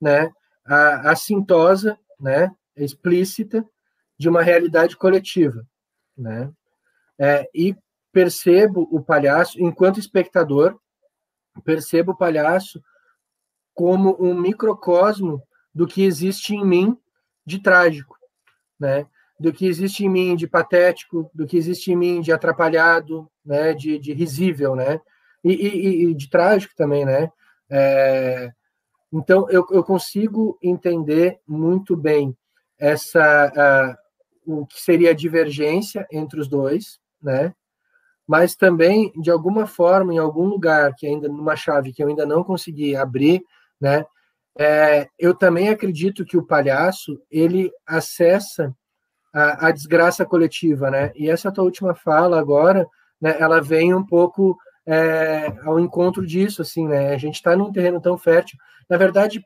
né, 0.00 0.32
a, 0.64 1.10
assintosa, 1.10 1.98
né, 2.18 2.50
explícita 2.76 3.64
de 4.18 4.28
uma 4.28 4.42
realidade 4.42 4.96
coletiva, 4.96 5.64
né? 6.16 6.50
É, 7.18 7.48
e 7.54 7.76
percebo 8.12 8.88
o 8.90 9.02
palhaço, 9.02 9.60
enquanto 9.60 10.00
espectador, 10.00 10.78
percebo 11.64 12.12
o 12.12 12.16
palhaço 12.16 12.82
como 13.74 14.16
um 14.20 14.34
microcosmo 14.34 15.42
do 15.74 15.86
que 15.86 16.02
existe 16.02 16.54
em 16.54 16.64
mim 16.64 16.98
de 17.46 17.62
trágico, 17.62 18.16
né? 18.78 19.06
Do 19.38 19.52
que 19.52 19.66
existe 19.66 20.04
em 20.04 20.08
mim 20.08 20.36
de 20.36 20.46
patético, 20.46 21.30
do 21.32 21.46
que 21.46 21.56
existe 21.56 21.90
em 21.90 21.96
mim 21.96 22.20
de 22.20 22.32
atrapalhado, 22.32 23.30
né? 23.44 23.72
De, 23.72 23.98
de 23.98 24.12
risível, 24.12 24.74
né? 24.74 25.00
E, 25.42 25.52
e, 25.52 26.04
e 26.10 26.14
de 26.14 26.28
trágico 26.28 26.74
também, 26.76 27.04
né? 27.04 27.30
É... 27.70 28.50
Então 29.12 29.48
eu, 29.50 29.66
eu 29.70 29.82
consigo 29.82 30.58
entender 30.62 31.40
muito 31.46 31.96
bem 31.96 32.36
essa 32.78 33.96
o 34.46 34.66
que 34.66 34.80
seria 34.80 35.10
a 35.10 35.14
divergência 35.14 36.06
entre 36.10 36.40
os 36.40 36.48
dois, 36.48 36.98
né? 37.22 37.54
Mas 38.30 38.54
também, 38.54 39.10
de 39.20 39.28
alguma 39.28 39.66
forma, 39.66 40.14
em 40.14 40.18
algum 40.18 40.44
lugar, 40.44 40.94
que 40.94 41.04
ainda, 41.04 41.26
numa 41.26 41.56
chave 41.56 41.92
que 41.92 42.00
eu 42.00 42.06
ainda 42.06 42.24
não 42.24 42.44
consegui 42.44 42.94
abrir, 42.94 43.42
né, 43.80 44.06
é, 44.56 45.08
eu 45.18 45.34
também 45.34 45.68
acredito 45.68 46.24
que 46.24 46.36
o 46.36 46.46
palhaço, 46.46 47.20
ele 47.28 47.72
acessa 47.84 48.72
a, 49.34 49.66
a, 49.66 49.70
desgraça 49.72 50.24
coletiva, 50.24 50.92
né, 50.92 51.10
e 51.16 51.28
essa 51.28 51.50
tua 51.50 51.64
última 51.64 51.92
fala 51.92 52.38
agora, 52.38 52.86
né, 53.20 53.34
ela 53.40 53.60
vem 53.60 53.92
um 53.92 54.06
pouco 54.06 54.56
é, 54.86 55.52
ao 55.64 55.80
encontro 55.80 56.24
disso, 56.24 56.62
assim, 56.62 56.86
né, 56.86 57.12
a 57.12 57.18
gente 57.18 57.34
está 57.34 57.56
num 57.56 57.72
terreno 57.72 58.00
tão 58.00 58.16
fértil, 58.16 58.56
na 58.88 58.96
verdade, 58.96 59.44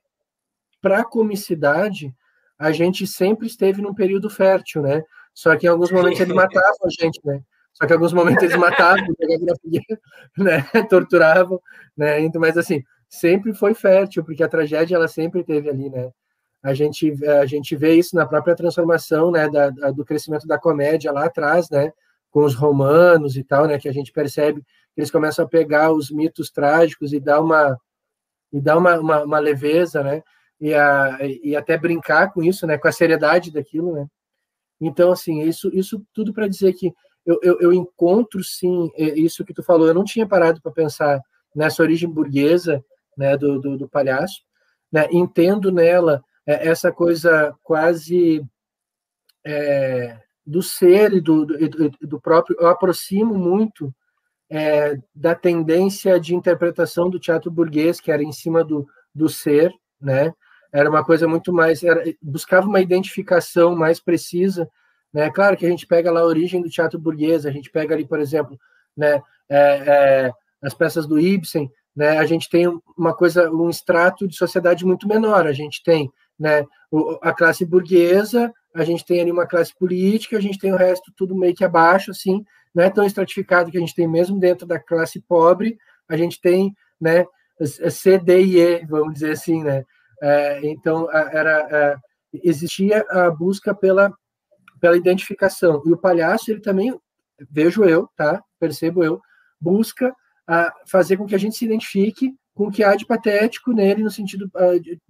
para 0.82 0.98
a 0.98 1.04
comicidade, 1.06 2.14
a 2.58 2.70
gente 2.70 3.06
sempre 3.06 3.46
esteve 3.46 3.80
num 3.80 3.94
período 3.94 4.28
fértil, 4.28 4.82
né? 4.82 5.02
Só 5.32 5.56
que 5.56 5.66
em 5.66 5.70
alguns 5.70 5.90
momentos 5.90 6.20
eles 6.20 6.34
matavam 6.34 6.86
a 6.86 7.02
gente, 7.02 7.18
né? 7.24 7.42
Só 7.74 7.86
que 7.86 7.92
em 7.92 7.96
alguns 7.96 8.12
momentos 8.12 8.42
eles 8.42 8.56
matavam, 8.56 9.04
né? 10.38 10.64
torturavam, 10.88 11.60
né? 11.96 12.20
Então, 12.20 12.40
mas 12.40 12.56
assim, 12.56 12.82
sempre 13.08 13.52
foi 13.52 13.74
fértil, 13.74 14.24
porque 14.24 14.42
a 14.42 14.48
tragédia 14.48 14.96
ela 14.96 15.08
sempre 15.08 15.44
teve 15.44 15.68
ali, 15.68 15.90
né? 15.90 16.10
A 16.62 16.72
gente, 16.72 17.12
a 17.26 17.44
gente 17.44 17.76
vê 17.76 17.94
isso 17.94 18.16
na 18.16 18.24
própria 18.24 18.56
transformação, 18.56 19.30
né, 19.30 19.50
da, 19.50 19.68
da, 19.68 19.90
do 19.90 20.02
crescimento 20.02 20.46
da 20.46 20.58
comédia 20.58 21.12
lá 21.12 21.26
atrás, 21.26 21.68
né, 21.68 21.92
com 22.30 22.42
os 22.42 22.54
romanos 22.54 23.36
e 23.36 23.44
tal, 23.44 23.66
né, 23.66 23.78
que 23.78 23.86
a 23.86 23.92
gente 23.92 24.10
percebe 24.10 24.62
que 24.62 25.00
eles 25.00 25.10
começam 25.10 25.44
a 25.44 25.48
pegar 25.48 25.92
os 25.92 26.10
mitos 26.10 26.50
trágicos 26.50 27.12
e 27.12 27.20
dar 27.20 27.42
uma 27.42 27.78
e 28.50 28.60
dar 28.62 28.78
uma, 28.78 28.98
uma, 28.98 29.24
uma 29.24 29.38
leveza, 29.38 30.02
né, 30.02 30.22
e, 30.58 30.72
a, 30.72 31.18
e 31.42 31.54
até 31.54 31.76
brincar 31.76 32.32
com 32.32 32.42
isso, 32.42 32.66
né, 32.66 32.78
com 32.78 32.88
a 32.88 32.92
seriedade 32.92 33.52
daquilo, 33.52 33.92
né. 33.92 34.06
Então, 34.80 35.12
assim, 35.12 35.42
isso, 35.42 35.70
isso 35.74 36.02
tudo 36.14 36.32
para 36.32 36.48
dizer 36.48 36.72
que 36.72 36.94
eu, 37.24 37.38
eu, 37.42 37.60
eu, 37.60 37.72
encontro, 37.72 38.42
sim, 38.44 38.90
isso 38.96 39.44
que 39.44 39.54
tu 39.54 39.62
falou, 39.62 39.86
eu 39.86 39.94
não 39.94 40.04
tinha 40.04 40.26
parado 40.26 40.60
para 40.60 40.72
pensar 40.72 41.20
nessa 41.54 41.82
origem 41.82 42.08
burguesa, 42.08 42.84
né, 43.16 43.36
do, 43.36 43.60
do, 43.60 43.78
do 43.78 43.88
palhaço, 43.88 44.42
né, 44.92 45.08
entendo 45.10 45.70
nela 45.70 46.22
é, 46.46 46.68
essa 46.68 46.92
coisa 46.92 47.54
quase 47.62 48.44
é, 49.44 50.18
do 50.44 50.62
ser 50.62 51.12
e 51.14 51.20
do, 51.20 51.46
do, 51.46 51.90
do, 52.02 52.20
próprio, 52.20 52.56
eu 52.60 52.66
aproximo 52.66 53.34
muito 53.34 53.94
é, 54.50 54.98
da 55.14 55.34
tendência 55.34 56.18
de 56.20 56.34
interpretação 56.34 57.08
do 57.08 57.18
teatro 57.18 57.50
burguês, 57.50 58.00
que 58.00 58.10
era 58.10 58.22
em 58.22 58.32
cima 58.32 58.62
do, 58.62 58.86
do 59.14 59.28
ser, 59.28 59.72
né, 60.00 60.32
era 60.72 60.90
uma 60.90 61.04
coisa 61.04 61.28
muito 61.28 61.52
mais, 61.52 61.82
era, 61.82 62.02
buscava 62.20 62.66
uma 62.66 62.80
identificação 62.80 63.76
mais 63.76 64.00
precisa, 64.00 64.68
né? 65.14 65.30
Claro 65.30 65.56
que 65.56 65.64
a 65.64 65.68
gente 65.68 65.86
pega 65.86 66.10
lá 66.10 66.20
a 66.20 66.26
origem 66.26 66.60
do 66.60 66.68
teatro 66.68 66.98
burguês, 66.98 67.46
a 67.46 67.50
gente 67.52 67.70
pega 67.70 67.94
ali, 67.94 68.04
por 68.04 68.18
exemplo, 68.18 68.58
né, 68.96 69.22
é, 69.48 69.58
é, 69.86 70.32
as 70.60 70.74
peças 70.74 71.06
do 71.06 71.20
Ibsen, 71.20 71.70
né? 71.94 72.18
A 72.18 72.26
gente 72.26 72.50
tem 72.50 72.66
uma 72.98 73.14
coisa, 73.14 73.48
um 73.50 73.70
extrato 73.70 74.26
de 74.26 74.36
sociedade 74.36 74.84
muito 74.84 75.06
menor. 75.06 75.46
A 75.46 75.52
gente 75.52 75.80
tem, 75.84 76.10
né, 76.36 76.66
a 77.22 77.32
classe 77.32 77.64
burguesa, 77.64 78.52
a 78.74 78.82
gente 78.82 79.04
tem 79.04 79.20
ali 79.20 79.30
uma 79.30 79.46
classe 79.46 79.72
política, 79.78 80.36
a 80.36 80.40
gente 80.40 80.58
tem 80.58 80.72
o 80.72 80.76
resto 80.76 81.12
tudo 81.16 81.36
meio 81.36 81.54
que 81.54 81.64
abaixo, 81.64 82.10
assim, 82.10 82.44
não 82.74 82.82
é 82.82 82.90
tão 82.90 83.04
estratificado 83.04 83.70
que 83.70 83.76
a 83.76 83.80
gente 83.80 83.94
tem 83.94 84.08
mesmo 84.08 84.40
dentro 84.40 84.66
da 84.66 84.80
classe 84.80 85.20
pobre, 85.20 85.78
a 86.08 86.16
gente 86.16 86.40
tem, 86.40 86.74
né, 87.00 87.24
C, 87.60 88.18
D 88.18 88.42
e 88.42 88.58
E, 88.58 88.84
vamos 88.86 89.14
dizer 89.14 89.32
assim, 89.32 89.62
né? 89.62 89.84
É, 90.20 90.60
então, 90.66 91.08
era, 91.12 91.68
é, 91.70 91.96
existia 92.42 93.04
a 93.10 93.30
busca 93.30 93.72
pela, 93.72 94.12
pela 94.80 94.96
identificação. 94.96 95.82
E 95.86 95.92
o 95.92 95.96
palhaço, 95.96 96.50
ele 96.50 96.60
também, 96.60 96.94
vejo 97.50 97.84
eu, 97.84 98.08
tá? 98.16 98.42
Percebo 98.58 99.02
eu, 99.02 99.20
busca 99.60 100.14
a 100.46 100.72
fazer 100.86 101.16
com 101.16 101.26
que 101.26 101.34
a 101.34 101.38
gente 101.38 101.56
se 101.56 101.64
identifique 101.64 102.34
com 102.54 102.68
o 102.68 102.70
que 102.70 102.84
há 102.84 102.94
de 102.94 103.06
patético 103.06 103.72
nele, 103.72 104.02
no 104.02 104.10
sentido, 104.10 104.50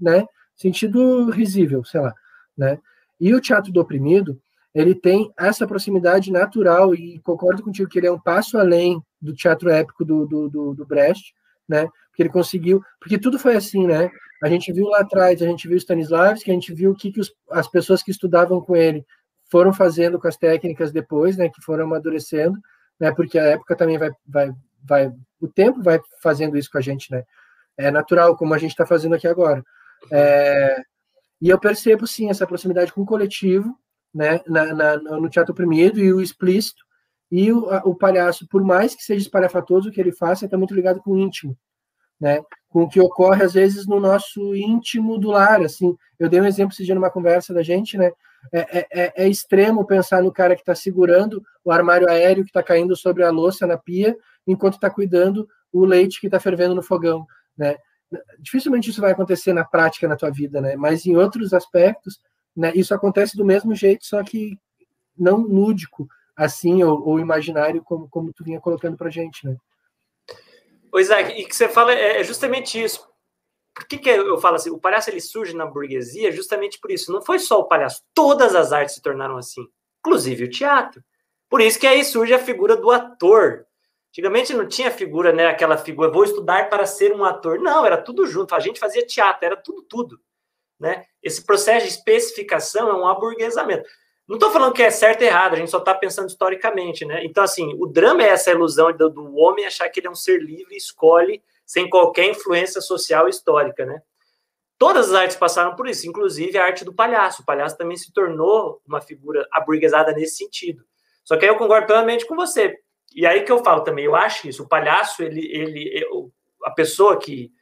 né? 0.01 0.25
Sentido 0.57 1.31
risível, 1.31 1.85
sei 1.85 2.01
lá, 2.01 2.15
né? 2.57 2.79
E 3.21 3.35
o 3.35 3.41
teatro 3.41 3.73
do 3.73 3.81
oprimido, 3.81 4.41
ele 4.75 4.95
tem 4.95 5.31
essa 5.39 5.67
proximidade 5.67 6.33
natural, 6.33 6.95
e 6.95 7.21
concordo 7.21 7.63
contigo 7.63 7.89
que 7.89 7.99
ele 7.99 8.07
é 8.07 8.13
um 8.13 8.21
passo 8.21 8.59
além 8.59 9.01
do 9.21 9.35
teatro 9.35 9.71
épico 9.71 10.05
do, 10.05 10.27
do, 10.27 10.49
do, 10.49 10.75
do 10.75 10.87
Brecht, 10.87 11.35
né? 11.69 11.87
Porque 12.09 12.23
ele 12.23 12.31
conseguiu, 12.31 12.83
porque 13.01 13.19
tudo 13.19 13.39
foi 13.39 13.57
assim, 13.57 13.87
né? 13.87 14.11
A 14.43 14.49
gente 14.49 14.73
viu 14.73 14.87
lá 14.87 15.01
atrás, 15.01 15.41
a 15.41 15.47
gente 15.47 15.67
viu 15.67 15.77
Stanislavski, 15.77 16.51
a 16.51 16.55
gente 16.55 16.73
viu 16.73 16.91
o 16.91 16.95
que, 16.95 17.11
que 17.11 17.21
os, 17.21 17.33
as 17.51 17.69
pessoas 17.69 18.03
que 18.03 18.11
estudavam 18.11 18.61
com 18.61 18.77
ele 18.77 19.05
foram 19.51 19.73
fazendo 19.73 20.19
com 20.19 20.29
as 20.29 20.37
técnicas 20.37 20.93
depois, 20.93 21.37
né? 21.37 21.49
Que 21.49 21.63
foram 21.63 21.85
amadurecendo, 21.85 22.59
né? 22.99 23.13
Porque 23.13 23.39
a 23.39 23.45
época 23.45 23.77
também 23.77 23.99
vai, 23.99 24.11
vai, 24.27 24.53
vai, 24.83 25.13
o 25.41 25.49
tempo 25.49 25.83
vai 25.83 26.01
fazendo 26.23 26.57
isso 26.57 26.71
com 26.71 26.79
a 26.79 26.81
gente, 26.81 27.11
né? 27.11 27.25
É 27.77 27.91
natural, 27.91 28.37
como 28.37 28.55
a 28.55 28.59
gente 28.59 28.71
está 28.71 28.87
fazendo 28.87 29.15
aqui 29.15 29.27
agora. 29.27 29.63
É, 30.11 30.83
e 31.41 31.49
eu 31.49 31.59
percebo 31.59 32.07
sim 32.07 32.31
essa 32.31 32.47
proximidade 32.47 32.93
com 32.93 33.03
o 33.03 33.07
coletivo, 33.07 33.77
né? 34.15 34.41
Na, 34.47 34.75
na, 34.75 34.97
no 34.97 35.29
teatro 35.29 35.53
oprimido 35.53 35.99
e 35.99 36.13
o 36.13 36.21
explícito 36.21 36.85
e 37.31 37.53
o, 37.53 37.67
o 37.85 37.95
palhaço, 37.95 38.47
por 38.49 38.63
mais 38.63 38.95
que 38.95 39.03
seja 39.03 39.23
espalhafatoso 39.23 39.89
o 39.89 39.93
que 39.93 40.01
ele 40.01 40.13
faça, 40.13 40.45
está 40.45 40.57
muito 40.57 40.75
ligado 40.75 41.01
com 41.01 41.13
o 41.13 41.19
íntimo, 41.19 41.57
né? 42.21 42.41
Com 42.69 42.83
o 42.83 42.89
que 42.89 43.01
ocorre 43.01 43.43
às 43.43 43.55
vezes 43.55 43.87
no 43.87 43.99
nosso 43.99 44.55
íntimo 44.55 45.19
do 45.19 45.31
lar, 45.31 45.61
assim. 45.61 45.97
Eu 46.19 46.29
dei 46.29 46.41
um 46.41 46.47
exemplo 46.47 46.73
esse 46.73 46.85
dia 46.85 46.95
numa 46.95 47.11
conversa 47.11 47.53
da 47.53 47.63
gente, 47.63 47.99
né? 47.99 48.13
É, 48.53 48.79
é, 48.79 48.87
é, 48.91 49.25
é 49.25 49.29
extremo 49.29 49.87
pensar 49.87 50.23
no 50.23 50.33
cara 50.33 50.55
que 50.55 50.63
está 50.63 50.75
segurando 50.75 51.43
o 51.65 51.73
armário 51.73 52.09
aéreo 52.09 52.45
que 52.45 52.51
está 52.51 52.63
caindo 52.63 52.95
sobre 52.97 53.23
a 53.23 53.31
louça 53.31 53.67
na 53.67 53.77
pia, 53.79 54.17
enquanto 54.47 54.75
está 54.75 54.91
cuidando 54.91 55.49
o 55.73 55.85
leite 55.85 56.21
que 56.21 56.27
está 56.27 56.39
fervendo 56.39 56.75
no 56.75 56.83
fogão, 56.83 57.27
né? 57.57 57.77
Dificilmente 58.39 58.91
isso 58.91 59.01
vai 59.01 59.11
acontecer 59.13 59.53
na 59.53 59.65
prática 59.65 60.07
na 60.07 60.17
tua 60.17 60.31
vida, 60.31 60.61
né? 60.61 60.77
Mas 60.77 61.05
em 61.05 61.17
outros 61.17 61.53
aspectos, 61.53 62.21
né? 62.57 62.71
Isso 62.75 62.95
acontece 62.95 63.37
do 63.37 63.45
mesmo 63.45 63.75
jeito, 63.75 64.05
só 64.05 64.23
que 64.23 64.59
não 65.19 65.39
lúdico, 65.39 66.09
assim, 66.37 66.83
ou, 66.83 67.09
ou 67.09 67.19
imaginário, 67.19 67.83
como, 67.83 68.09
como 68.09 68.33
tu 68.33 68.45
vinha 68.45 68.61
colocando 68.61 68.97
para 68.97 69.11
gente, 69.11 69.47
né? 69.47 69.57
O 70.93 71.01
Isaac, 71.01 71.33
e 71.33 71.45
que 71.45 71.57
você 71.57 71.69
fala 71.69 71.93
é, 71.93 72.21
é 72.21 72.25
justamente 72.25 72.81
isso. 72.81 73.05
Por 73.75 73.87
que, 73.87 73.99
que 73.99 74.09
eu 74.09 74.39
falo 74.39 74.57
assim? 74.57 74.71
O 74.71 74.79
palhaço 74.79 75.11
ele 75.11 75.21
surge 75.21 75.55
na 75.55 75.67
burguesia 75.67 76.31
justamente 76.31 76.79
por 76.79 76.91
isso. 76.91 77.11
Não 77.11 77.21
foi 77.21 77.39
só 77.39 77.59
o 77.59 77.65
palhaço, 77.65 78.03
todas 78.15 78.55
as 78.55 78.73
artes 78.73 78.95
se 78.95 79.03
tornaram 79.03 79.37
assim, 79.37 79.67
inclusive 79.99 80.45
o 80.45 80.51
teatro. 80.51 81.03
Por 81.49 81.61
isso 81.61 81.79
que 81.79 81.87
aí 81.87 82.05
surge 82.05 82.33
a 82.33 82.39
figura 82.39 82.77
do 82.77 82.91
ator. 82.91 83.67
Antigamente 84.11 84.55
não 84.55 84.67
tinha 84.67 84.91
figura, 84.91 85.33
né? 85.33 85.47
Aquela 85.47 85.77
figura, 85.77 86.11
vou 86.11 86.25
estudar 86.25 86.69
para 86.69 86.87
ser 86.87 87.13
um 87.13 87.25
ator. 87.25 87.59
Não, 87.59 87.85
era 87.85 87.97
tudo 87.97 88.27
junto. 88.27 88.55
A 88.55 88.61
gente 88.61 88.79
fazia 88.79 89.05
teatro, 89.05 89.45
era 89.45 89.57
tudo, 89.57 89.83
tudo. 89.83 90.21
Né? 90.79 91.05
Esse 91.23 91.45
processo 91.45 91.87
de 91.87 91.93
especificação 91.93 92.89
é 92.89 92.95
um 92.95 93.07
aburguesamento. 93.07 93.89
Não 94.27 94.37
estou 94.37 94.51
falando 94.51 94.73
que 94.73 94.83
é 94.83 94.91
certo 94.91 95.23
e 95.23 95.27
errado, 95.27 95.55
a 95.55 95.57
gente 95.57 95.71
só 95.71 95.79
está 95.79 95.95
pensando 95.95 96.29
historicamente, 96.29 97.05
né? 97.05 97.25
Então, 97.25 97.45
assim, 97.45 97.75
o 97.79 97.87
drama 97.87 98.23
é 98.23 98.29
essa 98.29 98.51
ilusão 98.51 98.91
do, 98.93 99.11
do, 99.11 99.37
homem 99.37 99.67
achar 99.67 99.89
que 99.91 100.01
ele 100.01 100.07
é 100.07 100.11
um 100.11 100.15
ser 100.15 100.43
livre 100.43 100.75
e 100.75 100.79
escolhe 100.79 101.43
sem 101.65 101.89
qualquer 101.89 102.27
influência 102.27 102.81
social 102.81 103.29
histórica, 103.29 103.85
né? 103.85 104.03
Todas 104.79 105.11
as 105.11 105.15
artes 105.15 105.37
passaram 105.37 105.77
por 105.77 105.89
isso, 105.89 106.09
inclusive 106.09 106.59
a 106.59 106.65
arte 106.65 106.85
do 106.85 106.93
palhaço. 106.93 107.43
O 107.43 107.45
palhaço 107.45 107.77
também 107.77 107.97
se 107.97 108.13
tornou 108.13 108.83
uma 108.87 109.01
figura 109.01 109.47
aburguesada 109.53 110.13
nesse 110.13 110.37
sentido. 110.37 110.85
Só 111.23 111.37
que 111.37 111.45
aí 111.45 111.51
eu 111.51 111.57
concordo 111.57 111.87
plenamente 111.87 112.27
com 112.27 112.35
você. 112.35 112.79
E 113.15 113.25
aí 113.25 113.45
que 113.45 113.53
eu 113.53 113.63
falo 113.63 113.83
também, 113.83 114.05
eu 114.05 114.17
acho 114.17 114.49
isso. 114.49 114.65
O 114.65 114.69
palhaço, 114.69 115.23
ele, 115.23 115.47
ele, 115.53 116.05
a 116.65 116.71
pessoa 116.73 117.19
que 117.19 117.53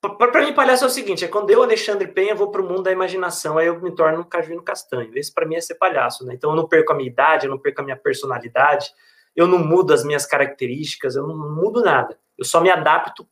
para 0.00 0.42
mim, 0.42 0.52
palhaço 0.52 0.82
é 0.82 0.86
o 0.88 0.90
seguinte: 0.90 1.24
é 1.24 1.28
quando 1.28 1.50
eu, 1.50 1.62
Alexandre 1.62 2.08
Penha, 2.08 2.34
vou 2.34 2.50
para 2.50 2.60
o 2.60 2.68
mundo 2.68 2.82
da 2.82 2.90
imaginação, 2.90 3.56
aí 3.56 3.68
eu 3.68 3.80
me 3.80 3.94
torno 3.94 4.20
um 4.20 4.24
cavino 4.24 4.60
castanho. 4.60 5.16
Esse 5.16 5.32
para 5.32 5.46
mim 5.46 5.54
é 5.54 5.60
ser 5.60 5.76
palhaço, 5.76 6.26
né? 6.26 6.34
Então 6.34 6.50
eu 6.50 6.56
não 6.56 6.66
perco 6.66 6.92
a 6.92 6.96
minha 6.96 7.08
idade, 7.08 7.46
eu 7.46 7.50
não 7.50 7.58
perco 7.58 7.80
a 7.80 7.84
minha 7.84 7.96
personalidade, 7.96 8.92
eu 9.34 9.46
não 9.46 9.58
mudo 9.58 9.92
as 9.92 10.04
minhas 10.04 10.26
características, 10.26 11.16
eu 11.16 11.26
não 11.26 11.36
mudo 11.36 11.82
nada. 11.82 12.18
Eu 12.36 12.44
só 12.44 12.60
me 12.60 12.70
adapto 12.70 13.26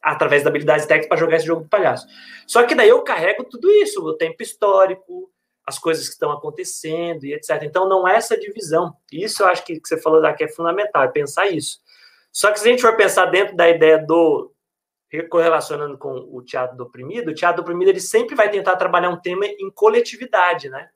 através 0.00 0.42
da 0.42 0.50
habilidade 0.50 0.86
técnica 0.86 1.08
para 1.08 1.18
jogar 1.18 1.36
esse 1.36 1.46
jogo 1.46 1.62
do 1.62 1.68
palhaço. 1.68 2.06
Só 2.46 2.64
que 2.64 2.74
daí 2.74 2.88
eu 2.88 3.02
carrego 3.02 3.44
tudo 3.44 3.70
isso, 3.70 4.04
o 4.04 4.14
tempo 4.14 4.42
histórico, 4.42 5.30
as 5.64 5.78
coisas 5.78 6.06
que 6.06 6.14
estão 6.14 6.32
acontecendo 6.32 7.24
e 7.24 7.34
etc. 7.34 7.62
Então 7.62 7.88
não 7.88 8.06
é 8.06 8.16
essa 8.16 8.36
divisão. 8.36 8.96
Isso 9.12 9.42
eu 9.42 9.46
acho 9.46 9.64
que, 9.64 9.80
que 9.80 9.88
você 9.88 9.96
falou 9.96 10.20
daqui 10.20 10.44
é 10.44 10.48
fundamental, 10.48 11.04
é 11.04 11.08
pensar 11.08 11.46
isso. 11.46 11.80
Só 12.32 12.50
que 12.50 12.58
se 12.58 12.66
a 12.66 12.70
gente 12.70 12.82
for 12.82 12.96
pensar 12.96 13.26
dentro 13.26 13.54
da 13.54 13.68
ideia 13.68 13.98
do, 13.98 14.52
correlacionando 15.28 15.98
com 15.98 16.28
o 16.32 16.42
teatro 16.42 16.76
do 16.76 16.84
oprimido, 16.84 17.30
o 17.30 17.34
teatro 17.34 17.62
do 17.62 17.62
oprimido 17.62 17.90
ele 17.90 18.00
sempre 18.00 18.34
vai 18.34 18.50
tentar 18.50 18.76
trabalhar 18.76 19.10
um 19.10 19.20
tema 19.20 19.46
em 19.46 19.70
coletividade, 19.70 20.68
né? 20.68 20.88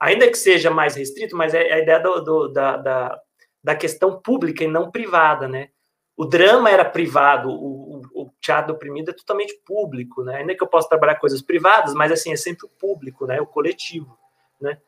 Ainda 0.00 0.28
que 0.28 0.38
seja 0.38 0.70
mais 0.70 0.94
restrito, 0.94 1.36
mas 1.36 1.52
é 1.52 1.72
a 1.72 1.78
ideia 1.80 1.98
do, 1.98 2.20
do, 2.20 2.48
da, 2.48 2.76
da, 2.76 3.20
da, 3.68 3.76
questão 3.76 4.20
pública 4.20 4.64
e 4.64 4.68
não 4.68 4.90
privada, 4.90 5.48
né? 5.48 5.70
O 6.16 6.24
drama 6.24 6.68
era 6.68 6.84
privado, 6.84 7.48
o, 7.48 7.98
o, 7.98 8.22
o, 8.22 8.30
teatro 8.40 8.72
do 8.72 8.76
oprimido 8.76 9.10
é 9.10 9.14
totalmente 9.14 9.60
público, 9.64 10.24
né? 10.24 10.36
Ainda 10.38 10.54
que 10.54 10.62
eu 10.62 10.68
possa 10.68 10.88
trabalhar 10.88 11.16
coisas 11.16 11.40
privadas, 11.40 11.94
mas 11.94 12.10
assim, 12.10 12.32
é 12.32 12.36
sempre 12.36 12.66
o 12.66 12.70
público, 12.70 13.26
né? 13.26 13.40
O 13.40 13.46
coletivo, 13.46 14.18
né? 14.60 14.78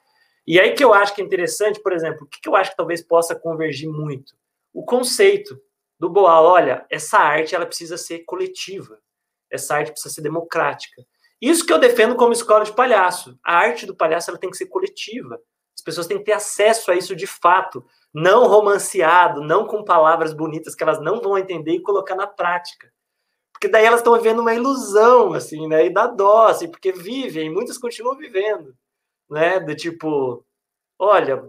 E 0.46 0.58
aí 0.58 0.72
que 0.72 0.82
eu 0.82 0.92
acho 0.92 1.14
que 1.14 1.22
é 1.22 1.24
interessante, 1.24 1.80
por 1.80 1.92
exemplo, 1.92 2.24
o 2.24 2.26
que, 2.26 2.40
que 2.40 2.48
eu 2.48 2.56
acho 2.56 2.70
que 2.70 2.76
talvez 2.76 3.00
possa 3.02 3.34
convergir 3.36 3.88
muito? 3.88 4.34
o 4.72 4.84
conceito 4.84 5.60
do 5.98 6.08
Boal. 6.08 6.44
Olha, 6.44 6.86
essa 6.90 7.18
arte 7.18 7.54
ela 7.54 7.66
precisa 7.66 7.96
ser 7.96 8.20
coletiva, 8.20 8.98
essa 9.50 9.76
arte 9.76 9.92
precisa 9.92 10.14
ser 10.14 10.22
democrática. 10.22 11.04
Isso 11.40 11.64
que 11.64 11.72
eu 11.72 11.78
defendo 11.78 12.16
como 12.16 12.32
escola 12.32 12.64
de 12.64 12.74
palhaço. 12.74 13.38
A 13.42 13.56
arte 13.56 13.86
do 13.86 13.96
palhaço 13.96 14.30
ela 14.30 14.38
tem 14.38 14.50
que 14.50 14.56
ser 14.56 14.66
coletiva. 14.66 15.40
As 15.80 15.84
pessoas 15.84 16.06
têm 16.06 16.18
que 16.18 16.24
ter 16.24 16.32
acesso 16.32 16.90
a 16.90 16.94
isso 16.94 17.16
de 17.16 17.26
fato, 17.26 17.82
não 18.12 18.46
romanceado, 18.46 19.40
não 19.40 19.66
com 19.66 19.82
palavras 19.82 20.34
bonitas 20.34 20.74
que 20.74 20.82
elas 20.82 21.00
não 21.00 21.22
vão 21.22 21.38
entender 21.38 21.72
e 21.72 21.82
colocar 21.82 22.14
na 22.14 22.26
prática. 22.26 22.92
Porque 23.50 23.66
daí 23.66 23.86
elas 23.86 24.00
estão 24.00 24.14
vivendo 24.14 24.40
uma 24.40 24.52
ilusão, 24.52 25.32
assim, 25.32 25.66
né? 25.66 25.86
E 25.86 25.90
dá 25.90 26.06
dó, 26.06 26.48
assim, 26.48 26.70
porque 26.70 26.92
vivem, 26.92 27.50
muitas 27.50 27.78
continuam 27.78 28.14
vivendo, 28.14 28.76
né? 29.30 29.58
Do 29.58 29.74
tipo, 29.74 30.44
olha, 30.98 31.42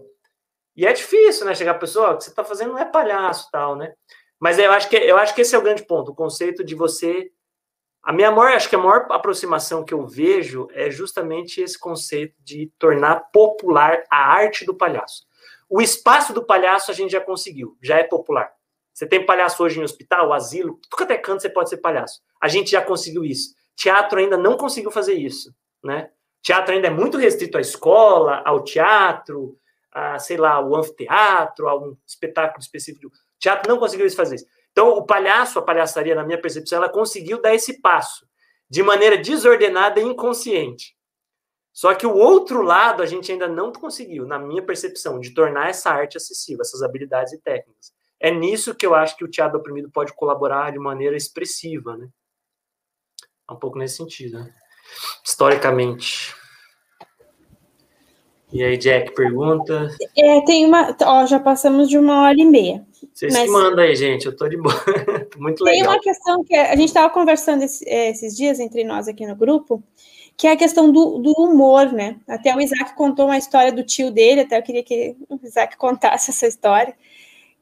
e 0.78 0.86
é 0.86 0.94
difícil, 0.94 1.46
né? 1.46 1.54
Chegar 1.54 1.72
a 1.72 1.80
pessoa, 1.80 2.12
o 2.12 2.18
que 2.18 2.24
você 2.24 2.30
está 2.30 2.44
fazendo 2.46 2.72
não 2.72 2.80
é 2.80 2.86
palhaço, 2.86 3.50
tal, 3.52 3.76
né? 3.76 3.94
Mas 4.40 4.58
eu 4.58 4.72
acho 4.72 4.90
que 4.90 4.96
eu 4.96 5.18
acho 5.18 5.36
que 5.36 5.42
esse 5.42 5.54
é 5.54 5.60
o 5.60 5.62
grande 5.62 5.86
ponto, 5.86 6.12
o 6.12 6.16
conceito 6.16 6.64
de 6.64 6.74
você 6.74 7.30
a 8.04 8.12
minha 8.12 8.32
maior, 8.32 8.54
acho 8.54 8.68
que 8.68 8.76
a 8.76 8.80
maior 8.80 9.06
aproximação 9.12 9.86
que 9.86 9.94
eu 9.94 10.08
vejo 10.08 10.68
é 10.74 10.90
justamente 10.90 11.62
esse 11.62 11.78
conceito 11.78 12.36
de 12.40 12.72
tornar 12.80 13.30
popular 13.32 14.04
a 14.10 14.34
arte 14.34 14.66
do 14.66 14.76
palhaço. 14.76 15.24
O 15.70 15.82
espaço 15.82 16.34
do 16.34 16.44
palhaço 16.44 16.90
a 16.90 16.94
gente 16.94 17.12
já 17.12 17.22
conseguiu, 17.22 17.78
já 17.82 17.98
é 17.98 18.04
popular. 18.04 18.52
Você 18.94 19.08
tem 19.08 19.26
palhaço 19.26 19.64
hoje 19.64 19.80
em 19.80 19.84
hospital, 19.84 20.34
asilo, 20.34 20.80
tudo 20.90 21.04
até 21.04 21.18
canto 21.18 21.42
você 21.42 21.50
pode 21.50 21.70
ser 21.70 21.78
palhaço. 21.78 22.22
A 22.42 22.48
gente 22.48 22.72
já 22.72 22.82
conseguiu 22.82 23.24
isso. 23.24 23.54
Teatro 23.76 24.20
ainda 24.20 24.38
não 24.38 24.58
conseguiu 24.58 24.92
fazer 24.92 25.14
isso, 25.14 25.54
né? 25.84 26.10
Teatro 26.42 26.74
ainda 26.74 26.88
é 26.88 26.92
muito 26.92 27.18
restrito 27.18 27.58
à 27.58 27.62
escola, 27.62 28.42
ao 28.44 28.64
teatro, 28.64 29.58
a, 29.92 30.18
sei 30.18 30.38
lá, 30.38 30.54
ao 30.54 30.76
anfiteatro, 30.76 31.68
a 31.70 31.80
um 31.80 31.96
espetáculo 32.06 32.60
específico. 32.60 33.12
Teatro 33.40 33.72
não 33.72 33.80
conseguiu 33.80 34.10
fazer 34.12 34.36
isso. 34.36 34.46
Então, 34.72 34.90
o 34.90 35.06
palhaço, 35.06 35.60
a 35.60 35.62
palhaçaria, 35.62 36.16
na 36.16 36.24
minha 36.24 36.42
percepção, 36.42 36.78
ela 36.78 36.90
conseguiu 36.90 37.42
dar 37.42 37.54
esse 37.54 37.82
passo 37.82 38.26
de 38.70 38.82
maneira 38.82 39.18
desordenada 39.18 40.00
e 40.00 40.04
inconsciente. 40.04 40.96
Só 41.74 41.94
que 41.94 42.06
o 42.06 42.16
outro 42.16 42.62
lado 42.62 43.02
a 43.02 43.06
gente 43.06 43.32
ainda 43.32 43.48
não 43.48 43.72
conseguiu, 43.72 44.26
na 44.26 44.40
minha 44.40 44.62
percepção, 44.62 45.20
de 45.20 45.34
tornar 45.34 45.70
essa 45.70 45.90
arte 45.90 46.18
acessível, 46.18 46.62
essas 46.62 46.82
habilidades 46.82 47.34
e 47.34 47.42
técnicas. 47.42 47.94
É 48.20 48.32
nisso 48.32 48.76
que 48.76 48.86
eu 48.86 48.94
acho 48.94 49.16
que 49.18 49.24
o 49.24 49.30
teatro 49.30 49.58
oprimido 49.58 49.90
pode 49.90 50.14
colaborar 50.14 50.72
de 50.72 50.80
maneira 50.80 51.16
expressiva, 51.16 51.98
né? 51.98 52.10
É 53.50 53.54
um 53.54 53.58
pouco 53.58 53.78
nesse 53.78 53.98
sentido, 53.98 54.40
né? 54.40 54.54
historicamente. 55.24 56.36
E 58.52 58.64
aí, 58.64 58.78
Jack, 58.78 59.16
pergunta? 59.16 59.90
É, 60.18 60.42
tem 60.42 60.66
uma. 60.66 60.96
Ó, 61.04 61.26
já 61.26 61.40
passamos 61.40 61.88
de 61.90 61.98
uma 61.98 62.24
hora 62.24 62.40
e 62.40 62.46
meia. 62.46 62.86
Vocês 63.14 63.34
mas... 63.34 63.44
que 63.44 63.50
mandam 63.50 63.84
aí, 63.84 63.96
gente. 63.96 64.26
Eu 64.26 64.36
tô 64.36 64.48
de 64.48 64.58
boa. 64.58 64.74
Muito 65.38 65.64
legal. 65.64 65.80
Tem 65.80 65.88
uma 65.88 66.00
questão 66.00 66.44
que 66.44 66.56
a 66.56 66.76
gente 66.76 66.90
estava 66.90 67.10
conversando 67.10 67.64
é, 67.86 68.10
esses 68.10 68.36
dias 68.36 68.60
entre 68.60 68.84
nós 68.84 69.08
aqui 69.08 69.26
no 69.26 69.36
grupo, 69.36 69.82
que 70.36 70.48
é 70.48 70.52
a 70.52 70.58
questão 70.58 70.92
do, 70.92 71.18
do, 71.20 71.32
humor, 71.32 71.92
né? 71.94 72.18
Até 72.28 72.56
o 72.56 72.60
Isaac 72.60 72.96
contou 72.96 73.26
uma 73.26 73.38
história 73.38 73.72
do 73.72 73.84
tio 73.84 74.12
dele, 74.12 74.42
até 74.42 74.58
eu 74.58 74.64
queria 74.64 74.84
que 74.84 75.16
o 75.30 75.40
Isaac 75.44 75.76
contasse 75.78 76.32
essa 76.32 76.48
história, 76.48 76.94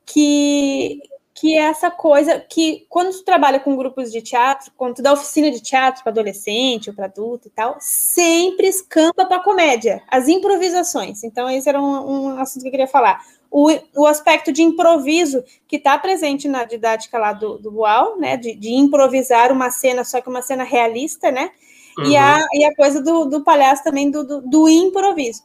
que 0.06 1.02
que 1.40 1.57
é 1.57 1.61
essa 1.61 1.90
coisa 1.90 2.38
que, 2.38 2.86
quando 2.90 3.14
tu 3.14 3.24
trabalha 3.24 3.61
com 3.61 3.78
grupos 3.78 4.11
de 4.11 4.22
teatro, 4.22 4.74
quando 4.76 4.95
tu 4.95 5.02
dá 5.02 5.14
oficina 5.14 5.49
de 5.49 5.61
teatro 5.61 6.03
para 6.03 6.11
adolescente 6.11 6.90
ou 6.90 6.95
para 6.95 7.06
adulto 7.06 7.48
e 7.48 7.52
tal, 7.52 7.78
sempre 7.80 8.68
escampa 8.68 9.26
para 9.26 9.41
comédia, 9.41 10.03
as 10.10 10.28
improvisações. 10.28 11.24
Então, 11.24 11.49
esse 11.49 11.70
era 11.70 11.82
um, 11.82 12.34
um, 12.34 12.40
assunto 12.41 12.64
que 12.64 12.68
eu 12.68 12.72
queria 12.72 12.88
falar. 12.88 13.22
O, 13.49 13.72
o 13.95 14.06
aspecto 14.06 14.52
de 14.52 14.61
improviso 14.61 15.41
que 15.66 15.78
está 15.78 15.98
presente 15.98 16.45
na 16.49 16.66
didática 16.66 17.18
lá 17.18 17.32
do, 17.32 17.57
do 17.57 17.72
Boal, 17.72 18.20
né, 18.20 18.36
de, 18.36 18.53
de, 18.53 18.74
improvisar 18.74 19.49
uma 19.49 19.72
cena, 19.72 20.03
só 20.03 20.20
que 20.20 20.28
uma 20.28 20.41
cena 20.41 20.66
realista, 20.66 21.32
né, 21.32 21.52
uhum. 21.99 22.06
e, 22.06 22.18
a, 22.18 22.45
e 22.52 22.66
a 22.66 22.76
coisa 22.76 23.02
do, 23.02 23.24
do 23.24 23.45
palhaço 23.45 23.82
também, 23.82 24.11
do, 24.11 24.26
do, 24.26 24.41
do 24.41 24.68
improviso. 24.68 25.44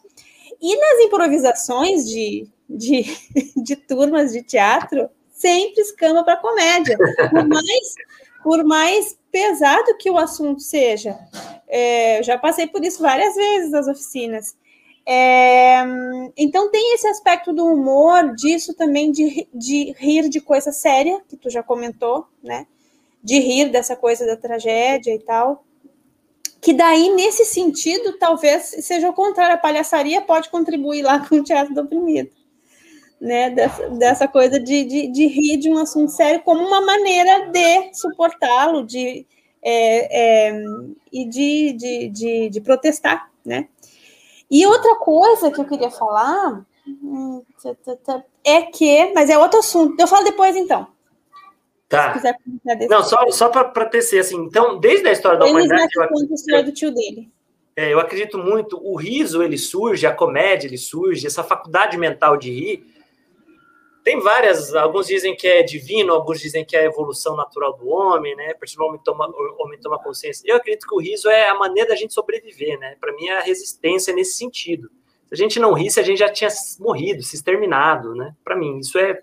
E 0.60 0.76
nas 0.76 1.06
improvisações 1.06 2.04
de, 2.04 2.48
de, 2.68 3.04
de 3.62 3.76
turmas 3.76 4.32
de 4.32 4.42
teatro, 4.42 5.08
sempre 5.44 5.82
escama 5.82 6.24
para 6.24 6.38
comédia. 6.38 6.96
Por 7.30 7.46
mais, 7.46 7.94
por 8.42 8.64
mais 8.64 9.18
pesado 9.30 9.94
que 9.98 10.10
o 10.10 10.16
assunto 10.16 10.62
seja. 10.62 11.18
É, 11.68 12.22
já 12.22 12.38
passei 12.38 12.66
por 12.66 12.82
isso 12.82 13.02
várias 13.02 13.34
vezes 13.34 13.70
nas 13.70 13.86
oficinas. 13.86 14.56
É, 15.06 15.84
então 16.34 16.70
tem 16.70 16.94
esse 16.94 17.06
aspecto 17.06 17.52
do 17.52 17.66
humor, 17.66 18.34
disso 18.34 18.72
também 18.72 19.12
de, 19.12 19.46
de 19.52 19.92
rir 19.98 20.30
de 20.30 20.40
coisa 20.40 20.72
séria, 20.72 21.20
que 21.28 21.36
tu 21.36 21.50
já 21.50 21.62
comentou, 21.62 22.26
né? 22.42 22.66
De 23.22 23.38
rir 23.38 23.70
dessa 23.70 23.94
coisa 23.94 24.24
da 24.24 24.36
tragédia 24.36 25.14
e 25.14 25.18
tal. 25.18 25.62
Que 26.58 26.72
daí, 26.72 27.10
nesse 27.10 27.44
sentido, 27.44 28.16
talvez 28.18 28.76
seja 28.80 29.10
o 29.10 29.12
contrário, 29.12 29.56
a 29.56 29.58
palhaçaria 29.58 30.22
pode 30.22 30.48
contribuir 30.48 31.02
lá 31.02 31.28
com 31.28 31.36
o 31.36 31.44
teatro 31.44 31.74
do 31.74 31.82
oprimido 31.82 32.30
né, 33.24 33.48
dessa, 33.48 33.88
dessa 33.88 34.28
coisa 34.28 34.60
de, 34.60 34.84
de, 34.84 35.08
de, 35.08 35.26
rir 35.26 35.56
de 35.56 35.70
um 35.70 35.78
assunto 35.78 36.12
sério 36.12 36.42
como 36.42 36.62
uma 36.62 36.82
maneira 36.82 37.48
de 37.50 37.94
suportá-lo, 37.94 38.84
de 38.84 39.26
é, 39.62 40.50
é, 40.50 40.62
e 41.10 41.24
de, 41.26 41.72
de, 41.72 42.08
de, 42.10 42.50
de, 42.50 42.60
protestar, 42.60 43.30
né? 43.42 43.66
E 44.50 44.66
outra 44.66 44.96
coisa 44.96 45.50
que 45.50 45.58
eu 45.58 45.64
queria 45.64 45.90
falar 45.90 46.66
hum, 46.86 47.42
é 48.44 48.62
que, 48.62 49.10
mas 49.14 49.30
é 49.30 49.38
outro 49.38 49.60
assunto. 49.60 49.98
Eu 49.98 50.06
falo 50.06 50.22
depois 50.22 50.54
então. 50.54 50.86
Tá. 51.88 52.20
Não, 52.90 53.02
só, 53.02 53.30
só 53.30 53.48
para 53.48 53.86
tecer, 53.86 54.20
assim, 54.20 54.36
então, 54.36 54.78
desde 54.78 55.08
a 55.08 55.12
história 55.12 55.38
da 55.38 55.46
humanidade. 55.46 55.88
Eu 56.48 56.64
do 56.64 56.72
tio 56.72 56.92
dele. 56.92 57.30
É, 57.74 57.90
eu 57.90 57.98
acredito 57.98 58.36
muito, 58.36 58.78
o 58.84 58.96
riso 58.96 59.42
ele 59.42 59.56
surge, 59.56 60.06
a 60.06 60.12
comédia 60.12 60.68
ele 60.68 60.76
surge, 60.76 61.26
essa 61.26 61.42
faculdade 61.42 61.96
mental 61.96 62.36
de 62.36 62.50
rir, 62.50 62.93
tem 64.04 64.20
várias, 64.20 64.74
alguns 64.74 65.06
dizem 65.06 65.34
que 65.34 65.48
é 65.48 65.62
divino, 65.62 66.12
alguns 66.12 66.38
dizem 66.38 66.62
que 66.62 66.76
é 66.76 66.80
a 66.80 66.84
evolução 66.84 67.34
natural 67.34 67.74
do 67.74 67.88
homem, 67.88 68.36
né? 68.36 68.52
Porque 68.52 68.78
o 68.78 68.84
homem 68.84 69.00
toma, 69.02 69.26
o 69.26 69.64
homem 69.64 69.80
toma 69.80 69.98
consciência. 69.98 70.44
Eu 70.46 70.56
acredito 70.56 70.86
que 70.86 70.94
o 70.94 71.00
riso 71.00 71.30
é 71.30 71.48
a 71.48 71.54
maneira 71.54 71.88
da 71.88 71.96
gente 71.96 72.12
sobreviver, 72.12 72.78
né? 72.78 72.96
Para 73.00 73.14
mim 73.14 73.28
é 73.28 73.38
a 73.38 73.40
resistência 73.40 74.14
nesse 74.14 74.36
sentido. 74.36 74.90
Se 75.26 75.32
a 75.32 75.36
gente 75.36 75.58
não 75.58 75.72
risse, 75.72 75.98
a 75.98 76.02
gente 76.02 76.18
já 76.18 76.28
tinha 76.28 76.50
morrido, 76.78 77.22
se 77.22 77.34
exterminado, 77.34 78.14
né? 78.14 78.36
Para 78.44 78.54
mim, 78.54 78.78
isso 78.78 78.98
é. 78.98 79.18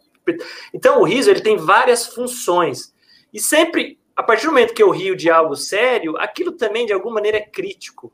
Então, 0.74 1.00
o 1.00 1.04
riso 1.04 1.30
ele 1.30 1.42
tem 1.42 1.58
várias 1.58 2.08
funções. 2.08 2.92
E 3.32 3.40
sempre, 3.40 4.00
a 4.16 4.24
partir 4.24 4.48
do 4.48 4.52
momento 4.52 4.74
que 4.74 4.82
eu 4.82 4.90
rio 4.90 5.16
de 5.16 5.30
algo 5.30 5.56
sério, 5.56 6.18
aquilo 6.18 6.54
também, 6.54 6.88
de 6.88 6.94
alguma 6.94 7.14
maneira, 7.16 7.38
é 7.38 7.42
crítico. 7.42 8.12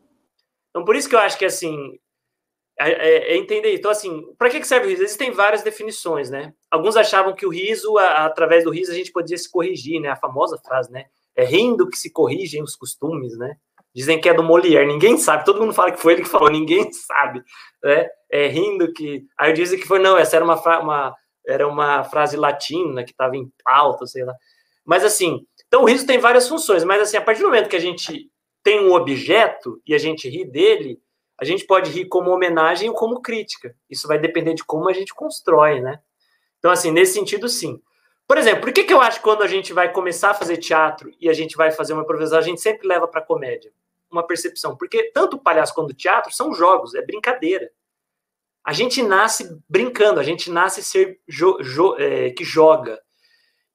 Então, 0.69 0.84
por 0.84 0.98
isso 0.98 1.07
que 1.07 1.15
eu 1.15 1.19
acho 1.19 1.38
que, 1.38 1.45
assim, 1.45 1.98
é, 2.80 2.91
é, 2.91 3.34
é, 3.34 3.38
entender. 3.38 3.74
Então, 3.74 3.90
assim, 3.90 4.24
para 4.38 4.49
que 4.49 4.64
serve 4.64 4.86
o 4.86 4.90
riso? 4.90 5.04
Existem 5.04 5.32
várias 5.32 5.64
definições, 5.64 6.30
né? 6.30 6.54
Alguns 6.70 6.95
achavam 6.95 7.34
que 7.34 7.45
o 7.45 7.49
riso, 7.49 7.98
a, 7.98 8.26
através 8.26 8.64
do 8.64 8.70
riso, 8.70 8.91
a 8.91 8.95
gente 8.95 9.12
podia 9.12 9.38
se 9.38 9.49
corrigir, 9.49 9.99
né? 9.99 10.10
A 10.10 10.16
famosa 10.16 10.58
frase, 10.58 10.91
né? 10.91 11.06
É 11.36 11.44
rindo 11.44 11.90
que 11.90 11.98
se 11.98 12.12
corrigem 12.12 12.62
os 12.62 12.76
costumes, 12.76 13.38
né? 13.38 13.56
Dizem 13.95 14.22
que 14.22 14.30
é 14.30 14.34
do 14.34 14.44
Molière, 14.44 14.86
ninguém 14.86 15.18
sabe, 15.18 15.44
todo 15.44 15.60
mundo 15.60 15.74
fala 15.74 15.91
que 15.91 15.99
foi 15.99 16.14
ele 16.14 16.22
que 16.22 16.30
falou, 16.30 16.52
ninguém 16.52 16.88
sabe, 16.94 17.41
né? 17.84 18.08
É 18.32 18.48
rindo 18.48 18.94
que. 18.94 19.26
Aí 19.40 19.54
dizem 19.54 19.80
que 19.80 19.88
foi, 19.88 19.98
não, 19.98 20.16
essa 20.16 20.36
era 20.36 20.45
uma, 20.45 20.80
uma, 20.80 21.16
era 21.48 21.68
uma 21.68 22.04
frase 22.04 22.38
latina 22.38 23.04
que 23.04 23.12
estava 23.12 23.36
em 23.36 23.52
pauta, 23.64 24.06
sei 24.06 24.24
lá. 24.24 24.36
Mas 24.86 25.04
assim, 25.04 25.41
então 25.68 25.82
o 25.82 25.86
riso 25.86 26.06
tem 26.06 26.20
várias 26.20 26.48
funções, 26.48 26.84
mas 26.84 27.02
assim, 27.02 27.18
a 27.18 27.22
partir 27.22 27.41
do 27.41 27.48
momento 27.48 27.70
que 27.70 27.76
a 27.76 27.82
gente 27.82 28.30
tem 28.64 28.80
um 28.80 28.94
objeto 28.94 29.82
e 29.88 29.95
a 29.95 29.98
gente 29.98 30.30
ri 30.30 30.45
dele, 30.45 30.99
a 31.40 31.46
gente 31.46 31.66
pode 31.66 31.92
rir 31.92 32.06
como 32.06 32.32
homenagem 32.32 32.90
ou 32.90 32.96
como 32.96 33.22
crítica. 33.22 33.76
Isso 33.90 34.08
vai 34.08 34.18
depender 34.18 34.54
de 34.54 34.64
como 34.64 34.90
a 34.90 34.94
gente 34.94 35.14
constrói, 35.14 35.80
né? 35.80 36.00
Então, 36.58 36.72
assim, 36.72 36.92
nesse 36.92 37.14
sentido, 37.14 37.48
sim. 37.48 37.80
Por 38.28 38.38
exemplo, 38.38 38.62
por 38.62 38.74
que, 38.74 38.84
que 38.84 38.94
eu 38.94 39.00
acho 39.00 39.20
que 39.20 39.24
quando 39.24 39.44
a 39.44 39.48
gente 39.48 39.72
vai 39.72 39.92
começar 39.92 40.32
a 40.32 40.34
fazer 40.34 40.58
teatro 40.58 41.12
e 41.22 41.30
a 41.30 41.34
gente 41.34 41.56
vai 41.56 41.72
fazer 41.72 41.94
uma 41.94 42.02
improvisação, 42.02 42.40
a 42.40 42.42
gente 42.42 42.60
sempre 42.60 42.88
leva 42.88 43.08
para 43.08 43.22
comédia? 43.22 43.72
Uma 44.12 44.26
percepção. 44.26 44.76
Porque 44.76 45.12
tanto 45.12 45.38
o 45.38 45.40
palhaço 45.40 45.74
quanto 45.74 45.92
o 45.92 45.96
teatro 45.96 46.34
são 46.34 46.54
jogos, 46.54 46.96
é 46.96 47.02
brincadeira. 47.02 47.70
A 48.64 48.74
gente 48.74 49.02
nasce 49.02 49.58
brincando, 49.70 50.20
a 50.20 50.24
gente 50.24 50.52
nasce 50.52 50.84
ser 50.84 51.22
jo, 51.28 51.58
jo, 51.62 51.96
é, 51.98 52.32
que 52.32 52.44
joga. 52.44 53.00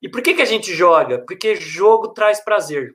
E 0.03 0.09
por 0.09 0.21
que, 0.21 0.35
que 0.35 0.43
a 0.43 0.47
gente 0.47 0.75
joga? 0.75 1.21
Porque 1.21 1.55
jogo 1.55 2.09
traz 2.09 2.41
prazer. 2.41 2.95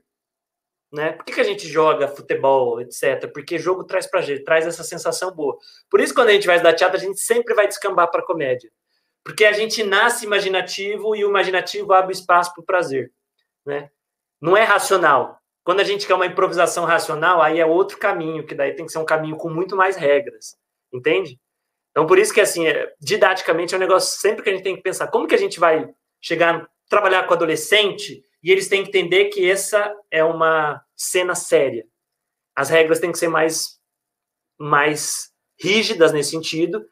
Né? 0.92 1.12
Por 1.12 1.26
que, 1.26 1.34
que 1.34 1.42
a 1.42 1.44
gente 1.44 1.68
joga 1.68 2.08
futebol, 2.08 2.80
etc? 2.80 3.30
Porque 3.34 3.60
jogo 3.60 3.84
traz 3.84 4.08
pra 4.08 4.22
gente, 4.22 4.44
traz 4.44 4.66
essa 4.66 4.84
sensação 4.84 5.32
boa. 5.32 5.58
Por 5.90 6.00
isso, 6.00 6.14
quando 6.14 6.30
a 6.30 6.34
gente 6.34 6.48
vai 6.48 6.56
estudar 6.56 6.74
teatro, 6.74 6.98
a 6.98 7.00
gente 7.00 7.20
sempre 7.20 7.54
vai 7.54 7.68
descambar 7.68 8.10
para 8.10 8.24
comédia. 8.24 8.72
Porque 9.24 9.44
a 9.44 9.52
gente 9.52 9.84
nasce 9.84 10.26
imaginativo 10.26 11.14
e 11.16 11.26
o 11.26 11.30
imaginativo 11.30 11.92
abre 11.92 12.14
espaço 12.14 12.54
para 12.54 12.62
o 12.62 12.66
prazer. 12.66 13.12
Né? 13.66 13.90
Não 14.40 14.56
é 14.56 14.64
racional. 14.64 15.38
Quando 15.66 15.82
a 15.82 15.84
gente 15.84 16.08
quer 16.08 16.14
uma 16.14 16.26
improvisação 16.26 16.86
racional, 16.86 17.42
aí 17.42 17.60
é 17.60 17.66
outro 17.66 17.98
caminho, 17.98 18.46
que 18.46 18.56
daí 18.56 18.74
tem 18.74 18.86
que 18.86 18.92
ser 18.92 19.00
um 19.00 19.06
caminho 19.06 19.36
com 19.36 19.50
muito 19.50 19.76
mais 19.76 19.98
regras. 19.98 20.56
Entende? 20.94 21.38
Então, 21.92 22.06
por 22.06 22.18
isso 22.18 22.34
que, 22.34 22.40
assim, 22.40 22.66
é, 22.66 22.94
didaticamente 23.02 23.74
é 23.74 23.78
um 23.78 23.82
negócio 23.82 24.18
sempre 24.18 24.44
que 24.44 24.50
a 24.50 24.54
gente 24.54 24.64
tem 24.64 24.78
que 24.78 24.82
pensar 24.82 25.08
como 25.08 25.28
que 25.28 25.36
a 25.36 25.38
gente 25.38 25.60
vai 25.60 25.90
chegar, 26.22 26.66
trabalhar 26.88 27.24
com 27.28 27.34
adolescente 27.34 28.24
e 28.48 28.52
eles 28.52 28.70
têm 28.70 28.82
que 28.82 28.88
entender 28.88 29.26
que 29.26 29.46
essa 29.52 29.94
é 30.10 30.24
uma 30.24 30.82
cena 30.96 31.36
séria. 31.36 31.86
As 32.56 32.70
regras 32.70 32.98
têm 32.98 33.12
que 33.12 33.18
ser 33.18 33.28
mais, 33.28 33.78
mais 34.58 35.34
rígidas 35.60 36.14
nesse 36.14 36.30
sentido 36.30 36.88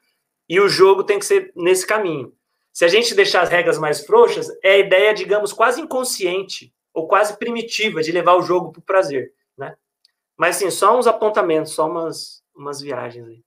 e 0.50 0.60
o 0.60 0.68
jogo 0.68 1.06
tem 1.06 1.18
que 1.18 1.26
ser 1.26 1.54
nesse 1.56 1.88
caminho. 1.88 2.36
Se 2.74 2.84
a 2.84 2.90
gente 2.90 3.16
deixar 3.16 3.42
as 3.42 3.48
regras 3.48 3.80
mais 3.80 4.06
frouxas, 4.06 4.50
é 4.62 4.74
a 4.74 4.78
ideia, 4.80 5.14
digamos, 5.14 5.54
quase 5.54 5.80
inconsciente 5.80 6.76
ou 6.94 7.08
quase 7.08 7.38
primitiva 7.38 8.04
de 8.04 8.12
levar 8.12 8.36
o 8.36 8.42
jogo 8.42 8.74
para 8.74 8.80
o 8.82 8.84
prazer, 8.84 9.34
né? 9.58 9.78
Mas, 10.36 10.58
assim, 10.58 10.70
só 10.70 11.00
uns 11.00 11.08
apontamentos, 11.08 11.72
só 11.72 11.88
umas, 11.88 12.44
umas 12.54 12.82
viagens 12.82 13.26
aí. 13.30 13.42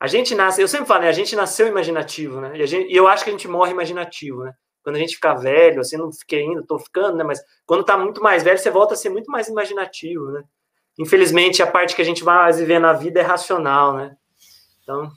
A 0.00 0.06
gente 0.06 0.34
nasce, 0.34 0.62
eu 0.62 0.68
sempre 0.68 0.86
falo, 0.86 1.02
né? 1.02 1.10
A 1.10 1.12
gente 1.12 1.36
nasceu 1.36 1.66
imaginativo, 1.66 2.40
né? 2.40 2.58
E, 2.58 2.66
gente, 2.66 2.90
e, 2.90 2.96
eu 2.96 3.06
acho 3.06 3.22
que 3.22 3.28
a 3.28 3.34
gente 3.34 3.48
morre 3.48 3.72
imaginativo, 3.72 4.44
né? 4.44 4.54
Quando 4.86 4.94
a 4.94 4.98
gente 5.00 5.16
fica 5.16 5.34
velho, 5.34 5.80
assim, 5.80 5.96
não 5.96 6.12
fiquei 6.12 6.42
ainda, 6.42 6.62
tô 6.62 6.78
ficando, 6.78 7.16
né? 7.16 7.24
Mas 7.24 7.42
quando 7.66 7.82
tá 7.82 7.98
muito 7.98 8.22
mais 8.22 8.44
velho, 8.44 8.56
você 8.56 8.70
volta 8.70 8.94
a 8.94 8.96
ser 8.96 9.08
muito 9.08 9.28
mais 9.28 9.48
imaginativo, 9.48 10.30
né? 10.30 10.44
Infelizmente, 10.96 11.60
a 11.60 11.66
parte 11.66 11.96
que 11.96 12.02
a 12.02 12.04
gente 12.04 12.22
vai 12.22 12.52
viver 12.52 12.78
na 12.78 12.92
vida 12.92 13.18
é 13.18 13.22
racional, 13.24 13.96
né? 13.96 14.16
Então. 14.80 15.10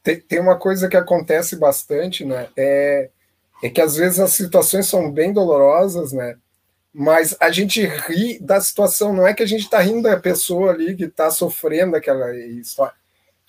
Tem, 0.00 0.20
tem 0.20 0.38
uma 0.38 0.56
coisa 0.56 0.88
que 0.88 0.96
acontece 0.96 1.56
bastante, 1.56 2.24
né? 2.24 2.50
É, 2.56 3.10
é 3.64 3.68
que 3.68 3.80
às 3.80 3.96
vezes 3.96 4.20
as 4.20 4.30
situações 4.30 4.86
são 4.86 5.10
bem 5.10 5.32
dolorosas, 5.32 6.12
né? 6.12 6.36
Mas 6.94 7.36
a 7.40 7.50
gente 7.50 7.84
ri 7.84 8.38
da 8.38 8.60
situação, 8.60 9.12
não 9.12 9.26
é 9.26 9.34
que 9.34 9.42
a 9.42 9.46
gente 9.46 9.64
está 9.64 9.80
rindo 9.80 10.02
da 10.02 10.16
pessoa 10.16 10.70
ali 10.70 10.94
que 10.94 11.06
está 11.06 11.32
sofrendo 11.32 11.96
aquela 11.96 12.32
história 12.36 12.94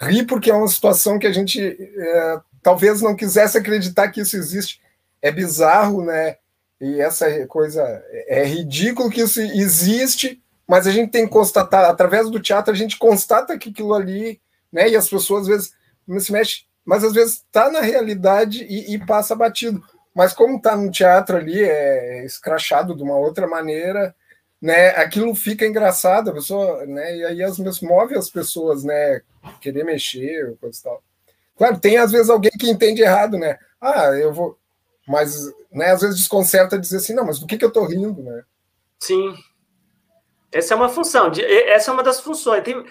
ri 0.01 0.25
porque 0.25 0.49
é 0.49 0.53
uma 0.55 0.67
situação 0.67 1.19
que 1.19 1.27
a 1.27 1.31
gente 1.31 1.61
é, 1.61 2.39
talvez 2.63 3.01
não 3.01 3.15
quisesse 3.15 3.57
acreditar 3.57 4.09
que 4.09 4.21
isso 4.21 4.35
existe. 4.37 4.81
É 5.21 5.31
bizarro, 5.31 6.03
né? 6.03 6.37
E 6.79 7.01
essa 7.01 7.45
coisa 7.47 7.83
é 8.27 8.45
ridículo 8.45 9.09
que 9.09 9.21
isso 9.21 9.41
existe, 9.41 10.41
mas 10.67 10.87
a 10.87 10.91
gente 10.91 11.11
tem 11.11 11.25
que 11.25 11.31
constatar, 11.31 11.89
através 11.89 12.29
do 12.29 12.39
teatro, 12.39 12.73
a 12.73 12.77
gente 12.77 12.97
constata 12.97 13.57
que 13.57 13.69
aquilo 13.69 13.93
ali, 13.93 14.39
né? 14.71 14.87
E 14.89 14.95
as 14.95 15.09
pessoas 15.09 15.41
às 15.41 15.47
vezes 15.47 15.73
não 16.07 16.19
se 16.19 16.31
mexem, 16.31 16.63
mas 16.85 17.03
às 17.03 17.13
vezes 17.13 17.35
está 17.35 17.69
na 17.69 17.81
realidade 17.81 18.63
e, 18.63 18.93
e, 18.93 19.05
passa 19.05 19.35
batido. 19.35 19.83
Mas 20.15 20.33
como 20.33 20.57
está 20.57 20.75
no 20.75 20.89
teatro 20.89 21.37
ali, 21.37 21.61
é 21.61 22.25
escrachado 22.25 22.95
de 22.95 23.03
uma 23.03 23.15
outra 23.17 23.47
maneira, 23.47 24.15
né, 24.61 24.89
aquilo 24.89 25.33
fica 25.35 25.65
engraçado, 25.65 26.29
a 26.29 26.33
pessoa, 26.33 26.85
né, 26.85 27.17
e 27.17 27.25
aí 27.25 27.43
as 27.43 27.57
move 27.81 28.15
as 28.15 28.29
pessoas, 28.29 28.83
né, 28.83 29.21
querer 29.61 29.85
mexer, 29.85 30.57
coisa 30.59 30.79
e 30.79 30.83
tal. 30.83 31.03
Claro, 31.57 31.79
tem 31.79 31.97
às 31.97 32.11
vezes 32.11 32.29
alguém 32.29 32.51
que 32.51 32.69
entende 32.69 33.01
errado, 33.01 33.37
né? 33.37 33.57
Ah, 33.81 34.07
eu 34.17 34.33
vou, 34.33 34.57
mas, 35.09 35.51
né, 35.71 35.89
às 35.89 36.01
vezes 36.01 36.17
desconcerta 36.17 36.77
dizer 36.77 36.97
assim, 36.97 37.15
não, 37.15 37.25
mas 37.25 37.39
do 37.39 37.47
que 37.47 37.57
que 37.57 37.65
eu 37.65 37.73
tô 37.73 37.83
rindo, 37.83 38.21
né? 38.21 38.43
Sim. 38.99 39.33
Essa 40.51 40.75
é 40.75 40.77
uma 40.77 40.87
função, 40.87 41.31
essa 41.65 41.89
é 41.89 41.93
uma 41.95 42.03
das 42.03 42.21
funções. 42.21 42.63
Tem 42.63 42.85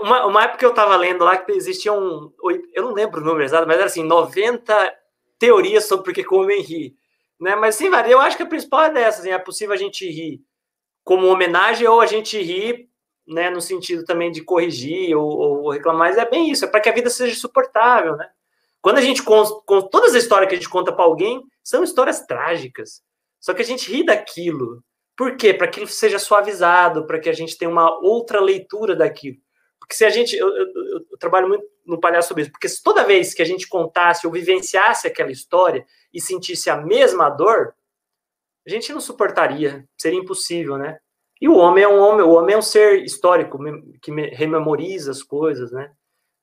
uma, 0.00 0.26
uma 0.26 0.42
época 0.42 0.58
que 0.58 0.64
eu 0.64 0.70
estava 0.70 0.96
lendo 0.96 1.22
lá 1.22 1.36
que 1.36 1.52
existiam, 1.52 2.32
eu 2.74 2.82
não 2.82 2.92
lembro 2.92 3.20
o 3.20 3.24
número 3.24 3.44
exato, 3.44 3.64
mas 3.64 3.76
era 3.76 3.86
assim, 3.86 4.02
90 4.02 4.92
teorias 5.38 5.84
sobre 5.84 6.04
por 6.04 6.12
que 6.12 6.34
o 6.34 6.40
homem 6.40 6.60
ri. 6.62 6.96
Né? 7.40 7.54
Mas 7.54 7.76
sim. 7.76 7.90
Eu 8.08 8.20
acho 8.20 8.36
que 8.36 8.42
a 8.42 8.46
principal 8.46 8.86
é 8.86 8.90
dessa, 8.90 9.20
assim, 9.20 9.30
é 9.30 9.38
possível 9.38 9.72
a 9.72 9.78
gente 9.78 10.04
rir 10.04 10.42
como 11.04 11.28
homenagem 11.28 11.86
ou 11.86 12.00
a 12.00 12.06
gente 12.06 12.42
ri, 12.42 12.90
né, 13.24 13.50
no 13.50 13.60
sentido 13.60 14.04
também 14.04 14.32
de 14.32 14.42
corrigir 14.42 15.16
ou, 15.16 15.28
ou 15.28 15.70
reclamar, 15.70 16.08
mas 16.08 16.18
é 16.18 16.28
bem 16.28 16.50
isso, 16.50 16.64
é 16.64 16.68
para 16.68 16.80
que 16.80 16.88
a 16.88 16.92
vida 16.92 17.08
seja 17.08 17.38
suportável, 17.38 18.16
né? 18.16 18.28
Quando 18.86 18.98
a 18.98 19.02
gente 19.02 19.20
conta, 19.20 19.50
todas 19.90 20.14
as 20.14 20.22
histórias 20.22 20.48
que 20.48 20.54
a 20.54 20.58
gente 20.58 20.70
conta 20.70 20.92
para 20.92 21.04
alguém 21.04 21.42
são 21.60 21.82
histórias 21.82 22.24
trágicas, 22.24 23.02
só 23.40 23.52
que 23.52 23.60
a 23.60 23.64
gente 23.64 23.90
ri 23.90 24.06
daquilo. 24.06 24.80
Por 25.16 25.36
quê? 25.36 25.52
Para 25.52 25.66
que 25.66 25.80
ele 25.80 25.88
seja 25.88 26.20
suavizado, 26.20 27.04
para 27.04 27.18
que 27.18 27.28
a 27.28 27.32
gente 27.32 27.58
tenha 27.58 27.68
uma 27.68 27.98
outra 27.98 28.40
leitura 28.40 28.94
daquilo. 28.94 29.38
Porque 29.80 29.92
se 29.92 30.04
a 30.04 30.08
gente. 30.08 30.36
Eu, 30.36 30.48
eu, 30.56 30.66
eu, 31.10 31.18
trabalho 31.18 31.48
muito 31.48 31.64
no 31.84 31.98
palhaço 31.98 32.28
sobre 32.28 32.44
isso, 32.44 32.52
porque 32.52 32.68
se 32.68 32.80
toda 32.80 33.02
vez 33.02 33.34
que 33.34 33.42
a 33.42 33.44
gente 33.44 33.66
contasse 33.66 34.24
ou 34.24 34.32
vivenciasse 34.32 35.08
aquela 35.08 35.32
história 35.32 35.84
e 36.14 36.20
sentisse 36.20 36.70
a 36.70 36.76
mesma 36.76 37.28
dor, 37.28 37.74
a 38.64 38.70
gente 38.70 38.92
não 38.92 39.00
suportaria, 39.00 39.84
seria 39.98 40.20
impossível, 40.20 40.78
né? 40.78 40.96
E 41.40 41.48
o 41.48 41.56
homem 41.56 41.82
é 41.82 41.88
um 41.88 41.98
homem, 41.98 42.24
o 42.24 42.30
homem 42.30 42.54
é 42.54 42.58
um 42.58 42.62
ser 42.62 43.02
histórico 43.02 43.58
que 44.00 44.12
rememoriza 44.12 45.10
as 45.10 45.24
coisas, 45.24 45.72
né? 45.72 45.90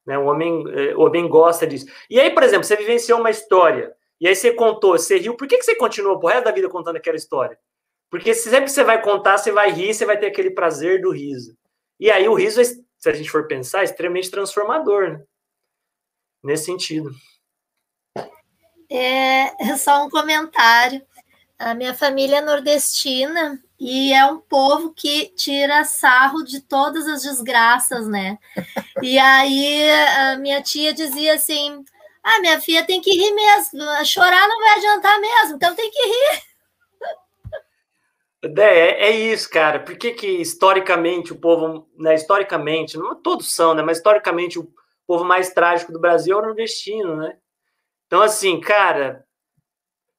Né? 0.05 0.17
O 0.17 0.25
homem, 0.25 0.63
é, 0.73 0.95
o 0.95 1.01
homem 1.01 1.27
gosta 1.27 1.65
disso. 1.65 1.85
E 2.09 2.19
aí, 2.19 2.31
por 2.31 2.43
exemplo, 2.43 2.63
você 2.63 2.75
vivenciou 2.75 3.19
uma 3.19 3.29
história 3.29 3.95
e 4.19 4.27
aí 4.27 4.35
você 4.35 4.53
contou, 4.53 4.97
você 4.97 5.17
riu, 5.17 5.35
por 5.35 5.47
que, 5.47 5.57
que 5.57 5.63
você 5.63 5.75
continua 5.75 6.19
pro 6.19 6.29
resto 6.29 6.45
da 6.45 6.51
vida 6.51 6.69
contando 6.69 6.95
aquela 6.95 7.17
história? 7.17 7.57
Porque 8.09 8.33
sempre 8.33 8.65
que 8.65 8.71
você 8.71 8.83
vai 8.83 9.01
contar, 9.01 9.37
você 9.37 9.51
vai 9.51 9.71
rir, 9.71 9.93
você 9.93 10.05
vai 10.05 10.17
ter 10.17 10.27
aquele 10.27 10.51
prazer 10.51 11.01
do 11.01 11.11
riso. 11.11 11.57
E 11.99 12.11
aí 12.11 12.27
o 12.29 12.33
riso, 12.33 12.63
se 12.63 13.09
a 13.09 13.13
gente 13.13 13.29
for 13.29 13.47
pensar, 13.47 13.81
é 13.81 13.85
extremamente 13.85 14.29
transformador, 14.29 15.09
né? 15.11 15.23
Nesse 16.43 16.65
sentido. 16.65 17.11
É 18.89 19.75
só 19.77 20.05
um 20.05 20.09
comentário. 20.09 21.01
A 21.57 21.73
minha 21.73 21.93
família 21.93 22.41
nordestina 22.41 23.59
e 23.85 24.13
é 24.13 24.25
um 24.25 24.39
povo 24.39 24.93
que 24.93 25.33
tira 25.35 25.83
sarro 25.83 26.41
de 26.41 26.61
todas 26.61 27.05
as 27.05 27.23
desgraças, 27.23 28.07
né? 28.07 28.37
E 29.01 29.19
aí 29.19 29.91
a 29.91 30.37
minha 30.37 30.61
tia 30.61 30.93
dizia 30.93 31.33
assim: 31.33 31.83
Ah, 32.23 32.39
minha 32.39 32.61
filha 32.61 32.85
tem 32.85 33.01
que 33.01 33.11
rir 33.11 33.33
mesmo, 33.33 33.81
chorar 34.05 34.47
não 34.47 34.57
vai 34.57 34.77
adiantar 34.77 35.19
mesmo, 35.19 35.55
então 35.57 35.75
tem 35.75 35.91
que 35.91 36.01
rir. 36.01 36.41
É, 38.57 39.07
é 39.07 39.11
isso, 39.11 39.49
cara. 39.49 39.81
Por 39.81 39.97
que, 39.97 40.11
que 40.11 40.27
historicamente 40.27 41.33
o 41.33 41.39
povo, 41.39 41.85
né, 41.97 42.15
historicamente, 42.15 42.97
não 42.97 43.15
todos 43.15 43.53
são, 43.53 43.73
né, 43.73 43.81
mas 43.81 43.97
historicamente 43.97 44.59
o 44.59 44.69
povo 45.05 45.25
mais 45.25 45.53
trágico 45.53 45.91
do 45.91 45.99
Brasil 45.99 46.37
é 46.37 46.39
o 46.39 46.45
nordestino, 46.45 47.17
né? 47.17 47.35
Então, 48.07 48.21
assim, 48.21 48.61
cara, 48.61 49.25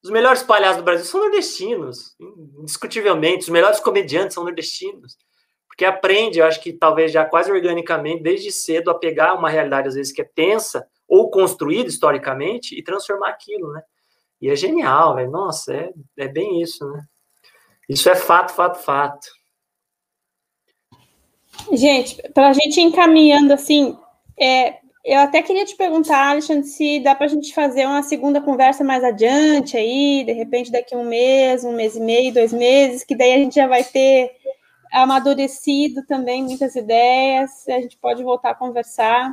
os 0.05 0.11
melhores 0.11 0.43
palhaços 0.43 0.77
do 0.77 0.83
Brasil 0.83 1.03
são 1.03 1.19
nordestinos, 1.19 2.15
indiscutivelmente. 2.59 3.45
Os 3.45 3.49
melhores 3.49 3.79
comediantes 3.79 4.35
são 4.35 4.43
nordestinos. 4.43 5.17
Porque 5.67 5.83
aprende, 5.83 6.37
eu 6.37 6.45
acho 6.45 6.61
que 6.61 6.71
talvez 6.71 7.11
já 7.11 7.25
quase 7.25 7.51
organicamente, 7.51 8.21
desde 8.21 8.51
cedo, 8.51 8.91
a 8.91 8.99
pegar 8.99 9.33
uma 9.33 9.49
realidade, 9.49 9.87
às 9.87 9.95
vezes, 9.95 10.13
que 10.13 10.21
é 10.21 10.29
tensa 10.35 10.87
ou 11.07 11.31
construída 11.31 11.89
historicamente 11.89 12.77
e 12.77 12.83
transformar 12.83 13.29
aquilo, 13.29 13.73
né? 13.73 13.81
E 14.39 14.47
é 14.47 14.55
genial, 14.55 15.15
velho. 15.15 15.31
Nossa, 15.31 15.73
é, 15.73 15.91
é 16.17 16.27
bem 16.27 16.61
isso, 16.61 16.87
né? 16.87 17.03
Isso 17.89 18.07
é 18.07 18.15
fato, 18.15 18.53
fato, 18.53 18.77
fato. 18.77 19.27
Gente, 21.71 22.21
para 22.31 22.49
a 22.49 22.53
gente 22.53 22.79
encaminhando 22.79 23.53
assim, 23.53 23.97
é, 24.39 24.77
eu 25.05 25.19
até 25.19 25.43
queria 25.43 25.63
te 25.63 25.75
perguntar, 25.75 26.31
Alexandre, 26.31 26.67
se 26.67 26.99
dá 26.99 27.13
para 27.13 27.27
a 27.27 27.29
gente 27.29 27.53
fazer 27.53 27.85
uma 27.85 28.01
segunda 28.01 28.41
conversa 28.41 28.83
mais 28.83 29.03
adiante 29.03 29.77
aí, 29.77 30.23
de 30.25 30.31
repente 30.31 30.71
daqui 30.71 30.95
um 30.95 31.05
mês, 31.05 31.63
um 31.63 31.73
mês 31.73 31.95
e 31.95 31.99
meio, 31.99 32.33
dois 32.33 32.51
meses, 32.51 33.03
que 33.03 33.15
daí 33.15 33.33
a 33.33 33.37
gente 33.37 33.53
já 33.53 33.67
vai 33.67 33.83
ter 33.83 34.31
amadurecido 34.91 36.03
também 36.07 36.43
muitas 36.43 36.75
ideias, 36.75 37.67
a 37.67 37.81
gente 37.81 37.97
pode 37.97 38.23
voltar 38.23 38.49
a 38.49 38.55
conversar. 38.55 39.31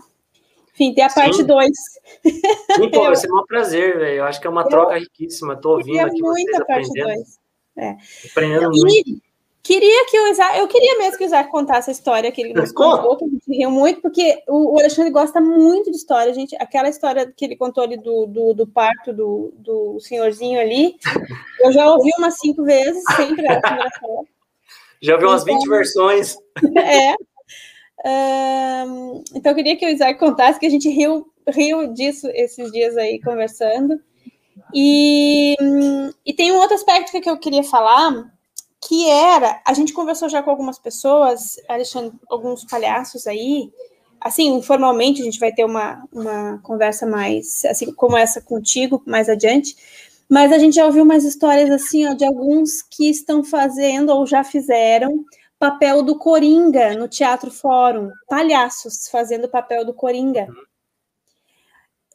Enfim, 0.75 0.93
tem 0.95 1.05
a 1.05 1.11
parte 1.11 1.43
2. 1.43 1.71
Sim, 2.77 2.91
pô, 2.91 3.05
vai 3.05 3.17
ser 3.17 3.33
um 3.33 3.45
prazer, 3.47 3.99
velho. 3.99 4.17
Eu 4.19 4.25
acho 4.25 4.41
que 4.41 4.47
é 4.47 4.51
uma 4.51 4.67
troca 4.67 4.99
riquíssima. 4.99 5.55
Estou 5.55 5.77
ouvindo 5.77 6.01
aqui 6.01 6.21
muito 6.21 6.51
vocês 6.51 6.61
a 6.61 6.65
parte 6.65 6.89
aprendendo. 6.89 7.15
Dois. 7.15 7.39
É. 7.77 7.97
Aprendendo 8.31 8.71
e, 8.75 8.81
muito. 8.81 9.32
Queria 9.63 10.07
que 10.07 10.19
o 10.19 10.27
Isaac, 10.27 10.59
eu 10.59 10.67
queria 10.67 10.99
mesmo 10.99 11.19
que 11.19 11.25
o 11.25 11.27
Isaac 11.27 11.49
contasse 11.49 11.89
a 11.89 11.93
história 11.93 12.33
que 12.33 12.41
ele 12.41 12.53
nos 12.53 12.73
contou, 12.73 13.17
que 13.17 13.25
a 13.25 13.29
gente 13.29 13.49
riu 13.49 13.71
muito, 13.71 14.01
porque 14.01 14.43
o, 14.49 14.77
Alexandre 14.77 15.13
gosta 15.13 15.41
muito 15.41 15.89
de 15.89 15.97
história, 15.97 16.35
gente. 16.35 16.57
Aquela 16.57 16.89
história 16.89 17.33
que 17.35 17.45
ele 17.45 17.55
contou 17.55 17.85
ali 17.85 17.97
do, 17.97 18.27
do, 18.27 18.55
do 18.55 18.67
parto 18.67 19.13
do, 19.13 19.55
do 19.57 20.01
senhorzinho 20.01 20.61
ali, 20.61 20.97
eu 21.61 21.71
já 21.71 21.89
ouvi 21.89 22.11
umas 22.19 22.41
cinco 22.41 22.65
vezes, 22.65 23.05
sempre 23.15 23.43
engraçado. 23.43 24.27
Já 25.01 25.15
ouvi 25.15 25.27
umas 25.27 25.43
então, 25.43 25.59
20 25.59 25.69
versões. 25.69 26.37
É. 26.77 27.15
Um, 28.05 29.23
então 29.33 29.53
eu 29.53 29.57
queria 29.57 29.77
que 29.77 29.87
o 29.87 29.89
Isaac 29.89 30.19
contasse, 30.19 30.59
que 30.59 30.67
a 30.67 30.71
gente 30.71 30.89
riu, 30.89 31.25
riu 31.49 31.93
disso 31.93 32.29
esses 32.35 32.73
dias 32.73 32.97
aí 32.97 33.21
conversando. 33.21 34.01
E, 34.75 35.55
e 36.27 36.33
tem 36.33 36.51
um 36.51 36.57
outro 36.57 36.75
aspecto 36.75 37.21
que 37.21 37.31
eu 37.31 37.37
queria 37.37 37.63
falar 37.63 38.32
que 38.87 39.09
era, 39.09 39.61
a 39.65 39.73
gente 39.75 39.93
conversou 39.93 40.29
já 40.29 40.43
com 40.43 40.51
algumas 40.51 40.79
pessoas, 40.79 41.57
Alexandre, 41.69 42.19
alguns 42.29 42.65
palhaços 42.65 43.27
aí, 43.27 43.71
assim, 44.21 44.49
informalmente, 44.57 45.23
a 45.23 45.25
gente 45.25 45.39
vai 45.39 45.53
ter 45.53 45.65
uma, 45.65 46.05
uma 46.13 46.59
conversa 46.63 47.07
mais, 47.07 47.65
assim, 47.65 47.93
como 47.93 48.17
essa 48.17 48.41
contigo, 48.41 49.03
mais 49.07 49.29
adiante, 49.29 49.77
mas 50.29 50.53
a 50.53 50.59
gente 50.59 50.75
já 50.75 50.87
ouviu 50.87 51.05
umas 51.05 51.25
histórias, 51.25 51.71
assim, 51.71 52.07
ó, 52.07 52.15
de 52.15 52.25
alguns 52.25 52.83
que 52.83 53.09
estão 53.09 53.45
fazendo 53.45 54.11
ou 54.11 54.27
já 54.27 54.43
fizeram 54.43 55.25
papel 55.59 56.03
do 56.03 56.19
Coringa 56.19 56.97
no 56.97 57.07
Teatro 57.07 57.51
Fórum, 57.51 58.11
palhaços 58.29 59.09
fazendo 59.09 59.49
papel 59.49 59.85
do 59.85 59.95
Coringa. 59.95 60.49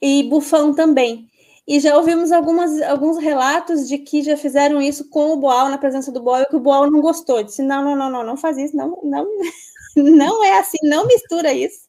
e 0.02 0.24
bufão 0.24 0.74
também. 0.74 1.28
E 1.68 1.82
já 1.82 1.98
ouvimos 1.98 2.32
algumas, 2.32 2.82
alguns 2.82 3.18
relatos 3.18 3.90
de 3.90 3.98
que 3.98 4.24
já 4.24 4.38
fizeram 4.38 4.82
isso 4.82 5.10
com 5.10 5.34
o 5.34 5.38
Boal, 5.38 5.68
na 5.68 5.78
presença 5.78 6.12
do 6.14 6.22
Boal, 6.22 6.44
e 6.44 6.46
que 6.46 6.56
o 6.56 6.62
Boal 6.62 6.90
não 6.90 7.02
gostou. 7.02 7.44
Disse: 7.44 7.62
não, 7.62 7.84
não, 7.84 7.96
não, 7.96 8.10
não, 8.10 8.24
não 8.24 8.38
faz 8.38 8.58
isso, 8.58 8.76
não, 8.76 8.98
não, 9.04 9.28
não 9.96 10.44
é 10.46 10.60
assim, 10.60 10.78
não 10.84 11.06
mistura 11.06 11.52
isso. 11.52 11.88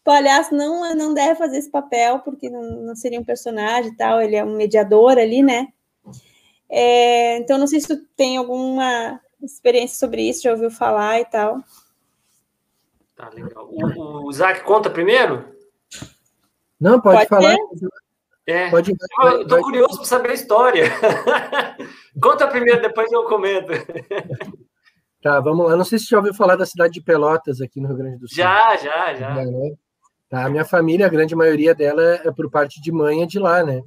O 0.00 0.04
palhaço 0.04 0.52
não, 0.54 0.92
não 0.96 1.14
deve 1.14 1.36
fazer 1.36 1.58
esse 1.58 1.70
papel, 1.70 2.18
porque 2.20 2.50
não, 2.50 2.62
não 2.62 2.96
seria 2.96 3.20
um 3.20 3.24
personagem 3.24 3.92
e 3.92 3.96
tal, 3.96 4.20
ele 4.20 4.34
é 4.34 4.44
um 4.44 4.56
mediador 4.56 5.18
ali, 5.18 5.40
né? 5.40 5.68
É, 6.68 7.38
então, 7.38 7.58
não 7.58 7.68
sei 7.68 7.80
se 7.80 7.86
tu 7.86 8.04
tem 8.16 8.36
alguma 8.36 9.20
experiência 9.40 9.98
sobre 9.98 10.28
isso, 10.28 10.42
já 10.42 10.50
ouviu 10.50 10.70
falar 10.70 11.20
e 11.20 11.24
tal. 11.26 11.60
Tá 13.14 13.30
legal. 13.30 13.68
O, 13.70 14.26
o 14.26 14.30
Isaac 14.30 14.64
conta 14.64 14.90
primeiro? 14.90 15.44
Não, 16.80 17.00
pode, 17.00 17.18
pode 17.18 17.28
falar. 17.28 17.56
É, 18.46 18.70
Pode 18.70 18.92
ir, 18.92 18.96
eu 19.22 19.42
estou 19.42 19.60
curioso 19.60 19.96
para 19.96 20.04
saber 20.04 20.30
a 20.30 20.34
história. 20.34 20.84
Conta 22.22 22.46
primeiro, 22.46 22.80
depois 22.80 23.10
eu 23.10 23.24
comento. 23.24 23.72
Tá, 25.22 25.40
vamos 25.40 25.66
lá. 25.66 25.74
Não 25.74 25.84
sei 25.84 25.98
se 25.98 26.04
você 26.04 26.10
já 26.10 26.18
ouviu 26.18 26.32
falar 26.32 26.54
da 26.54 26.64
cidade 26.64 26.94
de 26.94 27.00
Pelotas 27.00 27.60
aqui 27.60 27.80
no 27.80 27.88
Rio 27.88 27.96
Grande 27.96 28.18
do 28.18 28.28
Sul. 28.28 28.36
Já, 28.36 28.76
já, 28.76 29.12
já. 29.12 29.34
né? 29.34 29.74
Tá, 30.28 30.44
a 30.44 30.48
minha 30.48 30.64
família, 30.64 31.06
a 31.06 31.08
grande 31.08 31.34
maioria 31.34 31.74
dela 31.74 32.00
é 32.02 32.30
por 32.30 32.48
parte 32.48 32.80
de 32.80 32.92
mãe 32.92 33.22
é 33.22 33.26
de 33.26 33.40
lá, 33.40 33.64
né? 33.64 33.82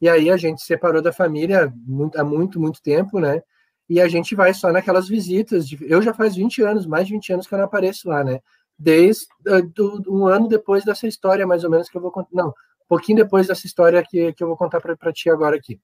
E 0.00 0.08
aí 0.08 0.30
a 0.30 0.36
gente 0.36 0.62
separou 0.62 1.02
da 1.02 1.12
família 1.12 1.72
há 2.16 2.22
muito, 2.22 2.60
muito 2.60 2.80
tempo, 2.80 3.18
né? 3.18 3.42
E 3.88 4.00
a 4.00 4.06
gente 4.06 4.36
vai 4.36 4.54
só 4.54 4.70
naquelas 4.70 5.08
visitas. 5.08 5.68
De... 5.68 5.78
Eu 5.90 6.00
já 6.00 6.14
faz 6.14 6.36
20 6.36 6.62
anos, 6.62 6.86
mais 6.86 7.08
de 7.08 7.14
20 7.14 7.32
anos 7.32 7.46
que 7.48 7.54
eu 7.54 7.58
não 7.58 7.64
apareço 7.64 8.08
lá, 8.08 8.22
né? 8.22 8.38
Desde 8.78 9.26
uh, 9.48 9.62
do, 9.62 10.04
um 10.06 10.26
ano 10.28 10.46
depois 10.46 10.84
dessa 10.84 11.08
história, 11.08 11.46
mais 11.46 11.64
ou 11.64 11.70
menos, 11.70 11.88
que 11.88 11.96
eu 11.96 12.02
vou 12.02 12.12
contar. 12.12 12.30
Não, 12.32 12.54
pouquinho 12.88 13.18
depois 13.18 13.46
dessa 13.46 13.66
história 13.66 14.02
que, 14.02 14.32
que 14.32 14.42
eu 14.42 14.48
vou 14.48 14.56
contar 14.56 14.80
para 14.80 15.12
ti 15.12 15.28
agora 15.28 15.56
aqui. 15.56 15.80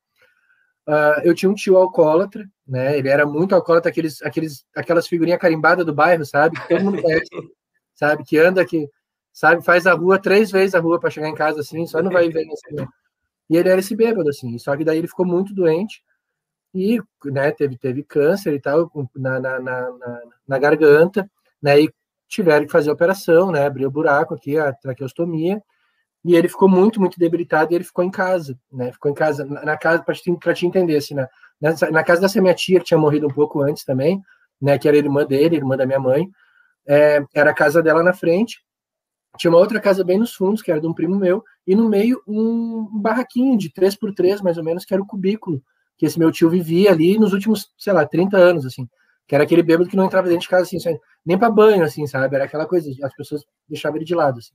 Uh, 0.87 1.21
eu 1.23 1.35
tinha 1.35 1.51
um 1.51 1.55
tio 1.55 1.77
alcoólatra, 1.77 2.45
né? 2.67 2.99
Ele 2.99 3.09
era 3.09 3.25
muito 3.25 3.55
alcoólatra, 3.55 3.91
aqueles, 3.91 4.21
aqueles, 4.23 4.67
aquelas 4.75 5.07
figurinhas 5.07 5.41
carimbadas 5.41 5.85
do 5.85 5.95
bairro, 5.95 6.25
sabe? 6.25 6.61
Que 6.61 6.69
todo 6.69 6.85
mundo 6.85 7.01
conhece, 7.01 7.29
sabe? 7.95 8.25
Que 8.25 8.39
anda, 8.39 8.65
que 8.65 8.89
sabe, 9.33 9.65
faz 9.65 9.87
a 9.87 9.95
rua 9.95 10.19
três 10.19 10.51
vezes 10.51 10.75
a 10.75 10.81
rua 10.81 11.01
para 11.01 11.11
chegar 11.11 11.29
em 11.29 11.35
casa, 11.35 11.61
assim, 11.61 11.87
só 11.87 12.03
não 12.03 12.11
vai 12.11 12.29
ver 12.29 12.47
assim. 12.51 12.87
E 13.49 13.57
ele 13.57 13.69
era 13.69 13.81
esse 13.81 13.97
bêbado, 13.97 14.29
assim. 14.29 14.59
Só 14.59 14.77
que 14.77 14.85
daí 14.85 14.99
ele 14.99 15.09
ficou 15.09 15.27
muito 15.27 15.55
doente 15.55 16.03
e, 16.75 17.01
né? 17.27 17.51
Teve 17.53 17.79
teve 17.79 18.03
câncer 18.03 18.55
e 18.55 18.61
tal 18.61 18.91
na, 19.15 19.41
na, 19.41 19.61
na, 19.61 20.21
na, 20.47 20.59
garganta, 20.59 21.31
né? 21.63 21.81
E 21.81 21.91
tiveram 22.29 22.67
que 22.67 22.73
fazer 22.73 22.91
a 22.91 22.95
operação, 22.95 23.51
né? 23.51 23.67
Abrir 23.67 23.87
o 23.87 23.91
buraco 23.91 24.35
aqui, 24.35 24.59
a 24.59 24.73
traqueostomia 24.73 25.63
e 26.25 26.35
ele 26.35 26.49
ficou 26.49 26.69
muito, 26.69 27.01
muito 27.01 27.19
debilitado 27.19 27.73
e 27.73 27.75
ele 27.75 27.85
ficou 27.85 28.05
em 28.05 28.11
casa, 28.11 28.59
né? 28.73 28.91
Ficou 28.93 29.11
em 29.11 29.15
casa, 29.15 29.45
na 29.45 29.77
casa, 29.77 30.03
para 30.03 30.15
te, 30.15 30.35
te 30.55 30.67
entender, 30.67 30.97
assim, 30.97 31.15
na, 31.15 31.29
na 31.91 32.03
casa 32.03 32.23
dessa 32.23 32.41
minha 32.41 32.55
tia, 32.55 32.79
que 32.79 32.87
tinha 32.87 32.99
morrido 32.99 33.27
um 33.27 33.33
pouco 33.33 33.61
antes 33.61 33.85
também, 33.85 34.23
né? 34.61 34.79
Que 34.79 34.89
era 34.89 34.97
irmã 34.97 35.25
dele, 35.27 35.57
irmã 35.57 35.77
da 35.77 35.85
minha 35.85 36.01
mãe, 36.01 36.29
é, 36.87 37.23
era 37.35 37.51
a 37.51 37.55
casa 37.55 37.83
dela 37.83 38.03
na 38.03 38.13
frente, 38.13 38.59
tinha 39.37 39.51
uma 39.51 39.59
outra 39.59 39.81
casa 39.81 40.05
bem 40.05 40.19
nos 40.19 40.35
fundos, 40.35 40.63
que 40.63 40.71
era 40.71 40.81
de 40.81 40.87
um 40.87 40.95
primo 40.95 41.17
meu, 41.17 41.43
e 41.67 41.75
no 41.75 41.89
meio 41.89 42.23
um 42.27 42.89
barraquinho 43.01 43.59
de 43.59 43.73
3 43.73 43.97
por 43.97 44.15
3 44.15 44.41
mais 44.41 44.57
ou 44.57 44.65
menos, 44.65 44.85
que 44.85 44.95
era 44.95 45.03
o 45.03 45.07
cubículo, 45.07 45.63
que 45.97 46.07
esse 46.07 46.19
meu 46.19 46.31
tio 46.31 46.49
vivia 46.49 46.91
ali 46.91 47.19
nos 47.19 47.33
últimos, 47.33 47.73
sei 47.77 47.93
lá, 47.93 48.07
30 48.07 48.37
anos, 48.37 48.65
assim, 48.65 48.89
que 49.27 49.35
era 49.35 49.45
aquele 49.45 49.63
bêbado 49.63 49.89
que 49.89 49.97
não 49.97 50.05
entrava 50.05 50.29
dentro 50.29 50.43
de 50.43 50.49
casa, 50.49 50.63
assim, 50.63 50.79
nem 51.25 51.39
para 51.39 51.51
banho, 51.51 51.85
assim, 51.85 52.07
sabe? 52.07 52.35
Era 52.37 52.45
aquela 52.45 52.67
coisa, 52.67 52.91
as 53.03 53.15
pessoas 53.15 53.45
deixavam 53.69 53.97
ele 53.97 54.05
de 54.05 54.15
lado, 54.15 54.39
assim. 54.39 54.53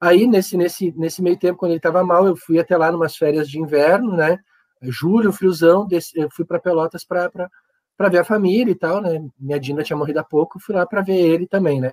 Aí, 0.00 0.26
nesse, 0.26 0.56
nesse, 0.56 0.92
nesse 0.96 1.20
meio 1.20 1.36
tempo, 1.36 1.58
quando 1.58 1.72
ele 1.72 1.78
estava 1.78 2.04
mal, 2.04 2.26
eu 2.26 2.36
fui 2.36 2.58
até 2.58 2.76
lá 2.76 2.92
numas 2.92 3.16
férias 3.16 3.48
de 3.48 3.58
inverno, 3.58 4.16
né? 4.16 4.38
Julho, 4.80 5.32
friozão, 5.32 5.86
desci, 5.86 6.18
eu 6.18 6.30
fui 6.30 6.44
para 6.44 6.60
Pelotas 6.60 7.04
para 7.04 8.08
ver 8.08 8.18
a 8.18 8.24
família 8.24 8.70
e 8.70 8.76
tal, 8.76 9.00
né? 9.00 9.20
Minha 9.38 9.58
Dina 9.58 9.82
tinha 9.82 9.96
morrido 9.96 10.20
há 10.20 10.24
pouco, 10.24 10.60
fui 10.60 10.74
lá 10.74 10.86
para 10.86 11.02
ver 11.02 11.16
ele 11.16 11.48
também, 11.48 11.80
né? 11.80 11.92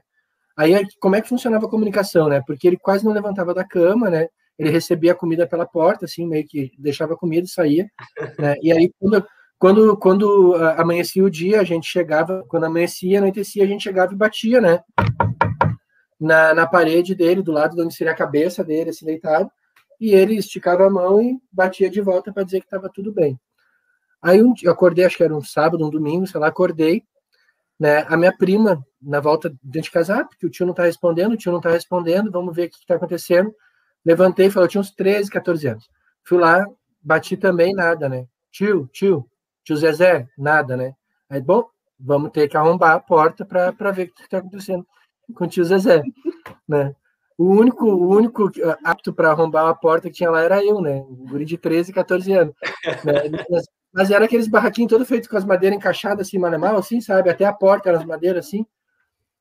Aí, 0.55 0.85
como 0.99 1.15
é 1.15 1.21
que 1.21 1.27
funcionava 1.27 1.65
a 1.65 1.69
comunicação, 1.69 2.29
né? 2.29 2.41
Porque 2.45 2.67
ele 2.67 2.77
quase 2.77 3.03
não 3.03 3.11
levantava 3.11 3.53
da 3.53 3.63
cama, 3.63 4.09
né? 4.09 4.27
Ele 4.57 4.69
recebia 4.69 5.11
a 5.11 5.15
comida 5.15 5.47
pela 5.47 5.65
porta, 5.65 6.05
assim, 6.05 6.27
meio 6.27 6.45
que 6.47 6.71
deixava 6.77 7.13
a 7.13 7.17
comida 7.17 7.45
e 7.45 7.49
saía, 7.49 7.89
né? 8.39 8.55
E 8.61 8.71
aí, 8.71 8.91
quando, 8.99 9.25
quando, 9.57 9.97
quando 9.97 10.55
amanhecia 10.77 11.23
o 11.23 11.29
dia, 11.29 11.59
a 11.59 11.63
gente 11.63 11.87
chegava, 11.87 12.45
quando 12.47 12.65
amanhecia, 12.65 13.17
anoitecia, 13.17 13.63
a 13.63 13.67
gente 13.67 13.83
chegava 13.83 14.13
e 14.13 14.17
batia, 14.17 14.61
né? 14.61 14.79
Na, 16.19 16.53
na 16.53 16.67
parede 16.67 17.13
dele, 17.13 17.41
do 17.41 17.51
lado 17.51 17.75
de 17.75 17.81
onde 17.81 17.93
seria 17.93 18.13
a 18.13 18.17
cabeça 18.17 18.63
dele, 18.63 18.89
assim, 18.89 19.05
deitado, 19.05 19.51
e 19.99 20.13
ele 20.13 20.35
esticava 20.35 20.85
a 20.85 20.89
mão 20.89 21.21
e 21.21 21.39
batia 21.51 21.89
de 21.89 22.01
volta 22.01 22.31
para 22.31 22.43
dizer 22.43 22.59
que 22.59 22.67
estava 22.67 22.89
tudo 22.89 23.11
bem. 23.11 23.39
Aí 24.21 24.41
um, 24.41 24.53
eu 24.63 24.71
acordei, 24.71 25.05
acho 25.05 25.17
que 25.17 25.23
era 25.23 25.35
um 25.35 25.43
sábado, 25.43 25.85
um 25.85 25.89
domingo, 25.89 26.25
sei 26.25 26.39
lá, 26.39 26.47
acordei, 26.47 27.03
né? 27.79 28.05
A 28.07 28.17
minha 28.17 28.35
prima, 28.35 28.85
na 29.01 29.19
volta 29.19 29.49
dentro 29.61 29.83
de 29.83 29.91
casa, 29.91 30.21
ah, 30.21 30.25
porque 30.25 30.45
o 30.45 30.49
tio 30.49 30.65
não 30.65 30.71
está 30.71 30.83
respondendo, 30.83 31.33
o 31.33 31.37
tio 31.37 31.51
não 31.51 31.59
está 31.59 31.69
respondendo, 31.69 32.31
vamos 32.31 32.55
ver 32.55 32.67
o 32.67 32.69
que 32.69 32.77
está 32.77 32.95
acontecendo. 32.95 33.53
Levantei 34.03 34.49
falei, 34.49 34.65
eu 34.65 34.69
tinha 34.69 34.81
uns 34.81 34.91
13, 34.91 35.29
14 35.29 35.67
anos. 35.67 35.89
Fui 36.23 36.37
lá, 36.37 36.65
bati 37.01 37.37
também, 37.37 37.73
nada, 37.73 38.09
né? 38.09 38.25
Tio, 38.51 38.89
tio, 38.91 39.29
tio 39.63 39.75
Zezé, 39.75 40.27
nada, 40.37 40.77
né? 40.77 40.95
Aí, 41.29 41.41
bom, 41.41 41.67
vamos 41.99 42.31
ter 42.31 42.47
que 42.47 42.57
arrombar 42.57 42.95
a 42.95 42.99
porta 42.99 43.45
para 43.45 43.91
ver 43.91 44.07
o 44.07 44.13
que 44.13 44.23
está 44.23 44.37
acontecendo 44.37 44.85
com 45.33 45.45
o 45.45 45.47
tio 45.47 45.63
Zezé, 45.63 46.03
né? 46.67 46.95
O 47.37 47.45
único, 47.45 47.85
o 47.85 48.07
único 48.15 48.49
apto 48.83 49.13
para 49.13 49.31
arrombar 49.31 49.67
a 49.67 49.75
porta 49.75 50.09
que 50.09 50.15
tinha 50.15 50.31
lá 50.31 50.41
era 50.41 50.63
eu, 50.63 50.79
né? 50.79 51.03
Um 51.09 51.25
guri 51.27 51.43
de 51.43 51.57
13, 51.57 51.91
14 51.91 52.31
anos. 52.31 52.55
Né? 53.03 53.43
Mas, 53.49 53.65
mas 53.93 54.11
era 54.11 54.25
aqueles 54.25 54.47
barraquinhos 54.47 54.89
todo 54.89 55.05
feito 55.05 55.29
com 55.29 55.35
as 55.35 55.43
madeiras 55.43 55.77
encaixadas 55.77 56.27
assim, 56.27 56.37
mal, 56.37 56.77
assim, 56.77 57.01
sabe? 57.01 57.29
Até 57.29 57.45
a 57.45 57.53
porta 57.53 57.89
era 57.89 57.97
as 57.97 58.05
madeiras 58.05 58.47
assim, 58.47 58.65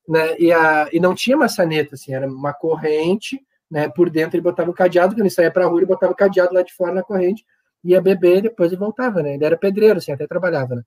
né? 0.07 0.37
E, 0.37 0.51
a, 0.51 0.89
e 0.91 0.99
não 0.99 1.15
tinha 1.15 1.37
maçaneta, 1.37 1.95
assim, 1.95 2.13
era 2.13 2.27
uma 2.27 2.53
corrente, 2.53 3.39
né? 3.71 3.87
Por 3.87 4.09
dentro 4.09 4.35
ele 4.35 4.43
botava 4.43 4.69
o 4.69 4.73
cadeado, 4.73 5.13
quando 5.13 5.21
ele 5.21 5.29
saía 5.29 5.51
para 5.51 5.65
rua, 5.65 5.79
ele 5.79 5.85
botava 5.85 6.11
o 6.11 6.15
cadeado 6.15 6.53
lá 6.53 6.61
de 6.61 6.73
fora 6.73 6.93
na 6.93 7.03
corrente, 7.03 7.45
ia 7.83 8.01
beber, 8.01 8.41
depois 8.41 8.71
ele 8.71 8.79
voltava, 8.79 9.23
né? 9.23 9.35
Ele 9.35 9.45
era 9.45 9.57
pedreiro, 9.57 9.99
assim, 9.99 10.11
até 10.11 10.27
trabalhava, 10.27 10.75
né? 10.75 10.83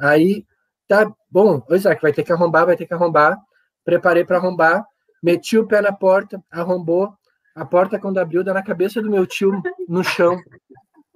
Aí, 0.00 0.44
tá 0.86 1.12
bom, 1.30 1.62
o 1.68 1.74
Isaac 1.74 2.00
vai 2.00 2.12
ter 2.12 2.22
que 2.22 2.32
arrombar, 2.32 2.66
vai 2.66 2.76
ter 2.76 2.86
que 2.86 2.94
arrombar 2.94 3.38
preparei 3.88 4.22
para 4.22 4.36
arrombar, 4.36 4.84
meti 5.22 5.56
o 5.56 5.66
pé 5.66 5.80
na 5.80 5.90
porta, 5.92 6.44
arrombou. 6.50 7.10
A 7.56 7.64
porta, 7.64 7.98
quando 7.98 8.18
abriu, 8.18 8.44
dá 8.44 8.52
na 8.52 8.62
cabeça 8.62 9.00
do 9.00 9.08
meu 9.10 9.26
tio 9.26 9.50
no 9.88 10.04
chão. 10.04 10.38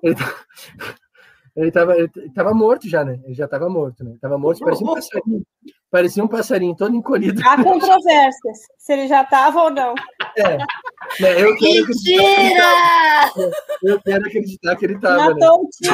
Ele, 0.02 0.16
ele 1.54 1.70
tava, 1.70 1.98
ele 1.98 2.08
tava 2.34 2.54
morto 2.54 2.88
já, 2.88 3.04
né? 3.04 3.20
Ele 3.24 3.34
já 3.34 3.44
estava 3.44 3.68
morto, 3.68 4.02
né? 4.02 4.16
Tava 4.22 4.38
morto, 4.38 4.64
parecia 4.64 4.86
um 4.86 4.94
passarinho. 4.94 5.42
Parecia 5.90 6.24
um 6.24 6.28
passarinho 6.28 6.74
todo 6.74 6.96
encolhido. 6.96 7.42
Há 7.46 7.62
controvérsias, 7.62 8.58
se 8.78 8.92
ele 8.94 9.06
já 9.06 9.20
estava 9.22 9.64
ou 9.64 9.70
não. 9.70 9.94
É. 10.38 10.56
Né, 10.56 11.42
eu 11.42 11.54
quero 11.58 11.86
Mentira! 11.88 12.64
Eu 13.82 14.00
quero 14.00 14.26
acreditar 14.26 14.76
que 14.76 14.86
ele 14.86 14.94
estava. 14.94 15.16
Né? 15.16 15.34
Matou 15.34 15.62
né? 15.62 15.64
o 15.64 15.68
tio! 15.68 15.92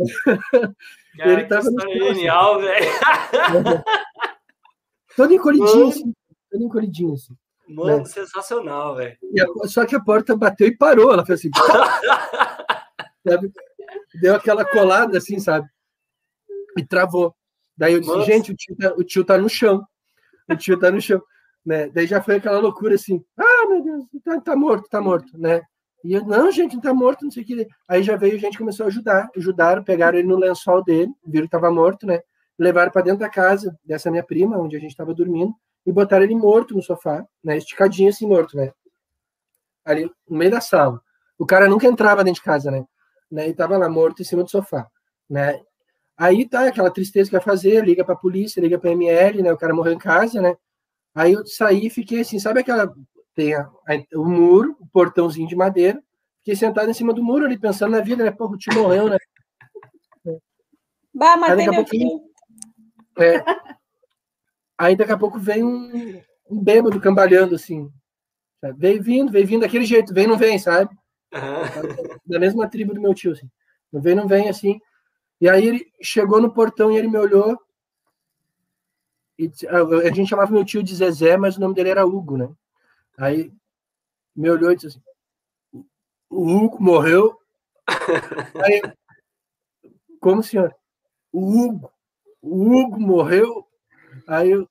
ele 1.24 1.42
estava 1.42 1.70
no 1.70 1.80
genial, 1.92 2.60
velho. 2.60 2.90
Todo 5.16 5.32
encolhidinho, 5.32 5.88
assim. 5.88 6.12
Todo 6.50 6.64
encolhidinho, 6.64 7.14
assim. 7.14 7.34
Mano, 7.68 7.98
né? 7.98 8.04
sensacional, 8.04 8.96
velho. 8.96 9.16
Só 9.64 9.86
que 9.86 9.94
a 9.94 10.00
porta 10.00 10.36
bateu 10.36 10.66
e 10.66 10.76
parou. 10.76 11.12
Ela 11.12 11.24
fez 11.24 11.40
assim. 11.40 11.50
Deu 14.20 14.34
aquela 14.34 14.64
colada, 14.64 15.18
assim, 15.18 15.38
sabe? 15.38 15.68
E 16.76 16.84
travou. 16.84 17.32
Daí 17.76 17.94
eu 17.94 18.00
disse, 18.00 18.12
Nossa. 18.12 18.26
gente, 18.26 18.50
o 18.52 18.56
tio, 18.56 18.76
tá, 18.76 18.92
o 18.94 19.04
tio 19.04 19.24
tá 19.24 19.38
no 19.38 19.48
chão. 19.48 19.86
O 20.48 20.56
tio 20.56 20.78
tá 20.78 20.90
no 20.90 21.00
chão. 21.00 21.22
Né? 21.64 21.88
Daí 21.90 22.08
já 22.08 22.20
foi 22.20 22.34
aquela 22.34 22.58
loucura 22.58 22.96
assim, 22.96 23.24
ah, 23.38 23.66
meu 23.68 23.84
Deus, 23.84 24.04
tá, 24.24 24.40
tá 24.40 24.56
morto, 24.56 24.88
tá 24.88 25.00
morto, 25.00 25.38
né? 25.38 25.62
E 26.04 26.14
eu, 26.14 26.24
não, 26.24 26.50
gente, 26.50 26.74
não 26.74 26.82
tá 26.82 26.92
morto, 26.92 27.22
não 27.22 27.30
sei 27.30 27.44
o 27.44 27.46
que. 27.46 27.68
Aí 27.88 28.02
já 28.02 28.16
veio 28.16 28.36
gente 28.36 28.58
começou 28.58 28.82
a 28.82 28.88
ajudar, 28.88 29.30
ajudaram, 29.36 29.84
pegaram 29.84 30.18
ele 30.18 30.26
no 30.26 30.36
lençol 30.36 30.82
dele, 30.82 31.12
viram 31.24 31.46
que 31.46 31.52
tava 31.52 31.70
morto, 31.70 32.04
né? 32.04 32.20
Levaram 32.62 32.92
para 32.92 33.02
dentro 33.02 33.20
da 33.20 33.28
casa 33.28 33.76
dessa 33.84 34.10
minha 34.10 34.22
prima, 34.22 34.58
onde 34.58 34.76
a 34.76 34.78
gente 34.80 34.90
estava 34.90 35.12
dormindo, 35.12 35.54
e 35.84 35.92
botaram 35.92 36.24
ele 36.24 36.34
morto 36.34 36.74
no 36.74 36.82
sofá, 36.82 37.26
né, 37.42 37.56
esticadinho 37.56 38.08
assim, 38.08 38.26
morto, 38.26 38.56
né, 38.56 38.72
ali 39.84 40.10
no 40.28 40.38
meio 40.38 40.50
da 40.50 40.60
sala. 40.60 41.02
O 41.38 41.44
cara 41.44 41.68
nunca 41.68 41.86
entrava 41.86 42.22
dentro 42.22 42.40
de 42.40 42.44
casa, 42.44 42.70
né, 42.70 42.84
né 43.30 43.48
e 43.48 43.54
tava 43.54 43.76
lá 43.76 43.88
morto 43.88 44.22
em 44.22 44.24
cima 44.24 44.44
do 44.44 44.50
sofá, 44.50 44.86
né. 45.28 45.60
Aí 46.16 46.48
tá 46.48 46.68
aquela 46.68 46.90
tristeza 46.90 47.28
que 47.28 47.36
vai 47.36 47.44
fazer, 47.44 47.84
liga 47.84 48.04
para 48.04 48.14
a 48.14 48.18
polícia, 48.18 48.60
liga 48.60 48.78
para 48.78 48.92
ML, 48.92 49.42
né, 49.42 49.52
o 49.52 49.58
cara 49.58 49.74
morreu 49.74 49.92
em 49.92 49.98
casa, 49.98 50.40
né. 50.40 50.56
Aí 51.14 51.32
eu 51.32 51.44
saí 51.44 51.86
e 51.86 51.90
fiquei 51.90 52.20
assim, 52.20 52.38
sabe 52.38 52.60
aquela 52.60 52.94
tem 53.34 53.54
a, 53.54 53.62
a, 53.62 54.18
o 54.18 54.24
muro, 54.24 54.76
o 54.78 54.86
portãozinho 54.86 55.48
de 55.48 55.56
madeira, 55.56 56.00
fiquei 56.38 56.54
sentado 56.54 56.90
em 56.90 56.94
cima 56.94 57.14
do 57.14 57.24
muro 57.24 57.46
ali 57.46 57.58
pensando 57.58 57.92
na 57.92 58.00
vida, 58.00 58.22
né, 58.22 58.30
porra, 58.30 58.54
o 58.54 58.58
tio 58.58 58.74
morreu, 58.74 59.08
né. 59.08 59.18
Bah, 61.14 61.36
matei 61.36 61.68
meu 61.68 61.86
filho. 61.86 62.31
É. 63.18 63.44
Aí 64.78 64.96
daqui 64.96 65.12
a 65.12 65.18
pouco 65.18 65.38
vem 65.38 65.62
um, 65.62 66.22
um 66.50 66.62
bêbado 66.62 67.00
cambaleando 67.00 67.54
assim. 67.54 67.90
Sabe? 68.60 68.78
Veio 68.78 69.02
vindo, 69.02 69.32
veio 69.32 69.46
vindo 69.46 69.62
daquele 69.62 69.84
jeito, 69.84 70.14
vem, 70.14 70.26
não 70.26 70.36
vem, 70.36 70.58
sabe? 70.58 70.94
Uhum. 71.34 72.18
Da 72.26 72.38
mesma 72.38 72.68
tribo 72.68 72.94
do 72.94 73.00
meu 73.00 73.14
tio, 73.14 73.32
assim. 73.32 73.50
Não 73.92 74.00
vem, 74.00 74.14
não 74.14 74.26
vem, 74.26 74.48
assim. 74.48 74.80
E 75.40 75.48
aí 75.48 75.66
ele 75.66 75.92
chegou 76.00 76.40
no 76.40 76.52
portão 76.52 76.92
e 76.92 76.96
ele 76.96 77.08
me 77.08 77.18
olhou. 77.18 77.58
E 79.38 79.50
a 80.04 80.14
gente 80.14 80.28
chamava 80.28 80.52
meu 80.52 80.64
tio 80.64 80.82
de 80.82 80.94
Zezé, 80.94 81.36
mas 81.36 81.56
o 81.56 81.60
nome 81.60 81.74
dele 81.74 81.88
era 81.90 82.06
Hugo, 82.06 82.36
né? 82.36 82.48
Aí 83.18 83.52
me 84.36 84.48
olhou 84.48 84.70
e 84.70 84.76
disse 84.76 84.86
assim: 84.86 85.84
O 86.30 86.48
Hugo 86.48 86.82
morreu. 86.82 87.36
aí, 88.64 88.82
como 90.20 90.42
senhor? 90.42 90.74
O 91.32 91.40
Hugo, 91.40 91.92
o 92.42 92.76
Hugo 92.76 93.00
morreu. 93.00 93.66
Aí 94.26 94.50
eu, 94.50 94.68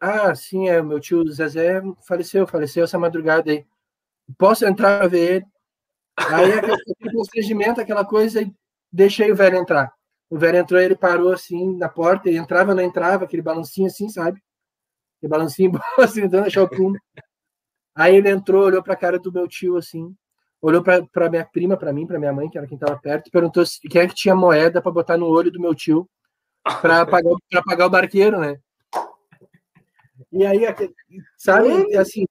ah, 0.00 0.34
sim, 0.34 0.68
é, 0.68 0.80
meu 0.82 1.00
tio 1.00 1.30
Zezé 1.32 1.82
faleceu, 2.06 2.46
faleceu 2.46 2.84
essa 2.84 2.98
madrugada 2.98 3.50
aí. 3.50 3.66
Posso 4.38 4.64
entrar 4.64 4.98
para 4.98 5.08
ver 5.08 5.36
ele? 5.36 5.46
Aí 6.16 6.52
aquele 6.52 7.12
constrangimento, 7.12 7.80
aquela 7.80 8.04
coisa, 8.04 8.42
e 8.42 8.52
deixei 8.92 9.32
o 9.32 9.36
velho 9.36 9.56
entrar. 9.56 9.92
O 10.30 10.38
velho 10.38 10.58
entrou, 10.58 10.80
ele 10.80 10.96
parou 10.96 11.32
assim 11.32 11.76
na 11.76 11.88
porta, 11.88 12.30
e 12.30 12.36
entrava, 12.36 12.74
não 12.74 12.82
entrava, 12.82 13.24
aquele 13.24 13.42
balancinho 13.42 13.86
assim, 13.86 14.08
sabe? 14.08 14.42
Aquele 15.18 15.30
balancinho 15.30 15.72
assim, 15.98 16.28
dando 16.28 16.46
achar 16.46 16.62
o 16.62 16.68
pulo. 16.68 16.98
Aí 17.94 18.16
ele 18.16 18.30
entrou, 18.30 18.64
olhou 18.64 18.82
para 18.82 18.94
a 18.94 18.96
cara 18.96 19.18
do 19.18 19.32
meu 19.32 19.48
tio 19.48 19.76
assim, 19.76 20.14
olhou 20.60 20.82
para 20.82 21.30
minha 21.30 21.44
prima, 21.44 21.76
para 21.76 21.92
mim, 21.92 22.06
para 22.06 22.18
minha 22.18 22.32
mãe, 22.32 22.48
que 22.48 22.58
era 22.58 22.66
quem 22.66 22.76
estava 22.76 22.98
perto, 22.98 23.28
e 23.28 23.30
perguntou 23.30 23.64
se, 23.66 23.80
quem 23.88 24.02
é 24.02 24.08
que 24.08 24.14
tinha 24.14 24.34
moeda 24.34 24.82
para 24.82 24.92
botar 24.92 25.16
no 25.16 25.26
olho 25.26 25.50
do 25.50 25.60
meu 25.60 25.74
tio 25.74 26.08
para 26.80 27.04
pagar, 27.06 27.34
pagar 27.66 27.86
o 27.86 27.90
barqueiro, 27.90 28.40
né? 28.40 28.58
E 30.32 30.44
aí, 30.44 30.62
sabe, 31.36 31.96
assim, 31.96 32.24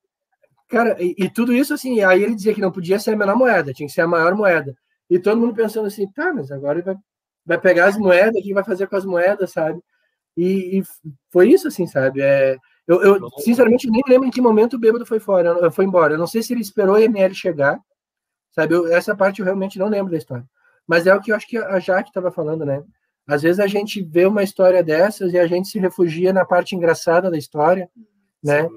cara, 0.67 1.01
e, 1.01 1.15
e, 1.17 1.29
tudo 1.29 1.53
isso 1.53 1.73
assim, 1.73 2.01
aí 2.01 2.23
ele 2.23 2.35
dizia 2.35 2.53
que 2.53 2.61
não 2.61 2.71
podia 2.71 2.99
ser 2.99 3.11
a 3.11 3.15
menor 3.15 3.35
moeda, 3.35 3.73
tinha 3.73 3.87
que 3.87 3.93
ser 3.93 4.01
a 4.01 4.07
maior 4.07 4.35
moeda. 4.35 4.75
E 5.09 5.19
todo 5.19 5.39
mundo 5.39 5.53
pensando 5.53 5.87
assim, 5.87 6.07
tá, 6.11 6.33
mas 6.33 6.51
agora 6.51 6.79
ele 6.79 6.85
vai, 6.85 6.95
vai 7.45 7.59
pegar 7.59 7.85
as 7.85 7.97
moedas, 7.97 8.41
o 8.41 8.43
que 8.43 8.53
vai 8.53 8.63
fazer 8.63 8.87
com 8.87 8.95
as 8.95 9.05
moedas, 9.05 9.51
sabe? 9.51 9.79
E, 10.35 10.79
e 10.79 10.83
foi 11.31 11.49
isso, 11.49 11.67
assim, 11.67 11.85
sabe? 11.85 12.21
É, 12.21 12.57
eu, 12.87 13.01
eu, 13.01 13.29
sinceramente, 13.39 13.89
nem 13.89 14.01
lembro 14.07 14.27
em 14.27 14.31
que 14.31 14.41
momento 14.41 14.75
o 14.75 14.79
bêbado 14.79 15.05
foi 15.05 15.19
fora, 15.19 15.71
foi 15.71 15.85
embora. 15.85 16.15
Eu 16.15 16.17
não 16.17 16.27
sei 16.27 16.41
se 16.41 16.53
ele 16.53 16.61
esperou 16.61 16.95
a 16.95 17.01
ML 17.01 17.33
chegar, 17.35 17.79
sabe? 18.51 18.73
Eu, 18.73 18.91
essa 18.91 19.15
parte 19.15 19.39
eu 19.39 19.45
realmente 19.45 19.79
não 19.79 19.87
lembro 19.87 20.11
da 20.11 20.17
história. 20.17 20.45
Mas 20.87 21.07
é 21.07 21.13
o 21.15 21.21
que 21.21 21.31
eu 21.31 21.35
acho 21.35 21.47
que 21.47 21.57
a 21.57 21.79
Jaque 21.79 22.09
estava 22.09 22.31
falando, 22.31 22.65
né? 22.65 22.83
Às 23.27 23.41
vezes 23.41 23.59
a 23.59 23.67
gente 23.67 24.01
vê 24.01 24.25
uma 24.25 24.43
história 24.43 24.83
dessas 24.83 25.33
e 25.33 25.39
a 25.39 25.47
gente 25.47 25.69
se 25.69 25.79
refugia 25.79 26.33
na 26.33 26.45
parte 26.45 26.75
engraçada 26.75 27.31
da 27.31 27.37
história, 27.37 27.89
né? 28.43 28.67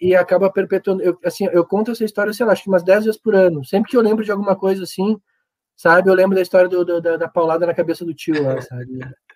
E 0.00 0.14
acaba 0.14 0.50
perpetuando. 0.50 1.02
Eu, 1.02 1.18
assim, 1.24 1.46
eu 1.46 1.64
conto 1.64 1.90
essa 1.90 2.04
história, 2.04 2.32
sei 2.32 2.46
lá, 2.46 2.52
acho 2.52 2.62
que 2.62 2.68
umas 2.68 2.84
10 2.84 3.04
vezes 3.06 3.20
por 3.20 3.34
ano. 3.34 3.64
Sempre 3.64 3.90
que 3.90 3.96
eu 3.96 4.00
lembro 4.00 4.24
de 4.24 4.30
alguma 4.30 4.54
coisa 4.54 4.84
assim, 4.84 5.20
sabe? 5.76 6.08
Eu 6.08 6.14
lembro 6.14 6.36
da 6.36 6.42
história 6.42 6.68
do, 6.68 6.84
do, 6.84 7.00
da, 7.00 7.16
da 7.16 7.28
paulada 7.28 7.66
na 7.66 7.74
cabeça 7.74 8.04
do 8.04 8.14
tio 8.14 8.42
lá, 8.42 8.60
sabe? 8.60 8.86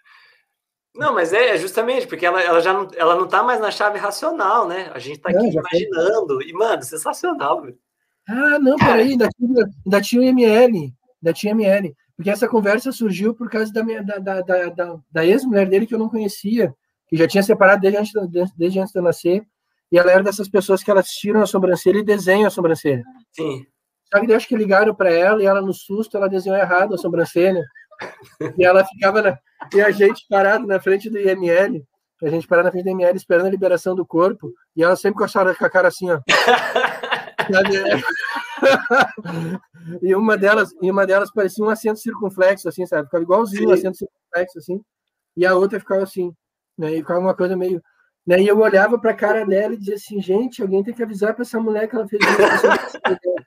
Não, 0.97 1.12
mas 1.12 1.32
é 1.32 1.59
justamente 1.59 2.06
porque 2.06 2.24
ela, 2.24 2.43
ela 2.43 2.59
já 2.59 2.73
não, 2.73 2.89
ela 2.97 3.16
não 3.16 3.28
tá 3.28 3.43
mais 3.43 3.60
na 3.60 3.70
chave 3.70 3.98
racional, 3.98 4.66
né? 4.66 4.90
A 4.94 4.98
gente 4.98 5.20
tá 5.20 5.28
aqui 5.28 5.39
não, 5.39 5.62
imaginando. 5.62 6.36
Foi. 6.36 6.48
E, 6.48 6.52
mano, 6.55 6.82
sensacional, 6.82 7.60
velho. 7.60 7.78
Ah, 8.27 8.59
não, 8.59 8.77
peraí, 8.77 9.10
ainda 9.10 9.28
tinha, 9.28 9.64
ainda 9.85 10.01
tinha 10.01 10.23
o 10.23 10.24
ML. 10.24 10.94
Ainda 11.23 11.32
tinha 11.35 11.51
ML. 11.52 11.94
Porque 12.16 12.30
essa 12.30 12.48
conversa 12.48 12.90
surgiu 12.90 13.34
por 13.34 13.51
causa 13.51 13.72
da, 13.72 13.84
minha, 13.84 14.02
da, 14.02 14.18
da, 14.18 14.40
da, 14.40 14.98
da, 15.10 15.26
ex-mulher 15.26 15.68
dele 15.68 15.86
que 15.86 15.94
eu 15.94 15.98
não 15.98 16.09
conhecia, 16.09 16.74
que 17.06 17.16
já 17.16 17.28
tinha 17.28 17.43
separado 17.43 17.82
desde 17.82 17.98
antes, 17.98 18.12
desde 18.56 18.80
antes 18.80 18.93
de 18.93 18.98
eu 18.98 19.02
nascer. 19.02 19.47
E 19.93 19.98
ela 19.98 20.10
era 20.10 20.22
dessas 20.22 20.48
pessoas 20.48 20.82
que 20.82 20.90
elas 20.90 21.09
tiram 21.09 21.43
a 21.43 21.47
sobrancelha 21.47 21.98
e 21.98 22.05
desenham 22.05 22.47
a 22.47 22.51
sobrancelha. 22.51 23.05
Sim. 23.32 23.66
Só 24.12 24.20
que 24.20 24.30
eu 24.30 24.36
acho 24.36 24.48
que 24.48 24.56
ligaram 24.56 24.94
para 24.94 25.12
ela 25.12 25.43
e 25.43 25.47
ela, 25.47 25.60
no 25.60 25.74
susto, 25.74 26.16
ela 26.16 26.28
desenhou 26.28 26.59
errado 26.59 26.94
a 26.94 26.98
sobrancelha. 26.98 27.62
e 28.59 28.64
ela 28.64 28.84
ficava 28.84 29.22
na, 29.22 29.38
e 29.74 29.80
a 29.80 29.90
gente 29.90 30.24
parado 30.28 30.66
na 30.66 30.80
frente 30.80 31.10
do 31.10 31.18
IML, 31.18 31.84
a 32.22 32.28
gente 32.28 32.47
parado 32.47 32.66
na 32.66 32.72
frente 32.72 32.84
do 32.84 32.90
IML 32.90 33.16
esperando 33.16 33.47
a 33.47 33.51
liberação 33.51 33.94
do 33.94 34.06
corpo, 34.06 34.52
e 34.74 34.82
ela 34.82 34.97
sempre 34.97 35.18
com 35.18 35.64
a 35.64 35.70
cara 35.70 35.88
assim, 35.88 36.10
ó. 36.10 36.20
e 40.02 40.14
uma 40.14 40.36
delas, 40.36 40.72
e 40.80 40.90
uma 40.90 41.06
delas 41.06 41.30
parecia 41.32 41.64
um 41.64 41.68
acento 41.68 41.98
circunflexo, 41.98 42.68
assim, 42.68 42.86
sabe? 42.86 43.06
Ficava 43.06 43.22
igualzinho 43.22 43.68
um 43.68 43.72
acento 43.72 43.97
circunflexo, 43.97 44.59
assim, 44.59 44.80
e 45.36 45.44
a 45.44 45.55
outra 45.55 45.78
ficava 45.78 46.02
assim, 46.02 46.32
né? 46.76 46.93
E 46.93 46.98
ficava 46.98 47.20
uma 47.20 47.34
coisa 47.34 47.56
meio. 47.56 47.82
Né? 48.26 48.43
E 48.43 48.48
eu 48.48 48.59
olhava 48.59 48.98
para 48.98 49.12
a 49.12 49.16
cara 49.16 49.44
dela 49.44 49.74
e 49.74 49.76
dizia 49.76 49.94
assim, 49.94 50.20
gente, 50.20 50.60
alguém 50.60 50.82
tem 50.82 50.93
que 50.93 51.02
avisar 51.02 51.32
para 51.34 51.43
essa 51.43 51.60
mulher 51.60 51.88
que 51.88 51.94
ela 51.94 52.09
fez 52.09 52.20
isso, 52.22 52.30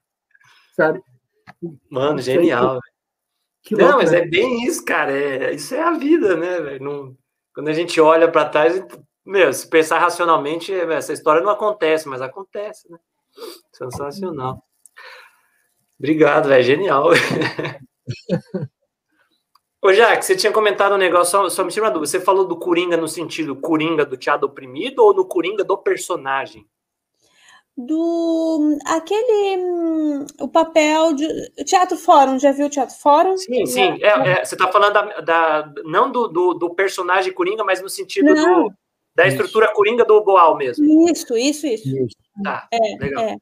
sabe? 0.76 1.02
Mano, 1.90 2.22
genial. 2.22 2.80
Que 3.62 3.76
não, 3.76 3.86
louco, 3.86 3.98
mas 4.00 4.12
né? 4.12 4.20
é 4.20 4.26
bem 4.26 4.66
isso, 4.66 4.84
cara. 4.86 5.12
É, 5.12 5.54
isso 5.54 5.76
é 5.76 5.82
a 5.82 5.92
vida, 5.92 6.36
né? 6.38 6.80
Não, 6.80 7.16
quando 7.54 7.68
a 7.68 7.74
gente 7.74 8.00
olha 8.00 8.32
para 8.32 8.48
trás, 8.48 8.82
meu, 9.26 9.52
se 9.52 9.68
pensar 9.70 10.00
racionalmente, 10.00 10.74
essa 10.74 11.12
história 11.12 11.42
não 11.42 11.52
acontece, 11.52 12.08
mas 12.08 12.22
acontece, 12.22 12.90
né? 12.90 12.98
Sensacional. 13.74 14.64
Obrigado, 16.00 16.48
velho. 16.48 16.64
Genial. 16.64 17.10
Ô, 19.82 19.92
Jack, 19.92 20.26
você 20.26 20.36
tinha 20.36 20.52
comentado 20.52 20.96
um 20.96 20.98
negócio, 20.98 21.32
só, 21.32 21.50
só 21.50 21.64
me 21.64 21.72
tira 21.72 21.86
uma 21.86 21.92
dúvida. 21.92 22.10
Você 22.10 22.20
falou 22.20 22.46
do 22.46 22.58
Coringa 22.58 22.98
no 22.98 23.08
sentido 23.08 23.56
Coringa 23.56 24.06
do 24.06 24.18
teatro 24.18 24.48
oprimido 24.48 25.04
ou 25.04 25.14
no 25.14 25.26
Coringa 25.26 25.64
do 25.64 25.78
personagem? 25.78 26.66
do 27.80 28.78
aquele 28.86 30.26
o 30.42 30.48
papel 30.50 31.14
de 31.14 31.28
Teatro 31.64 31.98
Fórum, 31.98 32.38
já 32.38 32.52
viu 32.52 32.66
o 32.66 32.70
Teatro 32.70 32.96
Fórum? 32.96 33.38
Sim, 33.38 33.66
sim. 33.66 33.98
É, 34.02 34.32
é, 34.32 34.46
você 34.46 34.56
está 34.56 34.68
falando 34.68 34.94
da, 34.94 35.22
da, 35.22 35.74
não 35.86 36.12
do, 36.12 36.28
do, 36.28 36.54
do, 36.56 36.76
personagem 36.76 37.32
Coringa, 37.32 37.64
mas 37.64 37.82
no 37.82 37.88
sentido 37.88 38.34
do, 38.34 38.74
da 39.16 39.28
estrutura 39.28 39.68
isso. 39.68 39.76
Coringa 39.76 40.04
do 40.04 40.22
Boal 40.22 40.58
mesmo. 40.58 41.10
Isso, 41.10 41.38
isso, 41.38 41.68
isso. 41.68 41.88
isso. 41.88 42.16
Tá, 42.44 42.68
é, 42.72 42.98
legal. 43.00 43.38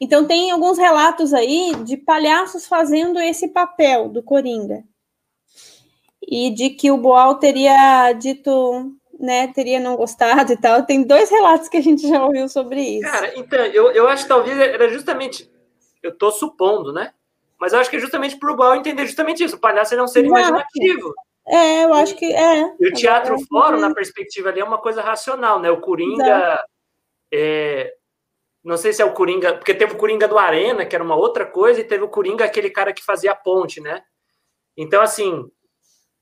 Então 0.00 0.26
tem 0.26 0.50
alguns 0.50 0.78
relatos 0.78 1.34
aí 1.34 1.74
de 1.84 1.96
palhaços 1.96 2.66
fazendo 2.66 3.18
esse 3.18 3.48
papel 3.48 4.08
do 4.08 4.22
Coringa. 4.22 4.84
E 6.22 6.50
de 6.50 6.70
que 6.70 6.90
o 6.90 6.98
Boal 6.98 7.36
teria 7.36 8.12
dito 8.12 8.94
né, 9.18 9.48
teria 9.48 9.80
não 9.80 9.96
gostado 9.96 10.52
e 10.52 10.56
tal. 10.56 10.84
Tem 10.84 11.02
dois 11.02 11.28
relatos 11.30 11.68
que 11.68 11.76
a 11.76 11.82
gente 11.82 12.06
já 12.08 12.24
ouviu 12.24 12.48
sobre 12.48 12.80
isso. 12.80 13.10
Cara, 13.10 13.32
então, 13.36 13.58
eu, 13.58 13.90
eu 13.90 14.08
acho 14.08 14.22
que 14.22 14.28
talvez 14.28 14.58
era 14.58 14.88
justamente. 14.88 15.50
Eu 16.02 16.16
tô 16.16 16.30
supondo, 16.30 16.92
né? 16.92 17.12
Mas 17.58 17.72
eu 17.72 17.80
acho 17.80 17.90
que 17.90 17.96
é 17.96 18.00
justamente 18.00 18.38
por 18.38 18.52
igual 18.52 18.76
entender 18.76 19.04
justamente 19.04 19.42
isso. 19.42 19.56
O 19.56 19.60
palhaço 19.60 19.94
é 19.94 20.02
um 20.02 20.06
ser 20.06 20.24
Exato. 20.24 20.38
imaginativo. 20.38 21.12
É, 21.48 21.84
eu 21.84 21.94
acho 21.94 22.14
que 22.14 22.32
é. 22.32 22.72
E 22.78 22.88
o 22.88 22.92
teatro 22.92 23.34
é, 23.34 23.38
fora, 23.48 23.76
na 23.76 23.92
perspectiva 23.92 24.50
ali, 24.50 24.60
é 24.60 24.64
uma 24.64 24.78
coisa 24.78 25.02
racional, 25.02 25.58
né? 25.58 25.70
O 25.70 25.80
Coringa. 25.80 26.62
É, 27.32 27.92
não 28.68 28.76
sei 28.76 28.92
se 28.92 29.00
é 29.00 29.04
o 29.04 29.14
Coringa, 29.14 29.54
porque 29.54 29.72
teve 29.72 29.94
o 29.94 29.96
Coringa 29.96 30.28
do 30.28 30.36
Arena, 30.36 30.84
que 30.84 30.94
era 30.94 31.02
uma 31.02 31.16
outra 31.16 31.46
coisa, 31.46 31.80
e 31.80 31.84
teve 31.84 32.04
o 32.04 32.08
Coringa, 32.08 32.44
aquele 32.44 32.68
cara 32.68 32.92
que 32.92 33.02
fazia 33.02 33.32
a 33.32 33.34
ponte, 33.34 33.80
né? 33.80 34.02
Então, 34.76 35.00
assim, 35.00 35.42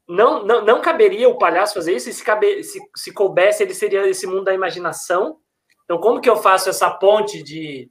não, 0.09 0.45
não, 0.45 0.65
não 0.65 0.81
caberia 0.81 1.29
o 1.29 1.39
palhaço 1.39 1.75
fazer 1.75 1.97
isso, 1.97 2.09
e 2.09 2.13
se, 2.13 2.23
cabe, 2.23 2.63
se, 2.63 2.81
se 2.95 3.13
coubesse, 3.13 3.65
ele 3.65 3.75
seria 3.75 4.07
esse 4.07 4.29
mundo 4.29 4.45
da 4.45 4.55
imaginação. 4.55 5.41
Então, 5.83 5.99
como 5.99 6.21
que 6.21 6.31
eu 6.31 6.37
faço 6.37 6.69
essa 6.69 6.89
ponte 6.89 7.43
de, 7.43 7.91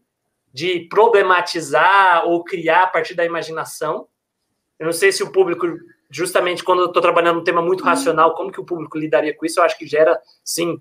de 0.53 0.87
problematizar 0.87 2.25
ou 2.25 2.41
criar 2.41 2.83
a 2.83 2.87
partir 2.87 3.13
da 3.13 3.25
imaginação? 3.25 4.07
Eu 4.79 4.85
não 4.85 4.93
sei 4.93 5.11
se 5.11 5.21
o 5.21 5.33
público, 5.33 5.67
justamente 6.09 6.63
quando 6.63 6.79
eu 6.79 6.87
estou 6.87 7.01
trabalhando 7.01 7.41
um 7.41 7.43
tema 7.43 7.61
muito 7.61 7.83
racional, 7.83 8.33
como 8.33 8.53
que 8.53 8.61
o 8.61 8.65
público 8.65 8.97
lidaria 8.97 9.35
com 9.35 9.45
isso? 9.45 9.59
Eu 9.59 9.65
acho 9.65 9.77
que 9.77 9.85
gera, 9.85 10.17
sim, 10.45 10.79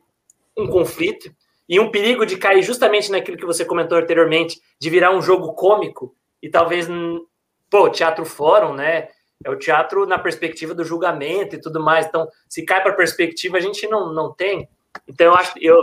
um 0.57 0.69
conflito 0.69 1.35
e 1.69 1.81
um 1.81 1.91
perigo 1.91 2.27
de 2.27 2.37
cair 2.37 2.63
justamente 2.63 3.11
naquilo 3.11 3.37
que 3.37 3.47
você 3.47 3.65
comentou 3.65 3.99
anteriormente, 3.99 4.61
de 4.79 4.91
virar 4.91 5.15
um 5.15 5.23
jogo 5.23 5.55
cômico 5.55 6.15
e 6.43 6.49
talvez, 6.49 6.87
pô, 7.71 7.89
teatro 7.89 8.25
fórum, 8.25 8.75
né? 8.75 9.09
é 9.45 9.51
o 9.51 9.59
teatro 9.59 10.07
na 10.07 10.19
perspectiva 10.19 10.75
do 10.75 10.85
julgamento 10.85 11.55
e 11.55 11.61
tudo 11.61 11.79
mais. 11.79 12.07
Então, 12.07 12.27
se 12.49 12.65
cai 12.65 12.83
para 12.83 12.93
a 12.93 12.97
perspectiva, 12.97 13.59
a 13.59 13.61
gente 13.61 13.87
não, 13.87 14.13
não 14.13 14.33
tem. 14.33 14.69
Então, 15.07 15.27
eu 15.27 15.35
acho, 15.35 15.53
eu, 15.61 15.77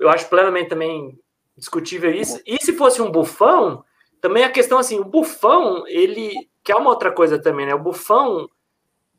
eu 0.00 0.08
acho 0.08 0.28
plenamente 0.28 0.68
também 0.68 1.18
discutível 1.56 2.10
isso. 2.10 2.40
E 2.44 2.62
se 2.62 2.76
fosse 2.76 3.00
um 3.00 3.10
bufão, 3.10 3.84
também 4.20 4.42
a 4.42 4.50
questão 4.50 4.78
assim, 4.78 4.98
o 4.98 5.04
bufão, 5.04 5.84
ele. 5.86 6.50
Que 6.64 6.70
é 6.70 6.76
uma 6.76 6.90
outra 6.90 7.10
coisa 7.10 7.40
também, 7.40 7.66
né? 7.66 7.74
O 7.74 7.82
bufão. 7.82 8.48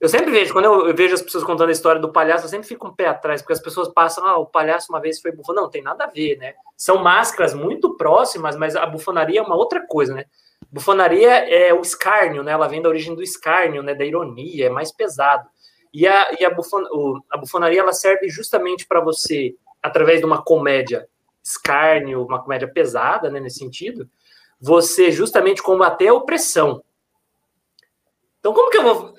Eu 0.03 0.09
sempre 0.09 0.31
vejo, 0.31 0.51
quando 0.51 0.65
eu, 0.65 0.93
vejo 0.93 1.13
as 1.13 1.21
pessoas 1.21 1.45
contando 1.45 1.69
a 1.69 1.71
história 1.71 2.01
do 2.01 2.11
palhaço, 2.11 2.43
eu 2.43 2.49
sempre 2.49 2.67
fico 2.67 2.85
um 2.85 2.93
pé 2.93 3.07
atrás, 3.07 3.41
porque 3.41 3.53
as 3.53 3.61
pessoas 3.61 3.88
passam, 3.88 4.27
ah, 4.27 4.38
o 4.38 4.45
palhaço 4.45 4.91
uma 4.91 4.99
vez 4.99 5.21
foi 5.21 5.31
bufão. 5.31 5.55
Não, 5.55 5.69
tem 5.69 5.81
nada 5.81 6.03
a 6.03 6.07
ver, 6.07 6.38
né? 6.39 6.55
São 6.75 7.01
máscaras 7.01 7.53
muito 7.53 7.95
próximas, 7.95 8.57
mas 8.57 8.75
a 8.75 8.85
bufonaria 8.85 9.39
é 9.39 9.41
uma 9.41 9.55
outra 9.55 9.80
coisa, 9.88 10.13
né? 10.13 10.25
Bufonaria 10.69 11.49
é 11.49 11.73
o 11.73 11.80
escárnio, 11.80 12.43
né? 12.43 12.51
Ela 12.51 12.67
vem 12.67 12.81
da 12.81 12.89
origem 12.89 13.15
do 13.15 13.23
escárnio, 13.23 13.81
né? 13.81 13.95
Da 13.95 14.03
ironia, 14.03 14.65
é 14.65 14.69
mais 14.69 14.91
pesado. 14.91 15.47
E 15.93 16.05
a, 16.05 16.35
e 16.38 16.43
a, 16.43 16.49
bufon, 16.49 16.84
o, 16.91 17.21
a 17.31 17.38
bufonaria 17.38 17.80
ela 17.80 17.93
serve 17.93 18.27
justamente 18.27 18.85
para 18.85 18.99
você, 18.99 19.55
através 19.81 20.19
de 20.19 20.25
uma 20.25 20.43
comédia 20.43 21.07
escárnio, 21.41 22.25
uma 22.25 22.43
comédia 22.43 22.67
pesada, 22.67 23.30
né, 23.30 23.39
nesse 23.39 23.59
sentido, 23.59 24.09
você 24.59 25.13
justamente 25.13 25.63
combater 25.63 26.09
a 26.09 26.13
opressão. 26.13 26.84
Então, 28.43 28.53
como 28.53 28.69
que 28.69 28.77
eu 28.77 28.84
vou. 28.84 29.13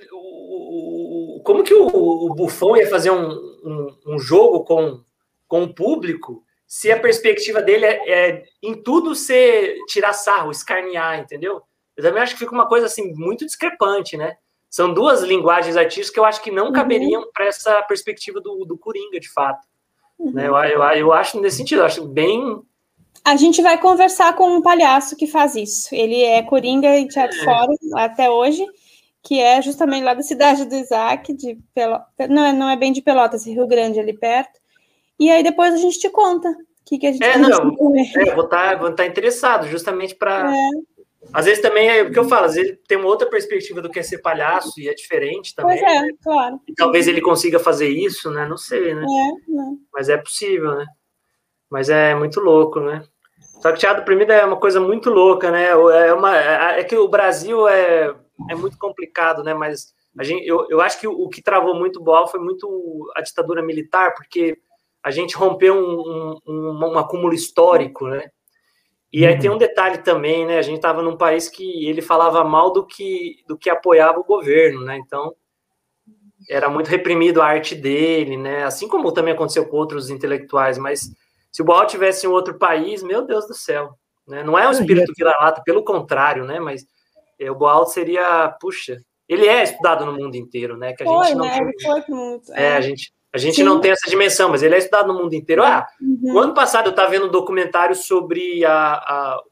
Como 1.45 1.62
que 1.62 1.75
o, 1.75 1.87
o 1.87 2.35
Buffon 2.35 2.77
ia 2.77 2.89
fazer 2.89 3.11
um, 3.11 3.31
um, 3.65 3.97
um, 4.07 4.19
jogo 4.19 4.65
com, 4.65 5.01
com 5.47 5.65
o 5.65 5.75
público 5.75 6.43
se 6.66 6.91
a 6.91 6.99
perspectiva 6.99 7.62
dele 7.62 7.85
é, 7.85 8.11
é 8.11 8.45
em 8.62 8.75
tudo 8.75 9.15
ser 9.15 9.77
tirar 9.87 10.12
sarro, 10.12 10.51
escarnear, 10.51 11.21
entendeu? 11.21 11.62
Eu 11.97 12.03
também 12.03 12.23
acho 12.23 12.33
que 12.33 12.41
fica 12.41 12.53
uma 12.53 12.66
coisa 12.66 12.87
assim 12.87 13.12
muito 13.15 13.47
discrepante, 13.47 14.16
né? 14.16 14.37
São 14.69 14.93
duas 14.93 15.23
linguagens 15.23 15.77
artísticas 15.77 16.11
que 16.11 16.19
eu 16.19 16.25
acho 16.25 16.43
que 16.43 16.51
não 16.51 16.66
uhum. 16.66 16.73
caberiam 16.73 17.31
para 17.33 17.47
essa 17.47 17.81
perspectiva 17.83 18.41
do, 18.41 18.65
do 18.65 18.77
Coringa, 18.77 19.21
de 19.21 19.31
fato. 19.31 19.65
Uhum. 20.19 20.33
Né? 20.33 20.49
Eu, 20.49 20.57
eu, 20.57 20.83
eu 20.83 21.12
acho 21.12 21.41
nesse 21.41 21.59
sentido, 21.59 21.83
eu 21.83 21.87
acho 21.87 22.05
bem 22.07 22.65
a 23.25 23.37
gente 23.37 23.62
vai 23.62 23.79
conversar 23.79 24.35
com 24.35 24.55
um 24.55 24.61
palhaço 24.61 25.16
que 25.16 25.27
faz 25.27 25.57
isso. 25.57 25.95
Ele 25.95 26.23
é 26.23 26.43
Coringa 26.43 26.99
em 26.99 27.09
Teatro 27.09 27.39
é. 27.41 27.45
Fórum 27.45 27.77
até 27.97 28.31
hoje, 28.31 28.66
que 29.25 29.41
é 29.41 29.63
justamente 29.63 30.05
lá 30.05 30.13
da 30.13 30.23
cidade 30.23 30.67
do 30.67 30.75
Isaac, 30.75 31.33
de. 31.33 31.59
Não, 32.29 32.45
é, 32.45 32.53
não 32.53 32.69
é 32.69 32.77
bem 32.77 32.93
de 32.93 33.01
Pelotas, 33.01 33.47
Rio 33.47 33.67
Grande, 33.67 33.99
ali 33.99 34.13
perto. 34.13 34.61
E 35.19 35.31
aí 35.31 35.43
depois 35.43 35.73
a 35.73 35.79
gente 35.79 35.99
te 35.99 36.11
conta 36.11 36.49
o 36.51 36.57
que, 36.85 36.99
que 36.99 37.07
a 37.07 37.13
gente 37.13 37.25
É, 37.25 37.39
não, 37.39 37.49
é, 37.49 38.35
vou 38.35 38.45
estar 38.45 38.73
tá, 38.73 38.77
vou 38.77 38.93
tá 38.93 39.07
interessado, 39.07 39.67
justamente 39.67 40.15
para. 40.15 40.55
É. 40.55 40.71
Às 41.33 41.47
vezes 41.47 41.63
também 41.63 41.89
é 41.89 42.03
o 42.03 42.13
que 42.13 42.19
eu 42.19 42.29
falo, 42.29 42.45
às 42.45 42.55
vezes 42.55 42.77
tem 42.87 42.99
uma 42.99 43.09
outra 43.09 43.27
perspectiva 43.27 43.81
do 43.81 43.89
que 43.89 43.99
é 43.99 44.03
ser 44.03 44.19
palhaço 44.19 44.79
e 44.79 44.91
é 44.91 44.95
diferente 44.95 45.55
também. 45.55 45.79
Pois 45.79 45.91
é, 45.91 46.03
né? 46.03 46.09
claro. 46.23 46.61
E 46.69 46.75
talvez 46.75 47.09
ele 47.09 47.23
consiga 47.23 47.59
fazer 47.59 47.89
isso, 47.89 48.31
né? 48.31 48.47
Não 48.47 48.59
sei, 48.59 48.95
né? 48.95 49.03
É, 49.03 49.51
não. 49.51 49.79
Mas 49.91 50.11
é 50.11 50.19
possível, 50.19 50.75
né? 50.77 50.85
Mas 51.71 51.89
é 51.89 52.15
muito 52.15 52.41
louco, 52.41 52.79
né? 52.79 53.03
Só 53.63 53.73
que 53.73 53.79
teatro 53.79 54.03
oprimido 54.03 54.31
é 54.33 54.45
uma 54.45 54.59
coisa 54.59 54.79
muito 54.79 55.09
louca, 55.09 55.51
né? 55.51 55.69
É, 55.69 56.13
uma, 56.13 56.37
é, 56.37 56.81
é 56.81 56.85
que 56.85 56.95
o 56.95 57.09
Brasil 57.09 57.67
é, 57.67 58.15
é 58.51 58.55
muito 58.55 58.78
complicado, 58.78 59.43
né? 59.43 59.55
Mas 59.55 59.94
a 60.19 60.23
gente, 60.23 60.47
eu, 60.47 60.66
eu 60.70 60.81
acho 60.81 61.01
que 61.01 61.09
o, 61.09 61.28
que 61.28 61.43
travou 61.43 61.74
muito 61.74 62.01
o 62.01 62.02
Boal 62.02 62.28
foi 62.28 62.40
muito 62.40 63.11
a 63.16 63.20
ditadura 63.20 63.62
militar, 63.62 64.15
porque 64.15 64.59
a 65.02 65.11
gente 65.11 65.36
rompeu 65.36 65.74
um, 65.74 66.39
um, 66.47 66.93
um 66.93 66.98
acúmulo 66.98 67.35
histórico, 67.35 68.06
né? 68.06 68.31
E 69.12 69.24
aí 69.24 69.39
tem 69.39 69.48
um 69.48 69.59
detalhe 69.59 69.98
também, 69.98 70.44
né? 70.44 70.59
A 70.59 70.62
gente 70.62 70.77
estava 70.77 71.01
num 71.01 71.16
país 71.16 71.48
que 71.48 71.86
ele 71.86 72.02
falava 72.02 72.43
mal 72.43 72.73
do 72.73 72.85
que, 72.85 73.44
do 73.47 73.56
que 73.56 73.70
apoiava 73.70 74.19
o 74.19 74.24
governo, 74.24 74.81
né? 74.81 74.97
Então 74.97 75.35
era 76.48 76.69
muito 76.69 76.89
reprimido 76.89 77.40
a 77.40 77.47
arte 77.47 77.74
dele, 77.74 78.36
né? 78.36 78.65
Assim 78.65 78.89
como 78.89 79.12
também 79.12 79.32
aconteceu 79.32 79.66
com 79.66 79.77
outros 79.77 80.11
intelectuais, 80.11 80.78
mas 80.78 81.11
se 81.52 81.62
o 81.62 81.65
Boal 81.65 81.86
tivesse 81.86 82.27
em 82.27 82.31
outro 82.31 82.59
país, 82.59 83.02
meu 83.02 83.24
Deus 83.24 83.47
do 83.47 83.55
céu, 83.55 83.97
né? 84.27 84.43
Não 84.43 84.59
é 84.59 84.66
um 84.66 84.73
espírito 84.73 85.12
vira-lata, 85.16 85.62
pelo 85.65 85.85
contrário, 85.85 86.44
né? 86.44 86.59
Mas 86.59 86.85
é, 87.39 87.51
o 87.51 87.55
Boal 87.55 87.86
seria, 87.86 88.48
puxa, 88.61 89.01
ele 89.28 89.47
é 89.47 89.62
estudado 89.62 90.05
no 90.05 90.12
mundo 90.12 90.36
inteiro, 90.36 90.77
né? 90.77 90.93
Que 90.93 91.02
a 91.02 91.06
foi, 91.06 91.27
gente 91.27 91.36
não 91.36 91.44
né? 91.44 91.73
É, 92.52 92.65
é, 92.65 92.77
a 92.77 92.81
gente, 92.81 93.12
a 93.32 93.39
gente 93.39 93.62
não 93.62 93.81
tem 93.81 93.90
essa 93.90 94.09
dimensão, 94.09 94.48
mas 94.51 94.62
ele 94.62 94.74
é 94.74 94.78
estudado 94.78 95.12
no 95.12 95.23
mundo 95.23 95.35
inteiro. 95.35 95.62
Ah, 95.62 95.86
uhum. 96.01 96.35
o 96.35 96.39
ano 96.39 96.55
passado 96.55 96.86
eu 96.86 96.90
estava 96.90 97.11
vendo 97.11 97.27
um 97.27 97.31
documentário 97.31 97.94
sobre 97.94 98.65
a, 98.65 98.94
a 98.94 99.43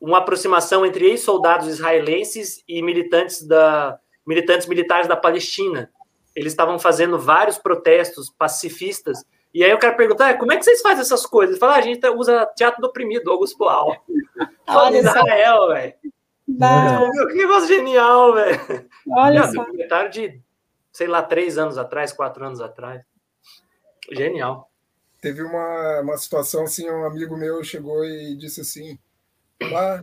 uma 0.00 0.18
aproximação 0.18 0.84
entre 0.84 1.06
ex-soldados 1.06 1.68
israelenses 1.68 2.64
e 2.66 2.82
militantes 2.82 3.46
da 3.46 3.98
militantes 4.26 4.66
militares 4.66 5.06
da 5.06 5.16
Palestina. 5.16 5.90
Eles 6.34 6.52
estavam 6.52 6.78
fazendo 6.78 7.18
vários 7.18 7.58
protestos 7.58 8.30
pacifistas 8.30 9.24
e 9.52 9.64
aí 9.64 9.70
eu 9.70 9.78
quero 9.78 9.96
perguntar, 9.96 10.38
como 10.38 10.52
é 10.52 10.56
que 10.56 10.64
vocês 10.64 10.80
fazem 10.80 11.00
essas 11.00 11.26
coisas? 11.26 11.58
Fala, 11.58 11.74
ah, 11.74 11.78
a 11.78 11.82
gente 11.82 12.06
usa 12.10 12.46
teatro 12.56 12.80
do 12.80 12.86
oprimido, 12.86 13.30
Augusto 13.30 13.58
Boal. 13.58 13.96
Olha 14.66 14.98
Israel, 14.98 15.68
velho. 15.68 15.94
Que 16.58 17.34
negócio 17.34 17.68
genial, 17.68 18.34
velho. 18.34 18.88
Olha 19.08 19.44
só. 19.44 19.64
Documentário 19.64 20.10
de, 20.10 20.40
sei 20.92 21.06
lá, 21.06 21.22
três 21.22 21.58
anos 21.58 21.78
atrás, 21.78 22.12
quatro 22.12 22.44
anos 22.44 22.60
atrás. 22.60 23.02
Genial. 24.12 24.70
Teve 25.20 25.42
uma, 25.42 26.00
uma 26.00 26.16
situação 26.16 26.64
assim, 26.64 26.90
um 26.90 27.04
amigo 27.04 27.36
meu 27.36 27.62
chegou 27.62 28.04
e 28.04 28.34
disse 28.36 28.62
assim, 28.62 28.98
ah, 29.74 30.02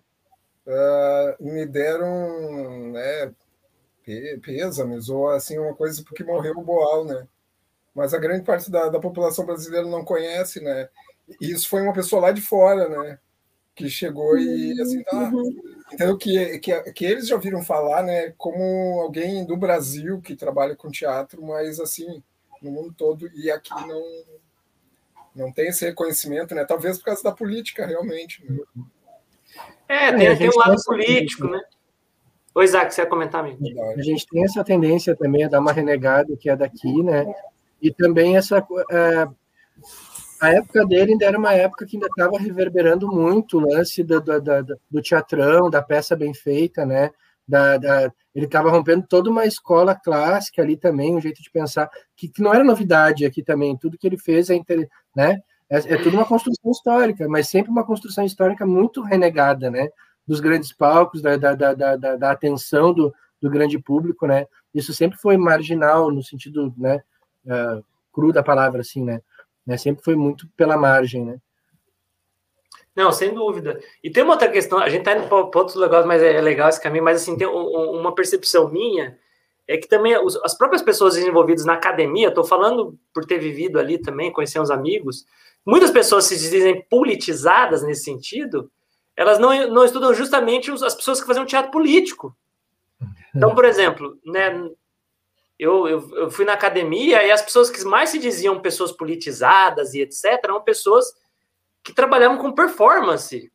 uh, 0.67 1.43
me 1.43 1.65
deram 1.65 2.91
né, 2.91 3.33
pêsames, 4.43 5.09
ou 5.09 5.29
assim, 5.29 5.57
uma 5.57 5.73
coisa 5.73 6.03
porque 6.03 6.23
morreu 6.23 6.53
o 6.57 6.63
Boal, 6.63 7.03
né? 7.03 7.27
mas 7.97 8.13
a 8.13 8.19
grande 8.19 8.43
parte 8.43 8.69
da, 8.69 8.89
da 8.89 8.99
população 8.99 9.43
brasileira 9.43 9.87
não 9.87 10.05
conhece, 10.05 10.61
né? 10.61 10.87
E 11.41 11.51
isso 11.51 11.67
foi 11.67 11.81
uma 11.81 11.93
pessoa 11.93 12.21
lá 12.21 12.31
de 12.31 12.41
fora, 12.41 12.87
né? 12.87 13.17
Que 13.73 13.89
chegou 13.89 14.37
e 14.37 14.79
assim, 14.79 15.03
ah, 15.11 15.31
então 15.93 16.17
que, 16.17 16.59
que, 16.59 16.81
que 16.93 17.05
eles 17.05 17.27
já 17.27 17.35
ouviram 17.35 17.63
falar, 17.63 18.03
né? 18.03 18.33
Como 18.37 18.99
alguém 19.01 19.45
do 19.45 19.55
Brasil 19.55 20.21
que 20.21 20.35
trabalha 20.35 20.75
com 20.75 20.91
teatro, 20.91 21.41
mas 21.41 21.79
assim, 21.79 22.21
no 22.61 22.71
mundo 22.71 22.93
todo, 22.95 23.29
e 23.33 23.49
aqui 23.49 23.73
não, 23.87 24.03
não 25.35 25.51
tem 25.51 25.69
esse 25.69 25.85
reconhecimento, 25.85 26.53
né? 26.53 26.65
Talvez 26.65 26.97
por 26.97 27.05
causa 27.05 27.23
da 27.23 27.31
política, 27.31 27.85
realmente. 27.85 28.43
Né? 28.43 28.59
É, 29.87 30.11
tem, 30.13 30.27
é, 30.27 30.35
tem 30.35 30.49
um 30.49 30.57
lado 30.57 30.75
político, 30.83 31.47
né? 31.47 31.61
Oi, 32.53 32.65
Isaac, 32.65 32.93
você 32.93 33.01
ia 33.01 33.07
comentar, 33.07 33.41
amigo? 33.41 33.59
A 33.95 34.01
gente 34.01 34.25
tem 34.27 34.43
essa 34.43 34.63
tendência 34.63 35.15
também 35.15 35.43
a 35.43 35.47
dar 35.47 35.59
uma 35.59 35.71
renegada 35.71 36.35
que 36.35 36.49
é 36.49 36.55
daqui, 36.55 37.03
né? 37.03 37.23
E 37.79 37.93
também 37.93 38.35
essa. 38.35 38.65
É, 38.89 39.27
a 40.39 40.49
época 40.49 40.85
dele 40.85 41.13
ainda 41.13 41.25
era 41.25 41.37
uma 41.37 41.53
época 41.53 41.85
que 41.85 41.97
ainda 41.97 42.07
estava 42.07 42.37
reverberando 42.37 43.07
muito 43.07 43.57
o 43.57 43.61
lance 43.61 44.03
do, 44.03 44.21
do, 44.21 44.41
do, 44.41 44.79
do, 44.89 45.01
teatrão, 45.01 45.69
da 45.69 45.81
peça 45.81 46.15
bem 46.15 46.33
feita, 46.33 46.85
né? 46.85 47.11
Da, 47.47 47.77
da 47.77 48.11
ele 48.35 48.45
estava 48.45 48.69
rompendo 48.69 49.05
toda 49.07 49.29
uma 49.29 49.45
escola 49.45 49.95
clássica 49.95 50.61
ali 50.61 50.77
também, 50.77 51.15
um 51.15 51.21
jeito 51.21 51.41
de 51.41 51.49
pensar, 51.49 51.89
que, 52.15 52.27
que 52.27 52.41
não 52.41 52.53
era 52.53 52.63
novidade 52.63 53.25
aqui 53.25 53.41
também, 53.41 53.75
tudo 53.77 53.97
que 53.97 54.05
ele 54.05 54.17
fez 54.17 54.49
é, 54.49 54.55
inter, 54.55 54.87
né? 55.15 55.39
É, 55.69 55.77
é 55.77 55.97
tudo 55.97 56.15
uma 56.15 56.25
construção 56.25 56.71
histórica, 56.71 57.27
mas 57.27 57.49
sempre 57.49 57.71
uma 57.71 57.85
construção 57.85 58.23
histórica 58.23 58.65
muito 58.65 59.01
renegada, 59.01 59.71
né? 59.71 59.89
Dos 60.27 60.39
grandes 60.39 60.73
palcos, 60.73 61.21
da, 61.21 61.35
da, 61.37 61.55
da, 61.55 61.73
da, 61.73 62.15
da 62.15 62.31
atenção 62.31 62.93
do, 62.93 63.13
do 63.41 63.49
grande 63.49 63.79
público, 63.79 64.27
né? 64.27 64.45
Isso 64.73 64.93
sempre 64.93 65.17
foi 65.17 65.37
marginal 65.37 66.11
no 66.11 66.23
sentido, 66.23 66.73
né? 66.77 67.01
uh, 67.47 67.83
cru 68.13 68.31
da 68.31 68.43
palavra, 68.43 68.81
assim, 68.81 69.03
né? 69.03 69.21
Né? 69.67 69.77
Sempre 69.77 70.03
foi 70.03 70.15
muito 70.15 70.47
pela 70.55 70.77
margem, 70.77 71.25
né? 71.25 71.37
Não, 72.95 73.11
sem 73.11 73.31
dúvida. 73.31 73.79
E 74.03 74.09
tem 74.09 74.23
uma 74.23 74.33
outra 74.33 74.49
questão, 74.49 74.79
a 74.79 74.89
gente 74.89 75.03
tá 75.03 75.15
indo 75.15 75.27
para 75.27 75.37
outros 75.37 75.75
lugares, 75.75 76.07
mas 76.07 76.23
é 76.23 76.41
legal 76.41 76.67
esse 76.67 76.81
caminho, 76.81 77.03
mas 77.03 77.21
assim, 77.21 77.37
tem 77.37 77.45
um, 77.45 77.91
uma 77.91 78.15
percepção 78.15 78.71
minha, 78.71 79.19
é 79.67 79.77
que 79.77 79.87
também 79.87 80.15
as 80.43 80.57
próprias 80.57 80.81
pessoas 80.81 81.15
envolvidas 81.17 81.65
na 81.65 81.73
academia, 81.73 82.29
estou 82.29 82.43
falando 82.43 82.97
por 83.13 83.25
ter 83.25 83.37
vivido 83.37 83.77
ali 83.77 83.99
também, 83.99 84.31
conhecer 84.31 84.59
uns 84.59 84.71
amigos, 84.71 85.27
muitas 85.63 85.91
pessoas 85.91 86.25
se 86.25 86.37
dizem 86.37 86.81
politizadas 86.89 87.83
nesse 87.83 88.03
sentido, 88.03 88.71
elas 89.15 89.37
não, 89.37 89.49
não 89.69 89.83
estudam 89.83 90.13
justamente 90.13 90.71
as 90.71 90.95
pessoas 90.95 91.19
que 91.21 91.27
fazem 91.27 91.43
um 91.43 91.45
teatro 91.45 91.71
político. 91.71 92.35
Então, 93.35 93.53
por 93.53 93.65
exemplo, 93.65 94.17
né, 94.25 94.71
eu, 95.59 95.87
eu, 95.87 96.15
eu, 96.15 96.31
fui 96.31 96.45
na 96.45 96.53
academia 96.53 97.23
e 97.23 97.31
as 97.31 97.41
pessoas 97.41 97.69
que 97.69 97.83
mais 97.83 98.09
se 98.09 98.19
diziam 98.19 98.61
pessoas 98.61 98.91
politizadas 98.91 99.93
e 99.93 100.01
etc. 100.01 100.39
eram 100.43 100.61
pessoas 100.61 101.05
que 101.83 101.93
trabalhavam 101.93 102.37
com 102.37 102.51
performance. 102.51 103.51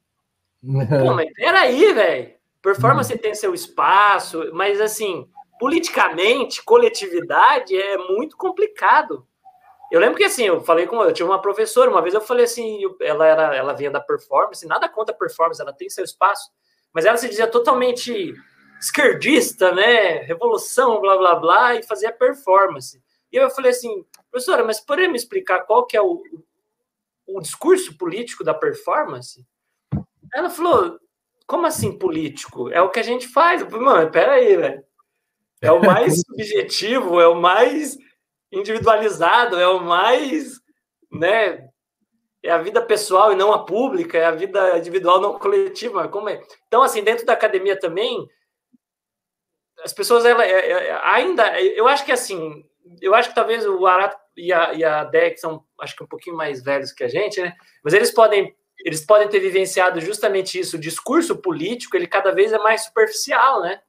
Pô, 0.63 1.15
mas 1.15 1.33
peraí, 1.35 1.93
velho. 1.93 2.35
Performance 2.61 3.19
tem 3.19 3.35
seu 3.35 3.53
espaço, 3.55 4.51
mas 4.53 4.81
assim, 4.81 5.29
politicamente, 5.59 6.63
coletividade 6.63 7.77
é 7.77 7.97
muito 7.99 8.37
complicado. 8.37 9.27
Eu 9.91 10.01
lembro 10.01 10.17
que 10.17 10.25
assim, 10.25 10.45
eu 10.45 10.61
falei 10.63 10.87
com 10.87 11.03
eu 11.03 11.13
tive 11.13 11.29
uma 11.29 11.41
professora, 11.41 11.91
uma 11.91 12.01
vez 12.01 12.15
eu 12.15 12.21
falei 12.21 12.45
assim, 12.45 12.81
ela 13.01 13.27
era, 13.27 13.55
ela 13.55 13.73
vinha 13.75 13.91
da 13.91 14.01
performance, 14.01 14.67
nada 14.67 14.89
contra 14.89 15.15
a 15.15 15.19
performance, 15.19 15.61
ela 15.61 15.73
tem 15.73 15.91
seu 15.91 16.05
espaço, 16.05 16.51
mas 16.93 17.05
ela 17.05 17.17
se 17.17 17.29
dizia 17.29 17.47
totalmente 17.47 18.33
esquerdista, 18.83 19.73
né? 19.73 20.19
Revolução, 20.23 21.01
blá 21.01 21.17
blá 21.17 21.37
blá, 21.37 21.75
e 21.77 21.85
fazia 21.85 22.11
performance. 22.13 23.01
E 23.31 23.37
eu 23.37 23.49
falei 23.49 23.71
assim, 23.71 24.05
professora, 24.29 24.65
mas 24.65 24.81
poderia 24.81 25.09
me 25.09 25.17
explicar 25.17 25.61
qual 25.61 25.87
que 25.87 25.97
é 25.97 26.03
o, 26.03 26.21
o 27.27 27.41
discurso 27.41 27.97
político 27.97 28.43
da 28.43 28.53
performance? 28.53 29.47
Ela 30.35 30.51
falou, 30.51 30.99
como 31.47 31.65
assim 31.65 31.97
político? 31.97 32.71
É 32.71 32.83
o 32.83 32.91
que 32.91 32.99
a 32.99 33.05
gente 33.05 33.29
faz. 33.29 33.61
Eu 33.61 33.71
falei, 33.71 33.85
mano, 33.87 34.11
peraí, 34.11 34.57
velho. 34.57 34.85
É 35.61 35.71
o 35.71 35.81
mais 35.81 36.21
subjetivo, 36.27 37.21
é 37.21 37.29
o 37.29 37.41
mais 37.41 37.97
individualizado, 38.51 39.59
é 39.61 39.69
o 39.69 39.81
mais, 39.81 40.61
né? 41.11 41.69
É 42.43 42.51
a 42.51 42.59
vida 42.59 42.83
pessoal 42.83 43.33
e 43.33 43.37
não 43.37 43.53
a 43.53 43.65
pública, 43.65 44.19
é 44.19 44.25
a 44.25 44.33
vida 44.33 44.77
individual 44.77 45.21
não 45.21 45.39
coletiva. 45.39 46.09
Como 46.09 46.29
é? 46.29 46.43
Então, 46.67 46.83
assim, 46.83 47.05
dentro 47.05 47.25
da 47.25 47.33
academia 47.33 47.79
também, 47.79 48.29
as 49.85 49.93
pessoas 49.93 50.25
ela, 50.25 50.45
é, 50.45 50.71
é, 50.71 51.01
ainda, 51.05 51.61
eu 51.61 51.87
acho 51.89 52.05
que 52.05 52.13
assim, 52.13 52.65
eu 53.01 53.15
acho 53.15 53.29
que 53.29 53.35
talvez 53.35 53.67
o 53.67 53.87
Arato 53.87 54.17
e 54.37 54.53
a, 54.53 54.73
e 54.75 54.85
a 54.85 55.05
Deck 55.05 55.39
são, 55.39 55.65
acho 55.81 55.97
que 55.97 56.05
um 56.05 56.09
pouquinho 56.09 56.37
mais 56.37 56.63
velhos 56.63 56.93
que 56.93 57.05
a 57.05 57.09
gente, 57.09 57.41
né? 57.41 57.55
Mas 57.83 57.93
eles 57.95 58.11
podem, 58.11 58.55
eles 58.85 59.05
podem 59.05 59.29
ter 59.29 59.41
vivenciado 59.41 60.01
justamente 60.01 60.59
isso. 60.59 60.77
O 60.77 60.81
discurso 60.81 61.37
político, 61.37 61.97
ele 61.97 62.07
cada 62.07 62.33
vez 62.33 62.53
é 62.53 62.59
mais 62.59 62.85
superficial, 62.85 63.61
né? 63.61 63.81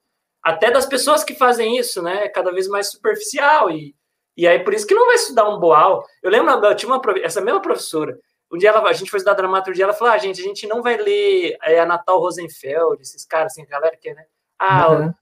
Até 0.41 0.69
das 0.69 0.85
pessoas 0.85 1.23
que 1.23 1.33
fazem 1.33 1.77
isso, 1.77 2.01
né? 2.01 2.25
É 2.25 2.29
cada 2.29 2.51
vez 2.51 2.67
mais 2.67 2.91
superficial. 2.91 3.71
E, 3.71 3.95
e 4.35 4.47
aí, 4.47 4.59
por 4.59 4.73
isso 4.73 4.85
que 4.85 4.93
não 4.93 5.05
vai 5.05 5.15
estudar 5.15 5.47
um 5.47 5.59
boal. 5.59 6.05
Eu 6.21 6.29
lembro, 6.29 6.51
eu 6.51 6.75
tinha 6.75 6.91
uma, 6.91 7.01
essa 7.23 7.39
mesma 7.39 7.61
professora, 7.61 8.19
um 8.53 8.57
dia 8.57 8.69
ela, 8.69 8.87
a 8.87 8.93
gente 8.93 9.09
foi 9.09 9.17
estudar 9.17 9.33
dramaturgia, 9.33 9.85
ela 9.85 9.93
falou: 9.93 10.13
ah, 10.13 10.17
gente, 10.17 10.39
a 10.39 10.43
gente 10.43 10.67
não 10.67 10.83
vai 10.83 10.95
ler 10.95 11.57
é, 11.63 11.79
a 11.79 11.85
Natal 11.87 12.19
Rosenfeld, 12.19 13.01
esses 13.01 13.25
caras, 13.25 13.53
assim, 13.53 13.65
galera 13.65 13.97
que, 13.97 14.13
né? 14.13 14.25
Ah, 14.59 14.91
uhum. 14.91 15.13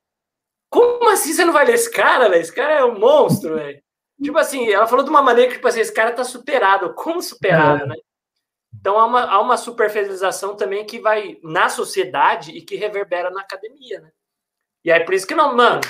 Como 0.71 1.09
assim 1.09 1.33
você 1.33 1.43
não 1.43 1.51
vai 1.51 1.65
ler 1.65 1.73
esse 1.73 1.91
cara, 1.91 2.29
velho? 2.29 2.41
Esse 2.41 2.53
cara 2.53 2.75
é 2.75 2.85
um 2.85 2.97
monstro, 2.97 3.55
velho. 3.55 3.79
Tipo 4.23 4.37
assim, 4.37 4.69
ela 4.69 4.87
falou 4.87 5.03
de 5.03 5.09
uma 5.09 5.21
maneira 5.21 5.49
que, 5.49 5.57
tipo 5.57 5.67
assim, 5.67 5.81
esse 5.81 5.93
cara 5.93 6.13
tá 6.13 6.23
superado. 6.23 6.93
Como 6.93 7.21
superado, 7.21 7.83
uhum. 7.83 7.89
né? 7.89 7.95
Então 8.73 8.97
há 8.97 9.05
uma, 9.05 9.21
há 9.23 9.41
uma 9.41 9.57
superficialização 9.57 10.55
também 10.55 10.85
que 10.85 10.97
vai 10.97 11.37
na 11.43 11.67
sociedade 11.67 12.51
e 12.51 12.61
que 12.61 12.77
reverbera 12.77 13.29
na 13.29 13.41
academia, 13.41 13.99
né? 13.99 14.11
E 14.83 14.91
aí 14.91 15.03
por 15.03 15.13
isso 15.13 15.27
que 15.27 15.35
não, 15.35 15.53
mano, 15.53 15.81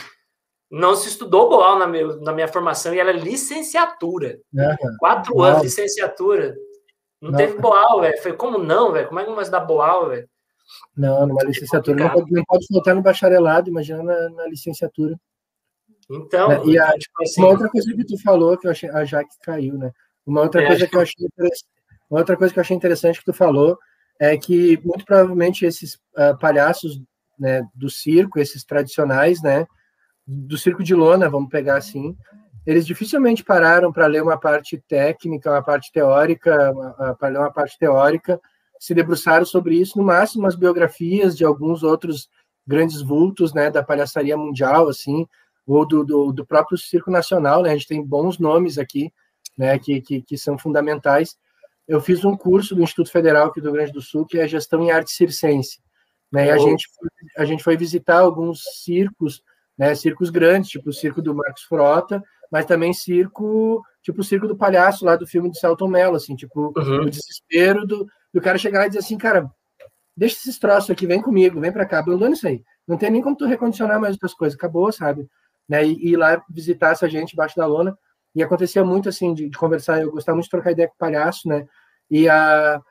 não 0.70 0.96
se 0.96 1.10
estudou 1.10 1.48
Boal 1.48 1.78
na, 1.78 1.86
meu, 1.86 2.20
na 2.20 2.34
minha 2.34 2.48
formação 2.48 2.94
e 2.94 3.00
ela 3.00 3.12
é 3.12 3.14
licenciatura. 3.14 4.40
Uhum. 4.52 4.98
Quatro 4.98 5.42
anos 5.42 5.60
de 5.60 5.68
licenciatura. 5.68 6.56
Não, 7.22 7.30
não. 7.30 7.38
teve 7.38 7.60
Boal, 7.60 8.02
velho. 8.02 8.22
Foi 8.24 8.34
como 8.34 8.58
não, 8.58 8.92
velho? 8.92 9.08
Como 9.08 9.20
é 9.20 9.24
que 9.24 9.30
não 9.30 9.36
vai 9.36 9.48
dar 9.48 9.60
Boal, 9.60 10.10
velho? 10.10 10.28
Não, 10.96 11.26
numa 11.28 11.44
licenciatura. 11.44 12.04
Não 12.04 12.10
pode, 12.10 12.32
não 12.32 12.44
pode 12.44 12.68
faltar 12.72 12.96
no 12.96 13.02
bacharelado, 13.02 13.70
imagina 13.70 14.04
na, 14.04 14.30
na 14.30 14.48
licenciatura. 14.48 15.16
Então, 16.10 16.50
né? 16.50 16.62
e 16.66 16.78
a, 16.78 16.92
tipo 16.94 17.24
assim, 17.24 17.42
uma 17.42 17.52
outra 17.52 17.70
coisa 17.70 17.94
que 17.94 18.06
tu 18.06 18.22
falou, 18.22 18.58
que 18.58 18.68
eu 18.68 18.72
achei, 18.72 18.90
a 18.90 19.06
Jaque 19.06 19.36
caiu, 19.44 19.78
né? 19.78 19.92
Uma 20.26 20.42
outra 20.42 20.62
é, 20.62 20.68
coisa 20.68 20.88
que 20.88 20.96
eu 20.96 21.02
achei 21.02 21.28
uma 22.10 22.20
outra 22.20 22.36
coisa 22.36 22.54
que 22.54 22.60
eu 22.60 22.62
achei 22.62 22.76
interessante 22.76 23.20
que 23.20 23.26
tu 23.26 23.34
falou 23.34 23.78
é 24.20 24.38
que 24.38 24.78
muito 24.84 25.06
provavelmente 25.06 25.66
esses 25.66 25.96
uh, 25.96 26.38
palhaços 26.40 27.02
né, 27.40 27.64
do 27.74 27.90
circo, 27.90 28.38
esses 28.38 28.66
tradicionais, 28.66 29.42
né, 29.42 29.66
do 30.28 30.58
circo 30.58 30.84
de 30.84 30.94
lona, 30.94 31.30
vamos 31.30 31.50
pegar 31.50 31.78
assim, 31.78 32.16
eles 32.66 32.86
dificilmente 32.86 33.44
pararam 33.44 33.92
para 33.92 34.06
ler 34.06 34.22
uma 34.22 34.38
parte 34.38 34.78
técnica, 34.88 35.50
uma 35.50 35.64
parte 35.64 35.92
teórica, 35.92 36.74
para 37.18 37.30
ler 37.30 37.40
uma 37.40 37.52
parte 37.52 37.78
teórica, 37.80 38.40
se 38.82 38.96
debruçaram 38.96 39.46
sobre 39.46 39.76
isso, 39.76 39.96
no 40.00 40.04
máximo 40.04 40.48
as 40.48 40.56
biografias 40.56 41.38
de 41.38 41.46
alguns 41.46 41.84
outros 41.84 42.28
grandes 42.66 43.00
vultos, 43.00 43.54
né, 43.54 43.70
da 43.70 43.84
palhaçaria 43.84 44.36
mundial, 44.36 44.90
assim, 44.90 45.28
ou 45.68 45.88
do, 45.88 46.04
do, 46.04 46.32
do 46.32 46.44
próprio 46.44 46.80
circo 46.80 47.12
nacional, 47.12 47.62
né, 47.62 47.70
a 47.70 47.74
gente 47.74 47.88
tem 47.88 48.04
bons 48.04 48.40
nomes 48.40 48.80
aqui, 48.80 49.14
né, 49.56 49.78
que, 49.78 50.02
que, 50.02 50.24
que 50.24 50.36
são 50.36 50.58
fundamentais. 50.58 51.38
Eu 51.88 52.02
fiz 52.02 52.26
um 52.26 52.36
curso 52.36 52.74
do 52.74 52.82
Instituto 52.82 53.12
Federal 53.12 53.50
aqui 53.50 53.62
do 53.62 53.66
Rio 53.66 53.74
Grande 53.74 53.92
do 53.92 54.02
Sul, 54.02 54.26
que 54.26 54.40
é 54.40 54.48
Gestão 54.48 54.82
em 54.82 54.90
Arte 54.90 55.12
Circense, 55.12 55.80
né, 56.32 56.48
e 56.48 56.50
a 56.50 56.58
gente, 56.58 56.88
a 57.38 57.46
gente 57.46 57.64
foi 57.64 57.78
visitar 57.78 58.18
alguns 58.18 58.64
circos, 58.84 59.44
né, 59.78 59.94
circos 59.94 60.32
grandes, 60.32 60.72
tipo 60.72 60.90
o 60.90 60.94
circo 60.94 61.22
do 61.22 61.36
Marcos 61.36 61.62
Frota, 61.66 62.20
mas 62.52 62.66
também 62.66 62.94
circo, 62.94 63.84
tipo 64.02 64.22
o 64.22 64.24
circo 64.24 64.48
do 64.48 64.58
palhaço 64.58 65.06
lá 65.06 65.16
do 65.16 65.28
filme 65.28 65.52
do 65.52 65.56
Celton 65.56 65.88
Mello, 65.88 66.16
assim, 66.16 66.36
tipo, 66.36 66.74
uhum. 66.76 67.04
o 67.04 67.10
desespero 67.12 67.86
do, 67.86 68.08
do 68.34 68.42
cara 68.42 68.58
chegar 68.58 68.86
e 68.86 68.90
dizer 68.90 69.00
assim, 69.00 69.18
cara, 69.18 69.50
deixa 70.16 70.36
esses 70.36 70.58
troços 70.58 70.90
aqui, 70.90 71.06
vem 71.06 71.22
comigo, 71.22 71.60
vem 71.60 71.72
para 71.72 71.86
cá, 71.86 72.00
abandona 72.00 72.34
isso 72.34 72.48
aí. 72.48 72.64
Não 72.88 72.98
tem 72.98 73.10
nem 73.10 73.22
como 73.22 73.36
tu 73.36 73.46
recondicionar 73.46 74.00
mais 74.00 74.14
outras 74.14 74.34
coisas, 74.34 74.58
acabou, 74.58 74.92
sabe? 74.92 75.28
Né, 75.68 75.86
e, 75.86 75.94
e 75.94 76.14
ir 76.14 76.18
lá 76.18 76.44
visitar 76.50 76.92
essa 76.92 77.08
gente 77.10 77.34
embaixo 77.34 77.56
da 77.56 77.66
lona, 77.66 77.98
e 78.34 78.42
acontecia 78.42 78.84
muito, 78.84 79.10
assim, 79.10 79.34
de, 79.34 79.50
de 79.50 79.58
conversar, 79.58 80.02
eu 80.02 80.12
gostava 80.12 80.36
muito 80.36 80.46
de 80.46 80.52
trocar 80.52 80.72
ideia 80.72 80.88
com 80.88 80.96
o 80.96 80.98
palhaço, 80.98 81.48
né, 81.48 81.66
e 82.10 82.28
a... 82.28 82.82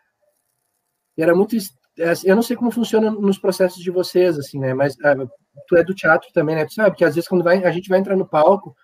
Era 1.19 1.35
muito 1.35 1.55
é, 2.01 2.12
eu 2.25 2.35
não 2.35 2.43
sei 2.43 2.57
como 2.57 2.71
funciona 2.71 3.11
nos 3.11 3.39
processos 3.39 3.83
de 3.83 3.91
vocês, 3.91 4.39
assim, 4.39 4.59
né? 4.59 4.73
Mas 4.73 4.95
uh, 4.95 5.29
tu 5.69 5.77
é 5.77 5.85
do 5.85 5.95
teatro 5.95 6.31
também, 6.33 6.57
né? 6.57 6.65
Tu 6.65 6.73
sabe 6.73 6.97
que 6.97 7.05
às 7.05 7.15
vezes 7.15 7.29
quando 7.29 7.45
vai, 7.45 7.62
a 7.62 7.71
gente 7.71 7.91
vai 7.91 7.99
entrar 7.99 8.17
no 8.17 8.27
palco, 8.27 8.75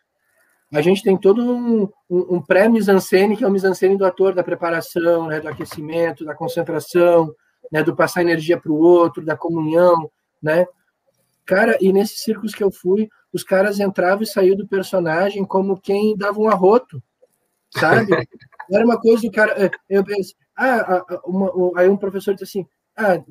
a 0.73 0.81
gente 0.81 1.03
tem 1.03 1.17
todo 1.17 1.43
um, 1.43 1.83
um, 2.11 2.37
um 2.37 2.43
pré-mise-en-scène, 2.43 3.37
que 3.37 3.45
é 3.45 3.47
o 3.47 3.51
mise-en-scène 3.51 3.97
do 3.97 4.05
ator, 4.05 4.35
da 4.35 4.43
preparação, 4.43 5.29
né? 5.29 5.41
do 5.41 5.49
aquecimento, 5.49 6.25
da 6.25 6.35
concentração, 6.35 7.33
né? 7.71 7.83
do 7.83 7.95
passar 7.95 8.23
energia 8.23 8.59
para 8.59 8.73
o 8.73 8.79
outro, 8.79 9.25
da 9.25 9.37
comunhão, 9.37 10.11
né? 10.43 10.67
Cara, 11.45 11.79
e 11.81 11.93
nesses 11.93 12.21
circos 12.23 12.53
que 12.53 12.65
eu 12.65 12.73
fui, 12.73 13.09
os 13.33 13.45
caras 13.45 13.79
entravam 13.79 14.25
e 14.25 14.27
saíam 14.27 14.57
do 14.57 14.67
personagem 14.67 15.45
como 15.45 15.81
quem 15.81 16.17
dava 16.17 16.41
um 16.41 16.49
arroto, 16.49 17.01
sabe? 17.71 18.11
Era 18.71 18.85
uma 18.85 19.01
coisa 19.01 19.23
do 19.23 19.31
cara. 19.31 19.55
Eh, 19.65 19.71
eu 19.89 20.05
penso, 20.05 20.35
ah, 20.57 21.05
uma, 21.25 21.71
aí 21.77 21.89
um 21.89 21.97
professor 21.97 22.35
disse 22.35 22.45
assim: 22.45 22.67
ah, 22.97 23.23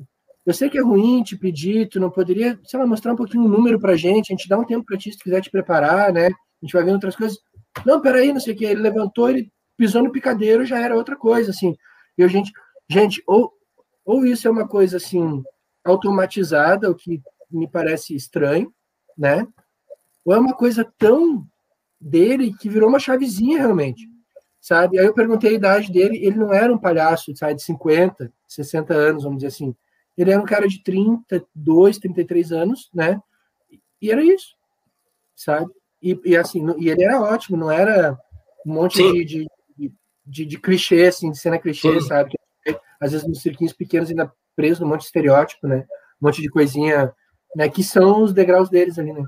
eu 0.46 0.54
sei 0.54 0.70
que 0.70 0.78
é 0.78 0.82
ruim 0.82 1.22
te 1.22 1.36
pedir, 1.36 1.88
tu 1.88 2.00
não 2.00 2.10
poderia, 2.10 2.58
sei 2.64 2.80
lá, 2.80 2.86
mostrar 2.86 3.12
um 3.12 3.16
pouquinho 3.16 3.42
o 3.44 3.46
um 3.46 3.50
número 3.50 3.78
pra 3.78 3.96
gente, 3.96 4.32
a 4.32 4.36
gente 4.36 4.48
dá 4.48 4.56
um 4.58 4.64
tempo 4.64 4.86
pra 4.86 4.96
ti 4.96 5.12
se 5.12 5.18
quiser 5.18 5.42
te 5.42 5.50
preparar, 5.50 6.10
né? 6.10 6.30
A 6.62 6.66
gente 6.66 6.72
vai 6.72 6.84
vendo 6.84 6.94
outras 6.94 7.16
coisas. 7.16 7.38
Não, 7.84 8.00
peraí, 8.00 8.32
não 8.32 8.40
sei 8.40 8.54
o 8.54 8.56
que. 8.56 8.64
Ele 8.64 8.80
levantou, 8.80 9.28
ele 9.28 9.50
pisou 9.76 10.02
no 10.02 10.12
picadeiro, 10.12 10.64
já 10.64 10.78
era 10.78 10.96
outra 10.96 11.16
coisa, 11.16 11.50
assim. 11.50 11.76
E 12.16 12.22
a 12.22 12.28
gente, 12.28 12.52
gente, 12.88 13.22
ou, 13.26 13.52
ou 14.04 14.24
isso 14.24 14.48
é 14.48 14.50
uma 14.50 14.66
coisa, 14.66 14.96
assim, 14.96 15.42
automatizada, 15.84 16.90
o 16.90 16.94
que 16.94 17.22
me 17.50 17.68
parece 17.68 18.14
estranho, 18.14 18.72
né? 19.16 19.46
Ou 20.24 20.34
é 20.34 20.38
uma 20.38 20.54
coisa 20.54 20.84
tão 20.98 21.46
dele 22.00 22.54
que 22.58 22.68
virou 22.68 22.88
uma 22.88 22.98
chavezinha, 22.98 23.58
realmente 23.58 24.08
sabe? 24.66 24.98
Aí 24.98 25.06
eu 25.06 25.14
perguntei 25.14 25.50
a 25.50 25.54
idade 25.54 25.92
dele, 25.92 26.16
ele 26.26 26.36
não 26.36 26.52
era 26.52 26.74
um 26.74 26.78
palhaço, 26.78 27.34
sabe, 27.36 27.54
de 27.54 27.62
50, 27.62 28.32
60 28.48 28.92
anos, 28.92 29.22
vamos 29.22 29.38
dizer 29.38 29.46
assim. 29.46 29.72
Ele 30.18 30.32
era 30.32 30.40
um 30.40 30.44
cara 30.44 30.66
de 30.66 30.82
32, 30.82 31.98
33 31.98 32.50
anos, 32.50 32.90
né? 32.92 33.22
E 34.02 34.10
era 34.10 34.24
isso, 34.24 34.56
sabe? 35.36 35.70
E, 36.06 36.20
e 36.24 36.36
assim, 36.36 36.64
e 36.78 36.88
ele 36.88 37.02
era 37.02 37.20
ótimo, 37.20 37.56
não 37.56 37.68
era 37.68 38.16
um 38.64 38.74
monte 38.74 39.02
de, 39.02 39.24
de, 39.24 39.92
de, 40.24 40.44
de, 40.44 40.56
clichê, 40.56 41.06
assim, 41.06 41.32
de 41.32 41.38
cena 41.38 41.58
clichê, 41.58 42.00
Sim. 42.00 42.06
sabe? 42.06 42.38
Às 43.00 43.10
vezes 43.10 43.26
nos 43.26 43.42
cirquinhos 43.42 43.72
pequenos 43.72 44.08
ainda 44.08 44.32
preso 44.54 44.84
num 44.84 44.88
monte 44.88 45.00
de 45.00 45.06
estereótipo, 45.06 45.66
né? 45.66 45.84
Um 46.22 46.26
monte 46.26 46.40
de 46.40 46.48
coisinha, 46.48 47.12
né? 47.56 47.68
Que 47.68 47.82
são 47.82 48.22
os 48.22 48.32
degraus 48.32 48.70
deles 48.70 49.00
ali, 49.00 49.12
né? 49.12 49.24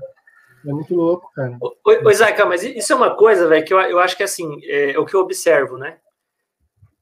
É 0.65 0.71
muito 0.71 0.95
louco, 0.95 1.29
cara. 1.35 1.57
Oi, 1.85 2.13
Zaca, 2.13 2.45
mas 2.45 2.63
isso 2.63 2.93
é 2.93 2.95
uma 2.95 3.13
coisa, 3.13 3.45
velho, 3.49 3.65
que 3.65 3.73
eu, 3.73 3.81
eu 3.81 3.99
acho 3.99 4.15
que 4.15 4.23
assim, 4.23 4.49
é, 4.63 4.91
é, 4.91 4.99
o 4.99 5.05
que 5.05 5.15
eu 5.15 5.19
observo, 5.19 5.77
né? 5.77 5.97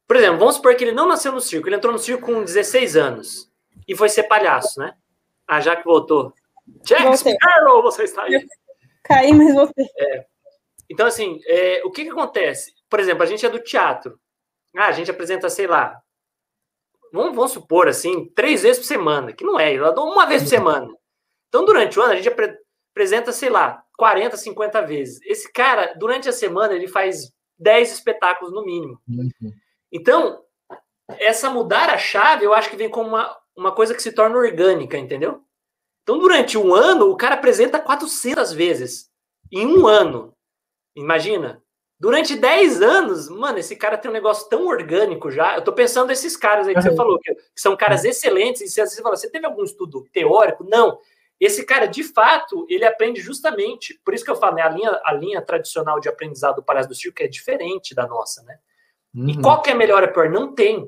Por 0.07 0.15
exemplo, 0.15 0.39
vamos 0.39 0.55
supor 0.55 0.75
que 0.75 0.83
ele 0.85 0.91
não 0.91 1.07
nasceu 1.07 1.31
no 1.31 1.41
circo, 1.41 1.67
ele 1.67 1.75
entrou 1.75 1.93
no 1.93 1.99
circo 1.99 2.25
com 2.25 2.43
16 2.43 2.95
anos 2.95 3.51
e 3.87 3.95
foi 3.95 4.09
ser 4.09 4.23
palhaço, 4.23 4.79
né? 4.79 4.95
Ah, 5.47 5.61
já 5.61 5.75
que 5.75 5.85
voltou. 5.85 6.33
Jack 6.83 7.15
Sparrow, 7.15 7.83
você 7.83 8.05
está 8.05 8.23
aí. 8.23 8.43
Caí, 9.07 9.34
mas 9.34 9.53
voltei. 9.53 9.85
É. 9.97 10.25
Então, 10.89 11.05
assim, 11.05 11.39
é, 11.45 11.81
o 11.84 11.91
que, 11.91 12.03
que 12.03 12.11
acontece? 12.11 12.73
Por 12.89 12.99
exemplo, 12.99 13.23
a 13.23 13.25
gente 13.25 13.45
é 13.45 13.49
do 13.49 13.59
teatro. 13.59 14.19
Ah, 14.75 14.88
a 14.88 14.91
gente 14.91 15.11
apresenta, 15.11 15.49
sei 15.49 15.67
lá, 15.67 15.99
vamos, 17.11 17.35
vamos 17.35 17.51
supor 17.51 17.88
assim, 17.88 18.29
três 18.35 18.63
vezes 18.63 18.79
por 18.79 18.85
semana, 18.85 19.34
que 19.34 19.43
não 19.43 19.59
é, 19.59 19.73
eu 19.73 19.93
dou 19.93 20.11
uma 20.11 20.25
vez 20.25 20.43
por 20.43 20.49
semana. 20.49 20.88
Então, 21.47 21.65
durante 21.65 21.97
o 21.97 22.01
ano, 22.01 22.13
a 22.13 22.15
gente 22.15 22.29
apresenta, 22.93 23.31
sei 23.31 23.49
lá, 23.49 23.84
40, 23.97 24.38
50 24.38 24.81
vezes. 24.84 25.19
Esse 25.23 25.51
cara, 25.51 25.93
durante 25.97 26.29
a 26.29 26.34
semana, 26.34 26.73
ele 26.73 26.88
faz 26.88 27.31
10 27.57 27.91
espetáculos 27.91 28.53
no 28.53 28.63
mínimo. 28.63 29.01
Uhum. 29.07 29.51
Então, 29.91 30.43
essa 31.19 31.49
mudar 31.49 31.89
a 31.89 31.97
chave, 31.97 32.45
eu 32.45 32.53
acho 32.53 32.69
que 32.69 32.75
vem 32.75 32.89
como 32.89 33.09
uma, 33.09 33.35
uma 33.55 33.71
coisa 33.73 33.95
que 33.95 34.01
se 34.01 34.11
torna 34.11 34.38
orgânica, 34.38 34.97
entendeu? 34.97 35.41
Então, 36.07 36.19
durante 36.19 36.57
um 36.57 36.73
ano, 36.73 37.11
o 37.11 37.17
cara 37.17 37.35
apresenta 37.35 37.81
400 37.81 38.53
vezes. 38.53 39.09
Em 39.51 39.67
um 39.67 39.85
ano. 39.85 40.34
Imagina. 40.95 41.61
Durante 41.99 42.34
10 42.34 42.81
anos, 42.81 43.27
mano, 43.27 43.57
esse 43.57 43.75
cara 43.75 43.97
tem 43.97 44.09
um 44.09 44.13
negócio 44.13 44.47
tão 44.47 44.67
orgânico 44.67 45.29
já. 45.29 45.55
Eu 45.57 45.63
tô 45.65 45.73
pensando 45.73 46.07
nesses 46.07 46.38
caras 46.38 46.65
aí 46.65 46.73
que 46.73 46.79
uhum. 46.79 46.85
você 46.91 46.95
falou, 46.95 47.19
que, 47.19 47.35
são 47.53 47.75
caras 47.75 48.05
excelentes. 48.05 48.61
E 48.61 48.69
você, 48.69 48.88
você 48.88 49.01
fala, 49.01 49.17
você 49.17 49.29
teve 49.29 49.45
algum 49.45 49.65
estudo 49.65 50.07
teórico? 50.13 50.63
Não. 50.63 50.97
Esse 51.41 51.65
cara, 51.65 51.88
de 51.88 52.05
fato, 52.05 52.65
ele 52.69 52.85
aprende 52.85 53.19
justamente, 53.19 53.99
por 54.05 54.13
isso 54.13 54.23
que 54.23 54.31
eu 54.31 54.38
falo, 54.38 54.55
né, 54.55 54.61
a 54.61 54.69
linha, 54.69 55.01
a 55.03 55.13
linha 55.13 55.41
tradicional 55.41 55.99
de 55.99 56.07
aprendizado 56.07 56.55
do 56.55 56.63
palhaço 56.63 56.88
do 56.88 56.95
circo 56.95 57.21
é 57.21 57.27
diferente 57.27 57.93
da 57.93 58.07
nossa, 58.07 58.41
né? 58.43 58.57
Uhum. 59.13 59.29
E 59.29 59.41
qual 59.41 59.61
que 59.61 59.71
é 59.71 59.73
melhor 59.73 60.03
ou 60.03 60.09
pior? 60.09 60.29
Não 60.29 60.55
tem. 60.55 60.88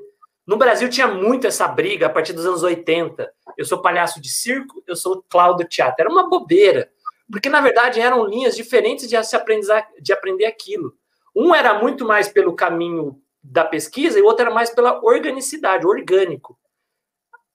No 0.50 0.56
Brasil 0.56 0.88
tinha 0.88 1.06
muito 1.06 1.46
essa 1.46 1.68
briga 1.68 2.06
a 2.06 2.10
partir 2.10 2.32
dos 2.32 2.44
anos 2.44 2.64
80. 2.64 3.32
Eu 3.56 3.64
sou 3.64 3.80
palhaço 3.80 4.20
de 4.20 4.28
circo, 4.28 4.82
eu 4.84 4.96
sou 4.96 5.24
Cláudio 5.30 5.64
Teatro. 5.68 6.00
Era 6.00 6.10
uma 6.10 6.28
bobeira. 6.28 6.90
Porque, 7.30 7.48
na 7.48 7.60
verdade, 7.60 8.00
eram 8.00 8.24
linhas 8.26 8.56
diferentes 8.56 9.08
de, 9.08 9.22
se 9.22 9.36
aprendizar, 9.36 9.88
de 10.00 10.12
aprender 10.12 10.46
aquilo. 10.46 10.92
Um 11.36 11.54
era 11.54 11.74
muito 11.74 12.04
mais 12.04 12.26
pelo 12.26 12.56
caminho 12.56 13.22
da 13.40 13.64
pesquisa 13.64 14.18
e 14.18 14.22
o 14.22 14.24
outro 14.24 14.44
era 14.44 14.52
mais 14.52 14.70
pela 14.70 15.00
organicidade, 15.04 15.86
orgânico. 15.86 16.58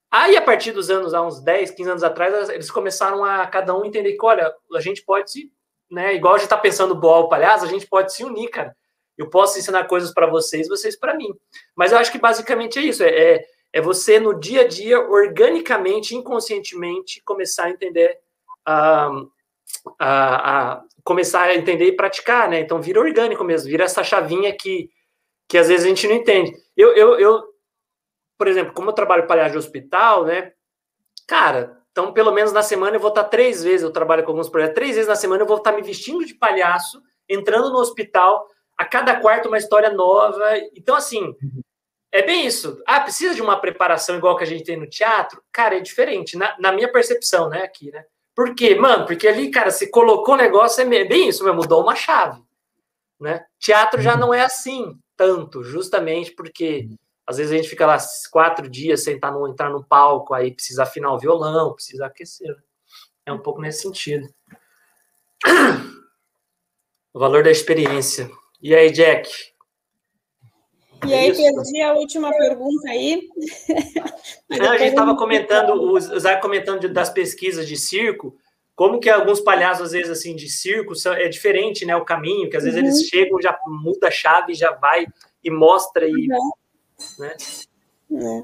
Aí, 0.10 0.38
a 0.38 0.42
partir 0.42 0.72
dos 0.72 0.90
anos, 0.90 1.14
há 1.14 1.22
uns 1.22 1.42
10, 1.42 1.72
15 1.72 1.90
anos 1.90 2.04
atrás, 2.04 2.48
eles 2.48 2.72
começaram 2.72 3.26
a 3.26 3.46
cada 3.46 3.78
um 3.78 3.84
entender 3.84 4.14
que, 4.14 4.26
olha, 4.26 4.56
a 4.74 4.80
gente 4.80 5.04
pode 5.04 5.30
se 5.30 5.52
né? 5.92 6.16
Igual 6.16 6.36
a 6.36 6.38
gente 6.38 6.48
tá 6.48 6.58
pensando 6.58 6.96
boa 6.96 7.20
o 7.20 7.30
palhaço, 7.30 7.66
a 7.66 7.68
gente 7.68 7.88
pode 7.88 8.14
se 8.14 8.24
unir, 8.24 8.48
cara. 8.48 8.74
Eu 9.18 9.30
posso 9.30 9.58
ensinar 9.58 9.86
coisas 9.86 10.14
para 10.14 10.28
vocês, 10.28 10.68
vocês 10.68 10.96
para 10.96 11.16
mim. 11.16 11.34
Mas 11.76 11.92
eu 11.92 11.98
acho 11.98 12.12
que 12.12 12.20
basicamente 12.20 12.80
é 12.80 12.82
isso. 12.82 13.04
É, 13.04 13.10
é, 13.10 13.46
é, 13.74 13.82
você 13.82 14.20
no 14.20 14.38
dia 14.38 14.62
a 14.62 14.68
dia, 14.68 15.00
organicamente, 15.00 16.16
inconscientemente, 16.16 17.22
começar 17.24 17.66
a 17.66 17.70
entender 17.70 18.18
a, 18.66 19.10
a, 20.00 20.72
a 20.74 20.84
começar 21.04 21.44
a 21.44 21.56
entender 21.56 21.86
e 21.86 21.96
praticar, 21.96 22.50
né? 22.50 22.60
Então 22.60 22.82
vira 22.82 23.00
orgânico 23.00 23.44
mesmo, 23.44 23.70
vira 23.70 23.84
essa 23.84 24.04
chavinha 24.04 24.56
que, 24.56 24.90
que 25.48 25.58
às 25.58 25.68
vezes 25.68 25.86
a 25.86 25.90
gente 25.90 26.08
não 26.08 26.16
entende. 26.16 26.52
Eu, 26.76 26.96
eu, 26.96 27.20
eu 27.20 27.44
por 28.38 28.48
exemplo, 28.48 28.74
como 28.74 28.90
eu 28.90 28.94
trabalho 28.94 29.28
palhaço 29.28 29.52
de 29.52 29.58
hospital, 29.58 30.26
né? 30.26 30.52
Cara, 31.28 31.82
então 31.92 32.12
pelo 32.12 32.32
menos 32.32 32.52
na 32.52 32.64
semana 32.64 32.98
eu 32.98 33.00
vou 33.00 33.10
estar 33.10 33.24
três 33.26 33.64
vezes, 33.64 33.84
eu 33.84 33.92
trabalho 33.92 34.24
com 34.24 34.32
alguns 34.32 34.50
projetos, 34.50 34.76
três 34.76 34.96
vezes 34.96 35.08
na 35.08 35.16
semana 35.16 35.44
eu 35.44 35.48
vou 35.48 35.58
estar 35.58 35.72
me 35.72 35.82
vestindo 35.82 36.26
de 36.26 36.34
palhaço, 36.34 37.02
entrando 37.30 37.70
no 37.70 37.78
hospital, 37.78 38.48
a 38.78 38.86
cada 38.86 39.20
quarto 39.20 39.48
uma 39.48 39.58
história 39.58 39.90
nova. 39.90 40.58
Então, 40.76 40.96
assim, 40.96 41.36
é 42.12 42.22
bem 42.22 42.46
isso. 42.46 42.82
Ah, 42.86 43.02
precisa 43.02 43.36
de 43.36 43.42
uma 43.42 43.60
preparação 43.60 44.18
igual 44.18 44.38
que 44.38 44.44
a 44.44 44.48
gente 44.48 44.64
tem 44.64 44.78
no 44.78 44.90
teatro? 44.90 45.42
Cara, 45.52 45.78
é 45.78 45.82
diferente, 45.82 46.38
na, 46.38 46.56
na 46.60 46.72
minha 46.72 46.92
percepção, 46.92 47.50
né, 47.50 47.64
aqui, 47.64 47.92
né? 47.92 48.04
Por 48.36 48.54
quê? 48.54 48.76
Mano, 48.76 49.06
porque 49.06 49.28
ali, 49.28 49.50
cara, 49.50 49.72
se 49.72 49.90
colocou 49.90 50.34
o 50.34 50.38
negócio, 50.38 50.82
é 50.82 51.06
bem 51.06 51.30
isso, 51.30 51.44
mesmo, 51.44 51.62
mudou 51.62 51.82
uma 51.82 51.96
chave, 51.96 52.42
né? 53.20 53.46
Teatro 53.60 54.02
já 54.02 54.18
não 54.18 54.34
é 54.34 54.42
assim, 54.42 55.00
tanto, 55.16 55.64
justamente 55.64 56.32
porque 56.32 56.90
às 57.26 57.38
vezes 57.38 57.52
a 57.52 57.56
gente 57.56 57.70
fica 57.70 57.86
lá 57.86 57.98
quatro 58.32 58.70
dias 58.70 59.04
sem 59.04 59.16
estar 59.16 59.32
no, 59.32 59.48
entrar 59.48 59.70
no 59.70 59.84
palco, 59.84 60.34
aí 60.34 60.54
precisa 60.54 60.84
afinar 60.84 61.14
o 61.14 61.20
violão, 61.20 61.74
precisa 61.74 62.06
aquecer. 62.06 62.50
Né? 62.50 62.62
É 63.26 63.34
um 63.34 63.40
pouco 63.40 63.62
nesse 63.62 63.82
sentido. 63.82 64.28
O 67.14 67.20
valor 67.20 67.46
da 67.46 67.50
experiência. 67.50 68.30
E 68.66 68.74
aí, 68.74 68.90
Jack? 68.90 69.30
E 71.06 71.14
aí, 71.14 71.30
é 71.30 71.34
perdi 71.36 71.82
a 71.84 71.94
última 71.94 72.32
pergunta 72.32 72.90
aí. 72.90 73.30
Não, 74.50 74.72
a 74.72 74.78
gente 74.80 74.90
estava 74.90 75.16
comentando, 75.16 75.70
o 75.70 76.00
Zé 76.00 76.36
comentando 76.38 76.92
das 76.92 77.12
pesquisas 77.12 77.68
de 77.68 77.78
circo, 77.78 78.36
como 78.76 79.00
que 79.00 79.08
alguns 79.08 79.40
palhaços, 79.40 79.86
às 79.86 79.92
vezes, 79.92 80.10
assim, 80.10 80.36
de 80.36 80.50
circo, 80.50 80.94
é 81.10 81.30
diferente, 81.30 81.86
né, 81.86 81.96
o 81.96 82.04
caminho, 82.04 82.50
que 82.50 82.58
às 82.58 82.64
vezes 82.64 82.80
uhum. 82.80 82.88
eles 82.88 83.08
chegam, 83.08 83.40
já 83.40 83.56
muda 83.68 84.08
a 84.08 84.12
chave, 84.12 84.56
já 84.56 84.72
vai 84.72 85.06
e 85.44 85.52
mostra, 85.52 86.08
e, 86.08 86.12
uhum. 86.12 86.52
né? 87.20 87.38
É. 88.14 88.44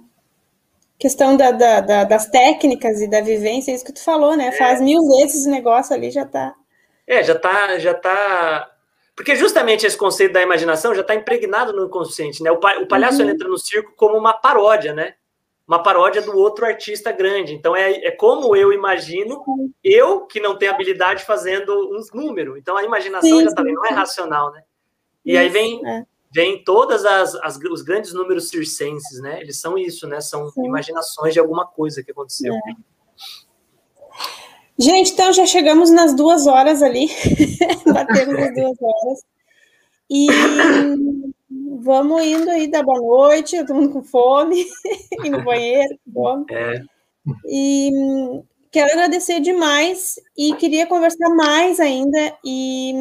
Questão 0.99 1.35
da, 1.35 1.49
da, 1.49 1.81
da, 1.81 2.03
das 2.03 2.27
técnicas 2.27 3.02
e 3.02 3.10
da 3.10 3.22
vivência, 3.22 3.72
é 3.72 3.73
isso 3.73 3.85
que 3.85 3.93
tu 3.93 4.03
falou, 4.03 4.38
né? 4.38 4.49
É. 4.49 4.52
Faz 4.52 4.80
mil 4.81 5.02
vezes 5.18 5.48
o 5.48 5.49
negócio 5.49 5.95
ali, 5.95 6.11
já 6.11 6.27
tá... 6.27 6.53
É, 7.07 7.23
já 7.23 7.34
tá, 7.34 7.80
já 7.80 7.95
tá 7.95 8.72
porque 9.16 9.36
justamente 9.36 9.86
esse 9.86 9.98
conceito 9.98 10.34
da 10.34 10.42
imaginação 10.42 10.96
já 10.96 11.02
está 11.02 11.14
impregnado 11.14 11.74
no 11.74 11.86
inconsciente, 11.86 12.42
né? 12.42 12.52
O, 12.52 12.56
o 12.56 12.88
palhaço 12.88 13.22
uhum. 13.22 13.30
entra 13.30 13.48
no 13.48 13.58
circo 13.58 13.94
como 13.96 14.18
uma 14.18 14.34
paródia, 14.34 14.94
né? 14.94 15.16
Uma 15.68 15.84
paródia 15.84 16.22
do 16.22 16.36
outro 16.38 16.66
artista 16.66 17.12
grande. 17.12 17.54
Então 17.54 17.76
é, 17.76 17.92
é 18.06 18.12
como 18.12 18.56
eu 18.56 18.74
imagino, 18.74 19.44
eu 19.84 20.26
que 20.26 20.40
não 20.40 20.58
tenho 20.58 20.72
habilidade 20.72 21.24
fazendo 21.24 21.72
uns 21.96 22.12
números. 22.12 22.58
Então 22.58 22.78
a 22.78 22.84
imaginação 22.84 23.38
sim, 23.38 23.44
já 23.44 23.50
está 23.50 23.64
não 23.64 23.86
é 23.86 23.90
racional, 23.90 24.52
né? 24.52 24.64
E 25.24 25.32
isso, 25.32 25.40
aí 25.40 25.50
vem, 25.50 25.86
é. 25.86 26.06
vem 26.32 26.64
todas 26.64 27.06
as, 27.06 27.36
as, 27.36 27.58
os 27.58 27.82
grandes 27.82 28.14
números 28.14 28.50
circenses, 28.50 29.22
né? 29.22 29.40
Eles 29.42 29.60
são 29.60 29.78
isso, 29.78 30.08
né? 30.08 30.20
São 30.20 30.50
sim. 30.50 30.66
imaginações 30.66 31.34
de 31.34 31.40
alguma 31.40 31.66
coisa 31.66 32.04
que 32.04 32.12
aconteceu. 32.12 32.54
É. 32.54 32.90
Gente, 34.77 35.11
então 35.11 35.31
já 35.31 35.45
chegamos 35.45 35.91
nas 35.91 36.15
duas 36.15 36.48
horas 36.48 36.81
ali, 36.81 37.07
batemos 37.85 38.35
as 38.35 38.53
duas 38.53 38.77
horas. 38.81 39.19
E 40.10 40.27
vamos 41.81 42.23
indo 42.23 42.49
aí 42.49 42.68
da 42.68 42.84
boa 42.84 42.99
noite, 42.99 43.57
todo 43.65 43.76
mundo 43.76 43.89
com 43.91 44.03
fome, 44.03 44.65
e 45.23 45.30
no 45.30 45.43
banheiro, 45.43 45.98
fome. 46.14 46.45
É. 46.52 46.81
E 47.48 47.91
quero 48.72 48.91
agradecer 48.91 49.39
demais 49.39 50.15
e 50.38 50.53
queria 50.56 50.88
conversar 50.88 51.30
mais 51.30 51.80
ainda. 51.80 52.35
E, 52.43 52.93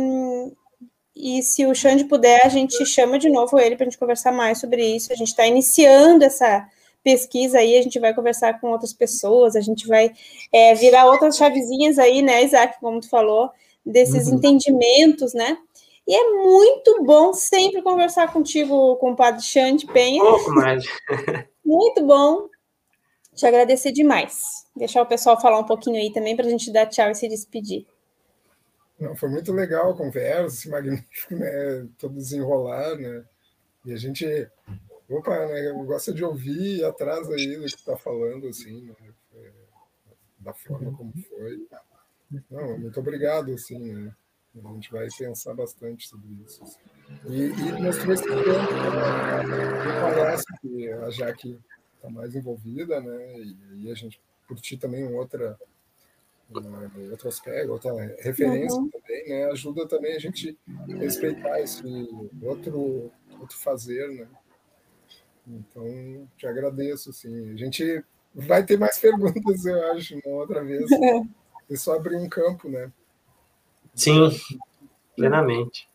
e 1.17 1.43
se 1.43 1.67
o 1.67 1.75
Xande 1.75 2.05
puder, 2.05 2.45
a 2.45 2.49
gente 2.49 2.85
chama 2.85 3.19
de 3.19 3.31
novo 3.31 3.59
ele 3.59 3.77
para 3.77 3.87
a 3.87 3.91
gente 3.91 3.99
conversar 3.99 4.33
mais 4.33 4.59
sobre 4.59 4.85
isso. 4.85 5.13
A 5.13 5.17
gente 5.17 5.29
está 5.29 5.47
iniciando 5.47 6.25
essa 6.25 6.67
pesquisa 7.03 7.59
aí, 7.59 7.77
a 7.77 7.83
gente 7.83 7.99
vai 7.99 8.15
conversar 8.15 8.61
com 8.61 8.71
outras 8.71 8.93
pessoas, 8.93 9.57
a 9.57 9.61
gente 9.61 9.87
vai 9.87 10.13
é, 10.53 10.75
virar 10.75 11.07
outras 11.07 11.37
chavezinhas 11.37 11.99
aí, 11.99 12.23
né, 12.23 12.45
Isaac, 12.45 12.79
como 12.81 13.01
tu 13.01 13.09
falou, 13.09 13.51
desses 13.85 14.29
uhum. 14.29 14.35
entendimentos, 14.35 15.35
né? 15.35 15.57
E 16.07 16.15
é 16.15 16.31
muito 16.43 17.05
bom 17.05 17.33
sempre 17.33 17.83
conversar 17.83 18.33
contigo, 18.33 18.97
compadre 18.97 19.43
Xande 19.43 19.87
Penha. 19.87 20.23
Pouco 20.25 20.51
mais. 20.53 20.85
muito 21.65 22.05
bom. 22.05 22.49
Te 23.35 23.47
agradecer 23.47 23.93
demais. 23.93 24.67
Deixar 24.75 25.03
o 25.03 25.07
pessoal 25.07 25.41
falar 25.41 25.61
um 25.61 25.65
pouquinho 25.65 26.01
aí 26.01 26.13
também 26.13 26.35
para 26.35 26.47
a 26.47 26.51
gente 26.51 26.73
dar 26.73 26.87
tchau 26.87 27.11
e 27.11 27.15
se 27.15 27.29
despedir. 27.29 27.87
Não, 28.99 29.15
foi 29.17 29.29
muito 29.29 29.53
legal 29.53 29.91
a 29.91 29.97
conversa, 29.97 30.69
magnífico, 30.69 31.35
né? 31.35 31.87
Todo 31.97 32.15
desenrolar, 32.15 32.97
né? 32.97 33.25
E 33.87 33.93
a 33.93 33.97
gente 33.97 34.27
Opa, 35.11 35.47
né, 35.47 35.73
gosta 35.85 36.13
de 36.15 36.25
ouvir 36.25 36.85
atrás 36.85 37.29
aí 37.31 37.57
do 37.57 37.63
que 37.63 37.67
está 37.67 37.97
falando, 37.97 38.47
assim, 38.47 38.83
né, 38.83 38.95
é, 39.35 39.51
da 40.39 40.55
forma 40.55 40.97
como 40.97 41.13
foi. 41.29 41.67
Não, 42.49 42.79
muito 42.79 43.01
obrigado, 43.01 43.53
assim, 43.53 43.93
né? 43.93 44.15
A 44.65 44.73
gente 44.73 44.91
vai 44.91 45.07
pensar 45.17 45.55
bastante 45.55 46.09
sobre 46.09 46.29
isso. 46.45 46.63
Assim. 46.63 46.79
E, 47.29 47.47
e 47.47 47.83
mostrou 47.83 48.15
esse 48.15 48.25
tempo, 48.25 48.43
né? 48.43 50.15
parece 50.15 50.45
que 50.61 50.89
a 50.93 51.11
Jaque 51.11 51.59
está 51.97 52.11
mais 52.11 52.35
envolvida, 52.35 53.01
né? 53.01 53.39
E 53.41 53.57
aí 53.73 53.91
a 53.91 53.95
gente 53.95 54.21
curtir 54.49 54.77
também 54.77 55.05
um 55.07 55.17
outra, 55.17 55.59
um 56.53 57.11
outro 57.11 57.29
aspecto, 57.29 57.71
outra 57.73 57.93
referência 58.21 58.77
uhum. 58.77 58.89
também, 58.89 59.29
né? 59.29 59.45
Ajuda 59.47 59.87
também 59.87 60.17
a 60.17 60.21
gente 60.21 60.59
respeitar 60.89 61.61
esse 61.61 61.85
outro, 62.43 63.13
outro 63.41 63.57
fazer, 63.57 64.09
né? 64.09 64.29
Então, 65.59 66.29
te 66.37 66.47
agradeço, 66.47 67.13
sim. 67.13 67.53
A 67.53 67.57
gente 67.57 68.05
vai 68.35 68.65
ter 68.65 68.79
mais 68.79 68.99
perguntas, 69.01 69.65
eu 69.65 69.93
acho, 69.93 70.19
uma 70.25 70.37
outra 70.41 70.65
vez. 70.65 70.89
É 71.73 71.77
só 71.77 71.95
abrir 71.95 72.17
um 72.17 72.29
campo, 72.29 72.69
né? 72.69 72.91
Sim, 73.95 74.29
plenamente. 75.15 75.89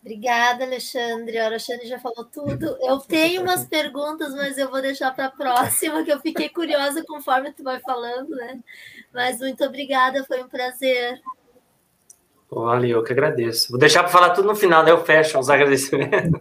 Obrigada, 0.00 0.64
Alexandre. 0.64 1.36
O 1.36 1.44
Alexandre 1.44 1.86
já 1.86 1.98
falou 1.98 2.24
tudo. 2.24 2.78
Eu 2.80 2.98
tenho 3.00 3.42
umas 3.42 3.66
perguntas, 3.68 4.32
mas 4.34 4.56
eu 4.56 4.70
vou 4.70 4.80
deixar 4.80 5.14
para 5.14 5.26
a 5.26 5.30
próxima, 5.30 6.04
que 6.04 6.12
eu 6.12 6.20
fiquei 6.20 6.48
curiosa 6.48 7.04
conforme 7.04 7.52
tu 7.52 7.62
vai 7.62 7.80
falando, 7.80 8.30
né? 8.30 8.60
Mas 9.12 9.40
muito 9.40 9.62
obrigada, 9.64 10.24
foi 10.24 10.42
um 10.42 10.48
prazer. 10.48 11.20
Olha, 12.48 12.86
eu 12.86 13.02
que 13.02 13.12
agradeço. 13.12 13.68
Vou 13.70 13.80
deixar 13.80 14.04
para 14.04 14.12
falar 14.12 14.30
tudo 14.30 14.46
no 14.46 14.54
final, 14.54 14.84
né? 14.84 14.92
Eu 14.92 15.04
fecho 15.04 15.38
os 15.38 15.50
agradecimentos. 15.50 16.40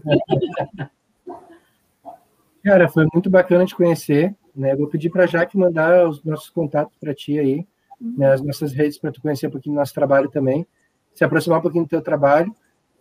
Cara, 2.66 2.90
foi 2.90 3.06
muito 3.14 3.30
bacana 3.30 3.64
te 3.64 3.76
conhecer. 3.76 4.36
Né? 4.56 4.76
Vou 4.76 4.88
pedir 4.88 5.12
para 5.12 5.26
a 5.26 5.28
Jaque 5.28 5.56
mandar 5.56 6.10
os 6.10 6.24
nossos 6.24 6.50
contatos 6.50 6.98
para 6.98 7.14
ti 7.14 7.38
aí, 7.38 7.68
uhum. 8.02 8.16
né? 8.18 8.34
as 8.34 8.42
nossas 8.42 8.74
redes 8.74 8.98
para 8.98 9.12
tu 9.12 9.22
conhecer 9.22 9.46
um 9.46 9.52
pouquinho 9.52 9.76
do 9.76 9.80
nosso 9.80 9.94
trabalho 9.94 10.30
também, 10.32 10.66
se 11.14 11.24
aproximar 11.24 11.60
um 11.60 11.62
pouquinho 11.62 11.84
do 11.84 11.90
teu 11.90 12.02
trabalho. 12.02 12.56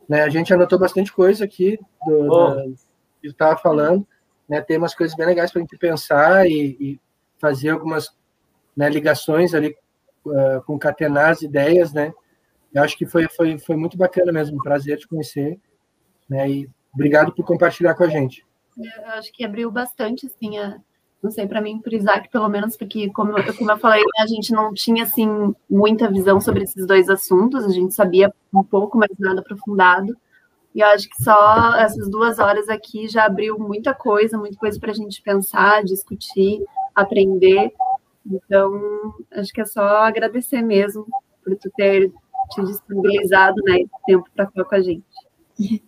Né? 0.07 0.23
A 0.23 0.29
gente 0.29 0.53
anotou 0.53 0.79
bastante 0.79 1.11
coisa 1.11 1.47
aqui 1.47 1.79
do, 2.05 2.29
oh. 2.31 2.55
da, 2.55 2.63
que 2.65 2.75
tu 3.23 3.31
estava 3.31 3.57
falando, 3.57 4.07
né? 4.47 4.61
Tem 4.61 4.77
umas 4.77 4.95
coisas 4.95 5.17
bem 5.17 5.25
legais 5.25 5.51
para 5.51 5.61
a 5.61 5.63
gente 5.63 5.79
pensar 5.79 6.47
e, 6.47 6.77
e, 6.79 7.01
fazer 7.39 7.71
algumas 7.71 8.11
né, 8.77 8.89
ligações 8.89 9.55
ali, 9.55 9.75
uh, 10.27 10.63
concatenar 10.67 11.31
as 11.31 11.41
ideias, 11.43 11.93
né? 11.93 12.13
Eu 12.73 12.83
acho 12.83 12.99
que 12.99 13.07
foi, 13.07 13.29
foi, 13.29 13.59
foi 13.59 13.77
muito 13.77 13.97
bacana 13.97 14.31
mesmo, 14.31 14.59
um 14.59 14.63
prazer 14.63 14.99
te 14.99 15.09
conhecer, 15.09 15.59
né? 16.29 16.51
E 16.51 16.71
obrigado 16.93 17.35
por 17.35 17.47
compartilhar 17.47 17.95
com 17.95 18.05
a 18.05 18.09
gente. 18.09 18.45
Eu 18.77 19.07
acho 19.13 19.33
que 19.33 19.45
abriu 19.45 19.71
bastante, 19.71 20.27
assim, 20.27 20.59
a, 20.59 20.79
não 21.23 21.31
sei, 21.31 21.47
para 21.47 21.61
mim, 21.61 21.81
para 21.81 21.95
Isaac, 21.95 22.29
pelo 22.29 22.49
menos, 22.49 22.77
porque, 22.77 23.11
como, 23.11 23.33
como 23.57 23.71
eu 23.71 23.79
falei, 23.79 24.03
a 24.19 24.27
gente 24.27 24.53
não 24.53 24.75
tinha, 24.75 25.05
assim, 25.05 25.55
muita 25.71 26.11
visão 26.11 26.41
sobre 26.41 26.65
esses 26.65 26.87
dois 26.87 27.09
assuntos, 27.09 27.65
a 27.65 27.71
gente 27.71 27.95
sabia 27.95 28.33
um 28.53 28.63
pouco, 28.63 28.99
mas 28.99 29.09
nada 29.19 29.41
aprofundado. 29.41 30.17
E 30.75 30.81
eu 30.81 30.87
acho 30.89 31.09
que 31.09 31.23
só 31.23 31.75
essas 31.77 32.11
duas 32.11 32.39
horas 32.39 32.69
aqui 32.69 33.09
já 33.09 33.25
abriu 33.25 33.59
muita 33.59 33.95
coisa, 33.95 34.37
muita 34.37 34.59
coisa 34.59 34.79
para 34.79 34.91
a 34.91 34.95
gente 34.95 35.23
pensar, 35.23 35.85
discutir, 35.85 36.63
aprender. 36.95 37.73
Então, 38.27 39.15
acho 39.33 39.53
que 39.53 39.61
é 39.61 39.65
só 39.65 39.83
agradecer 39.83 40.63
mesmo 40.63 41.07
por 41.45 41.57
tu 41.57 41.71
ter 41.77 42.13
te 42.51 42.63
disponibilizado 42.63 43.55
né, 43.65 43.81
esse 43.81 44.05
tempo 44.05 44.29
para 44.35 44.51
falar 44.51 44.67
com 44.67 44.75
a 44.75 44.81
gente. 44.81 45.05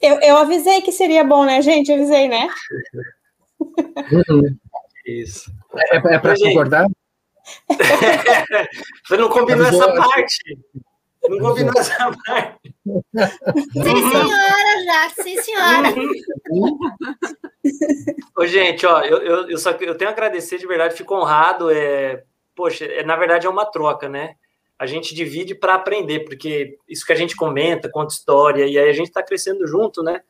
Eu, 0.01 0.21
eu 0.21 0.37
avisei 0.37 0.81
que 0.81 0.93
seria 0.93 1.25
bom, 1.25 1.45
né, 1.45 1.61
gente? 1.61 1.91
Eu 1.91 1.97
avisei, 1.97 2.29
né? 2.29 2.49
Uhum. 3.61 4.57
Isso. 5.05 5.51
É, 5.77 5.97
é 5.97 6.19
para 6.19 6.35
concordar? 6.37 6.87
Você 9.07 9.17
não 9.17 9.29
combinou 9.29 9.67
essa 9.67 9.95
parte. 9.95 10.59
Não 11.29 11.39
combinou 11.39 11.73
essa 11.77 12.13
parte. 12.27 12.75
Sim, 12.85 14.11
senhora, 14.11 14.85
Jaque, 14.85 15.23
sim, 15.23 15.43
senhora. 15.43 15.95
Ô, 18.37 18.47
gente, 18.47 18.87
ó, 18.87 19.01
eu, 19.01 19.19
eu, 19.19 19.51
eu, 19.51 19.59
só, 19.59 19.71
eu 19.73 19.97
tenho 19.97 20.11
a 20.11 20.13
agradecer 20.13 20.59
de 20.59 20.67
verdade, 20.67 20.97
fico 20.97 21.15
honrado. 21.15 21.71
É, 21.71 22.23
poxa, 22.55 22.85
é, 22.85 23.05
na 23.05 23.17
verdade 23.17 23.47
é 23.47 23.51
uma 23.51 23.65
troca, 23.65 24.09
né? 24.09 24.37
A 24.78 24.86
gente 24.86 25.15
divide 25.15 25.55
para 25.55 25.74
aprender, 25.74 26.20
porque 26.20 26.78
isso 26.89 27.07
que 27.07 27.12
a 27.12 27.16
gente 27.16 27.35
comenta, 27.35 27.89
conta 27.89 28.12
história, 28.12 28.66
e 28.66 28.78
aí 28.78 28.89
a 28.89 28.93
gente 28.93 29.09
está 29.09 29.23
crescendo 29.23 29.66
junto, 29.66 30.03
né? 30.03 30.20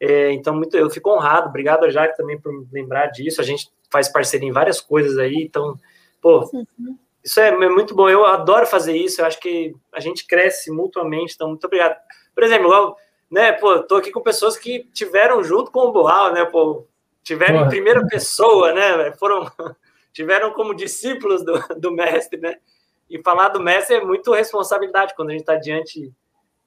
É, 0.00 0.30
então, 0.32 0.54
muito, 0.54 0.76
eu 0.76 0.88
fico 0.90 1.10
honrado. 1.10 1.48
Obrigado 1.48 1.84
a 1.84 1.90
Jaque 1.90 2.16
também 2.16 2.38
por 2.38 2.52
lembrar 2.72 3.06
disso. 3.06 3.40
A 3.40 3.44
gente 3.44 3.68
faz 3.90 4.08
parceria 4.08 4.48
em 4.48 4.52
várias 4.52 4.80
coisas 4.80 5.18
aí, 5.18 5.36
então, 5.36 5.78
pô, 6.20 6.48
uhum. 6.52 6.98
isso 7.24 7.40
é, 7.40 7.48
é 7.48 7.68
muito 7.68 7.94
bom. 7.94 8.08
Eu 8.08 8.24
adoro 8.26 8.66
fazer 8.66 8.96
isso. 8.96 9.20
Eu 9.20 9.26
acho 9.26 9.40
que 9.40 9.74
a 9.92 10.00
gente 10.00 10.26
cresce 10.26 10.70
mutuamente. 10.70 11.34
Então, 11.34 11.48
muito 11.48 11.64
obrigado. 11.66 11.96
Por 12.34 12.44
exemplo, 12.44 12.66
igual, 12.66 12.96
né, 13.30 13.52
pô, 13.52 13.82
tô 13.82 13.96
aqui 13.96 14.10
com 14.10 14.20
pessoas 14.20 14.56
que 14.56 14.84
tiveram 14.92 15.42
junto 15.42 15.70
com 15.70 15.80
o 15.80 15.92
Boal, 15.92 16.32
né, 16.32 16.44
pô, 16.44 16.86
tiveram 17.22 17.64
em 17.64 17.68
primeira 17.68 18.06
pessoa, 18.06 18.72
né, 18.72 19.12
foram, 19.18 19.50
tiveram 20.12 20.52
como 20.52 20.74
discípulos 20.74 21.44
do, 21.44 21.58
do 21.76 21.90
mestre, 21.90 22.38
né, 22.38 22.56
e 23.08 23.22
falar 23.22 23.48
do 23.48 23.60
mestre 23.60 23.96
é 23.96 24.04
muito 24.04 24.32
responsabilidade 24.32 25.14
quando 25.14 25.30
a 25.30 25.32
gente 25.32 25.42
está 25.42 25.56
diante 25.56 26.12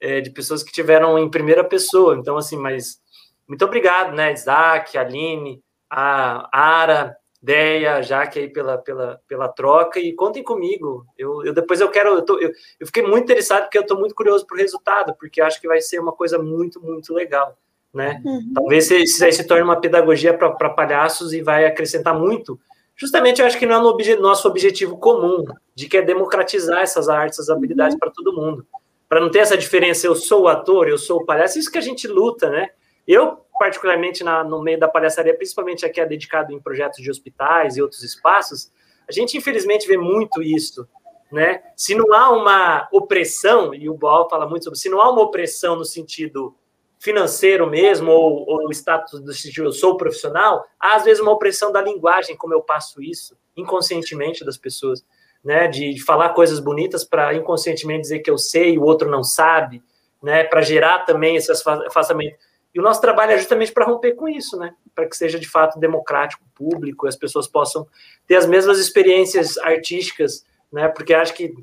é, 0.00 0.20
de 0.20 0.30
pessoas 0.30 0.62
que 0.62 0.72
tiveram 0.72 1.18
em 1.18 1.30
primeira 1.30 1.62
pessoa. 1.62 2.16
Então, 2.16 2.36
assim, 2.36 2.56
mas 2.56 3.00
muito 3.46 3.64
obrigado, 3.64 4.14
né, 4.14 4.32
Isaac, 4.32 4.96
Aline, 4.96 5.62
a 5.90 6.48
Ara, 6.52 7.16
Deia, 7.42 8.02
Jaque 8.02 8.38
aí 8.38 8.48
pela, 8.48 8.76
pela, 8.76 9.18
pela 9.26 9.48
troca 9.48 9.98
e 9.98 10.12
contem 10.12 10.42
comigo. 10.42 11.06
Eu, 11.16 11.42
eu 11.44 11.54
depois 11.54 11.80
eu 11.80 11.88
quero, 11.88 12.10
eu, 12.10 12.22
tô, 12.22 12.38
eu, 12.38 12.50
eu 12.78 12.86
fiquei 12.86 13.02
muito 13.02 13.24
interessado 13.24 13.62
porque 13.62 13.78
eu 13.78 13.82
estou 13.82 13.98
muito 13.98 14.14
curioso 14.14 14.46
para 14.46 14.56
o 14.56 14.58
resultado, 14.58 15.14
porque 15.18 15.40
acho 15.40 15.60
que 15.60 15.66
vai 15.66 15.80
ser 15.80 15.98
uma 16.00 16.12
coisa 16.12 16.38
muito, 16.38 16.82
muito 16.82 17.14
legal, 17.14 17.56
né? 17.94 18.20
Uhum. 18.24 18.52
Talvez 18.54 18.90
isso 18.90 19.24
aí 19.24 19.32
se 19.32 19.46
torne 19.46 19.64
uma 19.64 19.80
pedagogia 19.80 20.36
para 20.36 20.70
palhaços 20.70 21.32
e 21.32 21.40
vai 21.40 21.64
acrescentar 21.64 22.14
muito. 22.14 22.60
Justamente 23.00 23.40
eu 23.40 23.46
acho 23.46 23.58
que 23.58 23.64
não 23.64 23.76
é 23.76 24.14
no 24.16 24.20
nosso 24.20 24.46
objetivo 24.46 24.98
comum, 24.98 25.42
de 25.74 25.88
que 25.88 25.96
é 25.96 26.02
democratizar 26.02 26.82
essas 26.82 27.08
artes, 27.08 27.38
essas 27.38 27.48
habilidades 27.48 27.94
uhum. 27.94 27.98
para 27.98 28.10
todo 28.10 28.36
mundo. 28.36 28.66
Para 29.08 29.20
não 29.20 29.30
ter 29.30 29.38
essa 29.38 29.56
diferença, 29.56 30.06
eu 30.06 30.14
sou 30.14 30.42
o 30.42 30.48
ator, 30.48 30.86
eu 30.86 30.98
sou 30.98 31.22
o 31.22 31.24
palhaço, 31.24 31.58
isso 31.58 31.72
que 31.72 31.78
a 31.78 31.80
gente 31.80 32.06
luta, 32.06 32.50
né? 32.50 32.68
Eu, 33.08 33.38
particularmente 33.58 34.22
na, 34.22 34.44
no 34.44 34.62
meio 34.62 34.78
da 34.78 34.86
palhaçaria, 34.86 35.34
principalmente 35.34 35.86
aqui 35.86 35.98
é 35.98 36.04
dedicado 36.04 36.52
em 36.52 36.60
projetos 36.60 37.02
de 37.02 37.10
hospitais 37.10 37.78
e 37.78 37.82
outros 37.82 38.02
espaços, 38.02 38.70
a 39.08 39.12
gente 39.12 39.34
infelizmente 39.34 39.88
vê 39.88 39.96
muito 39.96 40.42
isso, 40.42 40.86
né? 41.32 41.62
Se 41.74 41.94
não 41.94 42.12
há 42.12 42.30
uma 42.30 42.86
opressão, 42.92 43.74
e 43.74 43.88
o 43.88 43.94
Boal 43.94 44.28
fala 44.28 44.46
muito 44.46 44.64
sobre, 44.64 44.78
se 44.78 44.90
não 44.90 45.00
há 45.00 45.10
uma 45.10 45.22
opressão 45.22 45.74
no 45.74 45.86
sentido 45.86 46.54
financeiro 47.00 47.66
mesmo, 47.66 48.12
ou, 48.12 48.44
ou 48.46 48.68
o 48.68 48.70
status 48.70 49.20
do 49.20 49.32
eu 49.64 49.72
sou 49.72 49.96
profissional, 49.96 50.66
há 50.78 50.96
às 50.96 51.04
vezes 51.04 51.20
uma 51.20 51.32
opressão 51.32 51.72
da 51.72 51.80
linguagem, 51.80 52.36
como 52.36 52.52
eu 52.52 52.60
passo 52.60 53.02
isso, 53.02 53.34
inconscientemente 53.56 54.44
das 54.44 54.58
pessoas, 54.58 55.02
né? 55.42 55.66
De, 55.66 55.94
de 55.94 56.04
falar 56.04 56.28
coisas 56.34 56.60
bonitas 56.60 57.02
para 57.02 57.34
inconscientemente 57.34 58.02
dizer 58.02 58.18
que 58.18 58.30
eu 58.30 58.36
sei 58.36 58.74
e 58.74 58.78
o 58.78 58.82
outro 58.82 59.10
não 59.10 59.24
sabe, 59.24 59.82
né? 60.22 60.44
Para 60.44 60.60
gerar 60.60 61.00
também 61.00 61.36
esse 61.36 61.50
afastamento. 61.50 62.36
E 62.74 62.78
o 62.78 62.82
nosso 62.82 63.00
trabalho 63.00 63.32
é 63.32 63.38
justamente 63.38 63.72
para 63.72 63.86
romper 63.86 64.12
com 64.12 64.28
isso, 64.28 64.58
né? 64.58 64.74
Para 64.94 65.08
que 65.08 65.16
seja 65.16 65.40
de 65.40 65.48
fato 65.48 65.80
democrático, 65.80 66.44
público, 66.54 67.06
e 67.06 67.08
as 67.08 67.16
pessoas 67.16 67.48
possam 67.48 67.86
ter 68.26 68.36
as 68.36 68.46
mesmas 68.46 68.78
experiências 68.78 69.56
artísticas, 69.56 70.44
né? 70.70 70.86
Porque 70.88 71.14
acho 71.14 71.32
que 71.32 71.54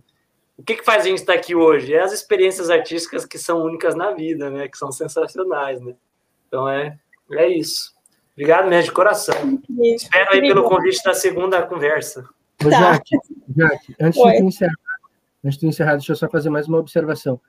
o 0.57 0.63
que, 0.63 0.75
que 0.75 0.83
faz 0.83 1.03
a 1.03 1.07
gente 1.07 1.19
estar 1.19 1.33
aqui 1.33 1.53
hoje? 1.53 1.93
É 1.93 2.01
as 2.01 2.11
experiências 2.11 2.69
artísticas 2.69 3.25
que 3.25 3.37
são 3.37 3.63
únicas 3.63 3.95
na 3.95 4.11
vida, 4.11 4.49
né? 4.49 4.67
Que 4.67 4.77
são 4.77 4.91
sensacionais, 4.91 5.79
né? 5.79 5.93
Então 6.47 6.67
é, 6.67 6.97
é 7.33 7.47
isso. 7.47 7.93
Obrigado 8.33 8.67
mesmo, 8.67 8.85
de 8.85 8.91
coração. 8.91 9.35
Isso. 9.79 10.05
Espero 10.05 10.33
aí 10.33 10.41
pelo 10.41 10.63
convite 10.63 11.03
da 11.03 11.13
segunda 11.13 11.61
conversa. 11.63 12.27
Tá. 12.57 12.69
Jaque, 12.69 13.17
Jaque, 13.55 13.95
antes 13.99 14.21
de, 14.21 14.43
encerrar, 14.43 14.73
antes 15.45 15.57
de 15.59 15.67
encerrar, 15.67 15.95
deixa 15.95 16.11
eu 16.11 16.15
só 16.15 16.27
fazer 16.27 16.49
mais 16.49 16.67
uma 16.67 16.79
observação. 16.79 17.39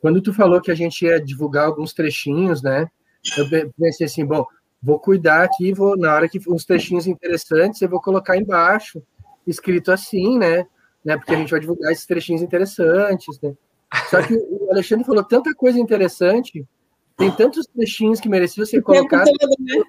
Quando 0.00 0.20
tu 0.20 0.32
falou 0.32 0.60
que 0.60 0.70
a 0.70 0.74
gente 0.74 1.04
ia 1.04 1.20
divulgar 1.20 1.66
alguns 1.66 1.92
trechinhos, 1.92 2.62
né? 2.62 2.88
eu 3.36 3.72
pensei 3.78 4.06
assim, 4.06 4.24
bom, 4.24 4.44
vou 4.82 5.00
cuidar 5.00 5.42
aqui, 5.42 5.72
vou 5.72 5.96
na 5.96 6.14
hora 6.14 6.28
que 6.28 6.40
uns 6.48 6.64
trechinhos 6.64 7.06
interessantes, 7.06 7.80
eu 7.80 7.88
vou 7.88 8.00
colocar 8.00 8.36
embaixo, 8.36 9.02
escrito 9.46 9.90
assim, 9.90 10.38
né? 10.38 10.66
Né? 11.06 11.16
Porque 11.16 11.32
a 11.32 11.36
gente 11.36 11.52
vai 11.52 11.60
divulgar 11.60 11.92
esses 11.92 12.04
trechinhos 12.04 12.42
interessantes, 12.42 13.40
né? 13.40 13.54
Só 14.10 14.20
que 14.20 14.34
o 14.34 14.68
Alexandre 14.72 15.06
falou 15.06 15.22
tanta 15.22 15.54
coisa 15.54 15.78
interessante, 15.78 16.66
tem 17.16 17.30
tantos 17.30 17.64
trechinhos 17.66 18.20
que 18.20 18.28
mereciam 18.28 18.66
ser 18.66 18.82
colocados. 18.82 19.30
Né? 19.60 19.82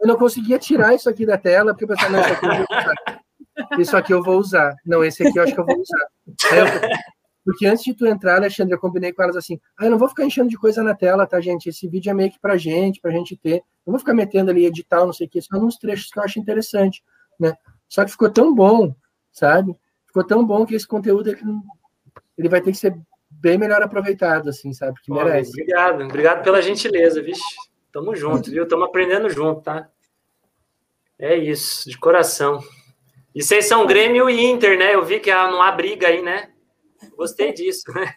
Eu 0.00 0.08
não 0.08 0.16
conseguia 0.16 0.58
tirar 0.58 0.94
isso 0.94 1.10
aqui 1.10 1.26
da 1.26 1.36
tela, 1.36 1.72
porque 1.72 1.84
eu 1.84 1.88
pensava, 1.88 2.10
não, 2.10 2.20
isso 2.20 2.32
aqui 2.32 2.46
eu 2.46 2.54
vou 2.56 2.66
usar. 2.70 2.94
Isso 3.78 3.96
aqui 3.96 4.14
eu 4.14 4.22
vou 4.22 4.38
usar. 4.38 4.76
Não, 4.86 5.04
esse 5.04 5.26
aqui 5.26 5.38
eu 5.38 5.42
acho 5.42 5.54
que 5.54 5.60
eu 5.60 5.66
vou 5.66 5.78
usar. 5.78 6.08
Eu, 6.56 6.90
porque 7.44 7.66
antes 7.66 7.84
de 7.84 7.92
tu 7.92 8.06
entrar, 8.06 8.36
Alexandre, 8.36 8.74
eu 8.74 8.78
combinei 8.78 9.12
com 9.12 9.22
elas 9.22 9.36
assim: 9.36 9.60
ah, 9.78 9.84
eu 9.84 9.90
não 9.90 9.98
vou 9.98 10.08
ficar 10.08 10.24
enchendo 10.24 10.48
de 10.48 10.56
coisa 10.56 10.82
na 10.82 10.94
tela, 10.94 11.26
tá, 11.26 11.38
gente? 11.38 11.68
Esse 11.68 11.86
vídeo 11.86 12.10
é 12.10 12.14
meio 12.14 12.30
que 12.30 12.40
pra 12.40 12.56
gente, 12.56 12.98
pra 12.98 13.10
gente 13.10 13.36
ter. 13.36 13.62
Não 13.86 13.92
vou 13.92 13.98
ficar 13.98 14.14
metendo 14.14 14.50
ali 14.50 14.64
edital, 14.64 15.04
não 15.04 15.12
sei 15.12 15.26
o 15.26 15.30
que, 15.30 15.42
só 15.42 15.58
uns 15.58 15.76
trechos 15.76 16.10
que 16.10 16.18
eu 16.18 16.22
acho 16.22 16.38
interessante, 16.38 17.02
né? 17.38 17.54
Só 17.88 18.04
que 18.04 18.12
ficou 18.12 18.30
tão 18.30 18.54
bom, 18.54 18.94
sabe? 19.30 19.76
Ficou 20.12 20.24
tão 20.24 20.44
bom 20.44 20.66
que 20.66 20.74
esse 20.74 20.86
conteúdo 20.86 21.30
ele, 21.30 21.40
ele 22.36 22.48
vai 22.50 22.60
ter 22.60 22.70
que 22.70 22.76
ser 22.76 22.94
bem 23.30 23.56
melhor 23.56 23.82
aproveitado, 23.82 24.50
assim, 24.50 24.70
sabe? 24.74 25.00
Que 25.02 25.10
merece. 25.10 25.52
Obrigado, 25.52 26.04
obrigado 26.04 26.44
pela 26.44 26.60
gentileza, 26.60 27.22
vixe. 27.22 27.42
Tamo 27.90 28.14
junto, 28.14 28.50
viu? 28.50 28.68
Tamo 28.68 28.84
aprendendo 28.84 29.30
junto, 29.30 29.62
tá? 29.62 29.88
É 31.18 31.34
isso, 31.34 31.88
de 31.88 31.96
coração. 31.96 32.60
E 33.34 33.42
vocês 33.42 33.64
são 33.64 33.86
Grêmio 33.86 34.28
e 34.28 34.44
Inter, 34.44 34.78
né? 34.78 34.94
Eu 34.94 35.02
vi 35.02 35.18
que 35.18 35.32
não 35.32 35.62
há 35.62 35.72
briga 35.72 36.08
aí, 36.08 36.20
né? 36.20 36.50
Gostei 37.16 37.54
disso, 37.54 37.90
né? 37.94 38.14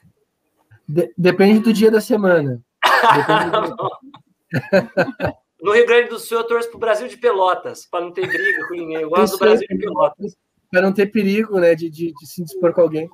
De 0.85 1.13
depende 1.17 1.59
do 1.59 1.71
dia 1.71 1.89
da 1.89 2.01
semana. 2.01 2.61
no 5.61 5.71
Rio 5.71 5.85
Grande 5.85 6.09
do 6.09 6.19
Sul, 6.19 6.39
eu 6.39 6.43
torço 6.43 6.67
para 6.67 6.75
o 6.75 6.79
Brasil 6.79 7.07
de 7.07 7.15
Pelotas, 7.15 7.85
para 7.85 8.03
não 8.03 8.11
ter 8.11 8.27
briga 8.27 8.67
com 8.67 8.75
ninguém. 8.75 8.97
Eu 8.97 9.09
gosto 9.09 9.37
do 9.37 9.39
Brasil 9.39 9.65
de 9.65 9.77
Pelotas. 9.77 10.35
Para 10.75 10.81
não 10.81 10.91
ter 10.91 11.05
perigo, 11.05 11.57
né, 11.57 11.73
de, 11.73 11.89
de, 11.89 12.11
de 12.11 12.27
se 12.27 12.43
dispor 12.43 12.73
com 12.73 12.81
alguém. 12.81 13.09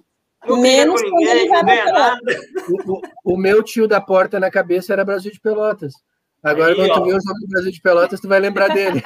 Não 0.48 0.60
Menos 0.60 1.00
com 1.00 1.10
ninguém, 1.12 1.48
não 1.48 1.64
ganha 1.64 1.86
nada. 1.86 2.42
O, 2.68 2.94
o, 2.94 3.02
o, 3.36 3.38
meu 3.38 3.62
tio 3.62 3.88
da 3.88 4.02
porta 4.02 4.40
na 4.40 4.50
cabeça 4.50 4.92
era 4.92 5.06
Brasil 5.06 5.32
de 5.32 5.40
Pelotas. 5.40 5.94
Agora, 6.42 6.72
Aí, 6.72 6.76
quando 6.76 6.92
tu 6.92 7.04
vê 7.04 7.12
o 7.12 7.22
jogo 7.22 7.40
do 7.40 7.48
Brasil 7.48 7.72
de 7.72 7.80
Pelotas, 7.80 8.20
tu 8.20 8.28
vai 8.28 8.40
lembrar 8.40 8.70
dele. 8.74 9.04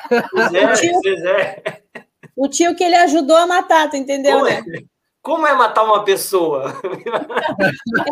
Zé, 0.51 0.71
o, 0.71 0.73
tio, 0.73 1.17
Zé. 1.19 1.63
o 2.33 2.47
tio 2.47 2.75
que 2.77 2.83
ele 2.85 2.95
ajudou 2.95 3.35
a 3.35 3.45
matar, 3.45 3.89
tu 3.89 3.97
entendeu, 3.97 4.37
Como 4.37 4.45
né? 4.45 4.63
É? 4.73 4.83
Como 5.21 5.45
é 5.45 5.53
matar 5.53 5.83
uma 5.83 6.05
pessoa? 6.05 6.81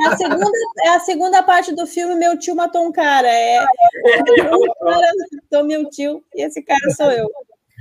É 0.02 0.08
a 0.08 0.18
segunda, 0.18 0.52
é 0.84 0.90
a 0.90 1.00
segunda 1.00 1.42
parte 1.42 1.74
do 1.74 1.88
filme 1.88 2.16
Meu 2.16 2.38
Tio 2.38 2.54
Matou 2.54 2.86
um 2.86 2.92
Cara. 2.92 3.30
É, 3.30 3.60
é 3.60 4.24
cara 4.26 4.52
matou 5.32 5.64
meu 5.64 5.90
tio 5.90 6.22
e 6.36 6.42
esse 6.42 6.62
cara 6.62 6.90
sou 6.98 7.10
eu. 7.12 7.32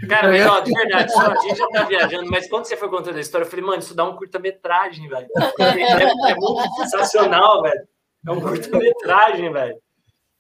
Cara, 0.09 0.29
mas, 0.29 0.47
ó, 0.47 0.61
de 0.61 0.73
verdade, 0.73 1.13
só, 1.13 1.21
a 1.21 1.37
gente 1.41 1.57
já 1.57 1.69
tá 1.69 1.85
viajando, 1.85 2.31
mas 2.31 2.49
quando 2.49 2.65
você 2.65 2.77
foi 2.77 2.89
contando 2.89 3.17
a 3.17 3.21
história, 3.21 3.45
eu 3.45 3.51
falei, 3.51 3.65
mano, 3.65 3.79
isso 3.79 3.95
dá 3.95 4.05
um 4.05 4.17
curta-metragem, 4.17 5.09
velho. 5.09 5.29
É, 5.61 6.31
é, 6.31 6.35
muito 6.35 6.75
sensacional, 6.77 7.63
velho. 7.63 7.89
É 8.27 8.31
um 8.31 8.41
curta-metragem, 8.41 9.53
velho. 9.53 9.77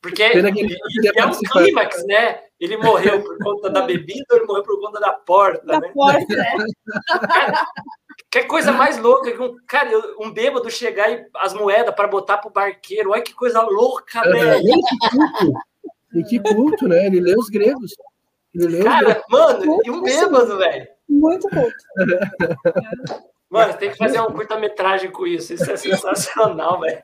Porque 0.01 0.23
é 0.23 1.27
um 1.27 1.39
clímax, 1.53 2.05
né? 2.07 2.41
Ele 2.59 2.77
morreu 2.77 3.23
por 3.23 3.39
conta 3.39 3.71
da 3.71 3.83
bebida 3.83 4.25
ou 4.31 4.37
ele 4.37 4.47
morreu 4.47 4.63
por 4.65 4.81
conta 4.81 4.99
da 4.99 5.13
porta, 5.13 5.65
da 5.65 5.81
né? 5.81 5.91
porta, 5.95 6.35
né? 6.35 6.57
Que 8.31 8.45
coisa 8.45 8.73
mais 8.73 8.99
louca 8.99 9.31
que 9.31 9.41
um 9.43 9.55
cara, 9.67 9.91
um 10.19 10.33
bêbado 10.33 10.71
chegar 10.71 11.11
e 11.13 11.25
as 11.37 11.53
moedas 11.55 11.95
para 11.95 12.09
botar 12.09 12.39
pro 12.39 12.51
barqueiro. 12.51 13.11
Olha 13.11 13.23
que 13.23 13.35
coisa 13.35 13.61
louca, 13.63 14.23
velho. 14.23 14.63
E 16.15 16.23
que 16.25 16.41
culto, 16.41 16.89
né? 16.89 17.07
Ele 17.07 17.21
lê 17.21 17.35
os 17.37 17.49
gregos. 17.49 17.95
Cara, 18.83 19.23
mano, 19.31 19.81
e 19.85 19.91
um 19.91 20.03
bêbado, 20.03 20.59
velho. 20.59 20.89
Muito 21.09 21.49
culto. 21.49 21.73
Mano, 23.53 23.75
tem 23.75 23.91
que 23.91 23.99
fazer 23.99 24.19
uma 24.19 24.33
curta-metragem 24.33 25.11
com 25.11 25.27
isso. 25.27 25.53
Isso 25.53 25.71
é 25.71 25.77
sensacional, 25.77 26.81
velho. 26.81 27.03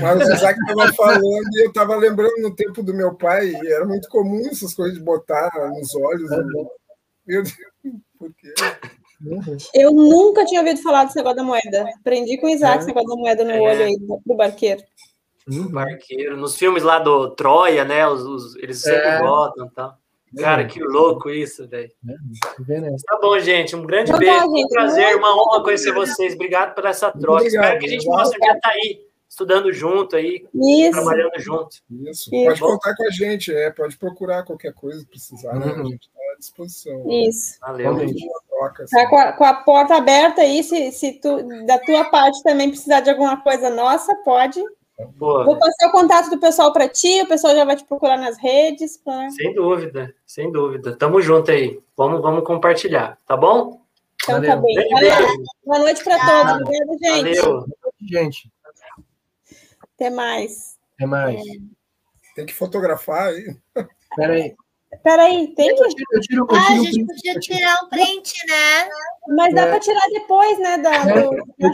Mas 0.00 0.28
o 0.28 0.32
Isaac 0.32 0.58
estava 0.58 0.92
falando 0.94 1.22
e 1.52 1.62
eu 1.62 1.68
estava 1.68 1.96
lembrando 1.96 2.40
no 2.40 2.54
tempo 2.54 2.82
do 2.82 2.94
meu 2.94 3.14
pai, 3.14 3.50
e 3.50 3.72
era 3.72 3.84
muito 3.84 4.08
comum 4.08 4.40
essas 4.50 4.72
coisas 4.72 4.96
de 4.96 5.04
botar 5.04 5.50
nos 5.76 5.94
olhos. 5.94 6.30
Uhum. 6.30 6.68
Meu 7.26 7.42
Deus, 7.42 7.54
por 8.18 8.32
quê? 8.34 8.54
Uhum. 9.26 9.56
Eu 9.74 9.92
nunca 9.92 10.46
tinha 10.46 10.60
ouvido 10.60 10.82
falar 10.82 11.04
desse 11.04 11.16
negócio 11.16 11.36
da 11.36 11.44
moeda. 11.44 11.86
Aprendi 12.00 12.38
com 12.38 12.46
o 12.46 12.50
Isaac 12.50 12.76
é. 12.76 12.78
esse 12.78 12.86
negócio 12.88 13.08
da 13.08 13.16
moeda 13.16 13.44
no 13.44 13.50
é. 13.50 13.60
olho 13.60 13.84
aí 13.84 13.96
do 13.98 14.36
barqueiro. 14.36 14.82
Uhum. 15.48 15.68
Barqueiro. 15.68 16.36
Nos 16.36 16.56
filmes 16.56 16.82
lá 16.82 16.98
do 16.98 17.34
Troia, 17.34 17.84
né? 17.84 18.06
Os, 18.06 18.22
os 18.22 18.56
eles 18.56 18.80
sempre 18.80 19.08
é. 19.08 19.20
botam 19.20 19.66
e 19.66 19.70
tal. 19.70 19.98
Cara, 20.38 20.64
que 20.66 20.80
louco 20.82 21.30
isso, 21.30 21.68
velho. 21.68 21.90
É, 22.08 22.80
né? 22.80 22.96
Tá 23.06 23.18
bom, 23.20 23.38
gente. 23.38 23.76
Um 23.76 23.86
grande 23.86 24.12
beijo. 24.12 24.46
um 24.46 24.68
prazer, 24.68 25.16
uma 25.16 25.34
honra 25.34 25.62
conhecer 25.62 25.92
vocês. 25.92 26.34
Obrigado 26.34 26.74
por 26.74 26.84
essa 26.86 27.10
troca. 27.10 27.42
Obrigado, 27.42 27.64
Espero 27.64 27.78
que 27.78 27.86
a 27.86 27.88
gente 27.90 28.04
possa 28.04 28.32
já 28.32 28.52
estar 28.54 28.60
tá 28.60 28.70
aí 28.70 29.04
estudando 29.28 29.72
junto 29.72 30.14
aí, 30.14 30.46
Isso. 30.54 30.92
trabalhando 30.92 31.38
junto. 31.38 31.76
Isso. 31.90 32.30
Isso. 32.32 32.44
Pode 32.44 32.60
contar 32.60 32.96
com 32.96 33.04
a 33.04 33.10
gente, 33.10 33.52
é, 33.52 33.70
pode 33.70 33.98
procurar 33.98 34.44
qualquer 34.44 34.72
coisa 34.72 35.00
que 35.04 35.10
precisar, 35.10 35.54
né? 35.54 35.66
Uhum. 35.66 35.80
A 35.80 35.84
gente 35.84 36.06
está 36.06 36.20
à 36.34 36.38
disposição. 36.38 37.10
Isso. 37.10 37.58
Valeu. 37.60 37.96
Troca, 38.48 38.84
assim. 38.84 38.96
Tá 38.96 39.08
com 39.08 39.16
a, 39.16 39.32
com 39.32 39.44
a 39.44 39.54
porta 39.54 39.96
aberta 39.96 40.40
aí, 40.42 40.62
se, 40.62 40.92
se 40.92 41.14
tu, 41.14 41.42
da 41.66 41.78
tua 41.78 42.04
parte 42.04 42.42
também 42.44 42.70
precisar 42.70 43.00
de 43.00 43.10
alguma 43.10 43.40
coisa 43.42 43.68
nossa, 43.68 44.14
pode. 44.24 44.62
Boa. 45.16 45.44
Vou 45.44 45.58
passar 45.58 45.88
o 45.88 45.92
contato 45.92 46.30
do 46.30 46.38
pessoal 46.38 46.72
para 46.72 46.88
ti, 46.88 47.22
o 47.22 47.26
pessoal 47.28 47.54
já 47.54 47.64
vai 47.64 47.74
te 47.76 47.84
procurar 47.84 48.16
nas 48.16 48.38
redes. 48.38 48.96
pra- 48.96 49.28
Sem 49.30 49.52
dúvida, 49.54 50.14
sem 50.26 50.52
dúvida. 50.52 50.94
Tamo 50.96 51.20
junto 51.20 51.50
aí. 51.50 51.80
Vamos, 51.96 52.22
vamos 52.22 52.44
compartilhar, 52.44 53.18
tá 53.26 53.36
bom? 53.36 53.80
Então 54.22 54.36
Valeu. 54.36 54.50
tá 54.50 54.56
bem. 54.56 54.88
Valeu. 54.90 55.44
Boa 55.64 55.78
noite 55.80 56.04
para 56.04 56.18
todos. 56.18 56.52
Obrigada, 56.62 56.98
gente. 56.98 57.40
Valeu. 57.40 57.66
Gente, 58.00 58.52
Até 59.94 60.10
mais. 60.10 60.78
é 61.00 61.06
mais. 61.06 61.42
Tem 62.36 62.46
que 62.46 62.54
fotografar 62.54 63.28
aí. 63.28 63.56
Espera 64.10 64.32
aí. 64.34 64.54
Peraí, 65.02 65.48
tem 65.56 65.68
Eu 65.70 65.74
que. 65.76 65.88
tiro, 65.88 66.04
eu 66.12 66.20
tiro, 66.20 66.46
eu 66.48 66.56
Ah, 66.56 66.60
a 66.62 66.66
tiro 66.68 66.84
gente 66.84 66.94
print, 66.94 67.06
podia 67.08 67.32
eu 67.34 67.40
tirar 67.40 67.74
um 67.84 67.88
print, 67.88 68.32
né? 68.48 68.88
Mas 69.36 69.54
dá 69.54 69.62
É. 69.62 69.70
para 69.70 69.80
tirar 69.80 70.06
depois, 70.12 70.58
né? 70.60 70.78
Da, 70.78 70.94
É, 70.94 71.22
do, 71.22 71.34
eu 71.58 71.72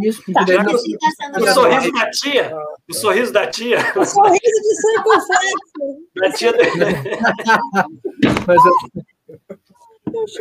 Isso, 0.00 0.22
Tá. 0.32 0.44
daí 0.44 0.56
Assim 0.58 0.96
tá 0.98 1.40
O 1.40 1.46
sorriso 1.54 1.92
da 1.92 2.10
tia, 2.10 2.56
o 2.88 2.94
sorriso 2.94 3.32
da 3.32 3.46
tia, 3.46 3.78
O 3.96 4.04
sorriso 4.04 4.38
de 4.40 4.74
circunflexo. 4.76 5.58
da 6.14 6.32
tia 6.32 6.52
mas 8.46 8.64
eu- 8.64 8.72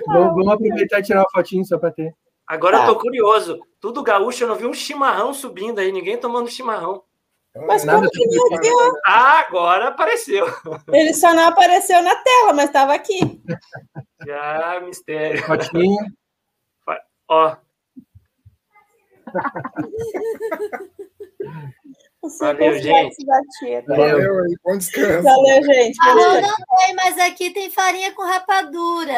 vamos, 0.07 0.35
vamos 0.35 0.47
aproveitar 0.49 0.99
e 0.99 1.03
tirar 1.03 1.21
uma 1.21 1.29
fotinho 1.31 1.65
só 1.65 1.77
para 1.77 1.91
ter. 1.91 2.13
Agora 2.47 2.77
Tá. 2.77 2.83
eu 2.87 2.93
tô 2.93 2.99
curioso. 3.01 3.59
Tudo 3.81 4.01
gaúcho, 4.03 4.43
eu 4.43 4.47
não 4.47 4.55
vi 4.55 4.65
um 4.65 4.73
chimarrão 4.73 5.33
subindo 5.33 5.79
aí, 5.79 5.91
ninguém 5.91 6.17
tomando 6.17 6.49
chimarrão. 6.49 7.03
Mas 7.65 7.83
Ah, 7.83 7.87
Nada 7.87 8.07
como 8.07 8.11
que 8.11 8.37
não 8.37 8.61
viu? 8.61 8.77
Ah, 9.05 9.39
agora 9.39 9.87
apareceu. 9.87 10.45
Ele 10.93 11.13
só 11.13 11.33
não 11.33 11.47
apareceu 11.47 12.01
na 12.03 12.15
tela, 12.15 12.53
mas 12.53 12.65
estava 12.65 12.93
aqui. 12.93 13.41
Já, 14.25 14.79
mistério. 14.85 15.43
Fotinho. 15.43 15.97
Ó, 17.29 17.51
O 17.53 17.55
Valeu, 22.39 22.81
tia. 22.81 23.83
tá? 23.83 23.95
Valeu. 23.95 24.11
Valeu 24.17 24.43
aí, 24.43 24.55
bom 24.63 24.77
descanso. 24.77 25.23
Valeu, 25.23 25.63
gente. 25.63 25.97
Ah, 26.01 26.15
não, 26.15 26.41
não 26.41 26.55
tem, 26.77 26.95
mas 26.95 27.17
aqui 27.19 27.51
tem 27.51 27.69
farinha 27.69 28.11
com 28.13 28.23
rapadura. 28.23 29.13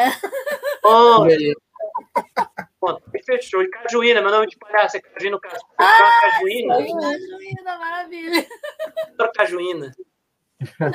ó, 0.84 1.26
E 1.26 1.32
aí? 1.32 1.54
pronto, 2.80 3.02
fechou. 3.26 3.62
E 3.62 3.68
cajuína, 3.70 4.20
meu 4.20 4.30
nome 4.30 4.46
de 4.46 4.56
palhaço 4.58 4.96
é 4.96 5.00
cajuína, 5.00 5.38
cajuína, 5.40 6.14
cajuína, 6.20 7.00
Cajuína, 7.00 7.78
maravilha. 7.78 8.46
cajuína. 9.34 9.92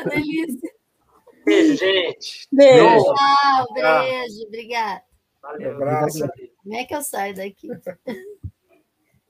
Delícia. 0.09 0.71
Beijo, 1.45 1.75
gente. 1.75 2.47
Beijo. 2.51 2.83
Beijo. 2.85 3.03
Tchau, 3.13 3.73
beijo, 3.73 4.47
obrigada. 4.47 5.03
Valeu. 5.41 5.71
Abraço. 5.75 6.27
Como 6.63 6.75
é 6.75 6.85
que 6.85 6.95
eu 6.95 7.01
saio 7.03 7.35
daqui? 7.35 7.67